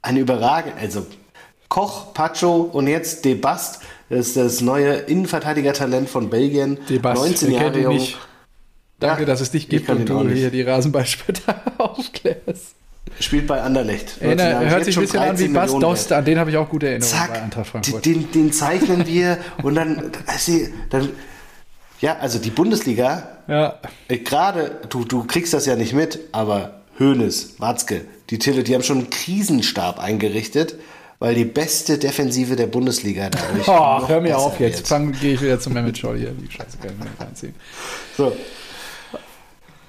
eine 0.01 0.19
überragende, 0.19 0.77
also 0.77 1.05
Koch, 1.67 2.13
Pacho 2.13 2.61
und 2.61 2.87
jetzt 2.87 3.25
Debast, 3.25 3.81
das 4.09 4.27
ist 4.29 4.37
das 4.37 4.61
neue 4.61 4.93
Innenverteidiger-Talent 4.93 6.09
von 6.09 6.29
Belgien. 6.29 6.79
Debast, 6.89 7.21
19 7.21 7.51
wer 7.51 7.59
kennt 7.59 7.75
Jahre 7.77 7.95
jung. 7.95 8.07
Danke, 8.99 9.21
Ja, 9.21 9.25
dass 9.25 9.41
es 9.41 9.51
dich 9.51 9.63
ich 9.63 9.69
gibt 9.69 9.89
und 9.89 10.09
auch 10.11 10.23
du 10.23 10.29
hier 10.29 10.51
die 10.51 10.61
Rasenballspieler 10.61 11.61
aufklärst. 11.77 12.75
Spielt 13.19 13.47
bei 13.47 13.61
Anderlecht. 13.61 14.21
19 14.21 14.39
Erinnert, 14.39 14.69
hört 14.69 14.77
jetzt 14.79 14.85
sich 14.85 14.97
ein 14.97 15.01
bisschen 15.01 15.19
an 15.19 15.37
wie 15.37 15.47
13 15.47 15.53
Bas 15.53 15.71
Dost, 15.79 16.11
an 16.11 16.25
den 16.25 16.39
habe 16.39 16.49
ich 16.49 16.57
auch 16.57 16.69
gute 16.69 16.87
Erinnerungen 16.89 17.17
bei 17.19 17.27
Zack, 17.27 17.43
Eintracht 17.43 17.67
Frankfurt. 17.67 18.05
den, 18.05 18.31
den 18.31 18.51
zeichnen 18.53 19.05
wir 19.07 19.37
und 19.63 19.75
dann, 19.75 20.11
also, 20.25 20.51
dann, 20.89 21.09
ja, 21.99 22.17
also 22.19 22.39
die 22.39 22.49
Bundesliga, 22.49 23.27
Ja, 23.47 23.79
Äh, 24.07 24.17
Gerade, 24.19 24.79
du, 24.89 25.05
du 25.05 25.23
kriegst 25.25 25.53
das 25.53 25.65
ja 25.65 25.75
nicht 25.75 25.93
mit, 25.93 26.19
aber 26.31 26.81
Hoeneß, 26.99 27.55
Watzke, 27.59 28.01
die 28.29 28.39
Tille, 28.39 28.63
die 28.63 28.73
haben 28.73 28.83
schon 28.83 28.99
einen 28.99 29.09
Krisenstab 29.09 29.99
eingerichtet, 29.99 30.75
weil 31.19 31.35
die 31.35 31.45
beste 31.45 31.99
Defensive 31.99 32.55
der 32.55 32.67
Bundesliga 32.67 33.29
dadurch. 33.29 33.67
oh, 33.67 34.07
hör 34.07 34.21
mir 34.21 34.37
auf 34.37 34.59
jetzt. 34.59 34.87
Fang, 34.87 35.11
gehe 35.11 35.35
ich 35.35 35.41
wieder 35.41 35.59
zum 35.59 35.73
Scholl 35.95 36.17
hier. 36.17 36.31
Die 36.31 36.51
Scheiße 36.51 36.77
kann 36.81 36.91
ich 36.91 36.97
mir 36.97 37.05
nicht 37.05 37.21
reinziehen. 37.21 37.53
So. 38.17 38.35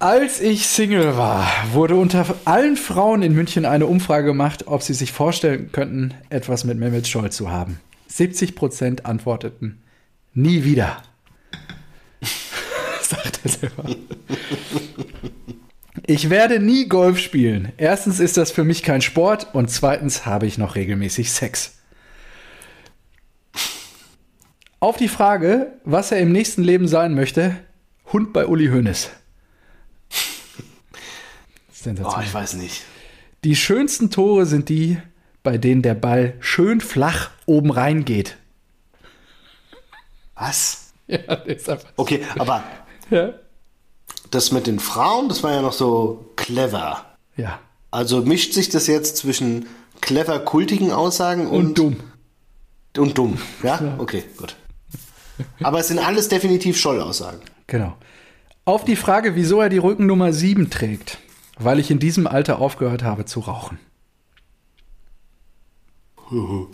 Als 0.03 0.41
ich 0.41 0.67
Single 0.67 1.17
war, 1.17 1.49
wurde 1.71 1.95
unter 1.95 2.27
allen 2.45 2.77
Frauen 2.77 3.23
in 3.23 3.37
München 3.37 3.65
eine 3.65 3.87
Umfrage 3.87 4.27
gemacht, 4.27 4.67
ob 4.67 4.83
sie 4.83 4.95
sich 4.95 5.13
vorstellen 5.13 5.71
könnten, 5.71 6.13
etwas 6.29 6.65
mit 6.65 6.77
Mehmet 6.77 7.07
Scholl 7.07 7.31
zu 7.31 7.53
haben. 7.53 7.79
70 8.09 8.57
Prozent 8.57 9.07
antworteten, 9.07 9.81
nie 10.35 10.65
wieder. 10.65 11.05
Sagt 13.01 13.43
er 13.45 13.49
selber. 13.49 13.85
Ich 16.05 16.31
werde 16.31 16.59
nie 16.59 16.89
Golf 16.89 17.21
spielen. 17.21 17.71
Erstens 17.77 18.19
ist 18.19 18.37
das 18.37 18.51
für 18.51 18.65
mich 18.65 18.83
kein 18.83 19.03
Sport 19.03 19.55
und 19.55 19.71
zweitens 19.71 20.27
habe 20.27 20.47
ich 20.47 20.59
noch 20.59 20.75
regelmäßig 20.75 21.31
Sex. 21.31 21.77
Auf 24.81 24.97
die 24.97 25.07
Frage, 25.07 25.75
was 25.85 26.11
er 26.11 26.19
im 26.19 26.33
nächsten 26.33 26.65
Leben 26.65 26.89
sein 26.89 27.15
möchte, 27.15 27.57
Hund 28.13 28.33
bei 28.33 28.49
Uli 28.49 28.67
Hoeneß. 28.67 29.22
Oh, 31.83 31.85
Sensation. 31.85 32.23
ich 32.25 32.35
weiß 32.35 32.55
nicht. 32.55 32.83
Die 33.45 33.57
schönsten 33.57 34.11
Tore 34.11 34.47
sind 34.47 34.69
die, 34.69 34.99
bei 35.43 35.59
denen 35.59 35.83
der 35.83 35.95
Ball 35.95 36.35
schön 36.41 36.81
flach 36.81 37.31
oben 37.47 37.71
reingeht. 37.71 38.37
Was? 40.35 40.79
Ja, 41.09 41.19
ist 41.19 41.69
einfach. 41.69 41.91
Okay, 41.97 42.23
aber 42.39 42.63
Ja. 43.11 43.35
das 44.31 44.51
mit 44.53 44.67
den 44.67 44.79
Frauen, 44.79 45.29
das 45.29 45.43
war 45.43 45.53
ja 45.53 45.61
noch 45.61 45.73
so 45.73 46.31
clever. 46.37 47.05
ja. 47.37 47.59
Also 47.91 48.23
mischt 48.23 48.55
sich 48.55 48.71
das 48.71 48.87
jetzt 48.87 49.19
zwischen 49.19 49.67
clever 50.01 50.39
kultigen 50.39 50.93
Aussagen 50.93 51.47
und, 51.49 51.67
Und 51.67 51.79
dumm. 51.79 51.97
Und 52.97 53.19
dumm. 53.19 53.37
Ja? 53.63 53.97
Okay, 53.99 54.25
gut. 54.39 54.57
Aber 55.63 55.81
es 55.81 55.89
sind 55.89 55.99
alles 55.99 56.29
definitiv 56.29 56.79
Schollaussagen. 56.79 57.41
Genau. 57.67 57.95
Auf 58.65 58.85
die 58.87 58.97
Frage, 58.97 59.35
wieso 59.35 59.61
er 59.61 59.69
die 59.69 59.77
Rückennummer 59.79 60.33
7 60.33 60.71
trägt. 60.71 61.19
Weil 61.59 61.79
ich 61.79 61.91
in 61.91 61.99
diesem 61.99 62.27
Alter 62.27 62.59
aufgehört 62.59 63.03
habe 63.03 63.25
zu 63.25 63.41
rauchen. 63.41 63.79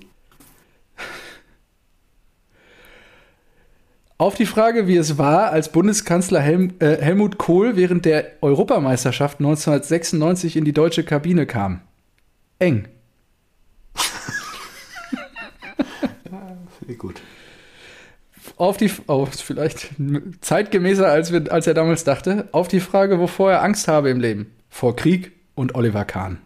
Auf 4.20 4.34
die 4.34 4.46
Frage, 4.46 4.88
wie 4.88 4.96
es 4.96 5.16
war, 5.16 5.50
als 5.52 5.70
Bundeskanzler 5.70 6.40
Helm, 6.40 6.74
äh, 6.80 6.96
Helmut 6.96 7.38
Kohl 7.38 7.76
während 7.76 8.04
der 8.04 8.32
Europameisterschaft 8.40 9.38
1996 9.38 10.56
in 10.56 10.64
die 10.64 10.72
deutsche 10.72 11.04
Kabine 11.04 11.46
kam. 11.46 11.82
Eng. 12.58 12.88
Gut. 16.98 17.20
Auf 18.56 18.76
die, 18.76 18.90
oh, 19.06 19.26
vielleicht 19.26 19.90
zeitgemäßer, 20.40 21.06
als, 21.06 21.32
wir, 21.32 21.52
als 21.52 21.66
er 21.66 21.74
damals 21.74 22.02
dachte, 22.02 22.48
auf 22.50 22.66
die 22.66 22.80
Frage, 22.80 23.20
wovor 23.20 23.52
er 23.52 23.62
Angst 23.62 23.86
habe 23.86 24.10
im 24.10 24.18
Leben. 24.18 24.50
Vor 24.68 24.96
Krieg 24.96 25.32
und 25.54 25.74
Oliver 25.74 26.04
Kahn. 26.04 26.38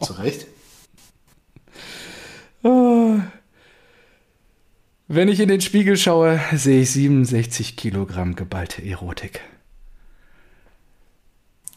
Zu 0.00 0.12
Recht. 0.14 0.46
Wenn 5.06 5.28
ich 5.28 5.38
in 5.38 5.48
den 5.48 5.60
Spiegel 5.60 5.98
schaue, 5.98 6.40
sehe 6.54 6.80
ich 6.80 6.90
67 6.92 7.76
Kilogramm 7.76 8.36
geballte 8.36 8.82
Erotik. 8.82 9.40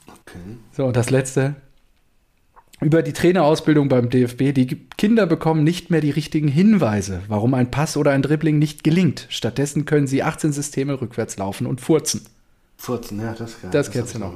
Okay. 0.07 0.39
So, 0.71 0.85
und 0.85 0.95
das 0.95 1.09
letzte. 1.09 1.55
Über 2.79 3.01
die 3.01 3.11
Trainerausbildung 3.11 3.89
beim 3.89 4.09
DFB. 4.09 4.53
Die 4.53 4.87
Kinder 4.97 5.25
bekommen 5.25 5.63
nicht 5.63 5.89
mehr 5.89 5.99
die 5.99 6.11
richtigen 6.11 6.47
Hinweise, 6.47 7.23
warum 7.27 7.53
ein 7.53 7.69
Pass 7.69 7.97
oder 7.97 8.11
ein 8.11 8.21
Dribbling 8.21 8.59
nicht 8.59 8.83
gelingt. 8.83 9.25
Stattdessen 9.29 9.85
können 9.85 10.07
sie 10.07 10.23
18 10.23 10.53
Systeme 10.53 11.01
rückwärts 11.01 11.37
laufen 11.37 11.67
und 11.67 11.81
furzen. 11.81 12.21
Furzen, 12.77 13.19
ja, 13.19 13.33
das, 13.37 13.59
kann, 13.59 13.71
Das 13.71 13.91
kennst 13.91 14.15
du 14.15 14.19
noch. 14.19 14.33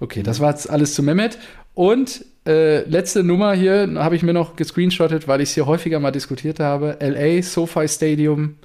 Okay, 0.00 0.22
das 0.22 0.40
war 0.40 0.50
jetzt 0.50 0.70
alles 0.70 0.94
zu 0.94 1.02
Mehmet. 1.02 1.38
Und 1.74 2.24
äh, 2.46 2.88
letzte 2.88 3.22
Nummer 3.22 3.52
hier 3.54 3.92
habe 3.96 4.16
ich 4.16 4.22
mir 4.22 4.32
noch 4.32 4.56
gescreenshottet, 4.56 5.26
weil 5.26 5.40
ich 5.40 5.50
es 5.50 5.54
hier 5.54 5.66
häufiger 5.66 6.00
mal 6.00 6.12
diskutiert 6.12 6.60
habe. 6.60 6.96
LA, 7.00 7.42
SoFi 7.42 7.88
Stadium. 7.88 8.56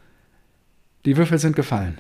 Die 1.06 1.18
Würfel 1.18 1.40
sind 1.40 1.56
gefallen. 1.56 2.00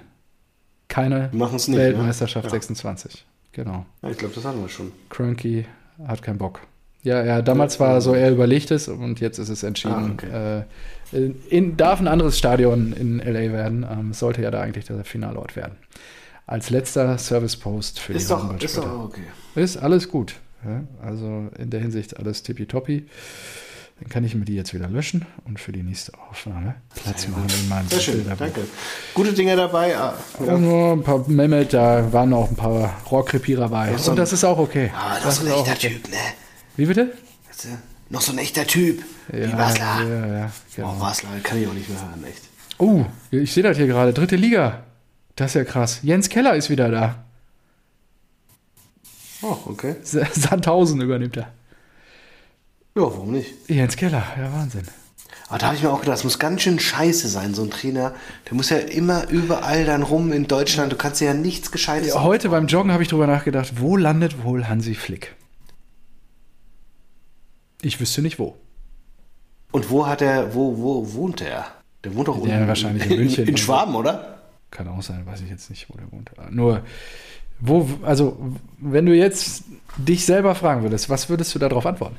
Keine 0.87 1.29
nicht, 1.33 1.67
Weltmeisterschaft 1.67 2.45
ne? 2.45 2.49
Ja. 2.49 2.55
26. 2.55 3.25
Genau. 3.53 3.85
Ja, 4.01 4.09
ich 4.09 4.17
glaube, 4.17 4.35
das 4.35 4.45
hatten 4.45 4.61
wir 4.61 4.69
schon. 4.69 4.91
Cranky 5.09 5.65
hat 6.05 6.21
keinen 6.21 6.37
Bock. 6.37 6.61
Ja, 7.03 7.23
ja, 7.23 7.41
damals 7.41 7.79
war 7.79 7.99
so, 7.99 8.13
er 8.13 8.31
überlegt 8.31 8.69
es 8.69 8.87
und 8.87 9.19
jetzt 9.19 9.39
ist 9.39 9.49
es 9.49 9.63
entschieden. 9.63 10.17
Ah, 10.31 10.65
äh, 11.13 11.31
in, 11.49 11.75
darf 11.75 11.99
ein 11.99 12.07
anderes 12.07 12.37
Stadion 12.37 12.93
in 12.93 13.17
LA 13.17 13.51
werden. 13.51 13.85
Ähm, 13.89 14.13
sollte 14.13 14.43
ja 14.43 14.51
da 14.51 14.61
eigentlich 14.61 14.85
der 14.85 15.03
Finalort 15.03 15.55
werden. 15.55 15.77
Als 16.47 16.69
letzter 16.69 17.17
Service-Post 17.17 17.99
für 17.99 18.13
Ist 18.13 18.25
die 18.25 18.29
doch, 18.29 18.39
Rabenbad 18.39 18.63
ist 18.63 18.71
später. 18.73 18.87
doch 18.87 19.03
okay. 19.05 19.23
Ist 19.55 19.77
alles 19.77 20.09
gut. 20.09 20.35
Ja, 20.65 20.81
also 21.05 21.49
in 21.57 21.69
der 21.69 21.79
Hinsicht 21.79 22.17
alles 22.17 22.43
tippitoppi. 22.43 23.07
Dann 23.99 24.09
kann 24.09 24.23
ich 24.23 24.33
mir 24.35 24.45
die 24.45 24.55
jetzt 24.55 24.73
wieder 24.73 24.87
löschen 24.87 25.25
und 25.45 25.59
für 25.59 25.71
die 25.71 25.83
nächste 25.83 26.11
Aufnahme 26.29 26.75
Platz 26.95 27.27
machen 27.27 27.45
in 27.61 27.69
meinem 27.69 27.87
Sehr 27.87 27.99
schön, 27.99 28.25
danke. 28.27 28.61
Gute 29.13 29.31
Dinge 29.33 29.55
dabei. 29.55 29.95
ah, 29.95 30.13
Ja. 30.45 30.53
Und 30.55 30.63
nur 30.63 30.91
ein 30.93 31.03
paar 31.03 31.23
Mehmet, 31.29 31.73
da 31.73 32.11
waren 32.11 32.33
auch 32.33 32.49
ein 32.49 32.55
paar 32.55 32.95
Rohrkrepierer 33.09 33.69
bei. 33.69 33.95
so 33.97 34.11
Und 34.11 34.17
ein- 34.17 34.21
das 34.21 34.33
ist 34.33 34.43
auch 34.43 34.57
okay. 34.57 34.91
Ah, 34.95 35.17
das 35.23 35.39
ein 35.41 35.47
ist 35.47 35.53
auch 35.53 35.59
echter 35.67 35.71
okay. 35.87 35.89
Typ, 35.95 36.09
ne? 36.09 36.17
Wie 36.77 36.85
bitte? 36.85 37.13
Weißt 37.47 37.65
du, 37.65 37.67
Noch 38.09 38.21
so 38.21 38.31
ein 38.33 38.39
echter 38.39 38.65
Typ. 38.67 39.03
Wie 39.29 39.39
Ja, 39.39 39.55
Basler. 39.55 40.03
ja, 40.03 40.27
ja, 40.39 40.51
genau. 40.75 40.95
Oh, 40.97 40.99
Basler, 40.99 41.29
kann 41.43 41.61
ich 41.61 41.67
auch 41.67 41.73
nicht 41.73 41.87
mehr 41.87 41.99
hören, 42.01 42.23
echt. 42.27 42.41
Oh, 42.77 43.05
ich 43.29 43.53
sehe 43.53 43.63
das 43.63 43.77
hier 43.77 43.87
gerade. 43.87 44.11
Dritte 44.13 44.35
Liga. 44.35 44.83
Das 45.35 45.51
ist 45.51 45.55
ja 45.55 45.63
krass. 45.63 45.99
Jens 46.03 46.29
Keller 46.29 46.55
ist 46.55 46.69
wieder 46.69 46.89
da. 46.89 47.23
Oh, 49.41 49.57
okay. 49.65 49.95
Sandhausen 50.03 51.01
übernimmt 51.01 51.37
er. 51.37 51.51
Ja, 52.95 53.03
warum 53.03 53.31
nicht? 53.31 53.49
Jens 53.67 53.95
Keller, 53.95 54.23
ja 54.37 54.51
Wahnsinn. 54.53 54.83
Aber 55.47 55.57
da 55.57 55.65
habe 55.67 55.75
ich 55.75 55.83
mir 55.83 55.89
auch 55.89 55.99
gedacht, 55.99 56.13
das 56.15 56.23
muss 56.23 56.39
ganz 56.39 56.61
schön 56.61 56.79
scheiße 56.79 57.27
sein, 57.27 57.53
so 57.53 57.63
ein 57.63 57.71
Trainer. 57.71 58.13
Der 58.45 58.53
muss 58.53 58.69
ja 58.69 58.77
immer 58.77 59.27
überall 59.29 59.83
dann 59.85 60.01
rum 60.03 60.31
in 60.31 60.47
Deutschland. 60.47 60.91
Du 60.93 60.95
kannst 60.95 61.19
ja 61.19 61.33
nichts 61.33 61.71
Gescheites 61.71 62.09
Ja, 62.13 62.23
heute 62.23 62.49
beim 62.49 62.67
Joggen 62.67 62.91
habe 62.91 63.03
ich 63.03 63.09
drüber 63.09 63.27
nachgedacht, 63.27 63.73
wo 63.81 63.97
landet 63.97 64.43
wohl 64.43 64.67
Hansi 64.67 64.95
Flick? 64.95 65.35
Ich 67.81 67.99
wüsste 67.99 68.21
nicht 68.21 68.39
wo. 68.39 68.55
Und 69.71 69.89
wo 69.89 70.05
hat 70.07 70.21
er, 70.21 70.53
wo, 70.53 70.77
wo 70.77 71.13
wohnt 71.13 71.41
er? 71.41 71.65
Der 72.03 72.13
wohnt 72.15 72.27
doch 72.27 72.37
Ja, 72.45 72.55
unten 72.55 72.67
wahrscheinlich 72.67 73.09
in 73.09 73.17
München. 73.17 73.47
In 73.47 73.57
Schwaben, 73.57 73.95
oder? 73.95 74.40
Kann 74.71 74.87
auch 74.87 75.01
sein, 75.01 75.25
weiß 75.25 75.41
ich 75.41 75.49
jetzt 75.49 75.69
nicht, 75.69 75.89
wo 75.89 75.97
der 75.97 76.11
wohnt. 76.11 76.31
Nur, 76.49 76.83
wo, 77.59 77.87
also, 78.03 78.37
wenn 78.79 79.05
du 79.05 79.13
jetzt 79.13 79.65
dich 79.97 80.25
selber 80.25 80.55
fragen 80.55 80.81
würdest, 80.81 81.09
was 81.09 81.29
würdest 81.29 81.53
du 81.53 81.59
darauf 81.59 81.85
antworten? 81.85 82.17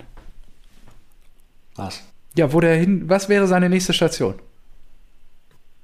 Was? 1.75 2.03
Ja, 2.37 2.53
wo 2.53 2.61
der 2.61 2.77
hin, 2.77 3.09
was 3.09 3.29
wäre 3.29 3.47
seine 3.47 3.69
nächste 3.69 3.93
Station? 3.93 4.35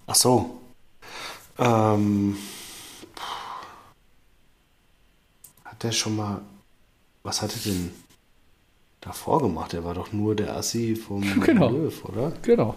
Ach 0.07 0.15
so. 0.15 0.61
Ähm, 1.59 2.37
hat 5.65 5.83
der 5.83 5.93
schon 5.93 6.17
mal, 6.17 6.41
was 7.23 7.43
hat 7.43 7.53
er 7.55 7.73
denn 7.73 7.91
davor 9.01 9.41
gemacht? 9.41 9.75
Er 9.75 9.85
war 9.85 9.95
doch 9.95 10.13
nur 10.13 10.35
der 10.37 10.55
Assi 10.57 10.95
vom 10.97 11.23
Genau. 11.45 11.71
Löw, 11.71 12.05
oder? 12.05 12.33
Genau. 12.43 12.75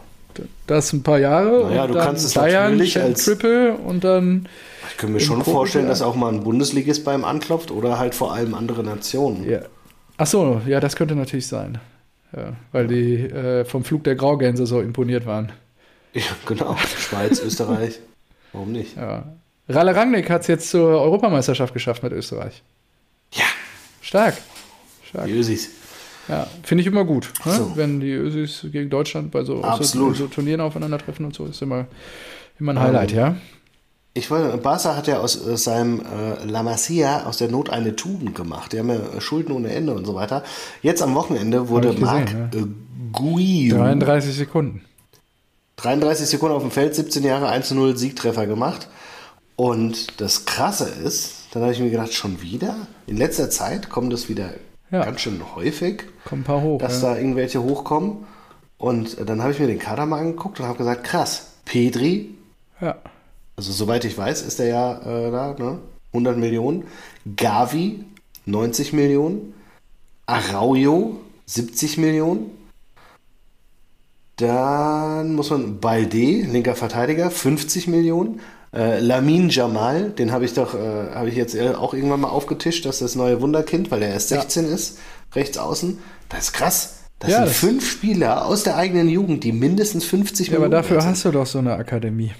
Das 0.67 0.93
ein 0.93 1.03
paar 1.03 1.19
Jahre. 1.19 1.65
Naja, 1.69 1.83
und 1.83 1.89
du 1.89 1.93
dann 1.95 2.05
kannst 2.05 2.25
es 2.25 2.33
Bayern, 2.33 2.71
natürlich 2.73 2.99
als- 2.99 3.25
Triple 3.25 3.73
und 3.73 4.03
dann. 4.03 4.47
Ich 4.89 4.97
könnte 4.97 5.13
mir 5.13 5.19
schon 5.19 5.41
Profi- 5.41 5.51
vorstellen, 5.51 5.87
dass 5.87 6.01
auch 6.01 6.15
mal 6.15 6.31
ein 6.33 6.43
Bundesligist 6.43 7.03
beim 7.05 7.23
anklopft 7.23 7.71
oder 7.71 7.97
halt 7.99 8.13
vor 8.15 8.33
allem 8.33 8.53
andere 8.53 8.83
Nationen. 8.83 9.49
Ja. 9.49 9.59
Ach 10.17 10.27
so, 10.27 10.61
ja, 10.67 10.79
das 10.79 10.95
könnte 10.95 11.15
natürlich 11.15 11.47
sein. 11.47 11.79
Ja, 12.35 12.53
weil 12.71 12.87
die 12.87 13.15
äh, 13.15 13.65
vom 13.65 13.83
Flug 13.83 14.03
der 14.05 14.15
Graugänse 14.15 14.65
so 14.65 14.79
imponiert 14.81 15.25
waren. 15.25 15.51
Ja, 16.13 16.21
genau. 16.45 16.75
Schweiz, 16.97 17.41
Österreich. 17.45 17.99
Warum 18.53 18.71
nicht? 18.71 18.95
Ja. 18.97 19.23
Ralle 19.69 19.95
Rangnick 19.95 20.29
hat 20.29 20.41
es 20.41 20.47
jetzt 20.47 20.69
zur 20.69 21.01
Europameisterschaft 21.01 21.73
geschafft 21.73 22.03
mit 22.03 22.11
Österreich. 22.13 22.61
Ja, 23.33 23.45
Stark. 24.01 24.35
Stark. 25.07 25.25
die 25.25 25.31
Ösis. 25.33 25.69
Ja, 26.27 26.47
finde 26.63 26.81
ich 26.81 26.87
immer 26.87 27.03
gut, 27.03 27.31
ne? 27.45 27.53
So. 27.53 27.71
wenn 27.75 27.99
die 27.99 28.11
Ösis 28.11 28.65
gegen 28.71 28.89
Deutschland 28.89 29.31
bei 29.31 29.43
so, 29.43 29.63
so, 29.81 30.13
so 30.13 30.27
Turnieren 30.27 30.61
aufeinandertreffen 30.61 31.25
und 31.25 31.33
so, 31.33 31.45
ist 31.45 31.61
immer, 31.61 31.87
immer 32.59 32.73
ein 32.73 32.79
Highlight, 32.79 33.11
ja. 33.11 33.35
Ich 34.13 34.29
wollte, 34.29 34.57
Barca 34.57 34.97
hat 34.97 35.07
ja 35.07 35.19
aus 35.19 35.47
äh, 35.47 35.55
seinem 35.55 36.01
äh, 36.01 36.43
La 36.45 36.63
Masia 36.63 37.23
aus 37.25 37.37
der 37.37 37.49
Not 37.49 37.69
eine 37.69 37.95
Tugend 37.95 38.35
gemacht. 38.35 38.73
Die 38.73 38.79
haben 38.79 38.89
ja 38.89 38.95
äh, 38.95 39.21
Schulden 39.21 39.53
ohne 39.53 39.71
Ende 39.71 39.93
und 39.93 40.05
so 40.05 40.15
weiter. 40.15 40.43
Jetzt 40.81 41.01
am 41.01 41.15
Wochenende 41.15 41.69
wurde 41.69 41.89
gesehen, 41.89 42.03
Marc 42.03 42.33
äh, 42.53 42.65
Guiu 43.13 43.73
33 43.73 44.35
Sekunden. 44.35 44.81
33 45.77 46.27
Sekunden 46.27 46.55
auf 46.55 46.61
dem 46.61 46.71
Feld, 46.71 46.93
17 46.93 47.23
Jahre 47.23 47.47
1 47.47 47.69
zu 47.69 47.75
0 47.75 47.97
Siegtreffer 47.97 48.47
gemacht. 48.47 48.89
Und 49.55 50.19
das 50.19 50.45
Krasse 50.45 50.89
ist, 50.89 51.45
dann 51.51 51.63
habe 51.63 51.71
ich 51.71 51.79
mir 51.79 51.89
gedacht, 51.89 52.13
schon 52.13 52.41
wieder? 52.41 52.75
In 53.07 53.15
letzter 53.15 53.49
Zeit 53.49 53.89
kommt 53.89 54.11
das 54.11 54.27
wieder 54.27 54.49
Ja. 54.91 55.05
ganz 55.05 55.21
schön 55.21 55.41
häufig, 55.55 56.03
Kommen 56.25 56.41
ein 56.41 56.45
paar 56.45 56.61
hoch. 56.61 56.79
dass 56.79 57.01
ja. 57.01 57.13
da 57.13 57.17
irgendwelche 57.17 57.63
hochkommen. 57.63 58.25
Und 58.77 59.17
äh, 59.17 59.25
dann 59.25 59.41
habe 59.41 59.53
ich 59.53 59.59
mir 59.59 59.67
den 59.67 59.79
Kader 59.79 60.05
mal 60.05 60.19
angeguckt 60.19 60.59
und 60.59 60.65
habe 60.65 60.77
gesagt, 60.77 61.05
krass, 61.05 61.53
Pedri, 61.65 62.35
ja. 62.81 62.97
also 63.55 63.71
soweit 63.71 64.03
ich 64.05 64.17
weiß, 64.17 64.41
ist 64.41 64.59
er 64.59 64.67
ja 64.67 65.27
äh, 65.27 65.31
da, 65.31 65.55
ne? 65.57 65.79
100 66.11 66.37
Millionen. 66.37 66.85
Gavi, 67.37 68.03
90 68.45 68.91
Millionen. 68.91 69.53
Araujo, 70.25 71.21
70 71.45 71.97
Millionen. 71.97 72.51
Dann 74.35 75.35
muss 75.35 75.51
man 75.51 75.79
Balde, 75.79 76.41
linker 76.41 76.75
Verteidiger, 76.75 77.31
50 77.31 77.87
Millionen. 77.87 78.41
Äh, 78.73 78.99
Lamin 78.99 79.49
Jamal, 79.49 80.11
den 80.11 80.31
habe 80.31 80.45
ich 80.45 80.53
doch, 80.53 80.73
äh, 80.73 80.77
habe 81.13 81.27
ich 81.29 81.35
jetzt 81.35 81.59
auch 81.59 81.93
irgendwann 81.93 82.21
mal 82.21 82.29
aufgetischt, 82.29 82.85
dass 82.85 82.99
das 82.99 83.15
neue 83.15 83.41
Wunderkind, 83.41 83.91
weil 83.91 84.01
er 84.01 84.09
erst 84.09 84.29
16 84.29 84.65
ist, 84.65 84.97
rechts 85.33 85.57
außen. 85.57 85.99
Das 86.29 86.45
ist 86.45 86.53
krass. 86.53 86.97
Das 87.19 87.31
Ja, 87.31 87.37
sind 87.39 87.47
das- 87.47 87.57
fünf 87.57 87.89
Spieler 87.91 88.45
aus 88.45 88.63
der 88.63 88.77
eigenen 88.77 89.09
Jugend, 89.09 89.43
die 89.43 89.51
mindestens 89.51 90.05
50 90.05 90.47
ja, 90.47 90.53
aber 90.53 90.67
Millionen 90.67 90.71
dafür 90.83 90.95
wert 90.95 91.03
sind. 91.03 91.11
hast 91.11 91.25
du 91.25 91.31
doch 91.31 91.45
so 91.45 91.59
eine 91.59 91.73
Akademie. 91.73 92.31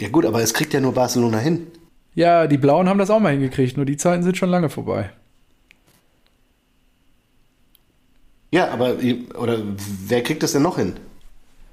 Ja 0.00 0.08
gut, 0.08 0.24
aber 0.24 0.40
es 0.42 0.54
kriegt 0.54 0.72
ja 0.72 0.80
nur 0.80 0.94
Barcelona 0.94 1.38
hin. 1.38 1.66
Ja, 2.14 2.46
die 2.46 2.56
Blauen 2.58 2.88
haben 2.88 2.98
das 2.98 3.10
auch 3.10 3.20
mal 3.20 3.32
hingekriegt, 3.32 3.76
nur 3.76 3.84
die 3.86 3.98
Zeiten 3.98 4.22
sind 4.22 4.36
schon 4.38 4.48
lange 4.48 4.70
vorbei. 4.70 5.10
Ja, 8.50 8.68
aber 8.70 8.96
oder 9.38 9.58
wer 10.06 10.22
kriegt 10.22 10.42
das 10.42 10.52
denn 10.52 10.62
noch 10.62 10.76
hin? 10.78 10.94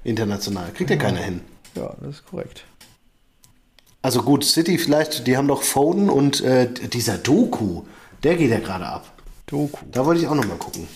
International. 0.04 0.70
Kriegt 0.74 0.90
ja 0.90 0.96
keiner 0.96 1.18
hin. 1.18 1.40
Ja, 1.74 1.94
das 2.00 2.16
ist 2.16 2.26
korrekt. 2.26 2.64
Also 4.02 4.22
gut, 4.22 4.44
City 4.44 4.78
vielleicht, 4.78 5.26
die 5.26 5.36
haben 5.36 5.48
doch 5.48 5.62
Foden 5.62 6.08
und 6.08 6.40
äh, 6.40 6.68
dieser 6.72 7.18
Doku, 7.18 7.82
der 8.22 8.36
geht 8.36 8.50
ja 8.50 8.60
gerade 8.60 8.86
ab. 8.86 9.12
Doku, 9.46 9.84
Da 9.90 10.04
wollte 10.06 10.20
ich 10.20 10.28
auch 10.28 10.34
noch 10.34 10.46
mal 10.46 10.56
gucken. 10.56 10.86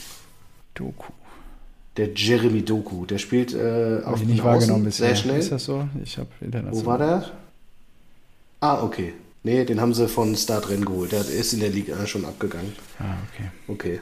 Doku. 0.74 1.12
Der 1.96 2.14
Jeremy 2.14 2.62
Doku, 2.64 3.04
der 3.04 3.18
spielt 3.18 3.52
äh, 3.54 4.00
auf 4.04 4.14
ich 4.14 4.20
den 4.22 4.30
nicht 4.30 4.44
wahrgenommen 4.44 4.84
bisher. 4.84 5.08
sehr 5.08 5.16
schnell. 5.16 5.38
Ist 5.40 5.52
das 5.52 5.64
so? 5.64 5.86
Ich 6.02 6.16
habe 6.16 6.28
international. 6.40 6.82
Wo 6.84 6.86
war 6.86 6.98
der? 6.98 7.30
Ah, 8.60 8.82
okay. 8.82 9.12
Nee, 9.42 9.64
den 9.64 9.80
haben 9.80 9.92
sie 9.92 10.08
von 10.08 10.36
Start 10.36 10.68
Rennen 10.70 10.84
geholt. 10.84 11.12
Der 11.12 11.20
ist 11.26 11.52
in 11.52 11.60
der 11.60 11.70
Liga 11.70 12.06
schon 12.06 12.24
abgegangen. 12.24 12.72
Ah, 12.98 13.14
okay. 13.28 13.50
Okay. 13.68 14.00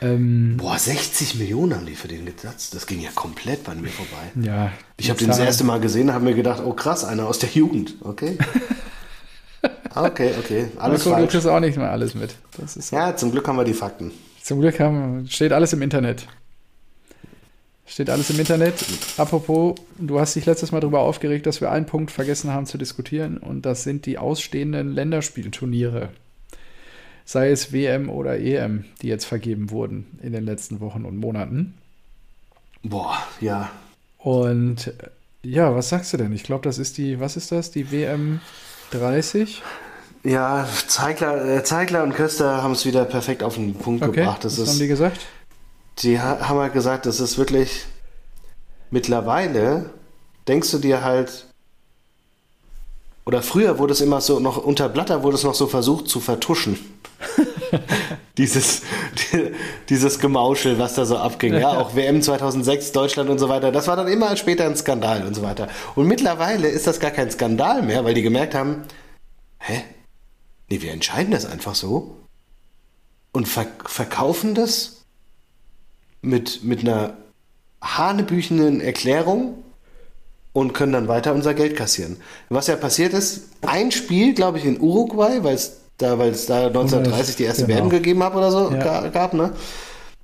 Ähm, 0.00 0.56
Boah, 0.56 0.78
60 0.78 1.36
Millionen 1.36 1.74
haben 1.74 1.86
die 1.86 1.94
für 1.94 2.08
den 2.08 2.26
gesetzt. 2.26 2.74
Das 2.74 2.86
ging 2.86 3.00
ja 3.00 3.10
komplett 3.14 3.64
bei 3.64 3.74
mir 3.74 3.88
vorbei. 3.88 4.46
ja. 4.46 4.72
Ich 4.96 5.08
habe 5.10 5.18
den 5.18 5.28
das 5.28 5.38
erste 5.38 5.64
Mal 5.64 5.80
gesehen 5.80 6.08
und 6.08 6.14
habe 6.14 6.24
mir 6.24 6.34
gedacht, 6.34 6.62
oh 6.64 6.72
krass, 6.72 7.04
einer 7.04 7.26
aus 7.26 7.38
der 7.38 7.50
Jugend. 7.50 7.94
Okay. 8.00 8.38
Ah, 9.94 10.06
okay, 10.06 10.32
okay. 10.38 10.66
Alles 10.76 11.04
Marco, 11.06 11.20
du 11.22 11.28
kriegst 11.28 11.46
auch 11.46 11.60
nicht 11.60 11.78
mehr 11.78 11.90
alles 11.90 12.14
mit. 12.14 12.34
Ist 12.62 12.90
Ja, 12.90 13.14
zum 13.16 13.30
Glück 13.30 13.46
haben 13.46 13.56
wir 13.56 13.64
die 13.64 13.74
Fakten. 13.74 14.10
Zum 14.42 14.60
Glück 14.60 14.80
haben, 14.80 15.26
steht 15.30 15.52
alles 15.52 15.72
im 15.72 15.82
Internet. 15.82 16.26
Steht 17.86 18.10
alles 18.10 18.28
im 18.30 18.40
Internet. 18.40 18.74
Apropos, 19.18 19.76
du 19.98 20.18
hast 20.18 20.34
dich 20.34 20.46
letztes 20.46 20.72
Mal 20.72 20.80
darüber 20.80 21.00
aufgeregt, 21.00 21.46
dass 21.46 21.60
wir 21.60 21.70
einen 21.70 21.86
Punkt 21.86 22.10
vergessen 22.10 22.50
haben 22.50 22.66
zu 22.66 22.76
diskutieren 22.76 23.38
und 23.38 23.66
das 23.66 23.84
sind 23.84 24.04
die 24.06 24.18
ausstehenden 24.18 24.92
Länderspielturniere. 24.92 26.08
Sei 27.24 27.50
es 27.50 27.72
WM 27.72 28.10
oder 28.10 28.38
EM, 28.38 28.84
die 29.02 29.08
jetzt 29.08 29.24
vergeben 29.24 29.70
wurden 29.70 30.18
in 30.22 30.32
den 30.32 30.44
letzten 30.44 30.80
Wochen 30.80 31.04
und 31.04 31.16
Monaten. 31.16 31.74
Boah, 32.82 33.16
ja. 33.40 33.70
Und 34.18 34.88
äh, 34.88 34.92
ja, 35.42 35.74
was 35.74 35.88
sagst 35.88 36.12
du 36.12 36.16
denn? 36.18 36.32
Ich 36.32 36.42
glaube, 36.44 36.64
das 36.64 36.78
ist 36.78 36.98
die, 36.98 37.20
was 37.20 37.36
ist 37.36 37.50
das? 37.52 37.70
Die 37.70 37.90
WM 37.90 38.40
30? 38.90 39.62
Ja, 40.22 40.66
Zeigler, 40.86 41.44
äh, 41.44 41.62
Zeigler 41.64 42.02
und 42.02 42.14
Köster 42.14 42.62
haben 42.62 42.72
es 42.72 42.86
wieder 42.86 43.04
perfekt 43.04 43.42
auf 43.42 43.54
den 43.56 43.74
Punkt 43.74 44.02
Okay, 44.02 44.20
gebracht. 44.20 44.44
Das 44.44 44.54
was 44.54 44.60
ist, 44.60 44.68
haben 44.70 44.78
die 44.78 44.88
gesagt? 44.88 45.20
Die 45.98 46.18
ha- 46.20 46.48
haben 46.48 46.58
halt 46.58 46.72
gesagt, 46.72 47.06
das 47.06 47.20
ist 47.20 47.36
wirklich 47.38 47.84
mittlerweile 48.90 49.90
denkst 50.48 50.70
du 50.70 50.78
dir 50.78 51.02
halt 51.02 51.46
oder 53.26 53.42
früher 53.42 53.78
wurde 53.78 53.92
es 53.92 54.00
immer 54.00 54.20
so 54.20 54.38
noch 54.38 54.58
unter 54.58 54.88
Blatter 54.88 55.22
wurde 55.22 55.36
es 55.36 55.44
noch 55.44 55.54
so 55.54 55.66
versucht 55.66 56.08
zu 56.08 56.20
vertuschen. 56.20 56.78
dieses 58.36 58.82
die, 59.32 59.52
dieses 59.88 60.18
Gemauschel, 60.18 60.78
was 60.78 60.94
da 60.94 61.06
so 61.06 61.16
abging, 61.16 61.54
ja, 61.54 61.70
auch 61.70 61.94
WM 61.94 62.20
2006 62.20 62.92
Deutschland 62.92 63.30
und 63.30 63.38
so 63.38 63.48
weiter, 63.48 63.72
das 63.72 63.86
war 63.88 63.96
dann 63.96 64.08
immer 64.08 64.36
später 64.36 64.66
ein 64.66 64.76
Skandal 64.76 65.26
und 65.26 65.34
so 65.34 65.42
weiter. 65.42 65.68
Und 65.94 66.06
mittlerweile 66.06 66.68
ist 66.68 66.86
das 66.86 67.00
gar 67.00 67.10
kein 67.10 67.30
Skandal 67.30 67.82
mehr, 67.82 68.04
weil 68.04 68.14
die 68.14 68.22
gemerkt 68.22 68.54
haben, 68.54 68.82
hä? 69.58 69.82
Nee, 70.68 70.82
wir 70.82 70.92
entscheiden 70.92 71.30
das 71.30 71.46
einfach 71.46 71.74
so 71.74 72.16
und 73.32 73.48
ver 73.48 73.66
verkaufen 73.84 74.54
das 74.54 75.04
mit, 76.22 76.64
mit 76.64 76.80
einer 76.80 77.16
hanebüchenden 77.82 78.80
Erklärung 78.80 79.62
und 80.54 80.72
können 80.72 80.92
dann 80.92 81.08
weiter 81.08 81.34
unser 81.34 81.52
Geld 81.52 81.76
kassieren. 81.76 82.16
Was 82.48 82.68
ja 82.68 82.76
passiert 82.76 83.12
ist, 83.12 83.48
ein 83.66 83.90
Spiel, 83.90 84.32
glaube 84.32 84.56
ich, 84.58 84.64
in 84.64 84.80
Uruguay, 84.80 85.40
weil 85.42 85.56
es 85.56 85.80
da, 85.98 86.16
da 86.16 86.22
1930 86.68 87.36
die 87.36 87.42
erste 87.44 87.66
Genau. 87.66 87.80
WM 87.80 87.90
gegeben 87.90 88.22
hat 88.22 88.34
oder 88.34 88.50
so, 88.50 88.70
Ja. 88.70 88.78
ga- 88.78 89.08
gab, 89.08 89.34
ne? 89.34 89.50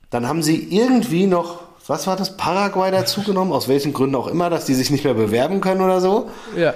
Dann 0.08 0.26
haben 0.26 0.42
sie 0.42 0.56
irgendwie 0.70 1.26
noch, 1.26 1.62
was 1.86 2.06
war 2.06 2.16
das, 2.16 2.36
Paraguay 2.36 2.90
dazugenommen, 2.90 3.52
aus 3.52 3.68
welchen 3.68 3.92
Gründen 3.92 4.14
auch 4.14 4.28
immer, 4.28 4.48
dass 4.50 4.64
die 4.64 4.74
sich 4.74 4.90
nicht 4.90 5.04
mehr 5.04 5.14
bewerben 5.14 5.60
können 5.60 5.80
oder 5.82 6.00
so. 6.00 6.30
Ja. 6.56 6.74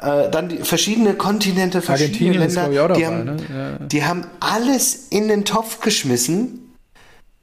Äh, 0.00 0.30
dann 0.30 0.48
die 0.48 0.58
verschiedene 0.58 1.14
Kontinente, 1.14 1.80
verschiedene 1.82 2.14
Argentinien 2.34 2.40
Länder, 2.40 2.62
ich, 2.64 2.70
die, 2.70 3.02
dabei, 3.02 3.06
haben, 3.06 3.24
ne? 3.24 3.36
Ja. 3.80 3.86
die 3.86 4.04
haben 4.04 4.26
alles 4.40 5.08
in 5.10 5.28
den 5.28 5.44
Topf 5.44 5.80
geschmissen, 5.80 6.74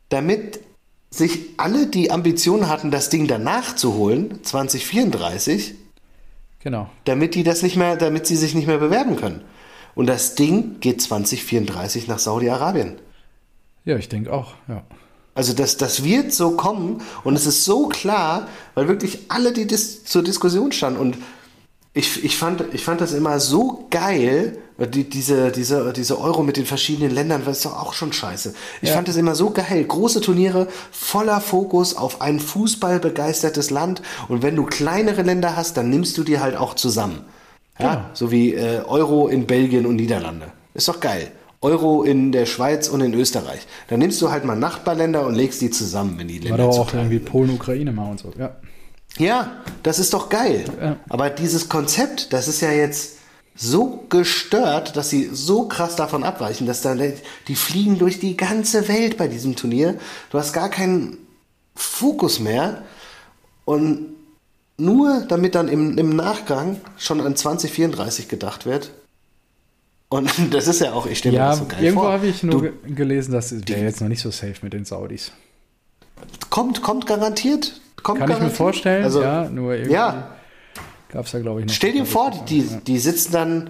damit 0.09 0.59
sich 1.13 1.39
alle 1.57 1.87
die 1.87 2.09
Ambition 2.09 2.69
hatten, 2.69 2.89
das 2.89 3.09
Ding 3.09 3.27
danach 3.27 3.75
zu 3.75 3.93
holen, 3.95 4.39
2034, 4.43 5.75
Genau. 6.63 6.89
damit 7.05 7.35
die 7.35 7.43
das 7.43 7.63
nicht 7.63 7.75
mehr, 7.75 7.95
damit 7.97 8.27
sie 8.27 8.35
sich 8.35 8.55
nicht 8.55 8.67
mehr 8.67 8.77
bewerben 8.77 9.15
können. 9.17 9.41
Und 9.93 10.07
das 10.07 10.35
Ding 10.35 10.79
geht 10.79 11.01
2034 11.01 12.07
nach 12.07 12.19
Saudi-Arabien. 12.19 12.95
Ja, 13.83 13.97
ich 13.97 14.09
denke 14.09 14.31
auch, 14.31 14.53
ja. 14.67 14.83
Also 15.33 15.53
das, 15.53 15.77
das 15.77 16.03
wird 16.03 16.33
so 16.33 16.51
kommen 16.51 17.01
und 17.23 17.35
es 17.35 17.45
ist 17.45 17.63
so 17.65 17.87
klar, 17.87 18.47
weil 18.75 18.87
wirklich 18.89 19.19
alle, 19.29 19.53
die 19.53 19.65
dis 19.65 20.03
zur 20.03 20.23
Diskussion 20.23 20.71
standen 20.73 20.99
und 20.99 21.17
ich, 21.93 22.23
ich, 22.23 22.37
fand, 22.37 22.63
ich 22.73 22.83
fand 22.85 23.01
das 23.01 23.11
immer 23.13 23.39
so 23.39 23.85
geil, 23.89 24.57
die, 24.77 25.03
diese, 25.09 25.51
diese, 25.51 25.91
diese 25.93 26.19
Euro 26.19 26.41
mit 26.41 26.57
den 26.57 26.65
verschiedenen 26.65 27.11
Ländern, 27.13 27.43
das 27.45 27.57
ist 27.57 27.65
doch 27.65 27.77
auch 27.79 27.93
schon 27.93 28.13
scheiße. 28.13 28.53
Ich 28.81 28.89
Ja. 28.89 28.95
fand 28.95 29.07
das 29.09 29.15
immer 29.17 29.35
so 29.35 29.49
geil. 29.51 29.83
Große 29.83 30.21
Turniere, 30.21 30.67
voller 30.91 31.41
Fokus 31.41 31.95
auf 31.97 32.21
ein 32.21 32.39
fußballbegeistertes 32.39 33.69
Land 33.69 34.01
und 34.27 34.41
wenn 34.41 34.55
du 34.55 34.65
kleinere 34.65 35.21
Länder 35.21 35.55
hast, 35.55 35.77
dann 35.77 35.89
nimmst 35.89 36.17
du 36.17 36.23
dir 36.23 36.41
halt 36.41 36.55
auch 36.55 36.73
zusammen. 36.75 37.21
Ja, 37.79 37.95
Genau. 37.95 38.05
so 38.13 38.31
wie 38.31 38.53
äh, 38.53 38.81
Euro 38.87 39.27
in 39.27 39.45
Belgien 39.47 39.85
und 39.85 39.95
Niederlande. 39.97 40.47
Ist 40.73 40.87
doch 40.87 40.99
geil. 40.99 41.31
Euro 41.61 42.03
in 42.03 42.31
der 42.31 42.45
Schweiz 42.47 42.87
und 42.89 43.01
in 43.01 43.13
Österreich. 43.13 43.67
Dann 43.87 43.99
nimmst 43.99 44.19
du 44.21 44.31
halt 44.31 44.45
mal 44.45 44.55
Nachbarländer 44.55 45.25
und 45.27 45.35
legst 45.35 45.61
die 45.61 45.69
zusammen, 45.69 46.15
wenn 46.17 46.27
die 46.27 46.39
War 46.43 46.57
Länder 46.57 46.63
doch 46.65 46.73
zu 46.73 46.81
auch 46.81 46.93
irgendwie. 46.93 47.19
Polen, 47.19 47.51
Ukraine 47.51 47.91
mal 47.91 48.09
und 48.09 48.19
so, 48.19 48.31
ja. 48.37 48.55
Ja, 49.17 49.57
das 49.83 49.99
ist 49.99 50.13
doch 50.13 50.29
geil. 50.29 50.65
Ja. 50.79 50.97
Aber 51.09 51.29
dieses 51.29 51.69
Konzept, 51.69 52.33
das 52.33 52.47
ist 52.47 52.61
ja 52.61 52.71
jetzt 52.71 53.17
so 53.55 54.05
gestört, 54.09 54.95
dass 54.95 55.09
sie 55.09 55.29
so 55.31 55.67
krass 55.67 55.95
davon 55.95 56.23
abweichen, 56.23 56.65
dass 56.65 56.81
da 56.81 56.95
die 56.95 57.55
fliegen 57.55 57.99
durch 57.99 58.19
die 58.19 58.37
ganze 58.37 58.87
Welt 58.87 59.17
bei 59.17 59.27
diesem 59.27 59.55
Turnier. 59.55 59.99
Du 60.31 60.39
hast 60.39 60.53
gar 60.53 60.69
keinen 60.69 61.17
Fokus 61.75 62.39
mehr 62.39 62.83
und 63.65 64.07
nur 64.77 65.25
damit 65.27 65.53
dann 65.55 65.67
im, 65.67 65.97
im 65.97 66.15
Nachgang 66.15 66.79
schon 66.97 67.21
an 67.21 67.35
2034 67.35 68.27
gedacht 68.29 68.65
wird. 68.65 68.91
Und 70.09 70.31
das 70.53 70.67
ist 70.67 70.79
ja 70.79 70.93
auch, 70.93 71.05
ich 71.05 71.19
stelle 71.19 71.33
mir 71.33 71.39
Ja, 71.43 71.49
das 71.49 71.59
so 71.59 71.65
geil 71.65 71.83
irgendwo 71.83 72.03
vor. 72.03 72.11
habe 72.13 72.27
ich 72.27 72.41
nur 72.43 72.51
Du, 72.53 72.61
ge- 72.61 72.73
gelesen, 72.95 73.33
dass 73.33 73.51
es 73.51 73.67
wäre 73.67 73.81
jetzt 73.81 74.01
noch 74.01 74.07
nicht 74.07 74.21
so 74.21 74.31
safe 74.31 74.55
mit 74.61 74.73
den 74.73 74.85
Saudis. 74.85 75.31
kommt, 76.49 76.81
kommt 76.81 77.05
garantiert. 77.05 77.80
Kommt 78.03 78.19
Kann 78.19 78.31
ich 78.31 78.39
mir 78.39 78.49
vorstellen, 78.49 79.03
Also, 79.03 79.21
ja, 79.21 79.49
nur 79.49 79.73
irgendwie 79.73 79.93
ja. 79.93 80.35
gab 81.09 81.25
es 81.25 81.31
da, 81.31 81.39
glaube 81.39 81.61
ich, 81.61 81.67
noch. 81.67 81.73
Stell 81.73 81.93
dir 81.93 82.05
vor, 82.05 82.31
die, 82.49 82.63
die 82.85 82.97
sitzen 82.97 83.31
dann, 83.31 83.69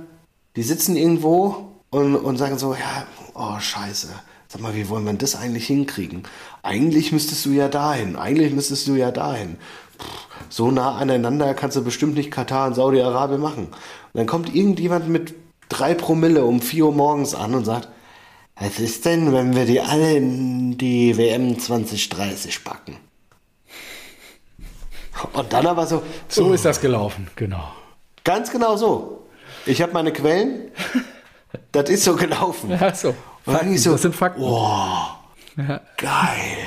die 0.56 0.64
sitzen 0.64 0.96
irgendwo 0.96 1.74
und, 1.90 2.16
und 2.16 2.38
sagen 2.38 2.58
so, 2.58 2.74
ja, 2.74 3.06
oh 3.34 3.60
scheiße, 3.60 4.10
sag 4.48 4.62
mal, 4.62 4.76
wie 4.76 4.88
wollen 4.90 5.06
wir 5.06 5.14
das 5.14 5.36
eigentlich 5.36 5.68
hinkriegen? 5.68 6.24
Eigentlich 6.64 7.12
müsstest 7.12 7.46
du 7.46 7.52
ja 7.52 7.68
dahin, 7.68 8.16
eigentlich 8.16 8.54
müsstest 8.54 8.88
du 8.88 8.96
ja 8.96 9.12
dahin. 9.12 9.58
Puh, 9.98 10.06
so 10.50 10.72
nah 10.72 10.96
aneinander 10.98 11.54
kannst 11.54 11.78
du 11.78 11.84
bestimmt 11.84 12.16
nicht 12.16 12.32
Katar 12.32 12.68
und 12.68 12.76
Saudi-Arabien 12.76 13.42
machen. 13.42 13.68
Und 13.68 14.18
dann 14.18 14.28
kommt 14.28 14.54
irgendjemand 14.54 15.10
mit 15.10 15.34
drei 15.70 15.94
Promille 15.94 16.46
um 16.46 16.62
4 16.62 16.86
Uhr 16.86 16.94
morgens 16.94 17.34
an 17.36 17.54
und 17.56 17.66
sagt, 17.66 17.90
was 18.60 18.80
ist 18.80 19.06
denn, 19.06 19.34
wenn 19.34 19.56
wir 19.56 19.66
die 19.66 19.82
alle 19.82 20.16
in 20.16 20.78
die 20.78 21.18
WM 21.18 21.58
2030 21.58 22.64
packen? 22.64 22.98
Und 25.34 25.52
dann 25.54 25.68
aber 25.68 25.86
so, 25.88 26.04
So 26.30 26.54
ist 26.54 26.66
das 26.66 26.80
gelaufen, 26.82 27.28
genau. 27.36 27.72
Ganz 28.24 28.52
genau 28.52 28.76
so. 28.78 29.28
Ich 29.66 29.82
habe 29.82 29.94
meine 29.94 30.12
Quellen. 30.14 30.72
Das 31.72 31.90
ist 31.90 32.04
so 32.04 32.16
gelaufen. 32.16 32.72
Ja, 32.72 32.94
so. 32.96 33.14
Ich 33.70 33.82
so, 33.84 33.92
das 33.94 34.04
sind 34.04 34.16
Fakten. 34.16 34.42
Oh, 34.42 35.06
Ja. 35.58 35.82
geil. 35.98 36.58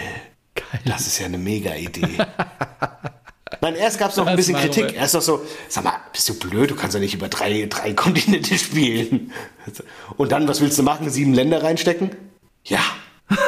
Geil. 0.55 0.81
Das 0.85 1.07
ist 1.07 1.19
ja 1.19 1.27
eine 1.27 1.39
mega 1.39 1.75
Idee. 1.75 2.19
Nein, 3.61 3.77
erst 3.77 3.99
gab 3.99 4.11
es 4.11 4.17
noch 4.17 4.27
ein 4.27 4.37
bisschen 4.37 4.57
Kritik. 4.57 4.85
aber- 4.85 4.95
Erst 4.95 5.15
noch 5.15 5.23
so, 5.23 5.43
sag 5.69 5.85
mal, 5.85 5.95
bist 6.13 6.29
du 6.29 6.35
blöd? 6.39 6.71
Du 6.71 6.75
kannst 6.77 6.95
ja 6.95 7.01
nicht 7.01 7.15
über 7.15 7.29
drei, 7.29 7.67
drei 7.71 7.95
Kontinente 7.95 8.59
spielen. 8.59 9.33
Und 10.17 10.33
dann, 10.33 10.47
was 10.49 10.61
willst 10.61 10.79
du 10.79 10.83
machen? 10.83 11.09
Sieben 11.11 11.33
Länder 11.33 11.63
reinstecken? 11.63 12.11
Ja, 12.65 12.81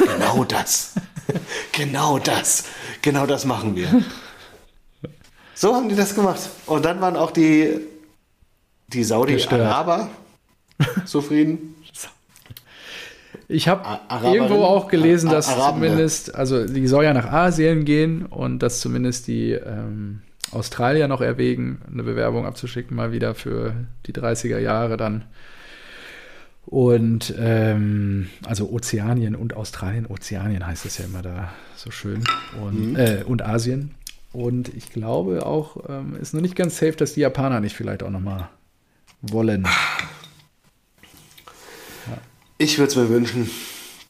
genau 0.00 0.44
das. 0.44 0.94
genau 1.72 2.18
das. 2.18 2.64
Genau 3.02 3.26
das 3.26 3.44
machen 3.44 3.76
wir. 3.76 4.04
So 5.56 5.74
haben 5.74 5.88
die 5.88 5.96
das 5.96 6.14
gemacht. 6.14 6.50
Und 6.66 6.84
dann 6.84 7.00
waren 7.00 7.16
auch 7.16 7.30
die, 7.30 7.80
die 8.88 9.02
Saudi-Araber 9.02 10.10
zufrieden. 11.06 11.74
Ich 13.48 13.66
habe 13.68 14.00
irgendwo 14.22 14.64
auch 14.64 14.88
gelesen, 14.88 15.30
dass 15.30 15.48
Araben, 15.48 15.80
zumindest, 15.80 16.34
also 16.34 16.66
die 16.66 16.86
soll 16.86 17.04
ja 17.04 17.14
nach 17.14 17.32
Asien 17.32 17.84
gehen 17.84 18.26
und 18.26 18.58
dass 18.58 18.80
zumindest 18.80 19.28
die 19.28 19.52
ähm, 19.52 20.20
Australier 20.52 21.08
noch 21.08 21.20
erwägen, 21.22 21.80
eine 21.90 22.02
Bewerbung 22.02 22.44
abzuschicken, 22.44 22.94
mal 22.96 23.12
wieder 23.12 23.34
für 23.34 23.72
die 24.06 24.12
30er 24.12 24.58
Jahre 24.58 24.96
dann. 24.96 25.24
Und 26.66 27.32
ähm, 27.38 28.28
also 28.44 28.68
Ozeanien 28.70 29.36
und 29.36 29.54
Australien, 29.54 30.06
Ozeanien 30.06 30.66
heißt 30.66 30.84
es 30.84 30.98
ja 30.98 31.04
immer 31.06 31.22
da 31.22 31.52
so 31.76 31.90
schön. 31.90 32.24
Und, 32.60 32.90
Mhm. 32.92 32.96
äh, 32.96 33.22
und 33.24 33.42
Asien. 33.42 33.94
Und 34.36 34.68
ich 34.74 34.90
glaube 34.90 35.46
auch, 35.46 35.78
ähm, 35.88 36.14
ist 36.20 36.34
noch 36.34 36.42
nicht 36.42 36.56
ganz 36.56 36.76
safe, 36.76 36.92
dass 36.92 37.14
die 37.14 37.20
Japaner 37.20 37.60
nicht 37.60 37.74
vielleicht 37.74 38.02
auch 38.02 38.10
noch 38.10 38.20
mal 38.20 38.50
wollen. 39.22 39.66
Ich 42.58 42.76
würde 42.76 42.90
es 42.90 42.96
mir 42.96 43.08
wünschen. 43.08 43.50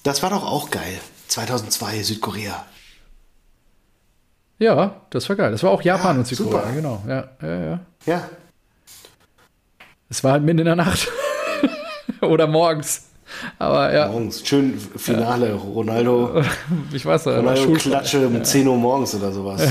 Das 0.03 0.25
war 0.25 0.31
doch 0.31 0.45
auch 0.45 0.71
geil. 0.73 0.99
2002 1.29 2.03
Südkorea. 2.03 2.65
Ja, 4.59 5.03
das 5.11 5.29
war 5.29 5.37
geil. 5.37 5.53
Das 5.53 5.63
war 5.63 5.71
auch 5.71 5.83
Japan 5.83 6.17
Ja, 6.17 6.19
und 6.19 6.27
Südkorea, 6.27 6.61
super. 6.61 6.73
genau. 6.75 7.03
Ja, 7.07 7.29
ja, 7.41 7.65
ja. 7.65 7.81
Ja, 8.07 8.29
Es 10.09 10.25
war 10.25 10.33
halt 10.33 10.43
mitten 10.43 10.59
in 10.59 10.65
der 10.65 10.75
Nacht. 10.77 11.07
Oder 12.21 12.49
morgens. 12.49 13.11
Aber 13.61 13.95
ja, 13.95 14.09
morgens. 14.09 14.45
Schön 14.45 14.77
Finale. 14.97 15.53
Ronaldo, 15.55 16.43
ich 16.93 17.07
weiß 17.07 17.27
noch, 17.27 17.37
Ronaldo 17.37 17.63
Schul 17.63 17.77
Klatsche 17.79 18.27
um 18.27 18.43
10 18.43 18.67
Uhr 18.67 18.77
morgens 18.77 19.15
oder 19.15 19.31
sowas. 19.31 19.63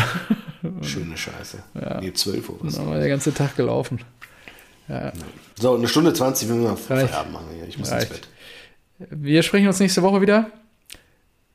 Schöne 0.81 1.17
Scheiße. 1.17 1.57
Nee, 2.01 2.13
12 2.13 2.49
Uhr. 2.49 2.57
Da 2.63 2.85
war 2.85 2.99
der 2.99 3.09
ganze 3.09 3.33
Tag 3.33 3.55
gelaufen. 3.55 3.99
So, 5.57 5.75
eine 5.75 5.87
Stunde 5.87 6.13
20, 6.13 6.49
wenn 6.49 6.61
wir 6.61 6.69
mal 6.69 6.73
Reicht. 6.73 6.85
Feierabend 6.85 7.33
machen. 7.33 7.45
Ich 7.67 7.77
muss 7.77 7.89
ins 7.89 7.97
Reicht. 7.97 8.09
Bett. 8.11 8.27
Wir 9.09 9.43
sprechen 9.43 9.67
uns 9.67 9.79
nächste 9.79 10.01
Woche 10.03 10.21
wieder. 10.21 10.51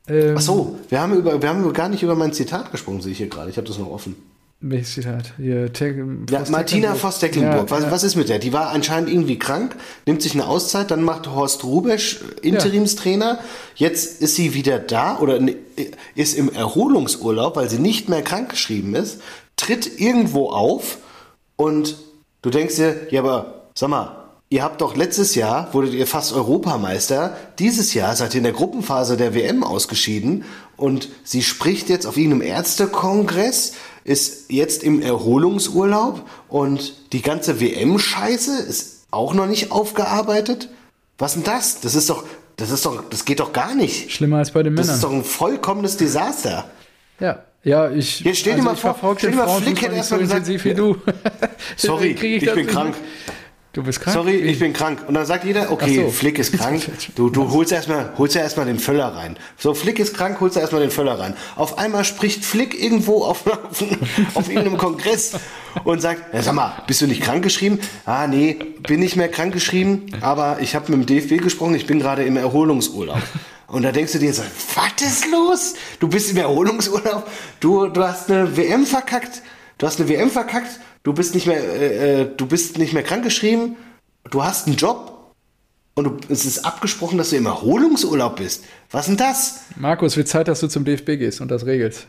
Ähm, 0.09 0.35
Ach 0.37 0.41
so, 0.41 0.79
wir 0.89 1.01
haben, 1.01 1.15
über, 1.15 1.41
wir 1.41 1.49
haben 1.49 1.73
gar 1.73 1.89
nicht 1.89 2.03
über 2.03 2.17
mein 2.17 2.33
Zitat 2.33 2.73
gesprochen, 2.73 3.01
sehe 3.01 3.13
ich 3.13 3.19
hier 3.19 3.29
gerade. 3.29 3.51
Ich 3.51 3.57
habe 3.57 3.67
das 3.67 3.79
noch 3.79 3.91
offen. 3.91 4.17
Welches 4.63 4.93
Zitat? 4.93 5.33
Hier, 5.39 5.73
Te 5.73 6.07
Ja, 6.29 6.45
Martina 6.51 6.95
Voss-Tecklenburg. 6.95 7.71
Ja, 7.71 7.71
was, 7.71 7.85
ja. 7.85 7.91
was 7.91 8.03
ist 8.03 8.17
mit 8.17 8.29
der? 8.29 8.39
Die 8.39 8.53
war 8.53 8.69
anscheinend 8.69 9.09
irgendwie 9.11 9.39
krank, 9.39 9.75
nimmt 10.05 10.21
sich 10.21 10.35
eine 10.35 10.47
Auszeit, 10.47 10.91
dann 10.91 11.03
macht 11.03 11.29
Horst 11.29 11.65
Rubesch 11.65 12.21
Interimstrainer. 12.43 13.39
Jetzt 13.75 14.21
ist 14.21 14.37
sie 14.37 14.53
wieder 14.53 14.79
da 14.79 15.19
oder 15.19 15.41
ist 16.15 16.37
im 16.37 16.53
Erholungsurlaub, 16.53 17.57
weil 17.57 17.71
sie 17.71 17.79
nicht 17.79 18.11
mehr 18.11 18.21
krankgeschrieben 18.21 18.95
ist, 18.95 19.23
tritt 19.57 19.99
irgendwo 19.99 20.51
auf 20.51 20.99
und 21.57 21.97
du 22.43 22.51
denkst 22.51 22.77
dir, 22.77 23.07
ja, 23.11 23.21
aber 23.23 23.71
sag 23.75 23.89
mal, 23.89 24.21
Ihr 24.53 24.65
habt 24.65 24.81
doch 24.81 24.97
letztes 24.97 25.37
Jahr, 25.37 25.73
wurdet 25.73 25.95
ihr 25.95 26.09
fast 26.09 26.33
Europameister. 26.33 27.37
Dieses 27.61 27.95
Jahr 27.95 28.17
seid 28.17 28.35
ihr 28.35 28.39
in 28.39 28.43
der 28.43 28.53
Gruppenphase 28.53 29.17
der 29.17 29.33
WM 29.33 29.63
ausgeschieden. 29.63 30.45
Und 30.77 31.09
sie 31.23 31.45
spricht 31.45 31.89
jetzt 31.89 32.05
auf 32.05 32.17
irgendeinem 32.17 32.43
Ärztekongress, 32.43 33.75
ist 34.05 34.51
jetzt 34.51 34.83
im 34.83 35.03
Erholungsurlaub 35.03 36.23
und 36.49 36.95
die 37.13 37.23
ganze 37.23 37.61
WM-Scheiße 37.61 38.59
ist 38.63 39.05
auch 39.11 39.35
noch 39.35 39.47
nicht 39.47 39.71
aufgearbeitet. 39.73 40.69
Was 41.19 41.35
denn 41.35 41.43
das? 41.45 41.81
Das 41.81 41.95
ist 41.95 42.09
doch, 42.11 42.25
das 42.57 42.71
ist 42.71 42.87
doch, 42.87 43.03
das 43.11 43.25
geht 43.25 43.41
doch 43.41 43.53
gar 43.53 43.75
nicht. 43.75 44.11
Schlimmer 44.13 44.39
als 44.39 44.51
bei 44.53 44.63
den 44.63 44.75
Das 44.77 44.87
Männern. 44.87 44.97
ist 44.97 45.05
doch 45.05 45.13
ein 45.13 45.25
vollkommenes 45.25 45.97
Desaster. 45.97 46.69
ja. 47.21 47.45
Ja, 47.63 47.91
ich. 47.91 48.21
Jetzt 48.21 48.39
stell 48.39 48.57
dir 48.57 48.63
mal 48.63 48.73
ich 48.73 48.81
vor- 48.81 48.97
stell 49.19 49.33
dir 49.33 49.37
mal, 49.37 49.61
Flick 49.61 49.83
hätte 49.83 49.91
nicht 49.91 49.99
erst 49.99 50.09
so 50.09 50.15
mal 50.15 50.23
gesagt, 50.23 50.49
intensiv 50.49 50.65
wie 50.65 50.73
du. 50.73 50.97
Sorry, 51.77 52.13
ich 52.13 52.43
das 52.43 52.55
bin 52.55 52.67
krank. 52.67 52.95
mit. 52.99 53.35
Du 53.73 53.85
bist 53.85 54.01
krank? 54.01 54.15
Sorry, 54.15 54.35
ich 54.35 54.59
bin 54.59 54.73
krank. 54.73 55.05
Und 55.07 55.15
dann 55.15 55.27
sagt 55.27 55.45
jeder, 55.45 55.71
okay, 55.71 55.95
so. 55.95 56.11
Flick 56.11 56.41
ist 56.41 56.53
krank. 56.59 56.83
Du, 57.15 57.31
du 57.31 57.53
holst 57.53 57.71
erstmal, 57.71 58.13
holst 58.19 58.35
ja 58.35 58.43
erstmal 58.43 58.67
den 58.67 58.81
Völler 58.81 59.15
rein. 59.15 59.37
So, 59.59 59.75
Flick 59.75 60.01
ist 60.01 60.15
krank, 60.15 60.41
holst 60.41 60.57
du 60.57 60.61
erstmal 60.61 60.81
den 60.81 60.91
Völler 60.91 61.21
rein. 61.21 61.37
Auf 61.55 61.79
einmal 61.79 62.05
spricht 62.05 62.45
Flick 62.45 62.81
irgendwo 62.81 63.23
auf, 63.23 63.47
auf, 63.47 63.85
auf 64.35 64.49
irgendeinem 64.49 64.77
Kongress 64.77 65.35
und 65.85 66.03
sagt, 66.03 66.35
ja, 66.35 66.43
sag 66.43 66.55
mal, 66.55 66.83
bist 66.89 67.01
du 67.01 67.07
nicht 67.07 67.23
krank 67.23 67.45
geschrieben? 67.45 67.79
Ah, 68.07 68.27
nee, 68.27 68.59
bin 68.83 68.99
nicht 68.99 69.15
mehr 69.15 69.29
krank 69.29 69.53
geschrieben, 69.53 70.07
aber 70.21 70.59
ich 70.61 70.75
habe 70.75 70.91
mit 70.91 71.09
dem 71.09 71.21
DFB 71.21 71.41
gesprochen, 71.41 71.75
ich 71.77 71.87
bin 71.87 72.01
gerade 72.01 72.25
im 72.25 72.37
Erholungsurlaub. 72.37 73.23
Und 73.69 73.85
da 73.85 73.93
denkst 73.93 74.15
du 74.15 74.19
dir 74.19 74.35
so, 74.35 74.43
was 74.75 75.07
ist 75.07 75.31
los? 75.31 75.75
Du 76.01 76.09
bist 76.09 76.33
im 76.33 76.39
Erholungsurlaub, 76.39 77.31
du, 77.61 77.87
du 77.87 78.03
hast 78.03 78.29
eine 78.29 78.57
WM 78.57 78.85
verkackt, 78.85 79.43
du 79.79 79.87
hast 79.87 80.01
eine 80.01 80.09
WM 80.09 80.29
verkackt, 80.29 80.81
du 81.03 81.13
bist 81.13 81.35
nicht 81.35 81.47
mehr, 81.47 81.63
äh, 81.63 82.23
äh, 82.23 82.29
du 82.37 82.47
bist 82.47 82.79
nicht 82.79 82.93
mehr 82.93 83.03
krankgeschrieben, 83.03 83.77
du 84.31 84.43
hast 84.43 84.67
einen 84.67 84.77
Job 84.77 85.35
und 85.95 86.05
du, 86.05 86.17
es 86.29 86.45
ist 86.45 86.65
abgesprochen, 86.65 87.19
dass 87.19 87.31
du 87.31 87.37
im 87.37 87.47
Erholungsurlaub 87.47 88.37
bist. 88.37 88.65
Was 88.91 89.07
denn 89.07 89.17
das? 89.17 89.61
Markus, 89.77 90.17
wird 90.17 90.29
Zeit, 90.29 90.49
dass 90.49 90.61
du 90.61 90.69
zum 90.69 90.85
DFB 90.85 91.19
gehst 91.19 91.41
und 91.41 91.51
das 91.51 91.67
regelst. 91.67 92.07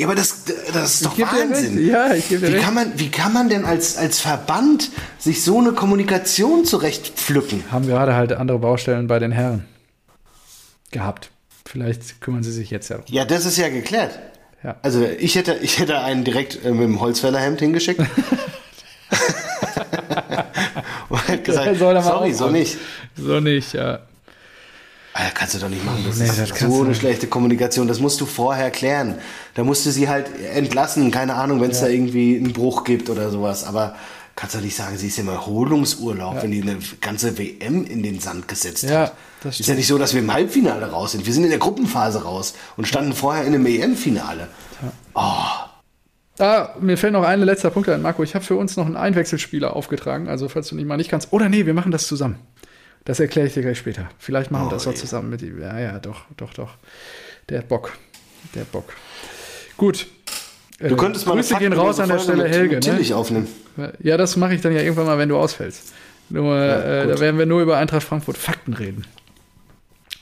Ja, 0.00 0.06
aber 0.06 0.14
das, 0.14 0.44
das 0.72 0.94
ist 0.94 1.06
doch 1.06 1.18
Wahnsinn. 1.18 1.84
Ja, 1.84 2.14
ich 2.14 2.28
geb 2.28 2.40
dir 2.40 2.48
wie 2.48 2.52
recht. 2.52 2.64
Kann 2.64 2.74
man, 2.74 2.98
wie 3.00 3.10
kann 3.10 3.32
man 3.32 3.48
denn 3.48 3.64
als, 3.64 3.96
als 3.96 4.20
Verband 4.20 4.90
sich 5.18 5.42
so 5.42 5.58
eine 5.58 5.72
Kommunikation 5.72 6.64
zurechtpflücken? 6.64 7.64
Haben 7.72 7.88
gerade 7.88 8.14
halt 8.14 8.32
andere 8.32 8.60
Baustellen 8.60 9.08
bei 9.08 9.18
den 9.18 9.32
Herren 9.32 9.64
gehabt. 10.92 11.30
Vielleicht 11.64 12.20
kümmern 12.20 12.44
sie 12.44 12.52
sich 12.52 12.70
jetzt 12.70 12.90
ja. 12.90 13.00
Ja, 13.08 13.24
das 13.24 13.44
ist 13.44 13.58
ja 13.58 13.68
geklärt. 13.70 14.18
Ja. 14.64 14.76
Also 14.82 15.04
ich 15.04 15.36
hätte, 15.36 15.54
ich 15.62 15.78
hätte 15.78 16.00
einen 16.00 16.24
direkt 16.24 16.64
äh, 16.64 16.70
mit 16.72 16.82
dem 16.82 17.00
Holzfällerhemd 17.00 17.60
hingeschickt. 17.60 18.00
und 21.08 21.28
hätte 21.28 21.42
gesagt, 21.42 21.78
sorry, 21.78 22.32
so 22.32 22.44
aufräumen. 22.44 22.52
nicht. 22.60 22.76
So 23.16 23.40
nicht, 23.40 23.72
ja. 23.72 24.00
Ah, 25.14 25.30
kannst 25.34 25.54
du 25.54 25.58
doch 25.58 25.68
nicht 25.68 25.84
machen. 25.84 26.04
Das 26.06 26.16
Nee, 26.18 26.26
ist 26.26 26.38
das 26.38 26.58
so 26.60 26.84
eine 26.84 26.94
schlechte 26.94 27.26
Kommunikation. 27.26 27.88
Das 27.88 27.98
musst 27.98 28.20
du 28.20 28.26
vorher 28.26 28.70
klären. 28.70 29.16
Da 29.54 29.64
musst 29.64 29.84
du 29.84 29.90
sie 29.90 30.08
halt 30.08 30.26
entlassen. 30.54 31.10
Keine 31.10 31.34
Ahnung, 31.34 31.60
wenn 31.60 31.72
es 31.72 31.80
da 31.80 31.88
irgendwie 31.88 32.36
einen 32.36 32.52
Bruch 32.52 32.84
gibt 32.84 33.10
oder 33.10 33.30
sowas. 33.30 33.64
Aber 33.64 33.96
kannst 34.36 34.54
du 34.54 34.60
nicht 34.60 34.76
sagen, 34.76 34.96
sie 34.96 35.08
ist 35.08 35.18
im 35.18 35.28
Erholungsurlaub, 35.28 36.42
wenn 36.42 36.52
die 36.52 36.62
eine 36.62 36.78
ganze 37.00 37.36
WM 37.36 37.84
in 37.84 38.04
den 38.04 38.20
Sand 38.20 38.46
gesetzt 38.46 38.84
Ja, 38.84 39.00
hat. 39.00 39.12
Das 39.42 39.60
ist 39.60 39.68
ja 39.68 39.74
nicht 39.74 39.86
so, 39.86 39.98
dass 39.98 40.14
wir 40.14 40.20
im 40.20 40.32
Halbfinale 40.32 40.90
raus 40.90 41.12
sind. 41.12 41.24
Wir 41.26 41.32
sind 41.32 41.44
in 41.44 41.50
der 41.50 41.58
Gruppenphase 41.58 42.22
raus 42.24 42.54
und 42.76 42.86
standen 42.88 43.12
vorher 43.12 43.44
in 43.44 43.54
einem 43.54 43.66
EM-Finale. 43.66 44.48
Ah, 46.40 46.74
mir 46.80 46.96
fällt 46.96 47.12
noch 47.14 47.24
ein 47.24 47.40
letzter 47.40 47.70
Punkt 47.70 47.88
ein, 47.88 48.00
Marco. 48.02 48.22
Ich 48.22 48.34
habe 48.34 48.44
für 48.44 48.54
uns 48.56 48.76
noch 48.76 48.86
einen 48.86 48.96
Einwechselspieler 48.96 49.74
aufgetragen. 49.74 50.28
Also, 50.28 50.48
falls 50.48 50.68
du 50.68 50.76
nicht 50.76 50.86
mal 50.86 50.96
nicht 50.96 51.10
kannst. 51.10 51.32
Oder 51.32 51.48
nee, 51.48 51.66
wir 51.66 51.74
machen 51.74 51.90
das 51.90 52.06
zusammen. 52.06 52.36
Das 53.04 53.18
erkläre 53.20 53.46
ich 53.48 53.54
dir 53.54 53.62
gleich 53.62 53.78
später. 53.78 54.08
Vielleicht 54.18 54.50
machen 54.50 54.64
wir 54.64 54.68
Oh, 54.68 54.70
das 54.70 54.86
auch 54.86 54.92
je. 54.92 54.98
zusammen 54.98 55.30
mit 55.30 55.42
ihm. 55.42 55.60
Ja, 55.60 55.78
ja, 55.80 55.98
doch, 55.98 56.22
doch, 56.36 56.52
doch. 56.54 56.70
Der 57.48 57.58
hat 57.58 57.68
Bock. 57.68 57.92
Der 58.54 58.62
hat 58.62 58.72
Bock. 58.72 58.92
Gut. 59.76 60.06
Du 60.78 60.94
könntest 60.94 61.26
mal 61.26 61.34
Grüße 61.34 61.56
gehen 61.56 61.72
raus 61.72 61.98
an 61.98 62.08
der 62.08 62.20
Stelle, 62.20 62.44
mit- 62.44 62.52
Helge. 62.52 62.76
mit 62.76 62.86
Ne? 63.08 63.16
Aufnehmen. 63.16 63.48
Ja, 64.00 64.16
das 64.16 64.36
mache 64.36 64.54
ich 64.54 64.60
dann 64.60 64.72
ja 64.74 64.80
irgendwann 64.82 65.06
mal, 65.06 65.18
wenn 65.18 65.28
du 65.28 65.36
ausfällst. 65.36 65.92
Nur, 66.28 66.54
äh, 66.56 67.04
gut. 67.06 67.14
da 67.16 67.20
werden 67.20 67.38
wir 67.38 67.46
nur 67.46 67.62
über 67.62 67.78
Eintracht 67.78 68.02
Frankfurt 68.04 68.36
Fakten 68.36 68.74
reden. 68.74 69.04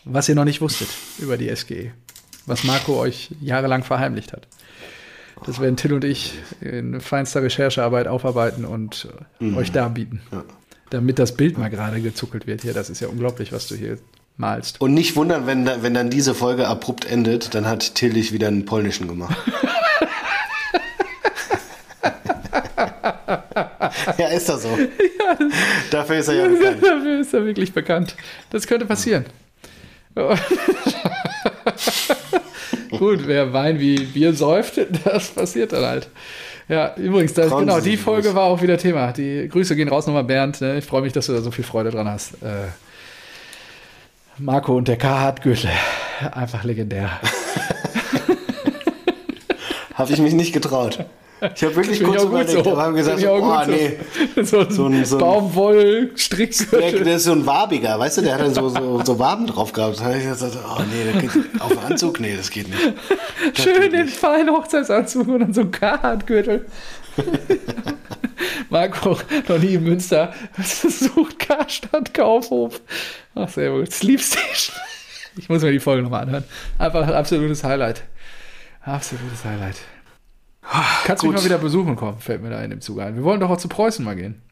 Was 0.09 0.29
ihr 0.29 0.37
noch 0.37 0.45
nicht 0.45 0.61
wusstet 0.61 0.87
über 1.19 1.37
die 1.37 1.53
SGE. 1.55 1.91
Was 2.47 2.63
Marco 2.63 2.97
euch 2.97 3.31
jahrelang 3.41 3.83
verheimlicht 3.83 4.33
hat. 4.33 4.47
Das 5.45 5.61
werden 5.61 5.77
Till 5.77 5.93
und 5.93 6.05
ich 6.05 6.35
in 6.61 7.01
feinster 7.01 7.43
Recherchearbeit 7.43 8.07
aufarbeiten 8.07 8.65
und 8.65 9.09
äh, 9.41 9.53
euch 9.57 9.73
darbieten. 9.73 10.21
Ja. 10.31 10.45
Damit 10.91 11.19
das 11.19 11.35
Bild 11.35 11.59
mal 11.59 11.71
gerade 11.71 12.01
gezuckelt 12.01 12.47
wird 12.47 12.63
hier. 12.63 12.73
Das 12.73 12.89
ist 12.89 13.01
ja 13.01 13.09
unglaublich, 13.09 13.53
was 13.53 13.67
du 13.67 13.75
hier 13.75 13.99
malst. 14.37 14.81
Und 14.81 14.95
nicht 14.95 15.17
wundern, 15.17 15.49
wenn, 15.49 15.65
da, 15.65 15.83
wenn 15.83 15.93
dann 15.93 16.09
diese 16.09 16.37
Folge 16.37 16.69
abrupt 16.69 17.05
endet, 17.05 17.57
dann 17.57 17.67
hat 17.67 17.97
Tillich 17.97 18.33
wieder 18.33 18.47
einen 18.47 18.65
polnischen 18.65 19.09
gemacht. 19.09 19.37
ja, 24.19 24.29
ist 24.29 24.49
das 24.49 24.63
so. 24.63 24.79
Dafür 25.91 26.19
ist 26.19 26.29
er 26.29 26.35
ja 26.35 26.47
bekannt. 26.49 26.81
Dafür 26.81 27.21
ist 27.21 27.35
er 27.35 27.45
wirklich 27.45 27.73
bekannt. 27.73 28.15
Das 28.51 28.69
könnte 28.69 28.87
passieren. 28.87 29.25
Gut, 32.91 33.27
wer 33.27 33.53
Wein 33.53 33.79
wie 33.79 33.99
Bier 33.99 34.33
säuft, 34.33 34.81
das 35.05 35.29
passiert 35.29 35.73
dann 35.73 35.85
halt. 35.85 36.09
Ja, 36.69 36.95
übrigens, 36.97 37.35
das, 37.35 37.55
genau, 37.55 37.81
die 37.81 37.97
Folge 37.97 38.35
war 38.35 38.45
auch 38.45 38.61
wieder 38.61 38.77
Thema. 38.77 39.13
Die 39.13 39.49
Grüße 39.49 39.77
gehen 39.77 39.89
raus 39.89 40.07
nochmal, 40.07 40.25
Bernd. 40.25 40.61
Ne? 40.61 40.79
Ich 40.79 40.85
freue 40.85 41.03
mich, 41.03 41.13
dass 41.13 41.27
du 41.27 41.33
da 41.33 41.41
so 41.41 41.53
viel 41.53 41.65
Freude 41.65 41.91
dran 41.91 42.09
hast. 42.09 42.35
Äh, 42.43 42.67
Marco 44.39 44.77
und 44.77 44.89
der 44.89 44.97
Carhartt-Gürtel. 44.97 45.71
Einfach 46.33 46.65
legendär. 46.65 47.11
Habe 49.95 50.13
ich 50.13 50.19
mich 50.19 50.35
nicht 50.35 50.53
getraut. 50.53 51.07
Ich 51.55 51.63
habe 51.65 51.77
wirklich 51.77 52.03
kurz 52.03 52.23
überlegt, 52.23 52.51
so. 52.65 52.73
aber 52.73 52.83
habe 52.83 52.95
gesagt, 52.95 53.23
oh 53.27 53.63
so. 53.65 53.71
nee, 53.71 53.97
so 54.43 54.59
ein, 54.61 54.71
So 54.71 54.87
ein- 54.87 55.05
so 55.05 55.17
ein- 55.17 55.21
der, 55.21 55.25
Baumwoll-Strickgürtel. 55.27 57.05
der 57.05 57.17
ist 57.17 57.25
so 57.25 57.33
ein 57.33 57.45
Wabiger, 57.45 57.99
weißt 57.99 58.19
du, 58.19 58.23
der 58.23 58.35
hat 58.35 58.41
dann 58.41 58.55
so, 58.55 58.69
so, 58.71 59.03
so 59.05 59.19
Waben 59.19 59.47
drauf 59.47 59.73
gehabt. 59.73 60.01
Da 60.01 60.05
habe 60.05 60.17
ich 60.19 60.25
gesagt, 60.25 60.57
oh 60.57 60.81
nee, 60.91 61.13
das 61.13 61.23
geht, 61.35 61.61
auf 61.61 61.69
den 61.69 61.79
Anzug, 61.79 62.21
nee, 62.21 62.35
das 62.37 62.51
geht 62.51 62.69
nicht. 62.69 63.61
Schön 63.61 63.93
den 63.93 64.09
feinen 64.09 64.51
Hochzeitsanzug 64.51 65.29
und 65.29 65.41
dann 65.41 65.53
so 65.53 65.61
ein 65.63 65.71
Carhartt-Gürtel. 65.71 66.65
Marco, 68.71 69.19
noch 69.49 69.59
nie 69.59 69.75
in 69.75 69.85
Münster. 69.85 70.33
Sucht 70.63 71.39
Karstadt 71.39 72.13
Kaufhof. 72.15 72.81
Ach, 73.35 73.49
sehr 73.49 73.71
gut. 73.71 73.93
Sleep 73.93 74.21
Station. 74.21 74.77
Ich 75.39 75.49
muss 75.49 75.63
mir 75.63 75.73
die 75.73 75.81
Folge 75.81 76.03
nochmal 76.03 76.23
anhören. 76.23 76.45
Einfach 76.79 77.07
ein 77.07 77.13
absolutes 77.15 77.63
Highlight. 77.63 78.03
Absolutes 78.83 79.45
Highlight. 79.45 79.77
Kannst 81.05 81.23
du 81.23 81.29
mich 81.29 81.37
mal 81.37 81.45
wieder 81.45 81.59
besuchen 81.59 81.97
kommen, 81.97 82.19
fällt 82.19 82.43
mir 82.43 82.51
da 82.51 82.63
in 82.63 82.71
dem 82.71 82.81
Zug 82.81 83.01
ein. 83.01 83.15
Wir 83.17 83.23
wollen 83.25 83.41
doch 83.41 83.51
auch 83.51 83.59
zu 83.59 83.69
Preußen 83.69 84.05
mal 84.05 84.17
gehen. 84.17 84.43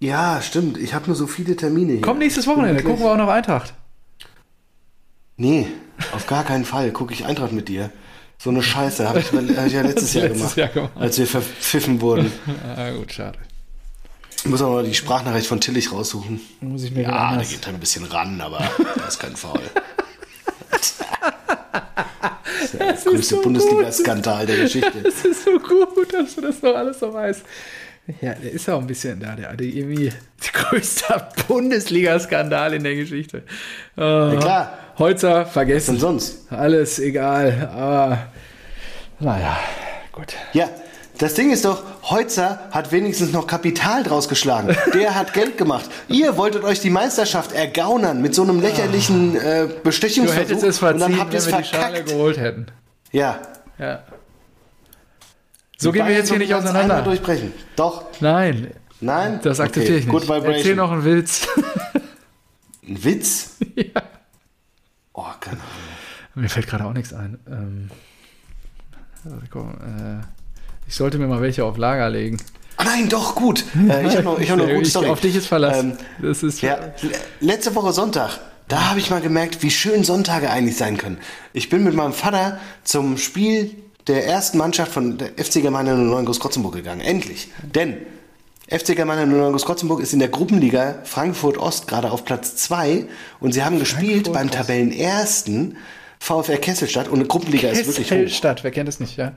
Ja, 0.00 0.40
stimmt, 0.42 0.76
ich 0.78 0.94
habe 0.94 1.06
nur 1.06 1.16
so 1.16 1.26
viele 1.26 1.56
Termine 1.56 1.92
hier. 1.94 2.00
Komm 2.02 2.18
nächstes 2.18 2.46
Wochenende, 2.46 2.82
gucken 2.82 3.02
wir 3.04 3.12
auch 3.12 3.16
noch 3.16 3.28
Eintracht. 3.28 3.74
Nee, 5.36 5.66
auf 6.12 6.26
gar 6.26 6.44
keinen 6.44 6.64
Fall 6.64 6.90
gucke 6.92 7.12
ich 7.12 7.24
Eintracht 7.26 7.52
mit 7.52 7.68
dir. 7.68 7.90
So 8.38 8.50
eine 8.50 8.62
Scheiße 8.62 9.08
habe 9.08 9.20
ich, 9.20 9.32
hab 9.32 9.66
ich 9.66 9.72
ja 9.72 9.82
letztes, 9.86 10.14
Jahr, 10.14 10.24
Letztes 10.28 10.40
gemacht, 10.40 10.56
Jahr 10.56 10.68
gemacht. 10.68 10.92
als 10.96 11.18
wir 11.18 11.26
verpfiffen 11.26 12.00
wurden. 12.00 12.30
Ah, 12.76 12.90
gut, 12.90 13.12
schade. 13.12 13.38
Ich 14.44 14.46
muss 14.50 14.60
aber 14.60 14.74
mal 14.74 14.84
die 14.84 14.94
Sprachnachricht 14.94 15.46
von 15.46 15.60
Tillich 15.60 15.90
raussuchen. 15.90 16.40
Muss 16.60 16.82
ich 16.82 16.90
mir 16.92 17.02
Ja, 17.04 17.36
der 17.36 17.46
geht 17.46 17.64
da 17.64 17.70
ein 17.70 17.80
bisschen 17.80 18.04
ran, 18.04 18.40
aber 18.40 18.58
da 18.96 19.06
ist 19.06 19.18
kein 19.18 19.34
Foul. 19.36 19.60
Das 22.72 22.96
ist 22.98 23.04
der 23.06 23.12
größte 23.12 23.34
so 23.36 23.42
Bundesliga-Skandal 23.42 24.46
der 24.46 24.56
Geschichte. 24.58 24.92
Das 25.02 25.24
ist 25.24 25.44
so 25.44 25.58
gut, 25.58 26.12
dass 26.12 26.34
du 26.34 26.40
das 26.40 26.62
noch 26.62 26.74
alles 26.74 26.98
so 27.00 27.12
weißt. 27.12 27.42
Ja, 28.20 28.34
der 28.34 28.52
ist 28.52 28.68
auch 28.68 28.80
ein 28.80 28.86
bisschen 28.86 29.18
da, 29.20 29.34
der 29.34 29.50
hatte 29.50 29.64
irgendwie 29.64 30.10
der 30.10 30.52
größte 30.52 31.26
Bundesliga-Skandal 31.48 32.74
in 32.74 32.84
der 32.84 32.96
Geschichte. 32.96 33.42
Ja, 33.96 34.36
klar. 34.36 34.78
Holzer, 34.98 35.40
Was 35.46 35.52
vergessen. 35.52 35.92
denn 35.94 36.00
sonst? 36.00 36.52
Alles 36.52 36.98
egal, 36.98 37.68
aber 37.74 38.26
naja, 39.20 39.56
gut. 40.12 40.34
Ja, 40.52 40.68
das 41.18 41.34
Ding 41.34 41.50
ist 41.52 41.64
doch, 41.64 41.82
Heutzer 42.10 42.60
hat 42.70 42.90
wenigstens 42.92 43.32
noch 43.32 43.46
Kapital 43.46 44.02
draus 44.02 44.28
geschlagen. 44.28 44.76
Der 44.94 45.14
hat 45.14 45.32
Geld 45.34 45.56
gemacht. 45.58 45.88
Ihr 46.08 46.36
wolltet 46.36 46.64
euch 46.64 46.80
die 46.80 46.90
Meisterschaft 46.90 47.52
ergaunern 47.52 48.20
mit 48.20 48.34
so 48.34 48.42
einem 48.42 48.60
lächerlichen 48.60 49.36
äh, 49.36 49.68
Du 49.68 49.74
Bestechungsversuch. 49.84 50.40
hättest 50.40 50.62
es 50.64 50.82
und 50.82 50.88
dann 50.88 50.98
verziehen, 51.14 51.20
habt 51.20 51.34
ihr 51.34 51.44
wenn 51.46 51.52
wir 51.52 51.58
die 51.58 51.64
Schale 51.64 51.82
verkackt. 51.86 52.08
geholt 52.08 52.36
hätten. 52.38 52.66
Ja. 53.12 53.38
Ja. 53.78 54.02
So 55.78 55.92
gehen 55.92 56.06
wir 56.06 56.14
jetzt 56.14 56.30
hier 56.30 56.38
nicht 56.38 56.54
auseinander. 56.54 57.02
durchbrechen. 57.02 57.52
Doch. 57.76 58.04
Nein, 58.20 58.72
Nein? 59.00 59.40
das 59.42 59.60
akzeptiere 59.60 59.98
ich 59.98 60.06
Good 60.08 60.22
nicht. 60.22 60.28
vibration. 60.28 60.54
Erzähl 60.54 60.76
noch 60.76 60.90
einen 60.92 61.04
Witz. 61.04 61.46
Ein 62.86 63.02
Witz? 63.04 63.56
ja. 63.76 64.02
Oh, 65.14 65.24
keine 65.40 65.56
Ahnung. 65.56 65.70
Mir 66.34 66.48
fällt 66.50 66.66
gerade 66.66 66.84
auch 66.84 66.92
nichts 66.92 67.12
ein. 67.14 67.38
Ähm, 67.48 67.90
also 69.24 69.36
komm, 69.50 69.70
äh, 69.74 70.22
ich 70.86 70.94
sollte 70.94 71.18
mir 71.18 71.26
mal 71.26 71.40
welche 71.40 71.64
auf 71.64 71.76
Lager 71.76 72.08
legen. 72.10 72.38
nein, 72.84 73.08
doch, 73.08 73.34
gut. 73.34 73.64
Äh, 73.88 74.06
ich 74.06 74.12
habe 74.14 74.22
noch, 74.24 74.38
ich 74.40 74.50
hab 74.50 74.58
noch 74.58 74.66
eine 74.66 74.74
gute 74.76 74.88
Story. 74.90 75.08
Auf 75.08 75.20
dich 75.20 75.36
ist 75.36 75.46
Verlass. 75.46 75.78
Ähm, 75.78 75.96
das 76.20 76.42
ist 76.42 76.60
ja, 76.60 76.76
le- 77.02 77.10
letzte 77.40 77.74
Woche 77.74 77.92
Sonntag, 77.92 78.38
da 78.68 78.90
habe 78.90 78.98
ich 78.98 79.10
mal 79.10 79.20
gemerkt, 79.20 79.62
wie 79.62 79.70
schön 79.70 80.04
Sonntage 80.04 80.50
eigentlich 80.50 80.76
sein 80.76 80.96
können. 80.96 81.18
Ich 81.52 81.68
bin 81.68 81.84
mit 81.84 81.94
meinem 81.94 82.12
Vater 82.12 82.58
zum 82.82 83.16
Spiel 83.18 83.70
der 84.06 84.26
ersten 84.26 84.58
Mannschaft 84.58 84.92
von 84.92 85.16
der 85.18 85.28
FC 85.42 85.62
Gemeinde 85.62 85.94
09 85.94 86.24
Groß-Krotzenburg 86.26 86.74
gegangen. 86.74 87.00
Endlich. 87.00 87.48
Denn 87.74 87.96
FC 88.68 88.96
Gemeinde 88.96 89.26
09 89.26 89.52
Groß-Krotzenburg 89.52 90.00
ist 90.00 90.12
in 90.12 90.18
der 90.18 90.28
Gruppenliga 90.28 90.96
Frankfurt 91.04 91.58
Ost 91.58 91.86
gerade 91.86 92.10
auf 92.10 92.24
Platz 92.24 92.56
2 92.56 93.06
und 93.40 93.52
sie 93.52 93.62
haben 93.62 93.78
gespielt 93.78 94.32
beim 94.32 94.50
Tabellenersten 94.50 95.76
VfR 96.18 96.56
Kesselstadt 96.56 97.08
und 97.08 97.18
eine 97.18 97.26
Gruppenliga 97.28 97.68
ist 97.68 97.86
wirklich 97.86 98.06
hoch. 98.10 98.16
Kesselstadt, 98.16 98.64
wer 98.64 98.70
kennt 98.70 98.88
es 98.88 99.00
nicht, 99.00 99.16
ja. 99.18 99.32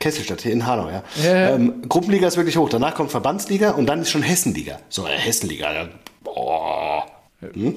Kesselstadt, 0.00 0.40
hier 0.40 0.52
in 0.52 0.66
Hanau, 0.66 0.88
ja. 0.88 1.02
Ja, 1.22 1.36
ja. 1.36 1.54
Ähm, 1.54 1.82
Gruppenliga 1.86 2.26
ist 2.26 2.38
wirklich 2.38 2.56
hoch. 2.56 2.70
Danach 2.70 2.94
kommt 2.94 3.10
Verbandsliga 3.10 3.72
und 3.72 3.84
dann 3.86 4.00
ist 4.00 4.10
schon 4.10 4.22
Hessenliga. 4.22 4.80
So, 4.88 5.06
äh, 5.06 5.10
Hessenliga, 5.10 5.72
ja. 5.72 5.88
Boah. 6.24 7.06
Hm? 7.52 7.74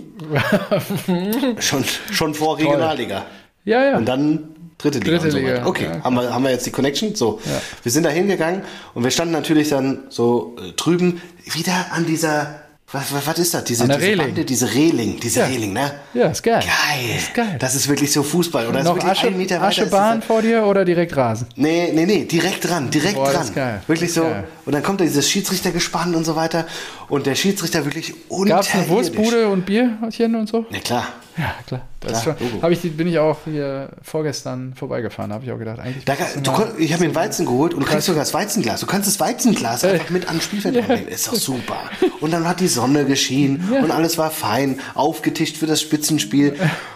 schon, 1.60 1.84
schon 2.12 2.34
vor 2.34 2.58
Regionalliga. 2.58 3.26
Ja, 3.66 3.84
ja. 3.84 3.98
Und 3.98 4.06
dann 4.06 4.56
dritte 4.78 5.00
Liga. 5.00 5.12
Dritte 5.12 5.26
und 5.26 5.32
so 5.32 5.38
Liga, 5.38 5.54
weiter. 5.54 5.68
Okay, 5.68 5.86
ja. 5.86 6.04
haben, 6.04 6.16
wir, 6.16 6.34
haben 6.34 6.44
wir 6.44 6.52
jetzt 6.52 6.66
die 6.66 6.72
Connection? 6.72 7.14
So, 7.14 7.42
wir 7.84 7.92
sind 7.92 8.04
da 8.04 8.10
hingegangen 8.10 8.64
und 8.94 9.04
wir 9.04 9.12
standen 9.12 9.34
natürlich 9.34 9.68
dann 9.70 10.04
so 10.10 10.56
äh, 10.60 10.72
drüben 10.74 11.22
wieder 11.44 11.88
an 11.92 12.06
dieser, 12.06 12.63
was, 12.94 13.12
was, 13.14 13.28
was 13.28 13.40
ist 13.40 13.54
das? 13.54 13.64
Diese, 13.64 13.86
diese 13.88 14.00
Reling. 14.00 14.26
Bande, 14.28 14.46
diese 14.46 14.74
Reling, 14.74 15.20
diese 15.20 15.40
Ja. 15.42 15.46
Reling, 15.48 15.74
ne? 15.74 15.92
Ja, 16.14 16.28
ist 16.28 16.44
geil. 16.44 16.62
Geil. 16.62 17.18
Ist 17.18 17.34
geil. 17.34 17.58
Das 17.60 17.74
ist 17.76 17.88
wirklich 17.88 18.12
so 18.12 18.22
Fußball. 18.24 18.68
Oder 18.68 18.84
Noch 18.84 19.04
Asche, 19.04 19.28
ein 19.28 19.38
Meter 19.38 19.62
Aschebahn 19.62 20.22
vor 20.22 20.42
dir 20.42 20.64
oder 20.66 20.86
direkt 20.86 21.16
Rasen? 21.18 21.48
Nee, 21.56 21.92
nee, 21.94 22.06
nee, 22.06 22.26
direkt 22.26 22.70
dran, 22.70 22.90
direkt 22.92 23.16
Boah, 23.16 23.32
dran. 23.32 23.44
ist 23.44 23.56
geil. 23.56 23.82
Wirklich 23.88 24.14
so. 24.14 24.22
geil. 24.22 24.44
Und 24.66 24.74
dann 24.74 24.84
kommt 24.84 25.02
da 25.02 25.06
dieses 25.06 25.30
Schiedsrichtergespann 25.30 26.14
und 26.16 26.24
so 26.24 26.36
weiter. 26.36 26.66
Und 27.10 27.26
der 27.26 27.36
Schiedsrichter 27.36 27.84
wirklich 27.84 28.10
Gab 28.30 28.40
unterirdisch. 28.40 28.68
es 28.70 28.74
eine 28.76 28.90
Wurstbude 28.90 29.50
und 29.50 29.66
Bierchen 29.66 30.36
und 30.36 30.48
so? 30.48 30.66
Na 30.70 30.80
klar. 30.80 31.08
Ja, 31.38 31.56
klar. 31.66 31.82
Das 32.00 32.22
Klar, 32.24 32.36
ist 32.40 32.62
schon, 32.62 32.72
ich, 32.72 32.98
bin 32.98 33.08
ich 33.08 33.18
auch 33.18 33.40
hier 33.46 33.90
vorgestern 34.04 34.74
vorbeigefahren, 34.76 35.34
habe 35.34 35.46
ich 35.46 35.52
auch 35.52 35.58
gedacht. 35.58 35.80
Eigentlich 35.80 36.06
Da, 36.06 36.16
du, 36.16 36.52
mal- 36.52 36.58
kon- 36.58 36.72
ich 36.78 36.94
habe 36.94 37.04
mir 37.04 37.10
ein 37.10 37.16
Weizen 37.16 37.46
geholt 37.46 37.74
und 37.74 37.82
du 37.82 37.86
kriegst 37.88 38.06
sogar 38.08 38.22
das 38.22 38.34
Weizenglas. 38.34 38.82
Du 38.82 38.86
kannst 38.88 39.08
das 39.08 39.20
Weizenglas 39.20 39.84
einfach 39.84 40.10
mit 40.10 40.28
ans 40.28 40.44
Spielfeld 40.44 40.78
rannehmen. 40.78 41.08
Ist 41.08 41.28
doch 41.28 41.36
super. 41.36 41.80
Und 42.20 42.32
dann 42.32 42.48
hat 42.48 42.60
die 42.60 42.68
Sonne 42.68 43.06
geschienen 43.06 43.68
und 43.82 43.90
alles 43.92 44.18
war 44.18 44.30
fein, 44.32 44.80
aufgetischt 44.94 45.58
für 45.58 45.66
das 45.66 45.82
Spitzenspiel. 45.82 46.56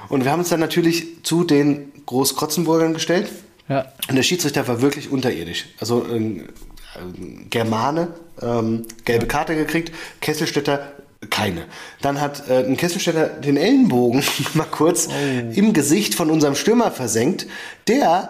Und 0.10 0.24
wir 0.24 0.32
haben 0.32 0.40
uns 0.40 0.50
dann 0.50 0.60
natürlich 0.60 1.24
zu 1.24 1.44
den 1.44 1.92
Großkrotzenburgern 2.06 2.94
gestellt. 2.94 3.30
ja. 3.70 3.86
Und 4.10 4.16
der 4.16 4.24
Schiedsrichter 4.24 4.68
war 4.68 4.82
wirklich 4.82 5.10
unterirdisch. 5.12 5.66
Also 5.80 6.04
ein, 6.04 6.48
ein 6.96 7.48
Germane, 7.50 8.10
ähm, 8.42 8.86
gelbe 9.06 9.26
Karte 9.26 9.56
gekriegt, 9.56 9.92
Kesselstädter 10.22 10.92
keine. 11.30 11.66
Dann 12.02 12.22
hat 12.22 12.50
äh, 12.50 12.64
ein 12.64 12.78
Kesselstädter 12.78 13.28
den 13.28 13.58
Ellenbogen 13.58 14.24
mal 14.54 14.66
kurz 14.66 15.10
im 15.54 15.74
Gesicht 15.74 16.16
von 16.16 16.30
unserem 16.30 16.56
Stürmer 16.56 16.92
versenkt. 16.92 17.48
Der, 17.88 18.30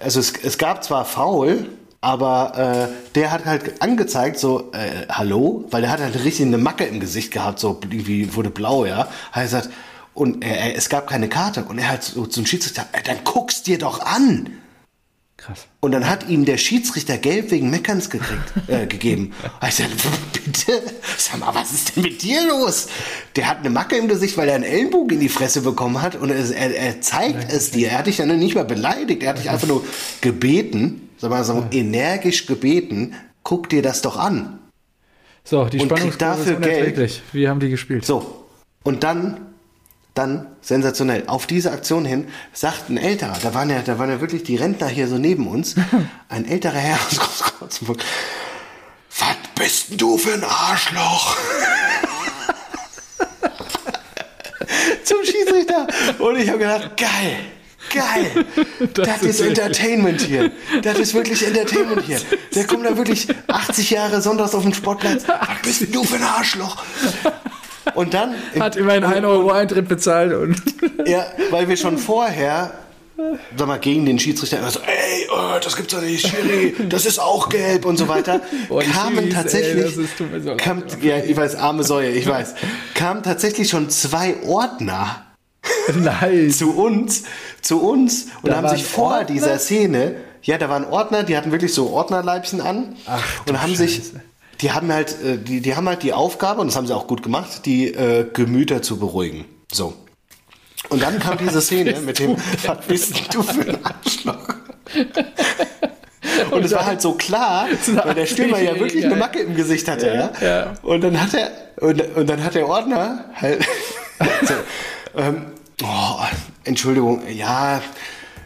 also 0.00 0.20
es, 0.20 0.32
es 0.42 0.58
gab 0.58 0.84
zwar 0.84 1.04
Foul, 1.04 1.66
aber 2.00 2.88
äh, 2.88 3.12
der 3.14 3.32
hat 3.32 3.44
halt 3.44 3.82
angezeigt, 3.82 4.38
so, 4.38 4.70
äh, 4.72 5.06
hallo, 5.08 5.64
weil 5.70 5.82
der 5.82 5.90
hat 5.90 6.00
halt 6.00 6.22
richtig 6.24 6.46
eine 6.46 6.58
Macke 6.58 6.84
im 6.84 7.00
Gesicht 7.00 7.32
gehabt, 7.32 7.58
so 7.58 7.80
irgendwie 7.90 8.34
wurde 8.34 8.50
blau, 8.50 8.84
ja. 8.84 9.08
Hat 9.32 9.42
gesagt, 9.42 9.70
und 10.14 10.42
er, 10.44 10.58
er, 10.58 10.76
es 10.76 10.88
gab 10.88 11.08
keine 11.08 11.28
Karte. 11.28 11.64
Und 11.64 11.78
er 11.78 11.88
hat 11.88 12.02
so 12.02 12.26
zum 12.26 12.46
Schiedsrichter, 12.46 12.86
"Ey, 12.92 13.02
dann 13.04 13.18
guck's 13.24 13.62
dir 13.62 13.78
doch 13.78 14.00
an. 14.00 14.50
Krass. 15.46 15.68
Und 15.78 15.92
dann 15.92 16.08
hat 16.08 16.28
ihm 16.28 16.44
der 16.44 16.58
Schiedsrichter 16.58 17.18
gelb 17.18 17.52
wegen 17.52 17.70
Meckerns 17.70 18.10
gekriegt, 18.10 18.52
äh, 18.66 18.86
gegeben. 18.86 19.32
Sagte, 19.60 19.94
bitte, 20.32 20.82
sag 21.16 21.38
mal, 21.38 21.54
was 21.54 21.72
ist 21.72 21.94
denn 21.94 22.02
mit 22.02 22.22
dir 22.22 22.44
los? 22.48 22.88
Der 23.36 23.48
hat 23.48 23.58
eine 23.58 23.70
Macke 23.70 23.96
im 23.96 24.08
Gesicht, 24.08 24.36
weil 24.36 24.48
er 24.48 24.56
einen 24.56 24.64
Ellenbogen 24.64 25.14
in 25.14 25.20
die 25.20 25.28
Fresse 25.28 25.60
bekommen 25.60 26.02
hat 26.02 26.16
und 26.16 26.30
es, 26.30 26.50
er, 26.50 26.76
er 26.76 27.00
zeigt 27.00 27.52
es 27.52 27.70
dir. 27.70 27.90
Er 27.90 27.98
hat 27.98 28.08
dich 28.08 28.18
ja 28.18 28.26
nicht 28.26 28.56
mal 28.56 28.64
beleidigt, 28.64 29.22
er 29.22 29.30
hat 29.30 29.38
dich 29.38 29.48
einfach 29.48 29.68
nur 29.68 29.84
gebeten, 30.20 31.10
sag 31.16 31.30
mal 31.30 31.44
so 31.44 31.64
energisch 31.70 32.46
gebeten, 32.46 33.14
guck 33.44 33.68
dir 33.68 33.82
das 33.82 34.02
doch 34.02 34.16
an. 34.16 34.58
So, 35.44 35.66
die 35.66 35.78
Spannung 35.78 36.12
dafür 36.18 36.56
unerträglich. 36.56 37.22
Wie 37.32 37.46
haben 37.48 37.60
die 37.60 37.70
gespielt? 37.70 38.04
So, 38.04 38.46
und 38.82 39.04
dann, 39.04 39.45
dann, 40.16 40.46
sensationell, 40.62 41.24
auf 41.26 41.46
diese 41.46 41.70
Aktion 41.70 42.04
hin, 42.04 42.26
sagt 42.52 42.88
ein 42.88 42.96
älterer, 42.96 43.36
da 43.42 43.54
waren 43.54 43.70
ja, 43.70 43.82
da 43.82 43.98
waren 43.98 44.10
ja 44.10 44.20
wirklich 44.20 44.42
die 44.42 44.56
Rentner 44.56 44.88
hier 44.88 45.08
so 45.08 45.18
neben 45.18 45.46
uns, 45.46 45.76
ein 46.28 46.48
älterer 46.48 46.78
Herr 46.78 46.96
aus 46.96 47.18
Großkrotzenburg, 47.18 47.98
was 49.18 49.36
bist 49.54 49.90
denn 49.90 49.98
du 49.98 50.18
für 50.18 50.34
ein 50.34 50.44
Arschloch? 50.44 51.36
Zum 55.04 55.24
Schiedsrichter. 55.24 55.86
Und 56.18 56.36
ich 56.36 56.48
habe 56.48 56.58
gedacht, 56.58 56.96
geil, 56.96 57.38
geil, 57.92 58.46
das, 58.94 59.22
ist 59.22 59.40
Entertainment 59.40 60.20
hier. 60.20 60.50
Das 60.82 60.98
ist 60.98 61.14
wirklich 61.14 61.46
Entertainment 61.46 62.02
hier. 62.02 62.20
Der 62.54 62.66
kommt 62.66 62.84
da 62.84 62.96
wirklich 62.96 63.28
80 63.46 63.90
Jahre 63.90 64.20
sonntags 64.20 64.54
auf 64.54 64.62
den 64.62 64.74
Sportplatz. 64.74 65.24
Was 65.26 65.62
bist 65.62 65.80
denn 65.82 65.92
du 65.92 66.04
für 66.04 66.16
ein 66.16 66.24
Arschloch? 66.24 66.82
Und 67.94 68.14
dann 68.14 68.34
Hat 68.58 68.76
immerhin 68.76 69.04
1 69.04 69.24
Euro 69.24 69.50
Eintritt 69.52 69.88
bezahlt 69.88 70.32
und 70.34 70.56
ja, 71.06 71.26
weil 71.50 71.68
wir 71.68 71.76
schon 71.76 71.98
vorher, 71.98 72.72
sag 73.56 73.66
mal, 73.68 73.78
gegen 73.78 74.04
den 74.06 74.18
Schiedsrichter 74.18 74.58
immer 74.58 74.70
so, 74.70 74.80
ey, 74.80 75.28
oh, 75.32 75.58
das 75.62 75.76
gibt's 75.76 75.94
doch 75.94 76.02
nicht, 76.02 76.26
Schiri, 76.26 76.74
das 76.88 77.06
ist 77.06 77.18
auch 77.18 77.48
gelb 77.48 77.84
und 77.84 77.96
so 77.96 78.08
weiter, 78.08 78.40
Boah, 78.68 78.82
kamen 78.82 79.16
Schiris, 79.18 79.28
ey, 79.28 79.32
tatsächlich, 79.34 79.84
das 79.84 79.96
ist- 79.96 80.18
so 80.44 80.56
kam, 80.56 80.82
ja, 81.00 81.18
ich 81.18 81.36
weiß, 81.36 81.54
arme 81.56 81.84
Säue, 81.84 82.10
ich 82.10 82.26
weiß, 82.26 82.54
kamen 82.94 83.22
tatsächlich 83.22 83.70
schon 83.70 83.88
zwei 83.90 84.34
Ordner 84.44 85.22
nice. 85.94 86.58
zu 86.58 86.76
uns, 86.76 87.22
zu 87.62 87.80
uns 87.80 88.26
und 88.42 88.50
Da 88.50 88.56
haben 88.56 88.68
sich 88.68 88.84
vor 88.84 89.12
Ordner? 89.12 89.24
dieser 89.24 89.58
Szene, 89.58 90.16
ja, 90.42 90.58
da 90.58 90.68
waren 90.68 90.84
Ordner, 90.84 91.22
die 91.24 91.36
hatten 91.36 91.50
wirklich 91.52 91.72
so 91.74 91.90
Ordnerleibchen 91.90 92.60
an 92.60 92.96
Ach, 93.06 93.22
und 93.48 93.60
haben 93.62 93.74
sich, 93.74 93.96
Scheiße. 93.96 94.20
Die 94.60 94.72
haben 94.72 94.92
halt, 94.92 95.20
äh, 95.22 95.38
die, 95.38 95.60
die 95.60 95.76
haben 95.76 95.88
halt 95.88 96.02
die 96.02 96.12
Aufgabe, 96.12 96.60
und 96.60 96.68
das 96.68 96.76
haben 96.76 96.86
sie 96.86 96.94
auch 96.94 97.06
gut 97.06 97.22
gemacht, 97.22 97.66
die 97.66 97.88
äh, 97.88 98.26
Gemüter 98.32 98.82
zu 98.82 98.98
beruhigen. 98.98 99.44
So. 99.72 99.94
Und 100.88 101.02
dann 101.02 101.18
kam 101.18 101.38
diese 101.38 101.60
Szene 101.62 102.00
mit 102.00 102.18
dem, 102.18 102.36
was 102.64 102.86
bist 102.86 103.34
du 103.34 103.42
für 103.42 103.68
ein 103.68 103.84
Arschloch? 103.84 104.48
Und 106.50 106.64
es 106.64 106.72
war 106.72 106.86
halt 106.86 107.00
so 107.00 107.12
klar, 107.12 107.68
weil 108.04 108.14
der 108.14 108.26
Stürmer 108.26 108.58
ja 108.58 108.78
wirklich 108.78 109.04
eine 109.04 109.16
Macke 109.16 109.40
im 109.40 109.54
Gesicht 109.54 109.88
hatte, 109.88 110.32
ja. 110.40 110.46
ja. 110.46 110.74
Und 110.82 111.02
dann 111.02 111.20
hat 111.20 111.34
er, 111.34 111.50
und, 111.80 112.00
und 112.16 112.28
dann 112.28 112.42
hat 112.42 112.54
der 112.54 112.66
Ordner 112.68 113.26
halt, 113.34 113.64
so, 114.42 114.54
ähm, 115.16 115.46
oh, 115.82 116.18
Entschuldigung, 116.64 117.22
ja, 117.28 117.82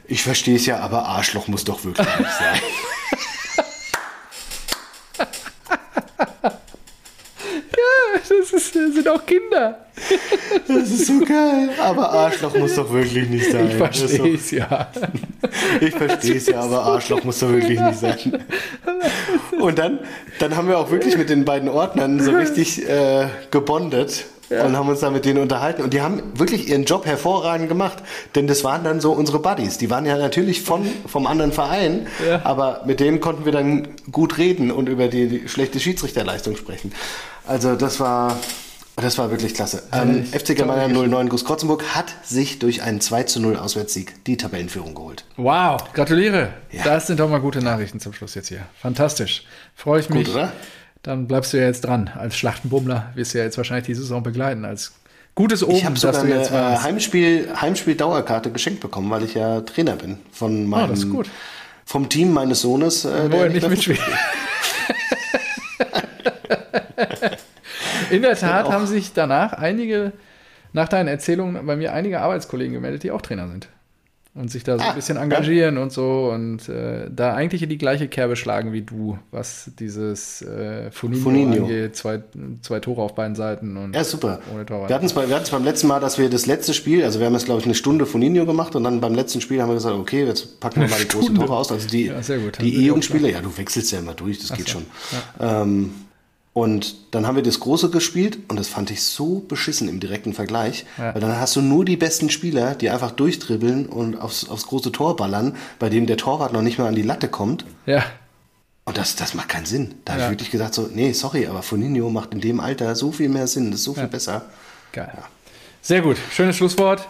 ich 0.07 0.23
verstehe 0.23 0.57
es 0.57 0.67
ja, 0.67 0.81
aber 0.81 1.07
Arschloch 1.07 1.49
muss 1.49 1.65
doch 1.65 1.85
wirklich 1.85 2.07
nicht 2.19 2.31
sein. 2.39 2.61
Das, 8.29 8.53
ist, 8.53 8.75
das 8.75 8.90
sind 9.03 9.09
auch 9.09 9.25
Kinder. 9.25 9.79
Das 10.67 10.91
ist 10.91 11.07
so 11.07 11.21
geil, 11.21 11.71
aber 11.79 12.11
Arschloch 12.11 12.57
muss 12.57 12.75
doch 12.75 12.91
wirklich 12.93 13.29
nicht 13.29 13.51
sein. 13.51 13.69
Ich 13.69 13.75
verstehe 13.75 14.35
es 14.35 14.51
ja. 14.51 14.89
Ich 15.81 15.95
verstehe 15.95 16.37
es 16.37 16.47
ja, 16.47 16.61
aber 16.61 16.83
Arschloch 16.83 17.23
muss 17.25 17.39
doch 17.41 17.51
wirklich 17.51 17.79
nicht 17.81 17.99
sein. 17.99 18.45
Und 19.61 19.79
dann, 19.79 19.99
dann 20.39 20.57
haben 20.57 20.69
wir 20.69 20.79
auch 20.79 20.91
wirklich 20.91 21.17
mit 21.19 21.29
den 21.29 21.45
beiden 21.45 21.69
Ordnern 21.69 22.21
so 22.21 22.31
richtig 22.31 22.89
äh, 22.89 23.27
gebondet 23.51 24.25
und 24.51 24.77
haben 24.77 24.89
uns 24.89 25.01
da 25.01 25.11
mit 25.11 25.25
denen 25.25 25.41
unterhalten. 25.41 25.83
Und 25.83 25.93
die 25.93 26.01
haben 26.01 26.23
wirklich 26.35 26.69
ihren 26.69 26.85
Job 26.85 27.07
hervorragend 27.07 27.69
gemacht, 27.69 27.99
denn 28.35 28.47
das 28.47 28.65
waren 28.65 28.83
dann 28.83 29.01
so 29.01 29.13
unsere 29.13 29.39
Buddies. 29.39 29.79
Die 29.79 29.91
waren 29.91 30.07
ja 30.07 30.17
natürlich 30.19 30.63
von, 30.63 30.87
vom 31.07 31.27
anderen 31.27 31.53
Verein, 31.53 32.07
Ja. 32.27 32.41
aber 32.45 32.83
mit 32.87 33.01
denen 33.01 33.21
konnten 33.21 33.45
wir 33.45 33.53
dann 33.53 33.89
gut 34.11 34.39
reden 34.39 34.71
und 34.73 34.89
über 34.89 35.09
die, 35.09 35.29
die 35.29 35.49
schlechte 35.49 35.79
Schiedsrichterleistung 35.79 36.57
sprechen. 36.57 36.93
Also 37.47 37.77
das 37.77 38.01
war... 38.01 38.37
Das 39.01 39.19
war 39.19 39.31
wirklich 39.31 39.55
klasse. 39.55 39.83
Ähm, 39.93 40.25
FC 40.25 40.57
Germania 40.57 40.87
09 40.89 41.29
Guss 41.29 41.45
Krotzenburg 41.45 41.83
hat 41.95 42.13
sich 42.23 42.59
durch 42.59 42.83
einen 42.83 43.01
2 43.01 43.23
zu 43.25 43.41
0 43.41 43.57
Auswärtssieg 43.57 44.25
die 44.25 44.37
Tabellenführung 44.37 44.95
geholt. 44.95 45.25
Wow, 45.37 45.93
gratuliere. 45.93 46.51
Ja. 46.71 46.85
Das 46.85 47.07
sind 47.07 47.19
doch 47.21 47.29
mal 47.29 47.41
gute 47.41 47.61
Nachrichten 47.63 48.01
zum 48.01 48.13
Schluss 48.13 48.35
jetzt 48.35 48.49
hier. 48.49 48.67
Fantastisch. 48.81 49.45
Freue 49.75 50.01
ich 50.01 50.11
mich. 50.11 50.29
oder? 50.29 50.53
Dann 51.03 51.27
bleibst 51.27 51.53
du 51.53 51.57
ja 51.59 51.65
jetzt 51.65 51.83
dran. 51.83 52.11
Als 52.15 52.37
Schlachtenbummler 52.37 53.11
wirst 53.15 53.33
du 53.35 53.39
ja 53.39 53.45
jetzt 53.45 53.57
wahrscheinlich 53.57 53.87
die 53.87 53.95
Saison 53.95 54.23
begleiten. 54.23 54.65
Als 54.67 54.93
gutes 55.35 55.63
Oben, 55.63 55.77
Ich 55.77 55.85
habe 55.87 55.99
sogar 55.99 56.21
eine 56.23 56.35
jetzt 56.35 56.51
äh. 56.51 56.77
Heimspiel, 56.79 57.49
Heimspiel-Dauerkarte 57.59 58.51
geschenkt 58.51 58.81
bekommen, 58.81 59.11
weil 59.11 59.23
ich 59.25 59.35
ja 59.35 59.63
Trainer 59.63 59.97
bin 59.97 60.19
von 60.31 60.67
meinem, 60.67 60.91
das 60.91 61.01
ist 61.01 61.11
gut. 61.11 61.31
vom 61.87 62.09
Team 62.11 62.33
meines 62.35 62.61
Sohnes. 62.61 63.05
Äh, 63.07 63.31
Wo 63.33 63.37
er 63.39 63.49
nicht 63.49 63.67
mitspielt. 63.69 64.01
In 68.11 68.23
der 68.23 68.37
Tat 68.37 68.69
haben 68.71 68.87
sich 68.87 69.13
danach 69.13 69.53
einige, 69.53 70.13
nach 70.73 70.89
deinen 70.89 71.09
Erzählungen 71.09 71.65
bei 71.67 71.77
mir 71.77 71.93
einige 71.93 72.21
Arbeitskollegen 72.21 72.75
gemeldet, 72.75 73.03
die 73.03 73.11
auch 73.11 73.23
Trainer 73.23 73.49
sind. 73.49 73.69
und 74.33 74.49
sich 74.49 74.63
da 74.63 74.79
so 74.79 74.85
Ah, 74.85 74.91
ein 74.91 74.95
bisschen 74.95 75.17
engagieren 75.17 75.77
und 75.77 75.91
so 75.93 76.31
und 76.33 76.69
äh, 76.69 77.09
da 77.11 77.35
eigentlich 77.35 77.65
in 77.65 77.69
die 77.69 77.79
gleiche 77.79 78.07
Kerbe 78.07 78.37
schlagen 78.37 78.73
wie 78.73 78.83
du, 78.83 79.19
was 79.33 79.73
dieses 79.81 80.41
äh, 80.43 80.93
Funinho, 80.93 81.23
Funinho. 81.25 81.65
angeht. 81.65 81.97
Zwei, 81.97 82.23
zwei 82.63 82.79
Tore 82.79 83.03
auf 83.03 83.17
beiden 83.17 83.35
Seiten 83.35 83.77
und 83.77 83.93
Ja, 83.93 84.05
super. 84.05 84.39
ohne 84.55 84.65
Torwart. 84.65 84.89
Wir 84.89 84.95
hatten 84.95 85.07
es 85.07 85.15
bei, 85.15 85.27
beim 85.27 85.65
letzten 85.65 85.89
Mal, 85.89 85.99
dass 85.99 86.17
wir 86.17 86.31
das 86.31 86.47
letzte 86.47 86.75
Spiel, 86.75 87.03
also 87.03 87.19
wir 87.19 87.27
haben 87.27 87.33
jetzt, 87.35 87.47
glaube 87.47 87.59
ich, 87.61 87.67
eine 87.67 87.75
Stunde 87.75 88.07
von 88.07 88.21
Nino 88.21 88.47
gemacht 88.47 88.77
und 88.77 88.85
dann 88.85 89.01
beim 89.01 89.15
letzten 89.17 89.41
Spiel 89.41 89.61
haben 89.61 89.69
wir 89.71 89.75
gesagt, 89.75 89.97
okay, 89.97 90.25
jetzt 90.25 90.61
packen 90.61 90.81
wir 90.83 90.89
mal 90.89 91.01
die 91.01 91.09
großen. 91.09 91.35
Tore 91.35 91.57
aus. 91.57 91.73
Also 91.73 91.89
die, 91.89 92.07
Ja, 92.07 92.21
die 92.21 92.49
auch 92.49 92.61
E-Jugendspiele, 92.63 93.33
ja, 93.33 93.41
du 93.41 93.59
wechselst 93.59 93.91
ja 93.91 93.99
immer 93.99 94.15
durch, 94.15 94.39
das 94.39 94.57
geht 94.57 94.71
schon. 94.71 94.87
Ähm, 95.41 95.93
und 96.53 96.97
dann 97.15 97.27
haben 97.27 97.37
wir 97.37 97.43
das 97.45 97.61
große 97.61 97.91
gespielt 97.91 98.39
und 98.49 98.59
das 98.59 98.69
fand 98.69 98.91
ich 98.91 99.03
so 99.05 99.39
beschissen 99.47 99.89
im 99.89 100.01
direkten 100.01 100.33
Vergleich, 100.35 100.85
Ja. 100.99 101.15
weil 101.15 101.21
dann 101.21 101.39
hast 101.39 101.55
du 101.57 101.61
nur 101.63 101.85
die 101.85 101.97
besten 101.97 102.29
Spieler, 102.31 102.75
die 102.75 102.91
einfach 102.91 103.13
durchdribbeln 103.13 103.87
und 103.87 104.21
aufs, 104.21 104.49
aufs 104.49 104.67
große 104.67 104.91
Tor 104.93 105.17
ballern, 105.17 105.57
bei 105.79 105.89
dem 105.89 106.07
der 106.07 106.17
Torwart 106.17 106.53
noch 106.53 106.63
nicht 106.63 106.79
mal 106.79 106.89
an 106.89 106.95
die 106.97 107.03
Latte 107.03 107.29
kommt. 107.29 107.65
Ja, 107.87 108.03
Und 108.85 108.99
das, 108.99 109.15
das 109.15 109.35
macht 109.35 109.49
keinen 109.49 109.67
Sinn. 109.67 109.95
Da 110.05 110.13
habe 110.15 110.23
Ja. 110.23 110.27
ich 110.29 110.33
wirklich 110.33 110.51
gesagt, 110.51 110.75
so, 110.75 110.89
nee, 110.93 111.13
sorry, 111.13 111.47
aber 111.47 111.63
Foninho 111.63 112.11
macht 112.11 112.33
in 112.33 112.41
dem 112.41 112.59
Alter 112.59 112.97
so 112.97 113.13
viel 113.13 113.29
mehr 113.29 113.47
Sinn, 113.47 113.71
das 113.71 113.81
ist 113.81 113.85
so 113.85 113.95
viel 113.95 114.09
besser. 114.09 114.47
geil. 114.93 115.13
Sehr 115.83 116.01
gut. 116.03 116.17
Schönes 116.33 116.57
Schlusswort. 116.57 117.07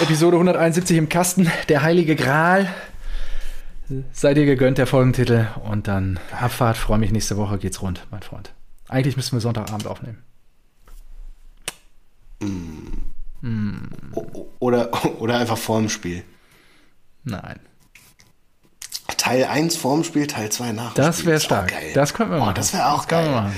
Episode 0.00 0.36
171 0.36 0.96
im 0.96 1.08
Kasten, 1.08 1.50
der 1.68 1.82
heilige 1.82 2.14
Gral. 2.16 2.68
Seid 4.12 4.38
ihr 4.38 4.46
gegönnt, 4.46 4.78
der 4.78 4.86
Folgentitel. 4.86 5.46
Und 5.64 5.88
dann 5.88 6.18
Abfahrt. 6.32 6.76
Freue 6.76 6.98
mich, 6.98 7.10
nächste 7.12 7.36
Woche 7.36 7.58
geht's 7.58 7.82
rund, 7.82 8.06
mein 8.10 8.22
Freund. 8.22 8.52
Eigentlich 8.88 9.16
müssen 9.16 9.32
wir 9.36 9.40
Sonntagabend 9.40 9.86
aufnehmen. 9.86 10.22
O- 14.14 14.20
o- 14.32 14.48
Oder, 14.58 14.90
oder 15.20 15.38
einfach 15.38 15.58
vorm 15.58 15.88
Spiel. 15.88 16.24
Nein. 17.24 17.60
Teil 19.16 19.44
1 19.44 19.76
vorm 19.76 20.04
Spiel, 20.04 20.26
Teil 20.26 20.50
2 20.50 20.72
nach 20.72 20.92
dem 20.94 21.02
Das 21.04 21.24
wäre 21.24 21.40
stark. 21.40 21.68
geil. 21.70 21.92
Das 21.94 22.12
könnten 22.14 22.32
wir 22.32 22.38
Oh, 22.38 22.44
machen. 22.46 22.54
das 22.56 22.72
wäre 22.74 22.90
auch 22.92 23.06
geil. 23.08 23.30
machen. 23.30 23.52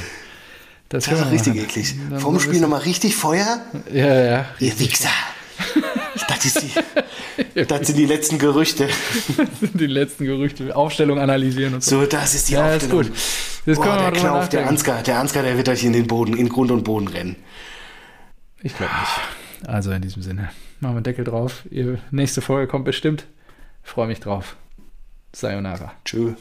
Das, 0.88 1.04
Das 1.04 1.18
wäre 1.18 1.30
richtig 1.30 1.54
machen. 1.54 1.64
eklig. 1.64 1.94
Vorm 2.18 2.38
Spiel 2.38 2.60
nochmal 2.60 2.80
richtig 2.82 3.16
Feuer. 3.16 3.60
Ja, 3.92 4.14
ja. 4.24 4.44
Ihr 4.60 4.78
Wichser. 4.78 5.08
Das, 6.28 6.44
ist 6.44 6.62
die, 6.62 7.64
das 7.64 7.86
sind 7.86 7.96
die 7.96 8.06
letzten 8.06 8.38
Gerüchte. 8.38 8.88
Die 9.74 9.86
letzten 9.86 10.24
Gerüchte, 10.24 10.74
Aufstellung 10.74 11.18
analysieren 11.18 11.74
und 11.74 11.84
so. 11.84 12.00
So, 12.00 12.06
das 12.06 12.34
ist 12.34 12.48
die 12.48 12.54
Ja, 12.54 12.68
ist 12.70 12.84
Aufstellung. 12.84 13.02
gut. 13.08 13.12
Das 13.66 13.76
Boah, 13.76 13.98
der 13.98 14.12
Knauf, 14.12 14.48
der. 14.48 14.66
Ansgar, 14.68 15.02
der 15.02 15.18
Ansgar, 15.18 15.42
der 15.42 15.56
wird 15.56 15.68
euch 15.68 15.84
in 15.84 15.92
den 15.92 16.06
Boden, 16.06 16.36
in 16.36 16.48
Grund 16.48 16.70
und 16.70 16.84
Boden 16.84 17.08
rennen. 17.08 17.36
Ich 18.62 18.76
glaube 18.76 18.92
nicht. 19.00 19.68
Also 19.68 19.90
in 19.90 20.02
diesem 20.02 20.22
Sinne, 20.22 20.50
machen 20.80 20.94
wir 20.94 20.96
einen 20.98 21.04
Deckel 21.04 21.24
drauf. 21.24 21.64
Ihr, 21.70 21.98
nächste 22.10 22.40
Folge 22.40 22.68
kommt 22.68 22.84
bestimmt. 22.84 23.26
Freue 23.82 24.06
mich 24.06 24.20
drauf. 24.20 24.56
Sayonara. 25.32 25.92
Tschö. 26.04 26.34